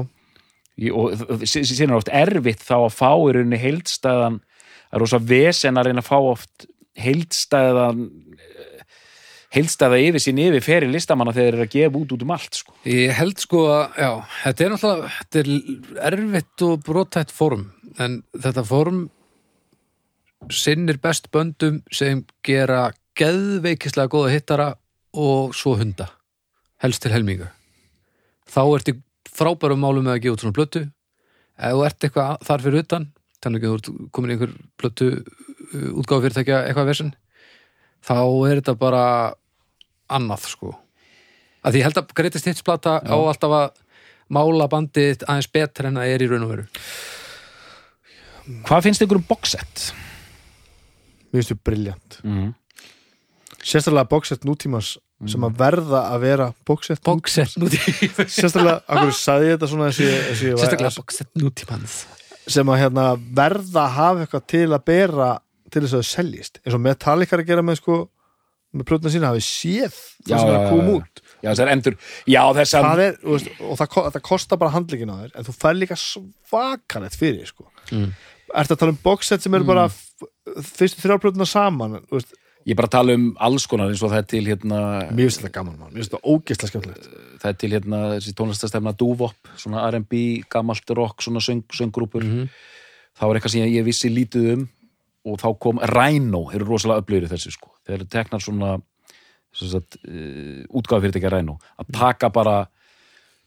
Í- 0.80 0.94
og 0.96 1.12
sí- 1.44 1.66
sí- 1.68 1.76
síðan 1.76 1.92
er 1.92 2.00
oft 2.00 2.10
erfitt 2.14 2.62
þá 2.64 2.76
að 2.88 2.94
fá 2.96 3.12
í 3.20 3.34
rauninni 3.36 3.60
heildstæðan 3.60 4.40
það 4.40 4.94
er 4.96 5.02
rosa 5.04 5.20
vesen 5.20 5.76
að 5.78 5.90
reyna 5.90 6.02
að 6.02 6.08
fá 6.08 6.18
oft 6.20 6.66
heildstæðan 7.00 8.06
heildstæða 9.50 9.98
yfir 10.06 10.22
sín 10.24 10.40
yfir 10.44 10.62
fyrir 10.64 10.92
listamanna 10.94 11.34
þegar 11.34 11.50
þeir 11.50 11.58
eru 11.58 11.66
að 11.66 11.74
gefa 11.74 12.00
út 12.00 12.12
út 12.16 12.24
um 12.26 12.32
allt 12.36 12.56
sko. 12.60 12.74
ég 12.86 13.12
held 13.18 13.40
sko 13.42 13.64
að 13.74 13.98
já, 13.98 14.12
þetta 14.44 14.66
er 14.66 14.74
náttúrulega 14.76 15.12
þetta 15.20 15.40
er 15.44 16.14
erfitt 16.14 16.66
og 16.68 16.84
brotætt 16.86 17.32
form 17.34 17.64
en 18.00 18.20
þetta 18.38 18.64
form 18.70 19.00
sinnir 20.54 21.00
best 21.02 21.28
böndum 21.34 21.82
sem 21.92 22.24
gera 22.46 22.92
geðveikislega 23.20 24.08
góða 24.14 24.32
hittara 24.38 24.70
og 25.18 25.56
svo 25.58 25.76
hunda 25.82 26.08
helst 26.84 27.02
til 27.04 27.12
helminga 27.12 27.50
þá 28.50 28.62
ertu 28.76 28.96
frábærum 29.30 29.80
málum 29.84 30.06
með 30.08 30.16
að 30.18 30.22
gefa 30.26 30.36
út 30.38 30.44
svona 30.44 30.58
plötu. 30.58 30.82
Ef 31.60 31.74
þú 31.76 31.86
ert 31.86 32.06
eitthvað 32.08 32.46
þar 32.48 32.64
fyrir 32.66 32.84
utan 32.86 33.08
þannig 33.44 33.64
að 33.64 33.70
þú 33.70 33.78
ert 33.80 34.12
komin 34.16 34.32
í 34.32 34.36
einhver 34.36 34.54
plötu 34.80 35.10
útgáfa 36.02 36.24
fyrirtækja 36.26 36.62
eitthvað 36.68 36.90
versin 36.90 37.12
þá 38.04 38.16
er 38.50 38.60
þetta 38.62 38.76
bara 38.80 39.04
annað 40.10 40.48
sko. 40.50 40.74
Að 41.64 41.76
því 41.76 41.82
ég 41.82 41.88
held 41.90 42.00
að 42.02 42.14
Greatest 42.18 42.48
Hits 42.48 42.64
plata 42.66 42.98
á 43.04 43.16
alltaf 43.20 43.52
að 43.52 43.82
mála 44.32 44.68
bandið 44.72 45.26
aðeins 45.28 45.50
betur 45.52 45.90
en 45.90 46.00
það 46.00 46.14
er 46.14 46.24
í 46.24 46.30
raun 46.32 46.46
og 46.48 46.54
veru. 46.54 46.66
Hvað 48.66 48.86
finnst 48.88 49.04
ykkur 49.06 49.20
um 49.22 49.28
boxset? 49.30 49.90
mér 51.30 51.44
finnst 51.44 51.52
þau 51.54 51.60
briljant 51.68 52.16
Mm. 52.26 52.54
sérstaklega 53.62 54.10
boxset 54.10 54.46
nútímans 54.48 54.96
sem 55.28 55.44
að 55.44 55.58
verða 55.60 56.02
að 56.14 56.22
vera 56.24 56.46
boxset 56.70 57.02
Boxset 57.04 57.56
nútímans. 57.60 58.36
Sérstaklega, 58.38 58.78
akkur 58.88 59.12
sagði 59.18 59.50
ég 59.50 59.58
þetta 59.58 59.68
svona 59.74 59.90
þessi, 59.90 60.08
þessi, 60.30 60.54
Sérstaklega 60.62 60.94
boxset 61.02 61.30
nútímans. 61.44 61.98
Sem 62.50 62.72
að 62.72 62.80
hérna, 62.86 63.08
verða 63.36 63.84
að 63.84 63.98
hafa 63.98 64.24
eitthvað 64.24 64.46
til 64.56 64.68
að 64.78 64.86
bera 64.88 65.28
til 65.70 65.84
þess 65.84 65.94
að 65.98 66.00
það 66.02 66.08
seljist. 66.14 66.62
Eins 66.64 66.78
og 66.80 66.82
Metallica 66.86 67.36
er 67.36 67.44
að 67.44 67.52
gera 67.52 67.66
með 67.68 67.82
sko 67.82 67.98
með 68.70 68.86
plötuna 68.86 69.12
sína 69.14 69.30
hafi 69.34 69.42
séð 69.44 69.96
það 70.24 70.40
sem 70.40 70.50
er 70.50 70.56
að 70.60 70.68
koma 70.70 70.96
út. 71.00 71.22
Já, 71.40 71.50
þessar 71.52 71.70
endur, 71.74 71.96
já 72.30 72.42
þessar 72.58 72.84
það 72.86 73.00
er, 73.06 73.16
veist, 73.24 73.48
og 73.66 73.78
það, 73.80 73.94
það 74.14 74.24
kostar 74.28 74.60
bara 74.62 74.74
handleikin 74.76 75.10
á 75.10 75.16
þér 75.24 75.32
en 75.40 75.48
þú 75.48 75.54
fær 75.62 75.78
líka 75.80 75.96
svakalegt 76.00 77.16
fyrir 77.18 77.48
sko. 77.50 77.66
Mm. 77.96 78.10
ertu 78.60 78.76
að 78.76 78.80
tala 78.82 78.94
um 78.94 79.00
boxset 79.04 79.42
sem 79.46 79.56
eru 79.58 79.66
bara 79.66 79.86
f- 79.90 80.28
fyrstu 80.78 81.02
þrjárplötuna 81.06 81.48
saman 81.50 82.00
þú 82.10 82.18
veist, 82.20 82.34
Ég 82.68 82.74
er 82.74 82.80
bara 82.80 82.90
að 82.90 82.96
tala 82.98 83.16
um 83.16 83.28
alls 83.48 83.66
konar 83.72 83.92
eins 83.92 84.02
og 84.04 84.12
það 84.12 84.22
er 84.22 84.26
til 84.34 84.42
hérna 84.46 84.80
mér 85.10 85.30
finnst 85.30 85.42
þetta 85.42 85.54
gaman 85.56 85.78
mann, 85.80 85.94
mér 85.94 86.02
finnst 86.02 86.12
þetta 86.14 86.34
ógeðslega 86.34 86.72
skemmtilegt. 86.74 87.08
Það 87.40 87.52
er 87.52 87.60
til 87.62 87.70
hérna 87.72 88.02
þessi 88.18 88.34
tónlistastefna 88.36 88.94
Dúvop, 89.00 89.54
svona 89.62 89.86
R&B, 89.88 90.24
gamalt 90.52 90.92
rock, 90.98 91.24
svona 91.24 91.44
söng, 91.44 91.64
sönggrúpur. 91.72 92.26
Mhm. 92.26 92.50
það 93.20 93.28
var 93.28 93.36
eitthvað 93.36 93.52
sem 93.52 93.68
ég 93.68 93.84
vissi 93.84 94.10
lítið 94.10 94.54
um 94.54 94.68
og 95.26 95.40
þá 95.40 95.50
kom 95.60 95.80
Rhino, 95.84 96.50
eru 96.56 96.66
rosalega 96.66 97.04
í 97.04 97.28
þessu 97.28 97.52
sko, 97.52 97.74
þeir 97.86 97.98
eru 97.98 98.06
teknar 98.06 98.40
svona 98.40 98.82
sem 99.54 99.68
sagt, 99.68 99.98
uh, 100.08 100.64
útgáfa 100.70 101.02
fyrirtækja 101.04 101.32
Rhino. 101.34 101.58
Að 101.80 101.92
taka 101.96 102.30
bara 102.30 102.68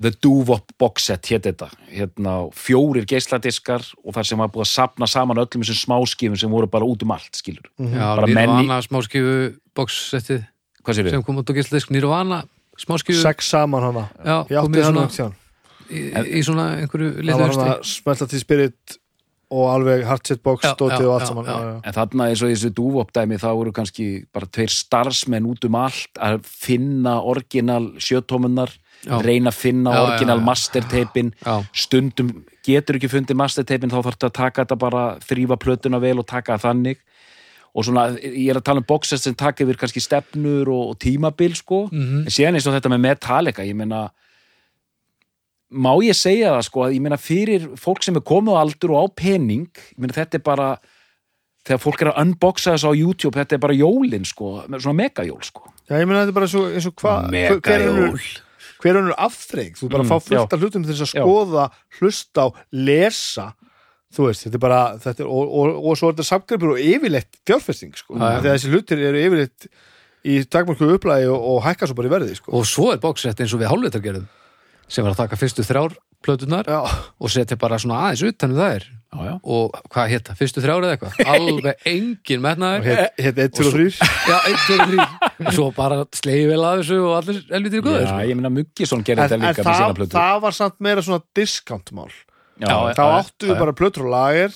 The 0.02 0.12
Duvop 0.22 0.72
box 0.80 1.06
set 1.08 1.28
hétt 1.32 1.46
þetta. 1.48 1.68
Hérna, 1.92 2.34
fjórir 2.56 3.04
geisladiskar 3.08 3.84
og 4.02 4.14
þar 4.16 4.28
sem 4.28 4.40
var 4.42 4.50
búið 4.54 4.64
að 4.66 4.70
sapna 4.72 5.08
saman 5.10 5.40
öllum 5.42 5.62
þessum 5.64 5.80
smáskifum 5.82 6.38
sem 6.40 6.50
voru 6.52 6.68
bara 6.70 6.88
út 6.88 7.04
um 7.06 7.12
allt, 7.14 7.30
skilur 7.38 7.68
Já, 7.78 8.08
Bara 8.18 8.26
menn 8.26 8.50
í- 8.50 8.62
Nirvana 8.64 8.80
smáskifu 8.86 9.36
boxsettið 9.78 10.42
hvað 10.82 10.98
sér 10.98 11.10
sem 11.14 11.22
kom 11.26 11.38
út 11.42 11.50
á 11.50 11.54
gísladisk 11.56 11.92
Nirvana 11.94 12.42
smáskifu 12.80 13.20
sex 13.22 13.52
saman 13.52 13.82
hana. 13.90 14.08
Já, 14.24 14.36
átti 14.42 14.58
komið 14.66 14.88
hana 14.88 15.04
ekki 15.06 15.18
síðan 15.20 15.38
í, 15.92 16.02
í 16.40 16.42
svona 16.46 16.66
einhverju 16.80 17.12
það 17.18 17.22
liðu 17.28 17.38
var 17.44 17.54
hana 17.58 17.78
smelta 17.92 18.26
til 18.32 18.40
spirit 18.42 18.98
og 19.52 19.66
alveg 19.68 20.06
hardset 20.08 20.40
box 20.40 20.64
Já, 20.64 20.70
stótið 20.72 21.02
já, 21.04 21.08
og 21.10 21.14
allt 21.18 21.26
já, 21.26 21.28
saman. 21.28 21.44
já. 21.44 21.52
já, 21.52 21.66
já. 21.68 21.80
En 21.90 21.96
þarna 21.98 22.28
eins 22.32 22.40
og 22.42 22.48
í 22.48 22.54
þessu 22.56 22.70
dúvopdæmi 22.78 23.36
þá 23.42 23.48
voru 23.58 23.72
kannski 23.76 24.06
bara 24.32 24.48
tveir 24.48 24.72
starfsmenn 24.72 25.44
út 25.50 25.66
um 25.68 25.76
allt 25.76 26.16
að 26.24 26.38
finna 26.48 27.18
orginal 27.20 27.90
sjötómunnar, 28.00 28.72
Já. 29.02 29.16
reyna 29.24 29.50
að 29.50 29.56
finna 29.58 29.90
Já, 29.96 30.02
orginal 30.06 30.38
já. 30.38 30.44
masterteipin 30.46 31.32
Já, 31.44 31.54
stundum 31.74 32.44
getur 32.62 32.96
ekki 33.00 33.08
fundið 33.10 33.34
masterteipin 33.40 33.90
þá 33.90 33.98
þarf 34.02 34.14
þetta 34.16 34.28
að 34.30 34.36
taka 34.38 34.64
þetta 34.64 34.78
bara 34.78 35.02
þrýfa 35.26 35.56
plötuna 35.58 35.98
vel 36.00 36.18
og 36.22 36.26
taka 36.30 36.58
þannig 36.62 36.98
og 37.74 37.84
svona, 37.88 38.04
ég 38.20 38.50
er 38.52 38.58
að 38.60 38.64
tala 38.68 38.82
um 38.82 38.86
boxset 38.86 39.18
sem 39.24 39.34
taka 39.34 39.64
yfir 39.64 39.78
kannski 39.80 40.00
stefnur 40.04 40.68
og, 40.68 40.90
og 40.92 40.98
tímabil 41.00 41.54
sko, 41.56 41.88
Mhm. 41.90 42.18
en 42.26 42.30
síðan 42.30 42.54
eins 42.58 42.66
og 42.68 42.74
þetta 42.76 42.90
með 42.92 43.00
Metallica, 43.08 43.62
ég 43.64 43.74
meina 43.74 44.10
má 45.72 45.92
ég 46.04 46.12
segja 46.18 46.50
það 46.52 46.66
sko 46.68 46.82
að 46.84 46.94
ég 46.98 47.00
meina 47.00 47.16
fyrir 47.16 47.62
fólk 47.80 48.02
sem 48.04 48.16
er 48.18 48.24
komið 48.28 48.58
á 48.58 48.60
aldur 48.60 48.92
og 48.92 49.06
á 49.08 49.14
pening 49.16 49.70
ég 49.72 49.98
meina 49.98 50.12
þetta 50.12 50.36
er 50.36 50.44
bara 50.44 50.66
þegar 51.64 51.80
fólk 51.80 52.02
er 52.04 52.10
að 52.12 52.20
unboxa 52.26 52.74
þessu 52.74 52.92
á 52.92 53.00
YouTube 53.00 53.38
þetta 53.40 53.56
er 53.56 53.62
bara 53.62 53.78
jólin 53.78 54.26
sko, 54.28 54.50
svona 54.68 54.98
megajól 55.00 55.40
sko 55.46 55.64
já, 55.88 55.96
ég 55.96 56.06
meina 56.06 56.26
þetta 56.26 56.34
er 56.34 56.38
bara 56.42 56.50
svo, 56.52 56.66
eins 56.68 56.86
og 56.90 56.96
hvað 57.00 57.30
hver 57.64 57.86
önnur- 57.88 58.40
hver 58.82 58.98
önnur 59.00 59.14
afþreying 59.16 59.76
þú 59.78 59.88
bara 59.92 60.02
Mm, 60.04 60.10
fá 60.10 60.16
fullt 60.20 60.50
já. 60.50 60.54
af 60.56 60.60
hlutum 60.60 60.82
til 60.84 60.92
þess 60.94 61.04
að 61.06 61.12
Já. 61.12 61.22
skoða 61.22 61.64
hlusta 62.00 62.40
á, 62.42 62.48
lesa 62.72 63.46
þú 64.12 64.26
veist, 64.28 64.44
þetta 64.44 64.58
er 64.58 64.64
bara 64.66 64.80
þetta 65.00 65.22
er, 65.24 65.28
og, 65.30 65.54
og, 65.56 65.78
og 65.88 65.96
svo 65.96 66.10
er 66.10 66.16
þetta 66.18 66.28
samgripur 66.28 66.74
og 66.74 66.82
yfirleitt 66.82 67.38
fjárfesting 67.48 67.94
sko, 67.96 68.18
Já, 68.18 68.26
já. 68.26 68.40
þegar 68.42 68.56
þessi 68.58 68.72
hlutir 68.74 68.98
eru 69.08 69.22
yfirleitt 69.24 69.68
í 70.22 70.34
takmarku 70.46 70.90
upplæði 70.98 71.30
og, 71.32 71.40
og 71.54 71.62
hækka 71.64 71.88
svo 71.88 71.96
bara 71.98 72.10
í 72.10 72.12
verði 72.12 72.36
sko. 72.38 72.52
og 72.58 72.66
svo 72.68 72.90
er 72.92 73.00
boxsett 73.02 73.40
eins 73.40 73.54
og 73.56 73.62
við 73.62 73.70
hálfleitar 73.72 74.02
gerðum 74.04 74.28
sem 74.92 75.04
var 75.06 75.14
að 75.14 75.22
taka 75.24 75.38
fyrstu 75.40 75.64
þrjár 75.64 75.94
plötunar 76.24 76.68
já, 76.70 76.80
og 77.18 77.30
setja 77.32 77.56
bara 77.60 77.78
svona 77.82 78.00
aðeins 78.08 78.22
utan 78.30 78.54
um 78.54 78.60
þær. 78.62 78.86
Já, 79.12 79.18
já. 79.28 79.32
og 79.44 79.74
hvað 79.92 80.08
hétta, 80.14 80.34
fyrstu 80.38 80.62
þrjár 80.64 80.86
eða 80.86 80.94
eitthvað? 80.96 81.18
Alveg 81.34 81.82
engin 81.92 82.40
og 82.40 82.44
metnaður 82.46 82.86
hér, 82.88 83.02
hér 83.20 83.34
1, 83.44 83.50
2 83.58 83.66
og 83.68 83.74
3 83.76 83.84
já, 84.30 84.36
einn, 84.48 84.58
tveir, 84.64 84.84
þrýr 84.88 85.02
og 85.50 85.52
svo 85.58 85.66
bara 85.76 85.98
slegið 86.16 86.48
vel 86.54 86.62
að 86.64 86.80
þessu 86.80 87.00
og 87.04 87.14
allir 87.18 87.42
elvitir 87.60 87.84
góður 87.84 88.06
Já, 88.06 88.08
sko. 88.08 88.26
ég 88.30 88.38
meina 88.40 88.54
Muggisson 88.56 89.04
gerði 89.04 89.26
þetta 89.28 89.40
líka 89.42 89.66
með 89.66 89.68
sína 89.68 89.80
það, 89.84 89.96
plötu. 90.00 90.16
það 90.16 90.44
var 90.46 90.56
samt 90.62 90.78
meira 90.88 91.04
svona 91.04 91.26
Já, 92.62 92.94
þá 92.94 93.00
áttu 93.16 93.48
við 93.48 93.56
bara 93.58 93.72
plötur 93.74 94.04
og 94.06 94.10
lager 94.12 94.52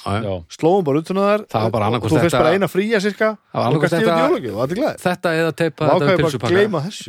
slóum 0.52 0.84
bara 0.86 1.00
utan 1.00 1.18
Það 1.50 1.62
var 1.64 1.72
bara 1.74 1.86
annaðhvort 1.90 2.12
þú 2.12 2.18
þetta- 2.22 2.42
bara 2.44 2.52
eina 2.54 2.68
fría 2.70 3.00
cirka 3.02 3.30
Það 3.34 3.56
var 3.56 3.66
og 3.66 3.82
þetta- 3.96 4.02
og 4.52 4.60
er 5.32 5.40
eða 5.46 5.54
teipa 5.56 5.88
og 5.88 6.02
þetta 6.04 6.12
við 6.12 6.20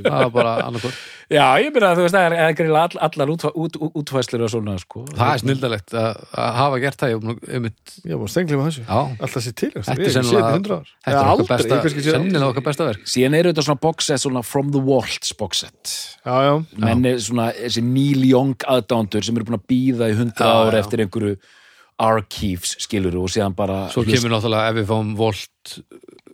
það 0.07 0.23
var 0.23 0.31
bara 0.37 0.53
annarkvort 0.63 1.01
já, 1.29 1.45
ég 1.59 1.73
meina 1.75 1.89
þú 1.97 2.03
veist 2.05 2.15
það 2.15 2.25
er, 2.27 2.35
er 2.45 2.53
greinilega 2.57 2.83
all, 2.87 2.99
allar 3.07 3.31
útfæ, 3.33 3.49
út, 3.63 3.77
út, 3.83 3.95
útfæslur 4.01 4.43
og 4.45 4.51
svona 4.53 4.75
sko. 4.81 5.03
Það 5.11 5.31
er 5.33 5.41
snildalegt 5.43 5.95
að, 5.97 6.21
að 6.43 6.51
hafa 6.59 6.79
gert 6.83 7.01
það 7.01 7.13
ég, 7.13 7.27
um, 7.57 7.67
ég 8.11 8.21
var 8.21 8.31
stenglið 8.33 8.61
með 8.61 8.69
þessu. 8.69 8.85
Já, 8.87 9.01
alltaf 9.27 9.45
sér 9.47 9.55
til 9.61 9.71
Þetta 9.75 9.95
er 9.97 10.15
sennilega- 10.15 10.31
þetta 10.31 10.53
í 10.53 10.57
100 10.57 10.77
ár. 10.77 10.87
þetta 10.87 11.11
Eða 11.11 11.19
er 11.19 11.33
okkar 11.33 11.51
besta 11.51 11.81
sennilega 12.07 12.49
okkar 12.53 12.67
besta 12.69 12.87
verk. 12.91 13.05
Síðan 13.17 13.37
eru 13.41 13.51
þetta 13.53 13.67
svona 13.67 13.83
boxset 13.87 14.23
svona 14.23 14.45
From 14.47 14.71
the 14.71 14.83
Waltz 14.87 15.33
boxset. 15.39 15.93
Já, 16.23 16.35
já, 16.47 16.53
menn 16.87 17.05
er 17.11 17.21
svona 17.23 17.51
þessi 17.57 17.83
Neil 17.83 18.23
Young 18.31 18.55
aðdándur 18.67 19.23
sem 19.27 19.35
eru 19.37 19.45
búin 19.51 19.59
að 19.59 19.67
býða 19.71 20.11
í 20.13 20.17
hundra 20.19 20.47
Já, 20.47 20.57
ár 20.67 20.73
já. 20.77 20.79
eftir 20.85 21.03
einhverju 21.05 21.37
archives 21.97 22.75
skilur 22.83 23.15
og 23.17 23.29
síðan 23.33 23.55
bara 23.57 23.87
svo 23.89 24.03
kemur 24.05 24.29
náttúrulega 24.35 24.69
ef 24.69 24.75
við 24.77 24.85
fáum 24.91 25.15
Volt 25.17 25.79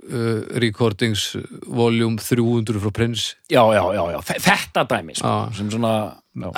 uh, 0.10 0.42
Recordings 0.64 1.24
Volume 1.68 2.18
300 2.20 2.80
frá 2.84 2.92
Prince. 2.96 3.36
Já, 3.52 3.64
já, 3.76 3.84
já, 3.96 4.04
já, 4.16 4.20
þe- 4.30 4.42
þetta 4.48 4.84
dæmi 4.92 5.16
sko, 5.20 5.28
Já. 5.28 5.56
sem 5.58 5.72
svona 5.72 5.94
já. 6.36 6.50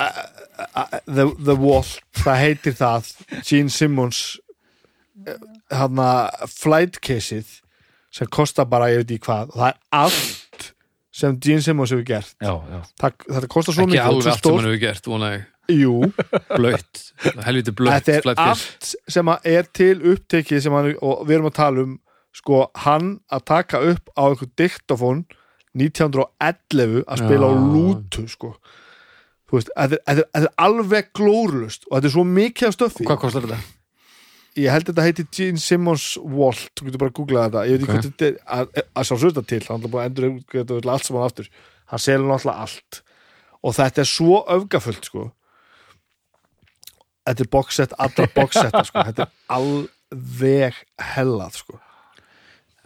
The, 1.06 1.26
the 1.44 1.56
Wall 1.60 1.84
það 2.22 2.40
heitir 2.42 2.76
það. 2.78 3.12
Gene 3.46 3.70
Simmons 3.70 4.24
hann 5.72 5.98
að 6.02 6.46
flight 6.52 7.00
caseið 7.02 7.54
sem 8.16 8.28
kostar 8.32 8.68
bara 8.70 8.90
ég 8.92 9.02
veit 9.02 9.16
í 9.16 9.20
hvað 9.24 9.50
og 9.52 9.58
það 9.60 9.68
er 9.72 9.78
allt 9.98 10.70
sem 11.16 11.36
Gene 11.40 11.62
Simmons 11.64 11.92
hefur 11.94 12.04
gert. 12.06 12.34
Já, 12.44 12.52
já. 12.70 12.80
það, 13.00 13.14
þetta 13.32 13.48
kostar 13.52 13.76
svo 13.76 13.84
ekki 13.86 13.94
mikið 13.94 14.02
og 14.04 14.10
alveg 14.14 14.32
allt 14.32 14.42
sem 14.46 14.56
hann 14.58 14.68
hefur 14.68 14.82
gert 14.86 15.06
vona 15.12 15.30
ég. 15.36 15.44
Jú, 15.66 15.94
blöytt, 16.52 17.00
helviti 17.42 17.72
blöytt 17.74 18.06
þetta 18.06 18.30
er 18.36 18.42
allt 18.52 18.90
sem 19.10 19.30
að 19.32 19.48
er 19.50 19.66
til 19.74 19.96
upptekið 20.12 20.60
sem 20.62 20.76
hann, 20.76 20.92
og 21.02 21.24
við 21.26 21.38
erum 21.40 21.48
að 21.50 21.56
tala 21.56 21.82
um 21.82 21.96
sko, 22.36 22.66
hann 22.84 23.14
að 23.32 23.46
taka 23.48 23.80
upp 23.92 24.10
á 24.16 24.22
einhver 24.28 24.50
diktafón 24.60 25.24
1911 25.76 27.04
að 27.04 27.22
spila 27.22 27.48
á 27.48 27.52
Já. 27.52 27.62
lútu 27.72 28.26
sko. 28.32 28.52
Þú 29.46 29.58
veist, 29.60 29.70
þetta 29.78 29.98
er, 30.10 30.20
er, 30.24 30.42
er 30.42 30.48
alveg 30.58 31.10
glórlust 31.16 31.86
og 31.90 31.96
þetta 31.98 32.08
er 32.10 32.14
svo 32.16 32.24
mikið 32.26 32.68
af 32.70 32.76
stöffi. 32.76 33.06
Hvað 33.06 33.22
kostar 33.24 33.46
þetta? 33.46 33.60
ég 34.56 34.72
held 34.72 34.88
að 34.88 34.94
þetta 34.94 35.04
heiti 35.04 35.24
Gene 35.36 35.60
Simmons 35.60 36.04
Walt, 36.16 36.70
þú 36.78 36.86
getur 36.86 37.02
bara 37.02 37.12
að 37.12 37.16
googla 37.18 37.42
þetta. 37.46 37.64
Ég 37.68 37.74
veit 37.74 37.82
ekki 37.82 37.86
Ok. 37.86 37.96
hvað 37.96 38.06
þetta 38.06 38.28
er, 38.28 38.86
að, 38.96 39.08
sjá 39.08 39.16
þetta 39.26 39.42
til 39.52 39.62
hann 39.66 39.82
er 39.82 39.92
búin 39.92 40.00
að 40.02 40.06
endur 40.10 40.28
þetta 40.54 40.78
öll 40.78 40.92
allt 40.94 41.08
saman 41.08 41.26
aftur. 41.26 41.50
Hann 41.92 42.02
selur 42.02 42.30
náttúrulega 42.30 42.64
allt. 42.64 43.00
Og 43.66 43.74
þetta 43.76 44.02
er 44.02 44.08
svo 44.10 44.38
öfgafullt 44.56 45.10
sko. 45.10 45.26
Þetta 47.26 47.42
er 47.44 47.50
boxset 47.52 47.94
allra 47.98 48.28
boxsetta 48.36 48.82
sko, 48.86 49.04
þetta 49.10 49.26
er 49.26 49.32
alveg 49.56 50.80
hellað 51.12 51.56
sko, 51.60 51.78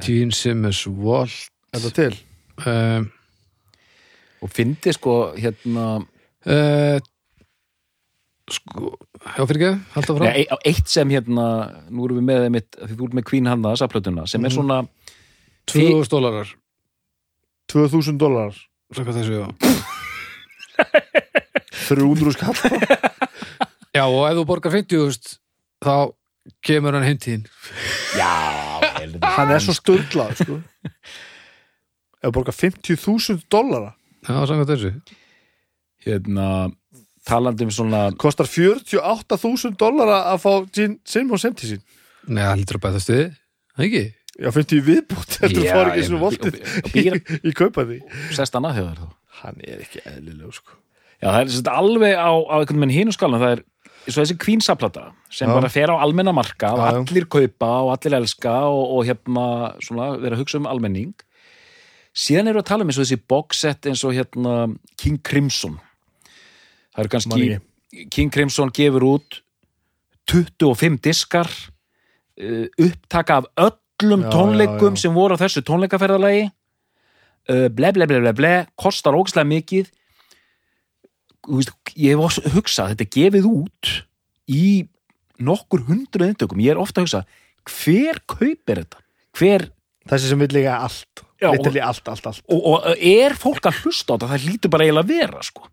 Gene 0.05 0.33
Simmons 0.35 0.83
Volt 0.87 1.51
þetta 1.75 1.91
til? 1.97 2.15
Um, 2.67 3.11
og 4.43 4.51
fyndi 4.53 4.93
sko 4.97 5.15
hérna 5.37 5.87
uh, 6.01 6.99
sko 8.51 8.95
já 9.37 9.45
fyrir 9.47 9.61
ekki, 9.61 9.73
halda 9.95 10.15
frá 10.17 10.25
Nei, 10.27 10.43
e- 10.47 10.63
eitt 10.73 10.89
sem 10.91 11.09
hérna, 11.13 11.45
nú 11.93 12.05
erum 12.09 12.19
við 12.23 12.27
með 12.31 12.45
einmitt, 12.49 12.71
því 12.81 12.95
þú 12.99 13.05
ert 13.11 13.17
með 13.21 13.29
Queen 13.31 13.47
Hanna, 13.51 13.69
þessa 13.77 13.89
plötuna, 13.93 14.23
sem 14.29 14.45
er 14.45 14.49
Mhm. 14.51 14.57
svona 14.57 14.79
2000 15.71 16.11
dólarar. 16.11 16.49
2000 17.71 18.19
dólarar. 18.19 18.57
Svaka 18.93 19.13
þessu, 19.15 19.35
já. 19.39 19.49
300 21.91 22.33
skall. 22.33 22.55
Já, 23.95 24.05
og 24.07 24.25
ef 24.31 24.35
þú 24.39 24.45
borgar 24.49 24.73
50.000 24.73 25.39
þá 25.85 25.95
kemur 26.65 26.93
hann 26.97 27.05
heimtíðin 27.07 27.45
já, 28.17 28.80
hann 29.37 29.53
er 29.55 29.63
svo 29.65 29.75
sturglað 29.77 30.37
sko. 30.43 30.61
Ef 32.21 32.29
þú 32.29 32.33
borgar 32.37 32.57
50.000 32.57 33.47
dólara 33.53 33.95
já, 34.27 34.37
samkvæmt 34.47 34.71
þessu. 34.75 34.91
Hérna 36.05 36.47
talandi 37.29 37.65
um 37.67 37.73
svona 37.73 38.03
kostar 38.21 38.49
48.000 38.49 39.77
dólara 39.81 40.23
að 40.33 40.43
fá 40.45 40.53
Gene 40.75 40.99
Simmons 41.09 41.45
heim 41.47 41.55
til 41.57 41.75
sín. 41.75 41.83
Nei, 42.29 42.43
það 42.45 42.59
lítur 42.63 42.79
að 42.81 42.85
bæta 42.87 43.01
stuði, 43.05 43.27
það 43.77 43.87
ekki? 43.89 44.03
Já, 44.41 44.49
50 44.57 44.85
viðbútt 44.87 45.35
Þetta 45.41 45.63
fór 45.67 45.89
ekki 45.91 46.01
ég- 46.01 46.07
svona 46.09 46.23
voltið 46.23 47.41
í 47.45 47.53
kaupa 47.57 47.85
því 47.89 47.99
sest 48.37 48.55
annað 48.57 48.79
hjá 48.79 48.85
þér 48.87 49.01
þá? 49.01 49.09
Hann 49.41 49.59
er 49.65 49.83
ekki 49.85 50.03
eðlileg 50.05 50.55
sko. 50.57 50.77
Já, 51.21 51.27
það 51.29 51.41
er 51.41 51.51
sem 51.57 51.71
alveg 51.73 52.15
á, 52.17 52.31
á 52.33 52.55
einhvern 52.61 52.81
veginn 52.85 52.95
hínu 52.97 53.13
skalum, 53.17 53.41
það 53.43 53.57
er 53.57 53.63
svo 54.09 54.23
þessi 54.23 54.37
kvínsaplata 54.41 55.11
sem 55.33 55.49
Já. 55.51 55.55
bara 55.55 55.71
fer 55.73 55.93
á 55.93 55.97
almenna 56.01 56.33
marka 56.35 56.73
og 56.77 56.85
allir 56.89 57.27
kaupa 57.31 57.71
og 57.85 57.93
allir 57.95 58.17
elska 58.21 58.55
og, 58.71 58.95
og 58.97 59.09
hérna 59.09 59.47
svona 59.83 60.15
vera 60.21 60.37
að 60.37 60.45
hugsa 60.45 60.61
um 60.61 60.69
almenning. 60.71 61.13
Síðan 62.17 62.51
eru 62.51 62.63
að 62.63 62.71
tala 62.71 62.87
um 62.87 62.91
eins 62.91 62.99
og 62.99 63.07
þessi 63.07 63.21
boxset 63.31 63.91
eins 63.91 64.03
og 64.07 64.17
hérna 64.17 64.55
King 64.99 65.21
Crimson. 65.23 65.77
Það 66.95 67.05
eru 67.05 67.13
kannski 67.15 67.51
King 68.11 68.33
Crimson 68.35 68.73
gefur 68.75 69.07
út 69.17 69.41
25 70.31 70.99
diskar 71.03 71.51
uh, 71.51 72.67
upptaka 72.79 73.43
af 73.43 73.51
öllum 73.59 74.25
Já, 74.25 74.31
tónleikum 74.33 74.97
já, 74.97 75.03
sem 75.05 75.15
voru 75.15 75.37
á 75.37 75.43
þessu 75.43 75.63
tónleikaferðalagi. 75.67 76.51
Uh, 77.51 77.67
ble, 77.69 77.93
ble, 77.93 78.07
ble, 78.07 78.33
ble, 78.37 78.53
kostar 78.79 79.17
ógæslega 79.19 79.49
mikið 79.49 79.91
veist, 81.49 81.73
ég 81.97 82.19
hef 82.19 82.39
hugsað 82.55 82.95
þetta 82.95 83.07
gefið 83.17 83.47
út 83.51 83.93
í 84.51 84.65
nokkur 85.41 85.85
hundruð 85.89 86.29
eintökum 86.35 86.61
ég 86.61 86.75
er 86.75 86.81
ofta 86.81 87.01
að 87.01 87.07
hugsa, 87.09 87.23
hver 87.71 88.21
kaupir 88.29 88.83
þetta? 88.83 89.01
Hver, 89.39 89.67
þessi 90.11 90.29
sem 90.33 90.41
vil 90.43 90.51
líka 90.53 90.79
allt. 90.85 91.23
Já, 91.41 91.49
og- 91.49 91.67
allt, 91.81 92.09
allt, 92.09 92.27
allt. 92.27 92.43
og, 92.51 92.65
og 92.75 92.89
er 92.99 93.33
fólk 93.39 93.65
að 93.71 93.79
hlusta 93.85 94.13
á 94.13 94.17
þetta? 94.19 94.29
Það 94.35 94.49
lítur 94.51 94.71
bara 94.75 94.85
eiginlega 94.85 95.07
að 95.07 95.15
vera, 95.15 95.43
sko. 95.47 95.69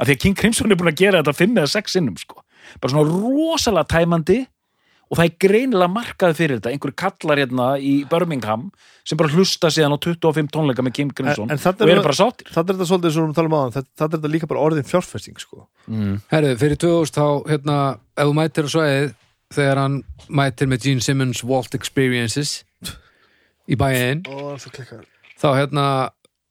Af 0.00 0.06
því 0.08 0.14
að 0.14 0.20
King 0.22 0.36
Crimson 0.38 0.70
er 0.72 0.78
búin 0.80 0.92
að 0.92 1.00
gera 1.02 1.20
þetta 1.20 1.36
fimm 1.36 1.58
eða 1.60 1.68
sex 1.74 1.92
sinnum, 1.92 2.16
sko. 2.16 2.40
Bara 2.80 2.92
svona 2.94 3.10
rosalega 3.10 3.90
tæmandi 3.92 4.38
og 5.10 5.18
það 5.18 5.24
er 5.26 5.32
greinilega 5.42 5.90
markað 5.90 6.36
fyrir 6.38 6.60
þetta 6.60 6.70
einhverju 6.70 6.96
kallar 7.02 7.40
hérna 7.42 7.64
í 7.82 7.94
Birmingham 8.10 8.68
sem 9.02 9.18
bara 9.18 9.32
hlusta 9.34 9.66
síðan 9.74 9.96
á 9.96 9.98
25 9.98 10.52
tónleika 10.54 10.84
með 10.86 10.94
King 11.00 11.10
Crimson 11.18 11.50
En- 11.50 11.58
en 11.58 11.64
og 11.66 11.80
er- 11.82 11.94
eru 11.96 12.04
bara 12.06 12.14
sáttir 12.14 12.46
Þetta 12.46 12.60
er 12.70 12.78
þetta 12.78 12.88
svolítið 12.92 13.14
svo 13.16 13.24
um 13.26 13.34
talum 13.34 13.56
á 13.58 13.60
það 13.66 13.80
Þetta 13.80 14.04
er 14.06 14.12
þetta 14.14 14.30
líka 14.30 14.46
bara 14.52 14.60
orðin 14.68 14.86
fjárfesting 14.86 15.40
sko. 15.42 15.66
mm. 15.88 16.20
Herðu, 16.30 16.54
fyrir 16.62 16.76
2000 16.78 17.18
þá, 17.18 17.26
hérna, 17.50 17.76
ef 18.16 18.24
þú 18.30 18.34
mætir 18.38 18.64
á 18.64 18.70
svæðið 18.76 19.14
þegar 19.50 19.76
hann 19.82 19.96
mætir 20.30 20.70
með 20.70 20.82
Gene 20.86 21.00
Simmons 21.02 21.42
Walt 21.42 21.74
Experiences 21.74 22.62
í 23.70 23.74
bæinn, 23.78 24.22
þá 25.38 25.48
hérna 25.58 25.84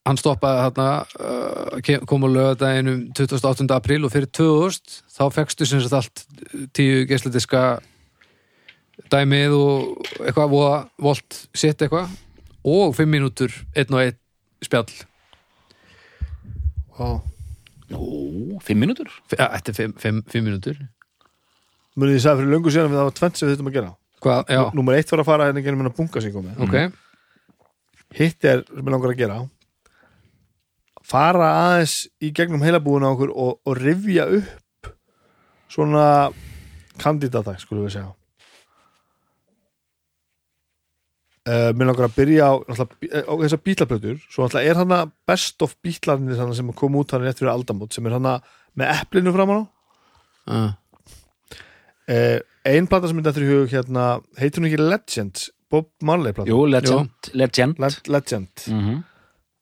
hann 0.07 0.17
stoppaði 0.19 0.61
hérna 0.65 1.99
kom 2.07 2.23
á 2.25 2.29
lögadaginn 2.31 2.89
um 2.91 2.99
28. 3.15 3.67
apríl 3.75 4.03
og 4.07 4.11
fyrir 4.11 4.27
2000 4.31 5.03
þá 5.15 5.23
fekstu 5.35 5.67
sem 5.67 5.81
sagt 5.83 5.93
allt 5.93 6.23
tíu 6.75 7.05
geisladiska 7.07 7.79
dæmið 9.11 9.55
og 9.55 10.07
eitthvað 10.25 10.53
voða 10.53 10.77
volt 11.01 11.39
sitt 11.55 11.81
eitthvað. 11.81 12.11
Og 12.69 12.95
5 12.97 13.09
mínútur, 13.09 13.53
einn 13.77 13.95
og 13.95 14.03
einn 14.03 14.17
spjall. 14.65 14.91
Ó. 16.99 17.19
Ó, 17.95 18.01
fimm 18.61 18.83
mínútur? 18.83 19.07
Þetta 19.31 19.71
er 19.71 19.93
5 19.97 20.25
mínútur. 20.43 20.81
Munið 21.99 22.19
ég 22.19 22.25
sagði 22.25 22.43
fyrir 22.43 22.53
löngu 22.53 22.73
síðan 22.73 22.91
að 22.91 22.99
það 22.99 23.07
var 23.07 23.15
tvent 23.19 23.39
sem 23.39 23.47
við 23.47 23.55
þurfum 23.55 23.71
að 23.71 23.77
gera. 23.79 23.93
Hvað, 24.19 24.41
já, 24.51 24.61
Númer 24.75 24.97
eitt 24.99 25.13
var 25.13 25.23
að 25.23 25.29
fara 25.29 25.47
hérna 25.47 25.63
genið 25.63 25.79
minna 25.79 25.95
bunga 25.95 26.21
sem 26.21 26.33
komið 26.35 26.59
ok. 26.65 26.75
Hitt 28.19 28.45
er 28.45 28.65
sem 28.67 28.83
ég 28.83 28.91
langar 28.91 29.13
að 29.13 29.21
gera 29.21 29.39
fara 31.09 31.49
aðeins 31.63 32.03
í 32.21 32.31
gegnum 32.35 32.63
heilabúin 32.63 33.05
á 33.05 33.09
okkur 33.09 33.31
og, 33.33 33.59
og 33.65 33.79
rifja 33.79 34.27
upp 34.39 34.91
svona 35.69 36.05
kandidata, 36.99 37.55
skulum 37.61 37.87
við 37.87 37.95
segja 37.97 38.09
Uh, 41.49 41.69
mér 41.73 41.87
langar 41.89 42.09
að 42.09 42.17
byrja 42.17 42.45
á, 42.45 42.53
náttúrulega, 42.67 43.21
á 43.25 43.33
þessar 43.41 43.61
bítlaplötur 43.65 44.17
svo 44.29 44.45
er 44.59 44.77
hann 44.77 44.91
best 45.25 45.63
of 45.65 45.71
bítlarnir 45.81 46.37
þarna 46.37 46.57
sem 46.57 46.73
kom 46.77 46.97
út 46.99 47.15
hann 47.15 47.23
rétt 47.23 47.39
fyrir 47.39 47.53
aldamót 47.53 47.95
sem 47.95 48.05
er 48.05 48.17
hann 48.17 48.27
með 48.77 48.91
eplinu 48.93 49.33
framan 49.33 49.63
á. 49.63 49.63
Uh, 50.49 50.67
uh, 52.11 52.37
ein 52.69 52.89
plata 52.91 53.09
sem 53.09 53.21
er 53.21 53.29
þetta 53.29 53.45
í 53.45 53.49
hug 53.49 53.73
hérna, 53.73 54.03
heitir 54.37 54.61
hún 54.61 54.69
ekki 54.69 54.83
Legends 54.83 55.47
Bob 55.69 55.89
Marley 56.05 56.35
plata? 56.35 56.49
Jú, 56.49 56.65
legend, 56.69 57.31
legend. 57.33 57.79
Le 57.81 57.91
Legend. 58.17 58.65
Mm 58.67 59.03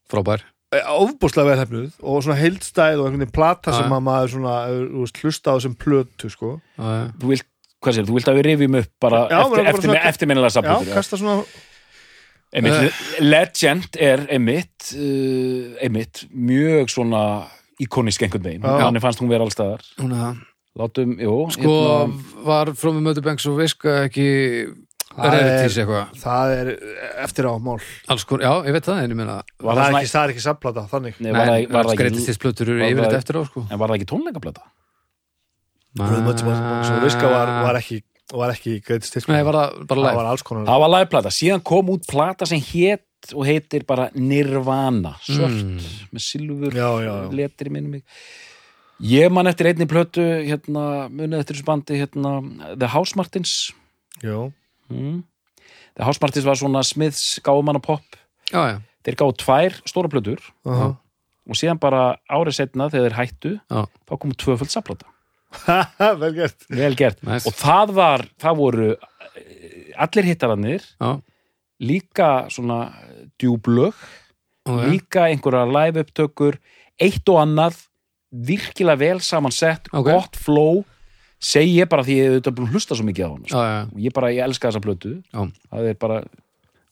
Frábær. 0.08 0.44
Ofbúslega 0.72 1.50
vel 1.50 1.60
hefnuð 1.60 1.96
og 2.00 2.22
svona 2.24 2.38
heildstæð 2.40 3.02
og 3.02 3.08
einhvern 3.08 3.26
veginn 3.26 3.36
plata 3.36 3.74
sem 3.76 3.88
já. 3.88 3.96
að 3.96 4.04
maður 4.06 4.34
svona, 4.34 4.54
hlusta 5.20 5.52
á 5.52 5.56
sem 5.64 5.74
plötu 5.76 6.32
sko. 6.32 6.54
uh, 6.80 7.10
Þú 7.20 7.32
vilt, 7.32 7.48
hvað 7.84 7.98
sér, 7.98 8.08
þú 8.08 8.16
vilt 8.16 8.32
að 8.32 8.40
við 8.40 8.48
rifjum 8.48 8.78
upp 8.80 8.92
bara 9.04 9.22
Já, 9.28 9.38
eftir, 9.42 9.62
eftir, 9.62 9.92
eftir, 9.92 10.08
eftirminnilega 10.12 10.64
já, 10.64 10.94
kasta 10.96 11.20
svona 11.20 11.44
einmitt, 12.56 13.02
Legend 13.20 13.98
er 14.00 14.26
einmitt 14.32 14.92
uh, 14.96 15.78
einmitt, 15.84 16.26
mjög 16.32 16.92
svona 16.94 17.22
íkonisk 17.84 18.24
einhvern 18.26 18.46
veginn, 18.48 18.66
hann 18.66 19.02
fannst 19.04 19.22
hún 19.22 19.30
vera 19.32 19.46
allstaðar 19.46 19.84
Hún 20.00 20.16
að 20.16 20.40
látum, 20.78 21.16
jú 21.22 21.38
Sko, 21.54 21.76
hérna, 21.76 22.44
var 22.48 22.74
From 22.78 23.00
the 23.00 23.06
Mother 23.06 23.26
Banks 23.26 23.48
og 23.50 23.60
Viska 23.62 24.04
ekki 24.08 24.28
Það 25.18 25.34
Rarities 25.34 25.78
er- 25.78 25.82
eitthvað? 25.82 26.18
það 26.22 26.52
er 26.54 26.68
eftir 27.24 27.48
á 27.50 27.54
mál. 27.58 27.80
Alls 28.14 28.26
kon, 28.30 28.44
já, 28.44 28.52
ég 28.68 28.76
veit 28.76 28.86
það, 28.86 29.00
en 29.02 29.14
ég 29.16 29.18
meina 29.18 29.38
var 29.66 29.80
það 29.80 29.88
er 29.88 29.96
ekki, 29.98 30.12
það 30.12 30.26
er 30.28 30.34
ekki 30.34 30.44
samplata, 30.44 30.84
þannig. 30.92 31.16
Nei, 31.18 31.32
var, 31.32 31.40
það, 31.40 31.48
var, 31.48 31.56
ekki, 31.64 31.72
var 31.74 31.88
sko. 33.50 33.64
En 33.66 33.82
var 33.82 33.90
það 33.90 33.98
ekki 33.98 34.10
tónleikaplata? 34.12 34.68
svo 35.98 37.00
viska 37.02 37.32
var, 37.34 37.54
var 37.66 37.80
ekki 38.28 38.38
var 38.42 38.52
ekki 38.54 38.74
greitist 38.84 39.14
til 39.16 39.24
Nei, 39.32 39.42
var 39.48 39.56
það 39.56 39.88
bara 39.88 40.02
það 40.02 40.04
live? 40.08 40.16
var 40.20 40.26
alls 40.34 40.44
konar 40.44 40.66
Það 40.68 40.82
var 40.84 40.92
liveplata, 40.96 41.30
síðan 41.32 41.64
kom 41.64 41.90
út 41.94 42.08
plata 42.10 42.46
sem 42.50 42.60
hét 42.60 43.04
og 43.34 43.46
heitir 43.48 43.86
bara 43.88 44.10
Nirvana. 44.16 45.16
Svört, 45.26 45.56
Mm. 45.64 45.80
með 46.14 46.22
silfur 46.22 46.72
Já, 46.76 46.90
já, 47.02 47.14
já. 47.24 47.32
letri 47.34 47.70
minnum 47.72 47.92
mig. 47.92 48.04
Ég 49.02 49.32
man 49.32 49.46
eftir 49.48 49.68
einni 49.72 49.86
plötu 49.88 50.22
hérna, 50.46 51.08
munið 51.10 51.40
eftir 51.40 51.56
þessu 51.56 51.66
bandi 51.66 51.98
hérna, 52.00 52.78
The 52.78 52.88
House 52.88 53.16
Martins. 53.16 53.72
Mm. 54.24 55.24
The 55.96 56.04
House 56.04 56.20
Martins 56.22 56.46
var 56.46 56.56
svona 56.56 56.84
Smiths 56.86 57.40
gáfumanna 57.44 57.82
pop. 57.82 58.02
Já, 58.52 58.62
já, 58.74 58.78
þeir 59.04 59.16
gáðu 59.20 59.38
tvær 59.44 59.82
stóra 59.88 60.10
plötur. 60.10 60.40
Aha. 60.66 60.98
og 61.48 61.56
síðan 61.56 61.80
bara 61.80 62.18
árið 62.30 62.58
setna 62.58 62.90
þegar 62.92 63.06
þeir 63.08 63.16
hættu 63.16 63.52
já, 63.72 63.86
þá 64.04 64.18
komu 64.20 64.34
tvöföld 64.36 64.68
saplata 64.70 65.06
vel 66.22 66.34
gert. 66.36 66.66
Vel 66.70 66.96
gert. 67.00 67.22
Nice. 67.26 67.48
og 67.48 67.56
það 67.58 67.94
var, 67.98 68.26
það 68.42 68.58
voru 68.62 68.88
eh, 68.94 69.94
allir 70.04 70.28
hittarannir 70.32 70.84
já. 71.00 71.12
Líka 71.78 72.30
svona 72.50 72.88
djúblög 73.38 73.94
ok. 74.66 74.80
líka 74.90 75.28
einhverja 75.30 75.68
live 75.70 76.02
upptökur. 76.06 76.58
Eitt 76.98 77.30
og 77.30 77.38
annað 77.44 77.84
virkilega 78.34 78.98
vel 79.00 79.20
samansett, 79.24 79.86
Ok. 79.94 80.08
gott 80.10 80.36
flow. 80.42 80.82
Segi 81.38 81.76
ég 81.78 81.86
bara 81.90 82.02
því 82.02 82.16
ég 82.18 82.24
hef 82.26 82.34
auðvitað 82.34 82.56
búin 82.58 82.68
að 82.68 82.74
hlusta 82.74 82.96
svo 82.98 83.06
mikið 83.06 83.28
á 83.28 83.30
hann 83.30 83.44
Já, 83.46 83.60
já, 83.62 83.82
og 83.94 84.00
ég 84.02 84.14
bara, 84.16 84.32
ég 84.34 84.42
elska 84.48 84.72
þessa 84.72 84.82
plötu. 84.82 85.12
Já. 85.30 85.44
það 85.70 85.90
er 85.92 85.98
bara 86.02 86.18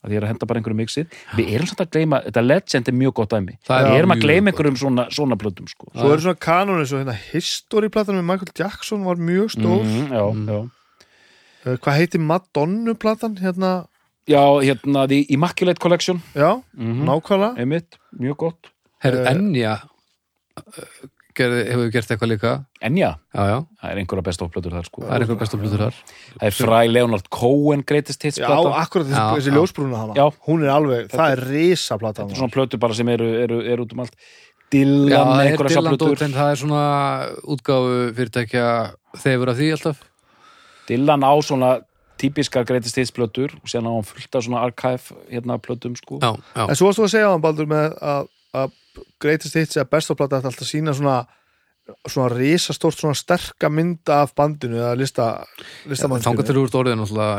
að 0.05 0.13
ég 0.13 0.17
er 0.21 0.25
að 0.27 0.31
henda 0.33 0.45
bara 0.49 0.59
einhverju 0.61 0.77
mixið 0.79 1.17
við 1.37 1.49
erum 1.55 1.67
samt 1.71 1.81
að 1.85 1.89
gleyma, 1.95 2.19
þetta 2.27 2.43
legend 2.45 2.87
er 2.91 2.95
mjög 3.01 3.13
gott 3.19 3.33
dæmi. 3.35 3.57
Það 3.67 3.81
er 3.81 3.89
við 3.91 3.97
erum 3.99 4.13
að 4.15 4.21
gleyma 4.25 4.51
einhverjum 4.53 4.77
svona, 4.83 5.05
svona 5.11 5.35
plötum 5.41 5.67
sko. 5.67 5.89
svo 5.95 6.11
eru 6.13 6.21
svona 6.21 6.39
kanonir, 6.47 6.85
svo 6.89 7.01
hérna 7.01 7.17
history-platan 7.33 8.15
með 8.19 8.27
Michael 8.29 8.53
Jackson 8.59 9.03
var 9.03 9.15
mjög 9.15 9.49
stór. 9.57 9.83
Mhm, 9.83 10.13
já, 10.13 10.23
Mm. 10.31 10.47
já. 10.47 10.59
uh, 11.65 11.77
hvað 11.77 11.97
heitir 11.99 12.19
Madonna-platan 12.21 13.37
hérna, 13.41 13.87
já, 14.27 14.43
hérna 14.61 15.07
The 15.07 15.25
Immaculate 15.33 15.79
Collection. 15.79 16.21
Já, 16.35 16.61
mm 16.77 17.03
nákvæmlega. 17.05 17.57
Einmitt, 17.57 17.97
mjög 18.19 18.37
gott. 18.37 18.71
Herru, 19.03 19.19
Eh, 19.25 19.31
Enja 19.33 19.81
gerði, 20.55 21.09
hefur 21.43 21.91
gert 21.93 22.11
eitthvað 22.13 22.31
líka? 22.31 22.53
En 22.81 22.97
já, 22.99 23.11
Já, 23.35 23.43
já, 23.49 23.57
það 23.81 23.91
er 23.91 24.01
einhverja 24.01 24.25
besta 24.27 24.47
plötur 24.53 24.75
þar 24.77 24.87
sko. 24.87 25.03
það 25.03 25.15
er 25.15 25.25
eitthvað 25.25 25.39
bestu 25.43 25.59
plötur 25.61 25.83
þar. 25.85 25.99
Það 26.35 26.47
er 26.49 26.57
fræ 26.57 26.79
Leonard 26.91 27.29
Cohen 27.29 27.83
greatest 27.87 28.23
hits 28.23 28.39
já, 28.39 28.47
plata 28.47 28.73
akkurat 28.81 29.09
þessi, 29.11 29.25
þessi 29.39 29.55
ljósbrúna 29.55 30.01
hana. 30.01 30.17
Já. 30.17 30.25
hún 30.47 30.65
er 30.65 30.73
alveg, 30.73 31.07
það 31.13 31.35
er 31.35 31.43
risa 31.49 31.97
plata 32.01 32.23
þetta 32.23 32.37
er 32.37 32.41
svona 32.43 32.55
plötur 32.55 32.81
bara 32.85 32.97
sem 32.97 33.09
eru, 33.15 33.29
eru, 33.43 33.61
eru 33.73 33.87
út 33.87 33.95
um 33.97 34.03
allt. 34.05 34.15
Dylan 34.73 35.33
er 35.39 35.51
einhverja 35.51 35.83
en 36.25 36.37
það 36.37 36.51
er 36.51 36.61
svona 36.61 36.85
útgáfu 37.55 37.97
fyrirtækja. 38.17 38.69
Þeifur 39.21 39.51
af 39.51 39.59
því 39.59 39.67
alltaf. 39.75 39.99
Dylan 40.89 41.23
á 41.25 41.33
svona 41.45 41.75
típiskar 42.21 42.65
greatest 42.67 42.97
hits 42.99 43.11
plötur 43.13 43.53
og 43.59 43.67
síðan 43.69 43.89
á 43.91 43.93
hann 43.97 44.07
fullt 44.07 44.37
af 44.37 44.45
svona 44.45 44.63
archive 44.65 45.15
hérna 45.29 45.57
plötum 45.61 45.95
sko. 45.99 46.19
Já, 46.21 46.31
já, 46.55 46.63
En 46.69 46.75
svo 46.75 46.89
varst 46.89 46.99
þú 47.01 47.07
að 47.07 47.13
segja 47.13 47.29
á 47.29 47.33
hann 47.33 47.43
Baldur 47.43 47.69
með 47.69 47.85
að, 47.85 47.95
að 48.11 48.29
greatest 49.21 49.57
hits 49.57 49.79
eða 49.79 49.89
best 49.91 50.11
of 50.11 50.19
plata 50.19 50.39
þetta 50.39 50.53
alltaf 50.53 50.69
sína 50.69 50.95
svona 50.95 51.17
svona 52.09 52.29
risastórt 52.33 52.97
svona 52.97 53.17
sterka 53.17 53.69
mynda 53.69 54.23
af 54.23 54.31
bandinu 54.37 54.79
eða 54.79 54.95
lista, 54.97 55.25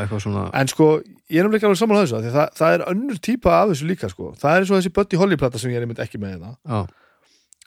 eitthvað 0.03 0.23
svona 0.23 0.45
en 0.55 0.71
sko, 0.71 0.87
ég 1.27 1.41
er 1.41 1.47
náttúrulega 1.47 1.67
alveg 1.67 1.81
saman 1.81 1.99
á 1.99 2.01
þessu 2.03 2.21
því 2.21 2.31
það, 2.37 2.53
það 2.59 2.75
er 2.77 2.85
önnur 2.93 3.19
típa 3.27 3.57
af 3.57 3.73
þessu 3.73 3.89
líka 3.89 4.11
sko. 4.13 4.29
það 4.39 4.53
er 4.53 4.63
eins 4.63 4.71
og 4.71 4.79
þessi 4.79 4.93
Buddy 4.95 5.19
Holly 5.19 5.39
plata 5.41 5.59
sem 5.59 5.73
ég 5.73 5.81
er 5.81 5.87
einmitt 5.87 5.99
ekki 6.03 6.21
með 6.21 6.37
hérna. 6.37 6.53
Já, 6.63 6.79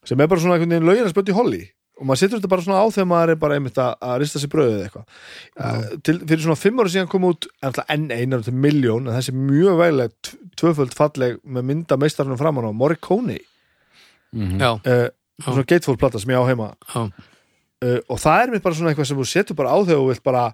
sem 0.09 0.25
er 0.25 0.33
bara 0.33 0.41
svona 0.41 0.57
einhvern 0.57 0.73
veginn 0.73 0.89
löginans 0.89 1.17
Buddy 1.17 1.37
Holly 1.37 1.63
og 2.01 2.09
maður 2.09 2.21
setur 2.23 2.39
þetta 2.41 2.51
bara 2.55 2.65
svona 2.65 2.81
á 2.81 2.87
þegar 2.95 3.09
maður 3.11 3.33
er 3.35 3.41
bara 3.43 3.57
einmitt 3.59 3.81
að, 3.83 3.91
að 4.09 4.15
rista 4.23 4.41
sér 4.41 4.53
bröðið 4.55 4.77
eða 4.79 4.87
eitthvað. 4.89 5.19
Uh, 5.61 5.99
til, 6.09 6.15
fyrir 6.25 6.45
svona 6.47 6.59
fimm 6.61 6.81
ára 6.81 6.93
síðan 6.95 7.11
kom 7.13 7.27
út 7.29 7.49
enn 7.93 8.07
einar 8.15 8.45
til 8.47 8.55
miljón 8.57 9.07
en 9.11 9.19
þessi 9.19 9.35
mjög 9.37 9.77
vegleg 9.83 10.33
tvöföld 10.61 10.97
falleg 10.97 11.37
með 11.45 11.69
mynda 11.71 11.99
meistarinn 12.01 12.41
framan 12.41 12.69
á 12.69 12.73
Morricone. 12.73 13.37
Mhm. 14.33 14.57
já, 14.63 14.71
uh, 14.79 15.07
svona 15.45 15.67
gatefold 15.67 15.99
plata 16.01 16.19
sem 16.23 16.31
ég 16.33 16.41
á 16.41 16.47
heima. 16.49 16.73
Já, 16.95 17.05
uh, 17.85 18.01
og 18.09 18.19
það 18.23 18.43
er 18.43 18.51
mitt 18.57 18.63
bara 18.65 18.75
svona 18.81 18.93
eitthvað 18.95 19.11
sem 19.13 19.21
þú 19.21 19.29
setur 19.29 19.59
bara 19.61 19.73
á 19.75 19.79
þegar 19.85 20.01
þú 20.03 20.11
vilt 20.15 20.23
bara 20.25 20.45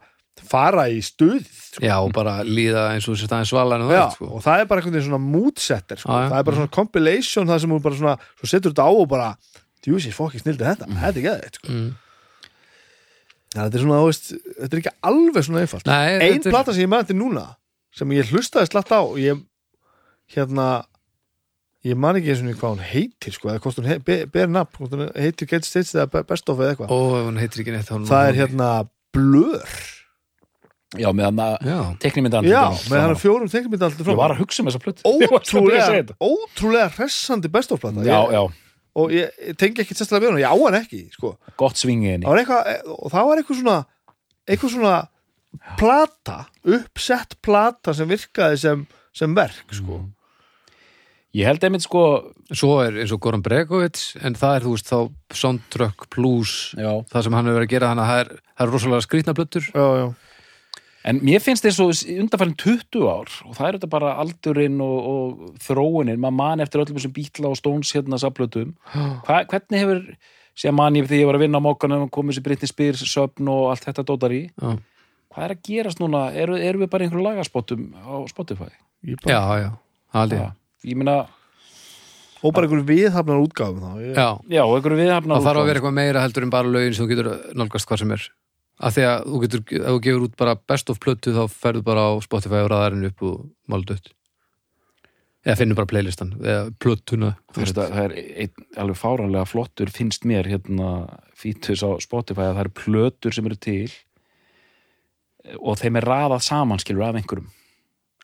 fara 0.47 0.85
í 0.93 0.99
stuð 1.01 1.45
sko. 1.47 1.81
já, 1.81 1.95
og 1.97 2.13
bara 2.13 2.43
líða 2.45 2.91
eins 2.93 3.07
og 3.09 3.15
þessi 3.17 3.29
staðin 3.29 3.49
svala 3.49 3.79
en 3.79 3.87
Já, 3.89 4.03
það, 4.03 4.17
sko. 4.19 4.27
og 4.37 4.43
það 4.45 4.61
er 4.61 4.67
bara 4.69 4.81
einhvern 4.83 4.97
veginn 4.97 5.09
svona 5.09 5.23
moodsetter 5.25 6.01
sko. 6.03 6.13
Það 6.13 6.37
er 6.39 6.45
bara 6.49 6.59
svona 6.59 6.75
compilation 6.77 7.49
það 7.49 7.61
sem 7.63 7.73
þú 7.73 7.79
bara 7.87 8.01
svona, 8.01 8.17
svo 8.37 8.51
setur 8.51 8.75
þetta 8.75 8.85
á 8.85 8.93
og 8.93 9.09
bara 9.09 9.31
djúsir 9.87 10.17
fokki 10.17 10.43
snildi 10.43 10.67
þetta, 10.67 10.89
þetta 10.91 11.23
er 11.23 11.27
geðið 11.29 11.61
sko. 11.61 11.71
mm. 11.73 11.93
þetta 13.55 13.71
er 13.71 13.85
svona, 13.87 14.03
veist, 14.05 14.33
þetta 14.59 14.73
er 14.73 14.83
ekki 14.83 14.95
alveg 15.11 15.47
svona 15.47 15.63
einfalt. 15.65 15.89
Nei, 15.89 16.19
ein 16.19 16.41
er- 16.43 16.51
plata 16.51 16.75
sem 16.75 16.85
ég 16.85 16.93
með 16.93 17.07
þetta 17.07 17.19
núna 17.23 17.47
sem 17.97 18.13
ég 18.13 18.35
hlustaði 18.35 18.69
slatt 18.71 18.93
á 18.93 19.01
og 19.01 19.17
ég 19.23 19.41
hérna 20.35 20.69
ég 21.87 21.99
man 21.99 22.19
ekki 22.19 22.33
eins 22.35 22.43
og 22.43 22.59
hvað 22.61 22.75
hún 22.75 22.87
heitir 22.91 23.35
sko, 23.37 23.51
eða 23.53 23.63
hvort 23.63 23.79
hún 23.81 23.89
he, 23.89 23.99
ber, 24.03 24.25
ber 24.33 24.51
nafn 24.51 24.81
hvort 24.81 24.97
hún 24.97 25.07
heitir 25.15 25.49
Get 25.51 25.69
States 25.69 25.95
eða 25.95 26.09
Be- 26.13 26.25
Best 26.27 26.51
of 26.51 26.59
eða 26.61 26.75
eitthvað. 26.75 26.95
Það 28.11 28.31
er 28.33 28.41
hérna 28.43 28.71
Blur. 29.17 29.77
Já, 30.97 31.09
með 31.11 31.25
hann 31.27 31.41
að 31.43 31.55
já, 31.67 31.79
teknimyndandi 32.05 32.51
já, 32.53 32.61
með 32.93 33.01
hann 33.03 33.17
fjórum 33.19 33.49
teknimynd 33.51 33.83
alltaf 33.83 34.07
Ég 34.07 34.19
var 34.19 34.33
að 34.33 34.39
hugsa 34.45 34.63
um 34.63 34.69
þessa 34.69 34.81
að 34.81 35.01
segja 35.03 35.41
ótrúlega, 35.41 36.15
ótrúlega 36.23 36.93
hressandi 36.95 37.51
Best 37.53 37.75
of 37.75 37.83
plata. 37.83 38.05
Já, 38.07 38.15
ég, 38.15 38.37
já, 38.37 38.66
og 38.97 39.13
ég, 39.15 39.31
ég 39.51 39.59
tengi 39.61 39.83
ekki 39.85 39.97
sérstaklega 39.97 40.25
við 40.25 40.33
hann, 40.33 40.43
ég 40.45 40.53
á 40.53 40.57
hann 40.63 40.79
ekki 40.81 41.03
sko. 41.15 41.37
gott 41.61 41.81
svingi 41.81 42.15
henni 42.15 42.27
eitthvað, 42.29 42.73
og 42.97 43.13
það 43.13 43.29
var 43.31 43.43
eitthvað 43.43 43.61
svona 43.61 43.79
eitthvað 44.47 44.75
svona 44.77 44.97
plata 45.81 46.37
uppsett 46.67 47.39
plata 47.45 47.95
sem 47.97 48.09
virkaði 48.11 48.61
sem, 48.61 48.85
sem 49.17 49.35
verk 49.37 49.75
sko. 49.75 50.03
Ég 51.37 51.49
held 51.49 51.65
einmitt 51.67 51.85
sko 51.85 52.03
svo 52.57 52.79
er 52.85 52.97
eins 53.03 53.13
og 53.13 53.21
Goran 53.25 53.43
Bregovic 53.45 54.15
en 54.25 54.37
það 54.39 54.55
er 54.57 54.65
þú 54.65 54.75
veist 54.77 54.89
þá 54.89 55.37
soundtrack 55.43 56.07
plus 56.15 56.53
Já. 56.79 56.93
það 57.11 57.27
sem 57.27 57.37
hann 57.37 57.49
hefur 57.49 57.59
verið 57.59 57.69
að 57.69 57.75
gera 57.75 57.91
þannig 57.91 58.05
að 58.07 58.13
það 58.13 58.23
er, 58.23 58.31
það 58.55 58.67
er 58.67 58.73
rosalega 58.73 59.07
skrýtna 59.07 59.35
blöttur 59.37 59.67
já, 59.67 59.87
já, 60.01 60.07
En 61.07 61.21
mér 61.23 61.39
finnst 61.43 61.67
eins 61.69 61.77
og 61.83 61.93
undanfærin 61.95 62.57
20 62.59 63.05
ár 63.07 63.31
og 63.47 63.53
það 63.55 63.69
er 63.69 63.77
þetta 63.77 63.91
bara 63.93 64.15
aldurinn 64.23 64.81
og, 64.83 64.97
og 65.11 65.61
þróunin, 65.63 66.19
maður 66.19 66.39
man 66.41 66.65
eftir 66.65 66.83
öllum 66.83 66.99
þessum 66.99 67.15
bítla 67.15 67.53
og 67.53 67.61
stóns 67.61 67.93
hérna 67.95 68.19
saflötum 68.19 68.73
Hva, 68.91 69.45
hvernig 69.47 69.83
hefur, 69.85 70.01
sé 70.59 70.73
man 70.75 70.99
ég 70.99 71.07
því 71.07 71.23
ég 71.23 71.31
var 71.31 71.39
að 71.39 71.45
vinna 71.47 71.61
á 71.63 71.67
mókanum, 71.67 72.09
komið 72.11 72.39
sér 72.41 72.47
Britney 72.49 72.71
Spears 72.73 73.05
söfn 73.07 73.53
og 73.53 73.71
allt 73.71 73.87
þetta 73.87 74.07
dótar 74.09 74.35
í. 74.35 74.43
Já, 74.51 74.75
hvað 75.31 75.47
er 75.47 75.55
að 75.55 75.63
gerast 75.69 76.03
núna, 76.03 76.27
eru, 76.35 76.59
eru 76.59 76.83
við 76.83 76.91
bara 76.97 77.07
einhverju 77.07 77.27
lagaspottum 77.29 77.91
á 77.95 78.15
Spotify? 78.33 78.73
já, 79.07 79.41
já, 79.63 79.71
held 80.17 80.35
ég. 80.35 80.43
Já, 80.43 80.91
ég 80.91 80.99
meina, 80.99 81.19
og 82.43 82.57
bara 82.57 82.67
einhverju 82.67 82.89
viðhafnar 82.89 83.45
útgáfum 83.45 83.85
þá 83.85 84.03
ég, 84.03 84.11
já, 84.17 84.29
já, 84.59 84.63
og 84.65 84.75
einhverju 84.79 85.01
viðhafna 85.05 85.39
það 85.39 85.49
þarf 85.49 85.63
að 85.63 85.71
vera 85.71 85.81
eitthvað 85.81 85.97
meira 86.01 86.25
heldur 86.25 86.47
en 86.47 86.53
bara 86.57 86.73
lögin 86.73 86.97
sem 86.97 87.07
þú 87.07 87.13
getur 87.13 87.31
nálgast 87.57 87.89
hvað 87.91 88.03
sem 88.03 88.17
er 88.17 88.27
af 88.81 88.93
því 88.97 89.05
að 89.09 89.23
þú 89.31 89.39
getur, 89.47 89.63
ef 89.79 89.87
þú 89.89 90.01
gefur 90.05 90.25
út 90.27 90.37
bara 90.37 90.55
best 90.69 90.91
of 90.93 90.99
plötu 91.01 91.33
þá 91.37 91.45
ferðu 91.49 91.83
bara 91.87 92.09
á 92.09 92.13
Spotify 92.25 92.61
og 92.65 92.71
ræðarinn 92.75 93.07
upp 93.09 93.23
og 93.25 93.47
málu 93.73 93.87
dött 93.89 94.11
eða 95.47 95.57
finnur 95.61 95.79
bara 95.79 95.87
playlistan 95.93 96.33
eða 96.43 96.65
plötuna 96.83 97.35
Þú 97.55 97.63
veist 97.63 97.79
að 97.79 97.93
það 97.95 98.05
er 98.09 98.17
einn 98.45 98.67
alveg 98.83 98.99
fáranlega 99.01 99.47
flottur 99.49 99.93
finnst 99.95 100.27
mér 100.29 100.49
hérna 100.51 100.91
fítus 101.39 101.85
á 101.87 101.91
Spotify 102.03 102.49
að 102.51 102.57
það 102.59 102.65
eru 102.67 102.75
plötur 102.83 103.37
sem 103.37 103.47
eru 103.49 103.57
til 103.57 103.93
og 105.63 105.79
þeim 105.79 106.01
er 106.01 106.07
raðað 106.11 106.43
saman 106.49 106.81
skilur 106.83 107.07
af 107.07 107.17
einhverjum 107.21 107.53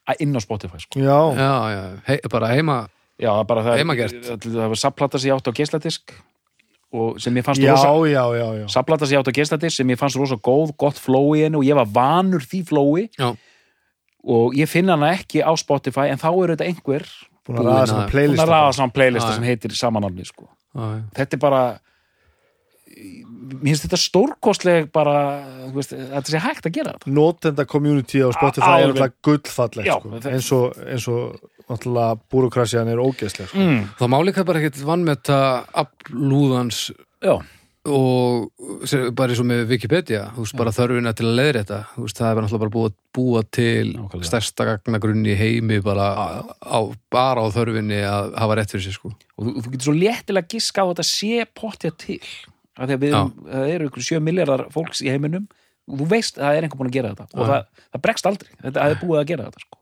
Að- 0.03 0.19
inn 0.25 0.35
á 0.35 0.41
Spotify 0.43 0.81
sko. 0.83 0.99
já, 0.99 1.19
já, 1.39 1.51
já, 1.71 1.83
hei, 2.09 2.19
bara 2.29 2.51
heima 2.51 2.81
Já, 3.21 3.29
er 3.39 3.45
bara 3.47 3.61
það 3.63 3.77
Heimagert. 3.77 4.15
það, 4.25 4.45
það 4.51 4.69
var 4.73 4.79
sapplata 4.81 5.19
sem 5.21 5.29
ég 5.29 5.35
átt 5.37 5.47
á 5.47 5.53
geisladisk 5.55 6.13
sem 7.17 7.35
ég 7.39 7.45
fannst 7.45 7.61
já, 7.61 7.71
rosa 7.73 7.91
já, 8.11 8.23
já, 8.37 8.47
já. 8.61 8.65
sapplata 8.69 9.05
sem 9.07 9.15
ég 9.17 9.23
átt 9.23 9.31
á 9.33 9.37
geisladisk 9.39 9.75
sem 9.81 9.89
ég 9.93 9.97
fannst 9.97 10.19
rosa 10.19 10.35
góð, 10.37 10.75
gott 10.77 10.99
flow 11.01 11.33
í 11.35 11.41
henni 11.45 11.57
og 11.57 11.65
ég 11.65 11.75
var 11.79 11.87
vanur 11.89 12.43
því 12.45 12.59
flowi 12.69 13.07
já, 13.17 13.31
og 14.23 14.53
ég 14.55 14.69
finn 14.69 14.89
hana 14.93 15.09
ekki 15.17 15.41
á 15.41 15.51
Spotify 15.57 16.09
en 16.13 16.21
þá 16.21 16.29
er 16.43 16.53
þetta 16.55 16.67
einhver 16.69 17.07
búin 17.47 17.57
að 17.59 17.71
að- 17.73 17.87
saman 17.89 18.03
búin 18.05 18.11
playlist 18.13 18.43
að 18.45 18.51
raða 18.53 18.73
saman 18.77 18.91
playlista 18.95 19.33
sem 19.35 19.43
heitir 19.49 19.73
samanarni 19.75 20.25
sko. 20.25 20.47
þetta 21.17 21.33
er 21.33 21.41
bara 21.41 21.63
mér 22.93 23.73
finnst 23.73 23.85
þetta 23.87 23.97
stórkostleg 23.99 24.91
bara, 24.93 25.13
þú 25.69 25.73
veist, 25.79 25.93
þetta 25.97 26.29
sé 26.29 26.41
hægt 26.43 26.67
að 26.69 26.75
gera 26.77 26.93
notenda 27.09 27.65
community 27.65 28.21
á 28.21 28.29
Spotify 28.35 28.69
A- 28.69 28.81
er 28.83 28.91
alltaf 28.93 29.15
gullfallegt 29.25 29.87
Já, 29.89 29.97
sko. 29.99 30.09
þetta- 30.13 30.33
eins 30.37 30.51
og, 30.53 30.77
eins 30.93 31.07
og 31.09 31.39
náttúrulega 31.71 32.19
búrokrasiðan 32.33 32.91
er 32.93 33.01
ógeðsleg 33.03 33.47
sko. 33.49 33.57
mm. 33.59 33.81
þá 33.99 34.05
má 34.11 34.17
líka 34.27 34.43
bara 34.47 34.59
ekkert 34.61 34.81
vannmeta 34.87 35.37
aflúðans 35.83 36.89
já, 37.23 37.35
og 37.83 38.47
sem- 38.87 39.09
bara 39.15 39.33
eins 39.33 39.41
og 39.43 39.47
með 39.49 39.65
Wikipedia 39.67 40.29
þú 40.35 40.43
veist, 40.45 40.55
bara 40.59 40.71
þörfina 40.75 41.11
til 41.15 41.25
að 41.27 41.35
leiðri 41.39 41.63
þetta 41.63 41.79
veist, 41.97 42.19
það 42.19 42.29
er 42.29 42.35
bara 42.37 42.45
náttúrulega 42.45 42.63
bara 42.63 42.75
búið 42.75 42.89
að 42.91 42.95
búa 43.17 43.41
til 43.51 43.89
Nákvæmlega. 43.97 44.29
stærsta 44.29 44.67
gagnagrunni 44.69 45.33
í 45.33 45.39
heimi 45.39 45.81
bara, 45.83 46.07
á, 46.63 46.79
bara 47.11 47.43
á 47.43 47.47
þörfinni 47.51 47.99
að 48.07 48.31
hafa 48.39 48.55
rétt 48.59 48.71
fyrir 48.73 48.85
sér 48.87 48.95
sko. 48.97 49.11
Og 49.37 49.45
þú, 49.45 49.55
þú 49.65 49.73
getur 49.75 49.87
svo 49.89 49.95
léttilega 49.99 50.47
giska 50.55 50.81
á 50.81 50.85
að 50.87 50.93
þetta 50.95 51.07
sé 51.11 51.45
pottja 51.59 51.91
til 51.97 52.21
af 52.73 52.87
því 52.89 52.95
að 52.95 53.03
við 53.03 53.11
erum, 53.13 53.33
það 53.51 53.73
eru 53.75 53.89
ykkur 53.91 54.07
7 54.07 54.23
miljardar 54.25 54.63
fólks 54.73 55.03
í 55.05 55.11
heiminum. 55.13 55.43
Og 55.91 55.99
þú 55.99 56.07
veist 56.15 56.39
að 56.39 56.47
það 56.47 56.55
er 56.57 56.63
einhver 56.65 56.79
búin 56.79 56.89
að 56.89 56.95
gera 56.97 57.11
þetta 57.13 57.27
og 57.35 57.49
það, 57.51 57.65
það 57.91 58.01
bregst 58.07 58.29
aldrei, 58.31 58.51
þetta 58.63 58.79
það 58.79 58.93
er 58.95 59.01
búið 59.03 59.19
að 59.19 59.27
gera 59.33 59.47
þetta 59.49 59.65
sko. 59.67 59.77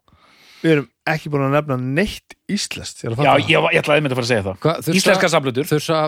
Við 0.61 0.73
erum 0.75 0.87
ekki 1.11 1.31
búin 1.33 1.45
að 1.47 1.55
nefna 1.57 1.77
neitt 1.81 2.37
að 2.51 3.25
já, 3.25 3.31
ég, 3.41 3.51
ég 3.51 3.81
ætlaði 3.81 4.01
einmitt 4.01 4.13
að 4.13 4.19
fara 4.19 4.25
að 4.27 4.31
segja 4.31 4.45
það. 4.47 4.57
Hva, 4.61 4.73
þursa, 4.85 4.97
íslenska 4.99 5.29
saflutur, 5.33 5.69
þursa 5.69 5.99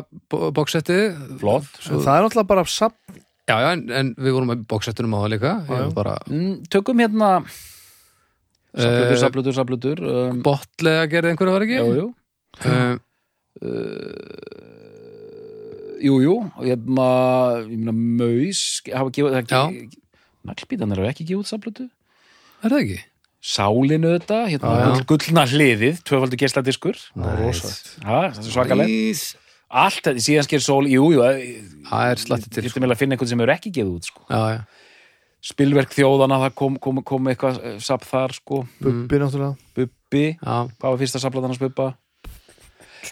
bóksetti 0.59 0.97
flott. 1.41 1.69
En 1.89 2.01
það 2.03 2.15
er 2.15 2.25
náttúrulega 2.27 2.51
bara 2.53 2.65
sap, 2.69 2.97
já, 3.49 3.55
já, 3.55 3.69
en, 3.73 3.85
en 3.89 4.11
við 4.17 4.35
vorum 4.37 4.51
með 4.53 4.65
bóksettunum 4.73 5.15
á 5.17 5.19
það 5.23 5.31
líka. 5.35 5.53
Bara 5.95 6.17
mm, 6.29 6.57
tökum 6.73 7.01
hérna 7.03 7.31
saflutur, 8.73 9.13
Eh, 9.13 9.21
saflutur, 9.21 9.53
saflutur 9.53 9.99
um, 10.01 10.43
botlega 10.45 11.09
gerði 11.11 11.33
einhverju 11.33 11.53
var 11.53 11.65
ekki? 11.67 11.77
Jú, 11.77 11.89
jú. 11.99 12.07
Uh, 12.63 12.95
jú, 16.03 16.15
jú, 16.23 16.35
og 16.57 16.65
ég 16.67 16.87
maður 16.89 17.67
ég 17.69 17.79
meina 17.79 17.93
maus 17.93 18.63
hafa 18.89 19.13
gefið 19.13 19.35
það 19.37 19.43
ekki 21.13 21.27
gefið 21.29 21.43
út 21.43 21.51
saflutu 21.51 21.85
er 21.85 22.73
það 22.73 22.81
ekki? 22.81 22.97
Sálinu 23.43 24.13
þetta, 24.15 24.37
hérna 24.47 24.73
já. 24.79 24.85
gull- 24.87 25.05
gullna 25.11 25.43
hliðið, 25.51 25.97
tvöfaldur 26.07 26.39
geisladiskur 26.39 26.99
rosalegt. 27.17 27.89
ha, 28.07 28.19
það 28.31 28.45
er 28.45 28.53
svakalegt. 28.55 29.23
Allt 29.73 29.99
þetta, 30.05 30.21
síðan 30.21 30.45
sker 30.47 30.61
sól, 30.63 30.85
jú, 30.87 31.07
jú 31.15 31.23
það 31.89 32.11
er 32.13 32.21
slatti 32.21 32.47
til 32.49 32.61
Þetta 32.63 32.71
sko. 32.75 32.79
meðal 32.83 32.93
að 32.95 33.01
finna 33.01 33.15
einhvern 33.17 33.31
sem 33.33 33.41
hefur 33.43 33.53
ekki 33.55 33.71
gefið 33.73 33.95
út 33.97 34.05
sko. 34.11 34.21
já, 34.29 34.41
já. 34.53 34.61
spilverk 35.43 35.91
þjóðana, 35.91 36.37
það 36.45 36.53
kom, 36.61 36.77
kom, 36.79 37.01
kom 37.03 37.27
eitthvað 37.33 37.57
eh, 37.67 37.79
safn 37.83 38.07
þar, 38.07 38.31
sko, 38.37 38.61
Bubbi 38.79 39.19
náttúrulega. 39.19 39.57
Bubbi 39.75 40.23
Já, 40.37 40.55
hvað 40.79 40.87
var 40.93 41.01
fyrsta 41.01 41.19
safnplatan 41.19 41.51
hans 41.51 41.59
Bubba? 41.59 41.89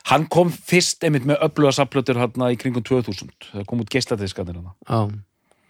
Hann 0.08 0.24
kom 0.32 0.48
fyrst 0.54 1.04
einmitt 1.04 1.26
með 1.28 1.42
öfluga 1.44 1.74
safnplötur 1.76 2.16
hérna 2.22 2.48
í 2.54 2.56
kringum 2.62 2.86
2000 2.88 3.34
það 3.52 3.66
kom 3.68 3.82
út 3.84 3.90
geisladiskanir 3.92 4.56
hérna 4.62 4.72
já, 4.88 5.02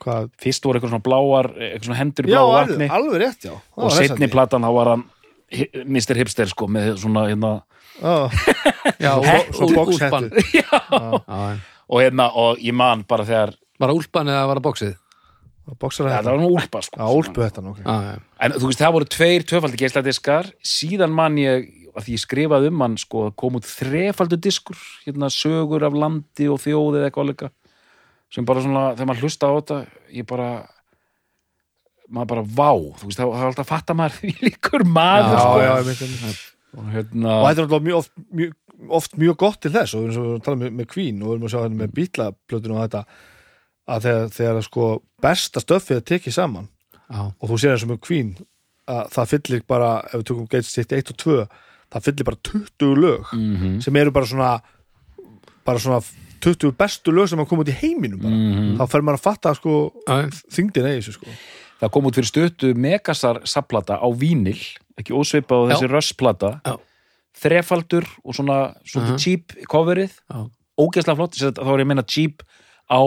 Hvað? 0.02 0.30
fyrst 0.42 0.64
voru 0.66 0.80
eitthvað 0.80 0.94
svona 0.96 1.06
bláar, 1.06 1.50
eitthvað 1.58 1.88
svona 1.90 2.00
hendur 2.02 2.30
í 2.30 2.32
Já, 2.34 2.40
alveg, 2.42 2.72
vatni. 2.72 2.88
alveg 2.98 3.20
rétt, 3.22 3.44
já. 3.46 3.54
Það 3.54 3.84
og 3.84 3.90
var 3.90 3.98
setni 4.00 4.30
platan, 4.34 4.66
þá 4.66 4.72
var 4.80 4.92
hann 4.96 5.04
Mr. 5.86 6.16
Hipster, 6.22 6.48
sko, 6.50 6.68
með 6.72 6.94
svona 7.04 7.26
hérna, 7.30 7.52
Já, 8.02 8.16
já 9.04 9.12
boxhettu. 9.22 9.84
úlpan. 9.84 10.30
já, 10.56 10.64
Já, 10.66 11.22
já. 11.28 11.60
og 11.92 12.02
hérna, 12.02 12.30
og 12.34 12.58
ég 12.64 12.74
man 12.74 13.04
bara 13.08 13.26
þegar 13.28 13.54
Var 13.82 13.90
það 13.92 14.00
úlpan 14.00 14.32
eða 14.32 14.48
var 14.50 14.62
það 14.62 14.68
bóksið? 14.70 14.98
boxar 15.80 16.08
ja, 16.08 16.10
það. 16.12 16.18
þetta 16.18 16.32
var 16.34 16.42
nú 16.42 16.48
úlpa, 16.58 16.80
sko. 16.84 16.98
Já, 17.00 17.06
úlpu 17.22 17.42
þetta, 17.46 17.62
ok. 17.70 17.78
Já, 17.86 17.94
já, 18.10 18.16
en 18.44 18.56
þú 18.58 18.70
veist, 18.72 18.82
það 18.82 18.96
voru 18.98 19.08
tveir 19.14 19.46
tvöfaldi 19.48 19.78
geisladiskar. 19.80 20.50
Síðan 20.68 21.14
man 21.16 21.38
ég, 21.40 21.68
að 21.96 22.08
því 22.08 22.16
ég 22.18 22.24
skrifaði 22.26 22.72
um 22.74 22.82
hann 22.84 22.98
sko, 23.00 23.22
að 23.30 23.36
kom 23.40 23.56
út 23.60 23.68
þrefaldur 23.70 24.42
diskur 24.42 24.82
hérna 25.06 25.30
sögur 25.32 25.86
af 25.88 25.96
landi 25.96 26.50
og 26.52 26.60
þjóð 26.64 26.98
eða 27.00 27.08
eitthvað 27.12 27.30
líka 27.30 27.52
sem 28.32 28.46
bara 28.48 28.64
svona, 28.64 28.84
þegar 28.96 29.10
maður 29.12 29.26
hlusta 29.28 29.50
á 29.50 29.52
þetta 29.58 29.80
ég 30.16 30.28
bara 30.30 30.50
maður 32.12 32.30
bara 32.34 32.46
vá, 32.48 32.72
þú 33.00 33.10
veist, 33.10 33.20
það 33.20 33.30
var 33.32 33.46
alltaf 33.50 33.66
að 33.66 33.72
fatta 33.72 33.96
maður 33.98 34.18
því 34.22 34.34
líkur 34.46 34.86
maður 34.88 35.36
Já, 35.36 35.44
sko. 35.44 35.62
já, 35.62 35.72
að 35.76 36.48
og 36.72 36.88
hérna 36.94 37.32
og 37.38 37.46
þetta 37.50 37.62
er 37.62 37.68
náttúrulega 37.68 37.86
mjög 37.88 37.98
oft, 38.00 38.12
mjög, 38.40 38.52
oft 39.02 39.18
mjög 39.20 39.38
gott 39.44 39.60
til 39.64 39.72
þess 39.76 39.96
og 39.98 40.06
eins 40.08 40.20
og 40.20 40.24
við 40.24 40.30
erum 40.32 40.40
að 40.40 40.46
tala 40.48 40.60
með, 40.62 40.72
með 40.80 40.88
Queen 40.94 41.18
og 41.22 41.28
við 41.28 41.34
erum 41.36 41.48
að 41.48 41.52
sjá 41.54 41.60
hérna 41.66 41.80
með 41.82 41.96
bítlaplötun 41.98 42.76
og 42.76 42.82
þetta 42.86 43.02
að 43.92 44.06
þegar, 44.06 44.30
þegar 44.38 44.62
sko 44.70 44.86
besta 45.26 45.64
stöffið 45.64 45.98
er 46.00 46.06
tekið 46.14 46.36
saman 46.38 46.70
já, 47.12 47.22
og 47.28 47.52
þú 47.52 47.60
sér 47.60 47.76
eins 47.76 47.84
og 47.88 47.92
með 47.92 48.00
Queen 48.08 48.32
að 48.92 49.12
það 49.18 49.30
fyllir 49.34 49.66
bara, 49.72 49.90
ef 50.08 50.16
við 50.22 50.26
tökum 50.32 50.48
Gates 50.52 50.72
City 50.78 51.00
1 51.02 51.12
og 51.14 51.20
2 51.26 51.36
það 51.92 52.06
fyllir 52.08 52.30
bara 52.32 52.42
20 52.52 52.96
lög 53.04 53.34
mm 53.36 53.76
sem 53.84 54.00
eru 54.00 54.16
bara 54.16 54.32
svona 54.32 54.52
bara 55.68 55.84
svona 55.84 56.00
20 56.42 56.72
bestu 56.78 57.12
lög 57.16 57.30
sem 57.30 57.40
hafa 57.40 57.50
komið 57.52 57.66
út 57.68 57.74
í 57.74 57.80
heiminum 57.82 58.20
bara. 58.22 58.36
Mhm. 58.36 58.78
þá 58.80 58.86
fer 58.90 59.02
maður 59.02 59.20
að 59.20 59.26
fatta 59.28 59.54
sko 59.56 59.74
Mm. 60.08 60.30
þingdina 60.52 60.92
í 60.94 61.00
þessu 61.00 61.14
sko. 61.18 61.28
Það 61.82 61.92
kom 61.92 62.06
út 62.06 62.16
fyrir 62.18 62.30
stöttu 62.30 62.74
megasar 62.76 63.42
sapplata 63.46 63.98
á 63.98 64.08
vínil, 64.14 64.60
ekki 65.00 65.14
ósvipað 65.18 65.66
á 65.66 65.70
þessi 65.74 65.90
rössplata. 65.90 66.52
Þrefaldur 67.42 68.06
og 68.26 68.36
svona, 68.36 68.76
svona 68.86 69.12
Mhm. 69.14 69.18
cheap 69.20 69.54
coverið. 69.72 70.12
Ógeðslega 70.78 71.16
flott, 71.16 71.34
þá 71.38 71.58
er 71.58 71.80
ég 71.80 71.86
að 71.86 71.88
meina 71.88 72.04
cheap 72.04 72.44
á 72.92 73.02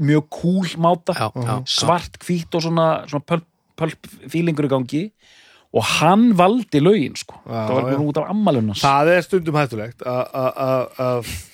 mjög 0.00 0.28
cool 0.30 0.66
máta, 0.76 1.14
já, 1.14 1.32
já, 1.34 1.62
svart 1.66 2.18
hvít 2.24 2.54
og 2.54 2.62
svona, 2.62 3.06
svona 3.08 3.24
pulp, 3.26 3.44
pulp 3.76 4.06
feelingur 4.28 4.64
í 4.66 4.68
gangi. 4.68 5.12
Og 5.74 5.82
hann 5.84 6.32
valdi 6.34 6.80
lögin 6.80 7.14
sko, 7.16 7.34
Já, 7.46 7.68
það 7.68 7.82
var 7.82 7.98
út 8.00 8.16
af 8.16 8.30
ammalunars 8.30 8.80
það 8.80 9.06
er 9.18 9.20
stundum 9.22 9.54
hættulegt 9.54 9.98
að- 9.98 10.30
að- 10.32 10.56
að 10.56 10.88
að- 10.98 11.47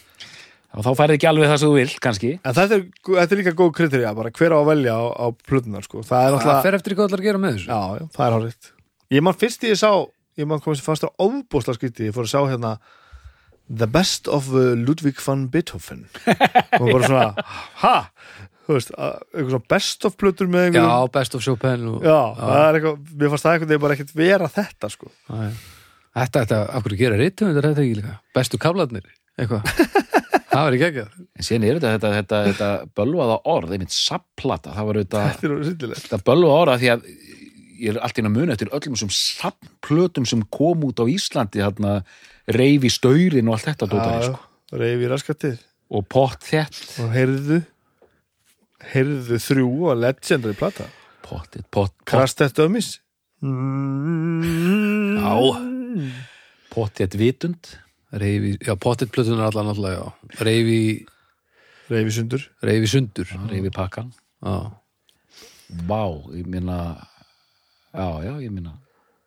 og 0.75 0.83
þá 0.87 0.91
færði 0.99 1.17
ekki 1.19 1.29
alveg 1.31 1.51
það 1.53 1.61
sem 1.63 1.71
þú 1.71 1.77
vilt 1.79 2.01
kannski. 2.03 2.33
En 2.43 2.57
þetta 2.57 2.79
er, 2.79 2.85
þetta 3.07 3.35
er 3.37 3.41
líka 3.41 3.55
góð 3.61 3.73
kriterja 3.79 4.15
bara 4.19 4.33
hver 4.35 4.55
á 4.55 4.59
að 4.59 4.69
velja 4.73 4.95
á, 4.99 5.05
á 5.15 5.27
plötunar 5.49 5.87
sko. 5.87 6.03
Það 6.03 6.19
er 6.19 6.27
Það 6.27 6.37
náttúrulega 6.39 6.65
fer 6.67 6.79
eftir 6.81 6.97
hvað 6.99 7.09
allar 7.09 7.23
að 7.23 7.29
gera 7.29 7.43
með 7.45 7.57
þessu. 7.59 7.69
Já, 7.71 7.81
já, 8.01 8.09
það 8.17 8.27
er 8.29 8.37
hárið 8.39 8.71
Ég 9.15 9.23
man 9.29 9.37
fyrst 9.39 9.65
í 9.65 9.71
ég 9.71 9.79
sá, 9.79 9.91
ég 10.41 10.49
man 10.51 10.63
komið 10.65 10.81
sem 10.81 10.87
fast 10.89 11.05
á 11.07 11.11
ofbúsla 11.23 11.75
skrítið, 11.77 12.09
ég 12.11 12.17
fór 12.17 12.27
að 12.27 12.33
sjá 12.35 12.43
hérna 12.51 12.75
The 13.71 13.87
best 13.89 14.27
of 14.29 14.49
uh, 14.53 14.75
Ludwig 14.77 15.21
van 15.25 15.47
Beethoven. 15.53 16.03
Og 16.27 16.89
bara 16.91 17.07
svona, 17.07 17.45
ha? 17.85 17.95
Þú 18.67 18.75
veist, 18.79 18.91
að- 18.97 19.23
eitthvað 19.31 19.53
svona 19.55 19.69
best 19.73 20.05
of 20.09 20.17
plötur 20.21 20.49
með 20.53 20.67
Já, 20.67 20.81
einhverjum 20.83 21.15
Best 21.15 21.35
of 21.39 21.45
Chopin 21.45 21.87
og, 21.93 22.05
Já, 22.05 22.19
það 22.41 22.61
er 22.65 22.79
eitthvað, 22.81 22.99
mér 23.23 23.33
fannst 23.35 23.47
það 23.47 23.57
eitthvað 23.59 23.83
bara 23.85 23.97
ekkert 23.99 24.15
vera 24.19 24.51
þetta 24.59 24.91
sko. 24.93 25.11
Já, 25.29 25.39
já. 25.47 25.55
Þetta, 26.15 26.43
þetta, 26.45 26.59
akkur 26.79 26.95
gera 26.99 27.17
rithöfundar 27.21 27.67
þetta 27.71 27.83
ekki 27.85 27.97
líka? 28.01 28.13
Bestu 28.37 28.61
kaflarnir, 28.63 29.09
eitthvað 29.39 29.65
Það 30.55 30.64
var 30.66 30.76
ekki 30.76 30.86
ekki 30.89 31.05
En 31.35 31.47
síðan 31.48 31.66
er 31.68 31.81
þetta, 31.82 32.10
þetta, 32.14 32.40
þetta, 32.48 32.70
bölvaða 32.97 33.39
orð, 33.51 33.74
einmitt 33.76 33.94
sapplata, 33.94 34.74
það 34.76 34.89
var 34.90 35.01
þetta, 35.02 36.20
bölvaða 36.24 36.60
orð 36.62 36.74
af 36.74 36.82
því 36.82 36.90
að 36.94 37.06
ég 37.85 37.90
er 37.90 38.01
allt 38.06 38.18
inn 38.20 38.31
að 38.31 38.36
muna 38.39 38.55
eftir 38.55 38.70
öllum 38.70 38.97
þessum 38.97 39.12
sappplötum 39.18 40.26
sem 40.28 40.43
kom 40.55 40.85
út 40.86 41.02
á 41.02 41.05
Íslandi, 41.10 41.62
þarna 41.64 41.94
reyfi 42.55 42.90
staurin 42.93 43.51
og 43.51 43.59
allt 43.59 43.70
þetta 43.72 43.90
dótari, 43.90 44.28
sko. 44.31 44.51
Reyfi 44.74 45.10
raskatið 45.10 45.62
og 45.94 46.06
pott 46.10 46.47
þett, 46.47 46.82
og 47.02 47.12
heyrðu 47.14 47.60
heyrðu 48.93 49.39
þrjú 49.40 49.70
og 49.90 50.02
legendary 50.02 50.56
plata. 50.59 50.89
Pottið, 51.24 51.64
pott, 51.70 51.93
pott, 51.94 52.05
Krastet 52.09 52.56
Dömis 52.59 52.98
Já. 55.20 55.35
pott 56.72 57.01
þett 57.01 57.16
vitund, 57.20 57.70
Reyfi, 58.15 58.53
já, 58.62 58.74
pottet 58.78 59.11
plötunar 59.11 59.49
allan 59.51 59.73
alltaf, 59.73 59.91
já 59.91 60.45
Reyfi, 60.47 61.07
Reyfi 61.91 62.12
sundur 62.15 62.45
reyfi 62.62 62.86
sundur 62.93 63.27
reyfi 63.51 63.70
pakkan. 63.74 64.12
Já, 64.45 64.70
Vá, 65.89 66.03
ég 66.36 66.47
minna, 66.47 66.77
já, 67.95 68.07
já, 68.23 68.35
ég 68.45 68.53
minna, 68.53 68.77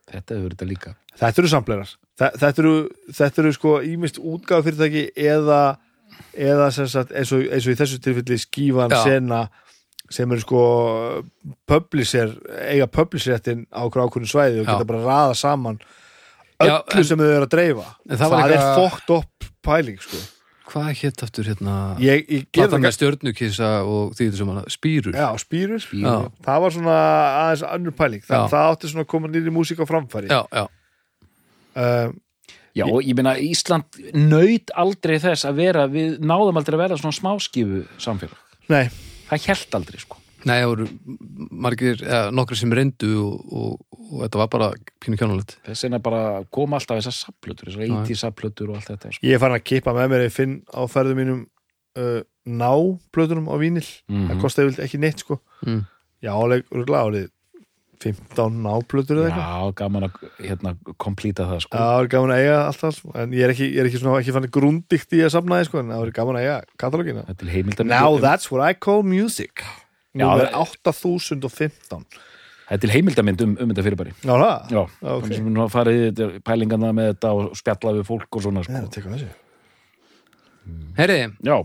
þetta 0.08 0.38
hefur 0.38 0.54
þetta 0.54 0.68
líka. 0.70 0.94
Þetta 1.18 1.42
eru 1.42 1.50
samplerar 1.52 1.90
Þe- 2.18 2.32
Þetta 2.40 2.62
eru, 2.62 2.72
þetta 3.14 3.42
eru 3.42 3.52
sko 3.54 3.72
ímist 3.86 4.16
útgáð 4.18 4.64
fyrirtæki 4.68 5.02
eða, 5.28 5.60
eða 6.34 6.70
sem 6.74 6.88
sagt, 6.90 7.12
eins, 7.12 7.30
og, 7.34 7.44
eins 7.46 7.66
og 7.68 7.74
í 7.74 7.78
þessu 7.78 7.98
tilfelli 8.02 8.38
skífan 8.42 8.90
Já. 8.94 9.02
sena 9.04 9.42
sem 10.10 10.30
eru 10.32 10.40
sko 10.40 10.62
publisher, 11.68 12.32
eiga 12.64 12.86
publisherettin 12.90 13.66
á 13.70 13.84
okkur 13.84 14.06
ákvörnum 14.06 14.30
svæði 14.30 14.62
og 14.62 14.66
Já. 14.66 14.72
geta 14.72 14.88
bara 14.88 15.04
raða 15.04 15.34
saman 15.36 15.78
öllu 16.66 17.04
sem 17.06 17.18
þau 17.20 17.28
eru 17.28 17.46
að 17.46 17.52
dreifa. 17.54 17.86
En 18.08 18.16
það 18.16 18.24
það, 18.24 18.30
var 18.34 18.50
er 18.50 18.56
eitthvað- 18.56 18.78
fókt 18.90 19.14
upp 19.18 19.48
pæling 19.62 19.98
sko. 20.02 20.20
Hvað 20.68 20.88
hétt 21.00 21.22
aftur 21.24 21.44
hérna? 21.48 21.74
Ég, 21.98 22.26
ég 22.28 22.46
Platan 22.52 22.82
það 22.82 22.84
með 22.84 22.96
stjörnukissa 22.98 23.68
og 23.88 24.12
því 24.12 24.24
þetta 24.26 24.36
sem 24.36 24.48
hana 24.52 24.64
Spýrur 24.68 25.14
Já, 25.16 25.28
spýrur, 25.40 25.84
Já. 25.96 26.30
það 26.44 26.60
var 26.60 26.70
svona 26.70 26.96
aðeins 27.40 27.62
annur 27.72 27.94
pæling, 27.96 28.20
það, 28.26 28.36
Já. 28.42 28.48
það 28.52 28.66
átti 28.74 28.90
svona 28.92 29.04
að 29.04 29.08
koma 29.08 29.28
nýri 29.32 29.50
músík 29.54 29.80
á 29.80 29.86
framfæri. 29.88 30.28
Já, 30.28 30.44
já, 30.52 30.66
um, 31.74 32.20
Já, 32.76 32.84
og 32.84 33.00
ég 33.02 33.16
meina, 33.16 33.32
Ísland 33.40 33.96
naut 34.14 34.70
aldrei 34.76 35.16
þess 35.18 35.48
að 35.48 35.56
vera, 35.58 35.86
við 35.88 36.18
náðum 36.20 36.60
aldrei 36.60 36.76
að 36.76 36.82
vera 36.84 36.98
svona 37.00 37.16
smáskifu 37.16 37.86
samfélag. 37.98 38.36
Nei, 38.68 38.90
Það 39.28 39.42
hjælt 39.44 39.74
aldrei, 39.76 39.98
sko. 40.00 40.16
Nei, 40.46 40.58
það 40.62 40.68
voru 40.72 40.86
margir, 41.66 42.02
eða 42.04 42.30
nokkri 42.34 42.56
sem 42.60 42.72
reyndu 42.78 43.10
og, 43.24 43.52
og, 43.52 44.00
og 44.08 44.22
þetta 44.24 44.38
var 44.42 44.50
bara 44.54 44.68
pínu 45.02 45.18
kjánulegt 45.18 45.56
Þess 45.66 45.86
vegna 45.88 45.98
bara 46.04 46.22
kom 46.54 46.76
alltaf 46.78 47.00
þessar 47.00 47.16
sapplötur, 47.16 47.70
þessar 47.72 48.02
80 48.04 48.20
sapplötur 48.22 48.70
og 48.70 48.78
allt 48.78 48.90
þetta, 48.92 49.12
sko. 49.16 49.26
ég 49.26 49.34
er 49.38 49.42
farin 49.42 49.58
að 49.58 49.66
kippa 49.72 49.94
með 49.96 50.12
mér 50.14 50.26
ég 50.28 50.34
finn 50.36 50.58
á 50.70 50.80
ferðum 50.90 51.18
mínum 51.22 51.40
uh, 51.98 52.20
ná 52.48 52.70
plötunum 53.14 53.50
á 53.50 53.56
vínil 53.60 53.84
það 53.86 54.14
Mhm. 54.28 54.38
kosti 54.44 54.62
yfirleitt 54.62 54.84
ekki 54.86 55.02
neitt 55.02 55.24
sko 55.26 55.40
mm. 55.66 55.82
Já, 56.22 56.32
áleg, 56.34 56.64
örgulega 56.74 57.04
árið 57.08 57.26
15 57.98 58.60
ná 58.62 58.72
plötur 58.86 59.18
eða 59.18 59.28
eitthvað 59.32 59.48
Já, 59.50 59.74
gaman 59.80 60.04
að, 60.06 60.18
hérna, 60.38 60.72
komplíta 61.02 61.46
það, 61.50 61.60
sko. 61.64 61.74
Já, 61.74 61.82
það 61.82 62.02
er 62.04 62.08
gaman 62.12 62.32
að 62.34 62.42
eiga 62.44 62.58
alltaf 62.68 62.98
en 63.18 63.32
ég 63.34 63.42
er 63.46 63.52
ekki, 63.54 63.66
ég 63.74 63.80
er 63.82 63.88
ekki, 63.90 64.00
svona, 64.02 64.20
ekki 64.22 64.34
fannig 64.36 64.52
grúndikt 64.54 65.16
í 65.18 65.22
að 65.26 65.32
safna 65.34 65.58
því 65.58 65.66
sko, 65.68 65.80
en 65.82 65.90
það 65.94 66.04
er 66.06 66.12
gaman 66.18 66.38
að 66.38 66.46
eiga 66.46 66.56
katalógina 66.78 67.24
Það 67.26 67.42
er. 67.58 67.88
Now 67.90 68.18
that's 68.22 68.50
what 68.54 68.62
I 68.62 68.74
call 68.78 69.02
music 69.02 69.64
Já, 69.66 69.77
Númer 70.16 70.48
það- 70.48 70.60
8015 70.62 72.06
Það 72.68 72.76
er 72.76 72.80
til 72.82 72.90
heimildamind 72.92 73.40
um, 73.40 73.52
um 73.64 73.68
þetta 73.70 73.82
fyrirbæri. 73.86 74.10
Já, 74.20 74.32
það? 74.36 74.72
Já, 74.72 74.80
Já, 75.00 75.08
ok. 75.08 75.22
þannig 75.24 75.36
sem 75.38 75.52
nú 75.54 75.66
farið 75.72 75.98
í 75.98 76.08
þetta- 76.10 76.40
pælingana 76.44 76.90
með 76.92 77.06
þetta 77.14 77.30
og 77.32 77.56
spjalla 77.56 77.92
við 77.96 78.04
fólk 78.08 78.28
og 78.36 78.42
svona, 78.44 78.64
sko. 78.64 78.72
að 78.72 78.90
teka 78.92 79.12
þessu 79.14 79.28
Herri, 80.98 81.18
Já, 81.48 81.56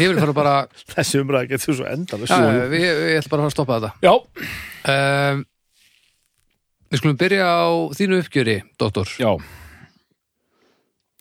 ég 0.00 0.08
vil 0.08 0.20
fara 0.22 0.32
bara 0.32 0.54
Þessi 0.94 1.20
umræði 1.20 1.50
getur 1.52 1.76
svo 1.76 1.84
endalus 1.90 2.30
já, 2.32 2.38
við, 2.40 2.64
við, 2.72 2.86
ég 3.12 3.18
ætla 3.20 3.34
bara 3.34 3.42
að 3.42 3.44
fara 3.44 3.50
að 3.50 3.56
stoppa 3.58 3.76
þetta 3.80 3.92
já, 4.00 4.14
um, 5.34 5.44
Við 6.88 7.00
skulum 7.02 7.20
byrja 7.20 7.44
á 7.50 7.68
þínu 7.98 8.18
uppgjöri, 8.22 8.56
doktor 8.78 9.08
já. 9.18 9.30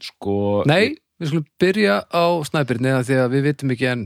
Sko... 0.04 0.64
Nei, 0.70 0.96
við 1.20 1.32
skulum 1.32 1.46
byrja 1.60 1.96
á 2.08 2.24
snæbyrni 2.48 2.92
eða 2.94 3.04
því 3.08 3.20
að 3.24 3.32
við 3.36 3.46
vitum 3.50 3.72
ekki 3.74 3.88
en 3.92 4.04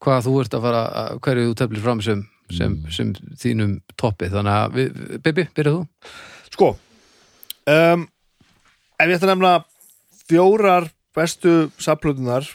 hvað 0.00 0.26
þú 0.26 0.36
ert 0.42 0.56
að 0.56 0.64
fara 0.66 0.82
hverju 1.24 1.48
þú 1.48 1.56
teflir 1.60 1.84
fram 1.84 2.00
sem, 2.04 2.22
sem, 2.56 2.76
sem 2.92 3.12
þínum 3.40 3.76
toppi. 4.00 4.30
Þannig 4.32 4.56
að, 4.56 4.78
við, 4.78 5.02
Bibi, 5.26 5.46
byrjað 5.56 5.76
þú? 5.76 6.14
Sko 6.50 6.70
um, 7.74 8.08
Ef 9.00 9.08
ég 9.08 9.16
ætti 9.16 9.28
að 9.28 9.32
nefna 9.32 9.52
fjórar 10.28 10.90
bestu 11.16 11.54
sapplötunar 11.80 12.48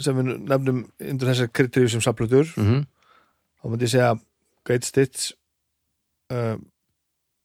sem 0.00 0.16
við 0.16 0.36
nefnum 0.48 0.84
undir 1.02 1.32
þessar 1.32 1.50
kriteríu 1.52 1.90
sem 1.92 2.04
sapplötur 2.04 2.46
Mm 2.56 2.66
-hmm. 2.66 2.84
þá 3.60 3.64
myndi 3.70 3.84
ég 3.84 3.90
segja 3.90 4.18
Great 4.64 4.84
Stits 4.84 5.32
um, 6.30 6.66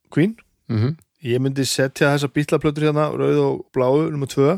Queen. 0.09 0.37
Mm 0.69 0.95
ég 1.21 1.41
myndi 1.41 1.65
setja 1.67 2.11
þessar 2.15 2.33
bítlaplötur 2.33 2.87
hérna 2.87 3.09
rauð 3.13 3.39
og 3.43 3.61
bláu, 3.75 4.09
nummer 4.09 4.29
tvö. 4.29 4.57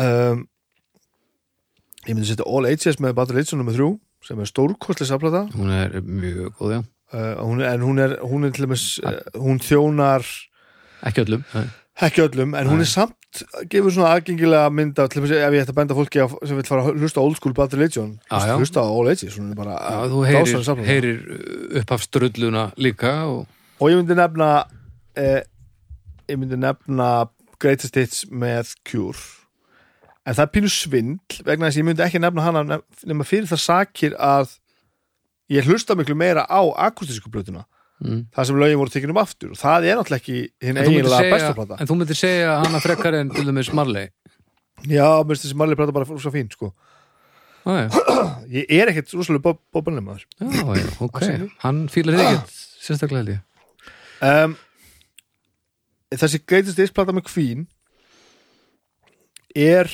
Um, 0.00 0.46
ég 2.08 2.14
myndi 2.14 2.30
setja 2.30 2.46
All 2.48 2.68
Ages 2.68 3.00
með 3.02 3.16
Battle 3.18 3.40
Ages 3.40 3.54
nummer 3.56 3.76
þrjú 3.76 3.92
sem 4.24 4.40
er 4.40 4.50
stórkostlega 4.50 5.10
sapplata 5.10 5.44
Hún 5.54 5.72
er 5.74 5.98
mjög 6.00 6.54
góð, 6.58 6.76
já. 6.78 6.82
Uh, 7.14 7.32
hún, 7.44 7.62
en 7.62 7.82
hún 7.84 8.00
er, 8.02 8.18
hún 8.24 8.46
er 8.46 8.54
til 8.54 8.66
dæmis 8.66 8.86
uh, 9.04 9.20
hún 9.38 9.60
þjónar 9.62 10.24
Ekki 11.04 11.26
öllum 11.26 11.44
ekki 12.02 12.24
öllum, 12.24 12.56
en 12.58 12.66
hún 12.66 12.82
er 12.82 12.88
samt 12.90 13.42
gefur 13.70 13.92
svona 13.94 14.14
aðgengilega 14.16 14.70
mynd 14.74 14.98
af 14.98 15.10
til 15.12 15.20
dæmis 15.20 15.34
ef 15.36 15.54
ég 15.54 15.62
ætti 15.62 15.70
að 15.74 15.78
benda 15.78 15.94
fólki 15.94 16.22
á, 16.22 16.26
sem 16.42 16.58
vil 16.58 16.66
fara 16.66 16.88
að 16.88 16.98
hlusta 16.98 17.22
Old 17.22 17.38
School 17.38 17.54
Legion 17.78 18.16
Já, 18.30 18.48
já. 18.48 18.56
hlusta 18.58 18.82
á 18.82 18.88
All 18.88 19.10
Ages, 19.12 19.38
hún 19.38 19.52
er 19.52 19.58
bara 19.58 19.76
Já, 19.78 19.98
þú 20.10 20.24
heyrir, 20.26 20.86
heyrir 20.88 21.78
upphafstrulluna 21.82 22.72
líka 22.76 23.14
og 23.30 23.46
og 23.78 23.90
ég 23.90 23.98
myndi 24.00 24.16
nefna 24.18 24.50
eh, 25.18 25.42
ég 26.30 26.38
myndi 26.38 26.58
nefna 26.58 27.28
Greatest 27.62 27.94
Hits 27.94 28.24
með 28.30 28.74
Cure 28.86 29.18
en 30.24 30.36
það 30.36 30.44
er 30.44 30.52
pínu 30.56 30.72
svindl 30.72 31.44
vegna 31.44 31.68
þess 31.68 31.76
að 31.76 31.82
ég 31.82 31.88
myndi 31.88 32.04
ekki 32.06 32.20
nefna 32.22 32.44
hana 32.44 32.80
nema 33.04 33.26
fyrir 33.28 33.48
það 33.50 33.62
sakir 33.64 34.16
að 34.16 34.56
ég 35.52 35.68
hlusta 35.68 35.96
miklu 35.98 36.16
meira 36.16 36.46
á 36.48 36.60
akustísku 36.88 37.32
plötuna 37.32 37.66
mm. 38.02 38.20
það 38.34 38.48
sem 38.48 38.60
lögin 38.60 38.80
voru 38.80 38.94
tekin 38.94 39.12
um 39.12 39.20
aftur. 39.20 39.52
Og 39.54 39.60
það 39.60 39.88
er 39.88 40.00
náttúrulega 40.00 40.22
ekki 40.22 40.38
hinn 40.64 40.80
eiginlega 40.80 41.20
segja, 41.20 41.34
besta 41.36 41.54
plata. 41.56 41.78
en 41.80 41.90
þú 41.90 41.98
myndir 42.00 42.18
segja 42.18 42.58
hana 42.62 42.80
frekar 42.84 43.18
en 43.20 43.32
til 43.34 43.46
dæmis 43.48 43.72
Marley? 43.76 44.10
Já, 44.84 45.06
mér 45.24 45.32
finnst 45.32 45.46
þessi 45.46 45.58
mannlega 45.60 45.82
plata 45.82 45.96
bara 45.96 46.20
svo 46.24 46.34
fín 46.34 46.50
sko. 46.52 46.72
ah, 47.64 47.88
ég 48.56 48.68
er 48.68 48.92
ekkert 48.92 49.12
rosalega 49.16 49.44
Bob, 49.46 49.60
Bob 49.72 49.86
Burnham 49.86 50.08
maður. 50.08 50.26
Já, 50.40 50.88
ok. 51.04 51.20
Hann 51.64 51.86
fílar 51.92 52.18
þig 52.18 52.30
ekkert 52.30 52.56
sérstaklega 52.84 53.22
held 53.22 53.34
ég. 53.36 53.44
Um, 54.24 54.56
þessi 56.14 56.40
Greatest 56.44 56.80
Hits 56.80 56.94
plata 56.94 57.12
með 57.12 57.28
Queen 57.28 57.64
er 59.54 59.90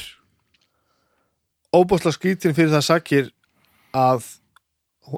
óbúslega 1.76 2.16
skrítin 2.16 2.54
fyrir 2.56 2.72
það 2.74 2.86
sakir 2.86 3.28
að 3.96 4.24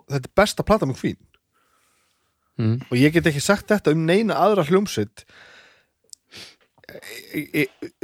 þetta 0.08 0.22
er 0.26 0.34
besta 0.36 0.62
plata 0.66 0.86
með 0.88 1.00
Queen. 1.00 1.20
Mm. 2.60 2.74
og 2.90 2.98
ég 3.00 3.14
get 3.14 3.26
ekki 3.26 3.40
sagt 3.40 3.70
þetta 3.72 3.94
um 3.96 4.02
neina 4.06 4.36
aðra 4.36 4.62
hljómsveit. 4.68 5.22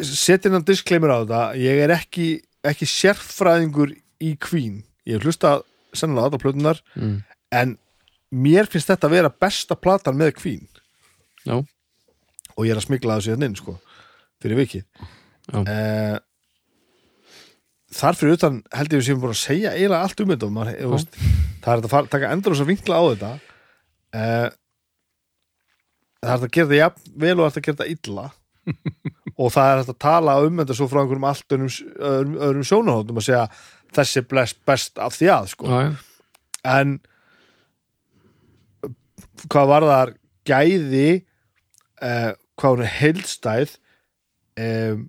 Setja 0.00 0.48
innan 0.48 0.64
disclaimer 0.66 1.12
á 1.12 1.18
þetta. 1.20 1.40
Ég 1.60 1.82
er 1.84 1.92
ekki, 1.94 2.28
ekki 2.66 2.88
sérfræðingur 2.88 3.92
í 4.24 4.32
Queen. 4.40 4.80
Ég 5.08 5.18
hef 5.18 5.26
hlusta 5.28 5.58
sennilega 5.96 6.30
aðra 6.30 6.40
plötunar 6.42 6.80
Mm. 6.96 7.22
en 7.52 7.76
mér 8.32 8.66
finnst 8.68 8.88
þetta 8.90 9.08
að 9.08 9.14
vera 9.16 9.30
besta 9.30 9.76
platan 9.76 10.16
með 10.16 10.34
Queen. 10.40 10.66
Já, 11.44 11.60
og 12.56 12.64
ég 12.66 12.70
er 12.72 12.80
að 12.80 12.86
smigla 12.88 13.16
þessu 13.20 13.32
hérna 13.32 13.46
inn 13.48 13.56
sko, 13.56 13.78
fyrir 14.42 14.58
vikið. 14.64 14.84
Uh, 15.54 16.18
þar 17.94 18.18
fyrir 18.18 18.38
utan 18.38 18.62
held 18.74 18.92
ég 18.92 18.96
að 18.96 19.00
við 19.00 19.06
séum 19.08 19.20
búin 19.22 19.34
að 19.34 19.40
segja 19.40 19.74
eiginlega 19.74 20.06
allt 20.06 20.22
um 20.22 20.32
þetta 20.32 20.48
og 20.48 20.54
maður, 20.56 20.72
ég, 20.74 20.90
veist, 20.92 21.20
það 21.64 21.70
er 21.72 21.82
að 21.82 21.92
fara, 21.94 22.10
taka 22.14 22.32
endur 22.34 22.56
og 22.56 22.68
vinkla 22.68 22.98
á 22.98 23.04
þetta. 23.08 23.30
Uh, 24.08 24.48
það 26.18 26.34
er 26.34 26.44
að 26.48 26.52
gera 26.56 26.68
þetta 26.68 26.82
jafn 26.82 27.16
vel 27.24 27.34
og 27.36 27.42
það 27.42 27.48
er 27.48 27.62
að 27.62 27.68
gera 27.68 27.78
þetta 27.78 27.94
illa. 27.96 28.28
Og 29.38 29.52
það 29.54 29.68
er 29.70 29.80
að 29.80 29.98
tala 30.02 30.32
um 30.42 30.56
þetta 30.58 30.74
svo 30.74 30.88
frá 30.90 30.98
einhverjum 31.00 31.26
allt 31.28 31.54
öðrum, 31.54 31.68
öðrum, 31.94 32.32
öðrum 32.42 32.64
sjónahóttum 32.66 33.20
að 33.20 33.24
segja 33.28 33.44
þessi 33.94 34.18
er 34.20 34.26
best, 34.66 34.98
af 34.98 35.14
því 35.14 35.28
að 35.30 35.46
sko. 35.52 35.78
En 36.66 36.96
hvað 39.46 39.70
var 39.70 39.86
þar 39.88 40.12
gæði 40.48 41.06
uh, 42.02 42.32
hvað 42.58 42.74
hún 42.74 42.84
er 42.84 42.92
heildstæð 42.98 43.76
um, 44.58 45.06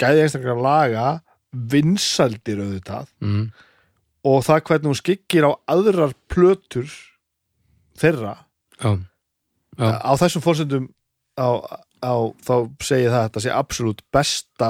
gæði 0.00 0.24
einstaklega 0.24 0.66
laga 0.66 1.06
vinsældir 1.52 2.60
auðvitað. 2.60 3.08
Mm. 3.24 3.48
og 4.28 4.42
það 4.44 4.62
hvernig 4.68 4.90
hún 4.90 4.98
skyggir 4.98 5.46
á 5.48 5.52
aðrar 5.72 6.12
plötur 6.28 6.90
þeirra. 7.98 8.34
Já, 8.82 8.90
já, 9.78 9.88
á 10.04 10.12
þessum 10.20 10.42
fórsendum 10.44 10.88
á, 11.38 11.48
á, 12.02 12.12
þá 12.44 12.54
segi 12.82 13.06
ég 13.06 13.12
það 13.14 13.20
að 13.22 13.26
þetta 13.28 13.42
sé 13.46 13.52
absolutt 13.54 14.02
besta 14.12 14.68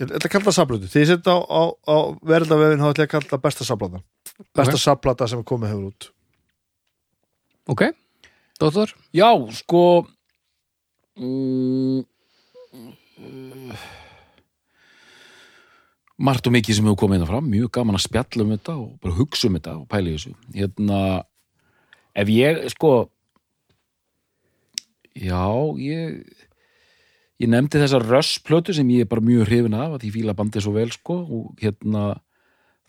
ég 0.00 0.06
ætla 0.10 0.26
að 0.28 0.32
kalla 0.34 0.46
það 0.50 0.56
saplötu 0.58 0.90
því 0.90 1.00
ég 1.02 1.08
setja 1.10 1.34
á, 1.34 1.38
á, 1.44 1.62
á 1.86 1.96
verðaldavefin 2.24 2.82
þá 2.82 2.88
ætla 2.90 3.04
ég 3.04 3.08
að 3.08 3.14
kalla 3.14 3.30
það 3.32 3.42
besta 3.46 3.66
saplata 3.68 4.02
besta 4.56 4.76
Ok. 4.76 4.82
saplata 4.84 5.28
sem 5.30 5.42
komið 5.44 5.72
hefur 5.74 5.88
út. 5.90 6.10
Ok. 7.70 7.82
Dóttor, 8.60 8.92
Já, 9.16 9.30
sko 9.56 9.82
mm, 11.16 12.04
margt 16.20 16.48
og 16.48 16.54
mikið 16.54 16.76
sem 16.76 16.88
hefur 16.88 17.00
komið 17.04 17.20
hérna 17.20 17.30
fram, 17.30 17.48
mjög 17.50 17.72
gaman 17.78 17.98
að 17.98 18.06
spjalla 18.06 18.44
um 18.44 18.52
þetta 18.54 18.76
og 18.76 18.92
bara 19.00 19.16
hugsa 19.16 19.48
um 19.48 19.56
þetta 19.56 19.76
og 19.78 19.88
pæla 19.90 20.10
í 20.10 20.16
þessu 20.18 20.34
hérna 20.56 21.00
ef 22.20 22.32
ég, 22.34 22.62
sko 22.74 22.92
já, 25.16 25.44
ég 25.80 26.20
ég 27.40 27.48
nefndi 27.48 27.80
þessa 27.80 28.02
rössplötu 28.04 28.74
sem 28.76 28.88
ég 28.92 29.06
er 29.06 29.10
bara 29.10 29.24
mjög 29.24 29.48
hrifin 29.48 29.78
af 29.78 29.96
að 29.96 30.10
ég 30.10 30.16
fíla 30.18 30.36
bandið 30.36 30.66
svo 30.66 30.74
vel, 30.76 30.90
sko 30.92 31.22
og 31.24 31.62
hérna 31.62 32.10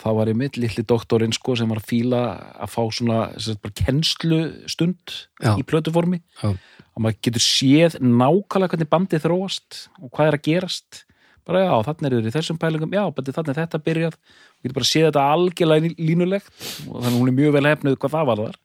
það 0.02 0.18
var 0.18 0.32
einmitt 0.32 0.58
litli 0.60 0.84
doktorinn 0.88 1.36
sko 1.36 1.56
sem 1.58 1.70
var 1.72 1.80
að 1.82 1.90
fíla 1.91 2.22
að 2.66 2.74
fá 2.74 2.82
svona 2.90 3.20
sagt, 3.38 3.62
bara 3.64 3.78
kennslu 3.78 4.41
stund 4.72 5.16
Já. 5.40 5.53
í 5.56 5.64
plötuformi 5.68 6.20
Já. 6.41 6.52
og 6.52 7.06
maður 7.06 7.22
getur 7.28 7.45
séð 7.45 7.98
nákvæmlega 8.02 8.74
hvernig 8.74 8.91
bandið 8.91 9.26
þróast 9.28 9.82
og 10.02 10.10
hvað 10.10 10.32
er 10.32 10.40
að 10.40 10.45
gerast 10.49 11.03
bara 11.47 11.61
já, 11.65 11.72
þannig 11.88 12.05
er 12.07 12.15
þeir 12.18 12.27
í 12.30 12.34
þessum 12.35 12.57
pælingum. 12.61 12.91
Já, 12.93 13.03
þannig 13.11 13.49
er 13.55 13.59
þetta 13.61 13.80
byrjað. 13.85 14.15
Og 14.15 14.61
getur 14.65 14.77
bara 14.77 14.89
séð 14.91 15.07
þetta 15.09 15.23
algjörlega 15.35 15.85
lí- 15.88 15.97
línulegt. 16.09 16.51
Og 16.88 17.01
þannig 17.03 17.19
hún 17.22 17.31
er 17.31 17.38
mjög 17.39 17.55
vel 17.57 17.65
hefnuð 17.72 17.97
hvað 17.97 18.15
það 18.18 18.30
var 18.31 18.41
þar 18.45 18.57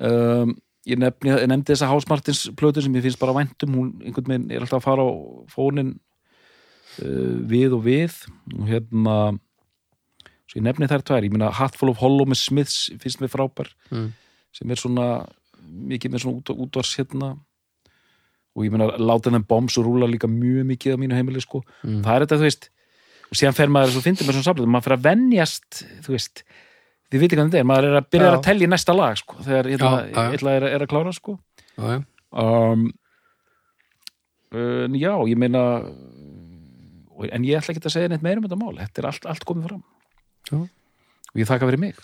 um, 0.00 0.54
ég, 0.88 0.96
nefni, 1.00 1.30
ég 1.34 1.48
nefndi 1.50 1.74
þessa 1.74 1.88
Hásmartins 1.90 2.42
plötu 2.56 2.82
sem 2.84 2.94
ég 2.96 3.04
finnst 3.04 3.20
bara 3.20 3.34
væntum. 3.36 3.74
Hún 3.76 3.90
einhvern 4.04 4.30
veginn 4.32 4.50
er 4.54 4.64
alltaf 4.64 4.80
að 4.80 4.86
fara 4.88 5.04
á 5.04 5.10
fónin 5.52 5.94
uh, 7.04 7.36
við 7.50 7.76
og 7.76 7.84
við. 7.86 8.16
Og 8.58 8.66
hérna 8.70 9.16
svo 10.50 10.58
ég 10.58 10.64
nefni 10.66 10.88
þær 10.90 11.04
tvær, 11.06 11.26
ég 11.28 11.34
meina 11.34 11.50
Hatful 11.54 11.92
of 11.92 12.00
Hollow 12.02 12.26
með 12.26 12.40
Smiths 12.42 12.88
finnst 13.02 13.20
mér 13.22 13.30
frábær 13.32 13.68
Mm. 13.90 14.08
sem 14.56 14.70
er 14.70 14.80
svona 14.80 15.04
mikið 15.70 16.10
með 16.14 16.22
svona 16.24 16.40
út, 16.40 16.50
útvars 16.64 16.96
hérna 16.98 17.28
og 18.56 18.66
ég 18.66 18.74
meina 18.74 18.90
láta 18.98 19.28
þennan 19.28 19.46
bombs 19.48 19.78
og 19.78 19.86
rúla 19.86 20.08
líka 20.10 20.30
mjög 20.30 20.66
mikið 20.72 20.96
á 20.96 21.00
mínu 21.00 21.18
heimili 21.18 21.42
sko. 21.42 21.62
Mm. 21.84 22.00
það 22.06 22.14
er 22.14 22.24
þetta, 22.26 22.38
þú 22.40 22.48
veist 22.48 22.70
og 23.30 23.38
síðan 23.38 23.56
fer 23.56 23.70
maður, 23.70 23.94
svo 23.94 24.02
finnir 24.04 24.26
maður 24.26 24.38
svona 24.40 24.48
samlega 24.48 24.72
maður 24.74 24.86
fer 24.88 24.96
að 24.96 25.04
venjast, 25.06 25.82
þú 26.06 26.14
veist 26.16 26.42
þið 27.10 27.22
viti 27.24 27.38
hvað 27.38 27.50
þetta 27.50 27.60
er, 27.60 27.68
maður 27.70 27.90
er 27.90 27.98
að 28.00 28.08
byrja 28.14 28.30
Já. 28.30 28.32
að 28.34 28.46
telja 28.48 28.66
í 28.66 28.70
næsta 28.70 28.96
lag 28.96 29.20
sko, 29.20 29.36
þegar 29.46 29.70
illa 29.70 30.56
er, 30.56 30.66
er 30.70 30.84
að 30.84 30.90
klára 30.90 31.14
sko. 31.14 31.36
Já, 31.76 32.00
um, 32.42 32.88
uh, 34.54 34.98
já, 34.98 35.12
ég 35.30 35.38
meina 35.38 35.64
en 37.28 37.44
ég 37.44 37.58
ætla 37.58 37.74
ekki 37.74 37.84
að 37.84 37.94
segja 37.94 38.10
neitt 38.10 38.24
meira 38.24 38.40
um 38.40 38.46
þetta 38.46 38.58
mál. 38.60 38.76
Þetta 38.78 39.02
er 39.02 39.08
allt, 39.10 39.26
allt 39.28 39.46
komið 39.48 39.68
fram. 39.68 39.82
Já. 40.50 40.56
og 41.30 41.42
ég 41.42 41.50
þakka 41.50 41.68
fyrir 41.68 41.82
mig. 41.82 42.00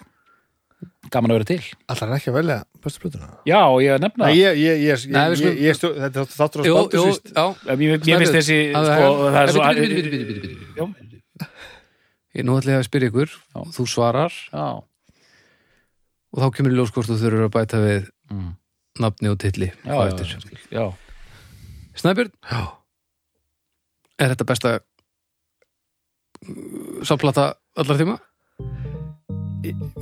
Gaman 1.10 1.32
að 1.32 1.40
vera 1.40 1.48
til. 1.48 1.62
Alltaf 1.89 2.10
er 2.10 2.18
ekki 2.18 2.32
að 2.32 2.39
velja 2.40 2.59
bestu 2.86 3.02
plötuna 3.04 3.28
já, 3.48 3.58
og 3.66 3.78
ég 3.84 4.00
nefna 4.02 4.28
Nei, 4.30 4.36
ég, 4.38 4.58
ég, 4.62 4.82
ég, 4.86 5.06
ég, 5.10 5.40
ég, 5.44 5.60
ég 5.66 5.78
stjórn, 5.78 5.98
þetta 6.06 6.22
er 6.24 6.32
þáttur 6.32 6.66
spátu 6.66 6.96
jú, 6.96 7.06
síst 7.12 7.30
mér 7.76 7.94
finnst 8.22 8.36
þessi 8.38 8.58
sko, 8.72 9.08
það 9.36 9.40
er 9.44 9.80
bíddu. 9.86 10.52
Já. 10.76 10.84
Ég 12.36 12.44
nú 12.44 12.56
ætla 12.60 12.74
ég 12.76 12.82
að 12.82 12.86
spyrja 12.90 13.08
ykkur 13.12 13.30
Já. 13.32 13.60
þú 13.76 13.86
svarar 13.88 14.32
Já. 14.52 14.66
og 16.36 16.42
þá 16.42 16.48
kemur 16.56 16.74
í 16.74 16.76
ljós 16.76 16.92
hvort 16.92 17.08
þú 17.08 17.16
þurfur 17.22 17.48
að 17.48 17.54
bæta 17.60 17.80
við 17.84 18.12
Mm. 18.26 18.56
nafni 18.98 19.28
og 19.30 19.36
titli 19.38 19.68
Já, 19.86 19.92
á 19.94 20.02
já, 20.02 20.08
eftir. 20.10 20.26
já, 20.26 20.80
já. 20.80 20.86
Snæbjörn, 21.94 22.32
Já. 22.50 22.62
er 24.18 24.32
þetta 24.34 24.46
besta 24.50 24.72
sáplata 27.06 27.44
allar 27.78 27.96
tíma? 28.00 28.18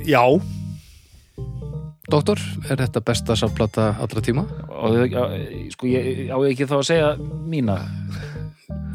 Já, 0.05 0.23
Doktor, 2.11 2.39
er 2.69 2.77
þetta 2.83 3.01
besta 3.01 3.35
sáplata 3.39 3.87
allra 4.01 4.21
tíma? 4.21 4.45
Og, 4.69 5.15
sko, 5.73 5.87
ég 5.89 6.29
á 6.29 6.37
ekki 6.45 6.67
þá 6.69 6.75
að 6.77 6.85
segja 6.91 7.07
mína? 7.49 7.79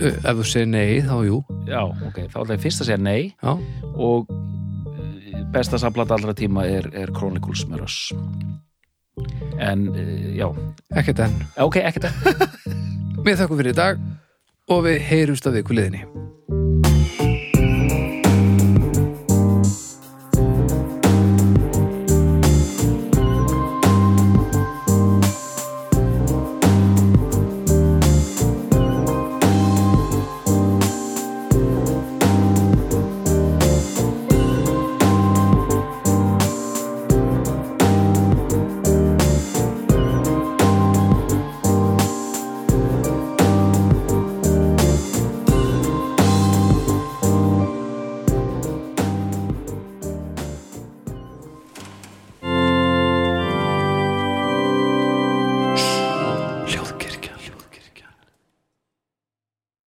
Ef 0.00 0.38
þú 0.38 0.46
segir 0.46 0.70
nei, 0.70 1.00
þá 1.04 1.16
jú. 1.26 1.40
Já, 1.68 1.82
ok, 1.90 2.22
þá 2.30 2.38
ætla 2.44 2.56
ég 2.56 2.62
fyrst 2.62 2.84
að 2.84 2.90
segja 2.92 3.00
nei. 3.02 3.32
Já, 3.42 3.52
og 3.98 4.30
eh, 4.30 5.42
besta 5.52 5.80
samplata 5.82 6.16
allra 6.16 6.36
tíma 6.38 6.64
er, 6.70 6.88
er 6.96 7.12
Chronicles 7.16 7.66
með 7.68 7.84
Russ. 7.84 8.14
En, 9.58 9.90
eh, 9.98 10.30
já. 10.38 10.48
Ekkert 10.96 11.26
enn. 11.26 11.36
Ok, 11.66 11.82
ekkert 11.82 12.08
Við 13.26 13.36
þakkum 13.36 13.60
fyrir 13.60 13.74
í 13.74 13.80
dag 13.82 14.00
og 14.70 14.86
við 14.86 15.02
heyrumst 15.10 15.50
að 15.50 15.60
viku 15.60 15.76
liðinni 15.76 16.06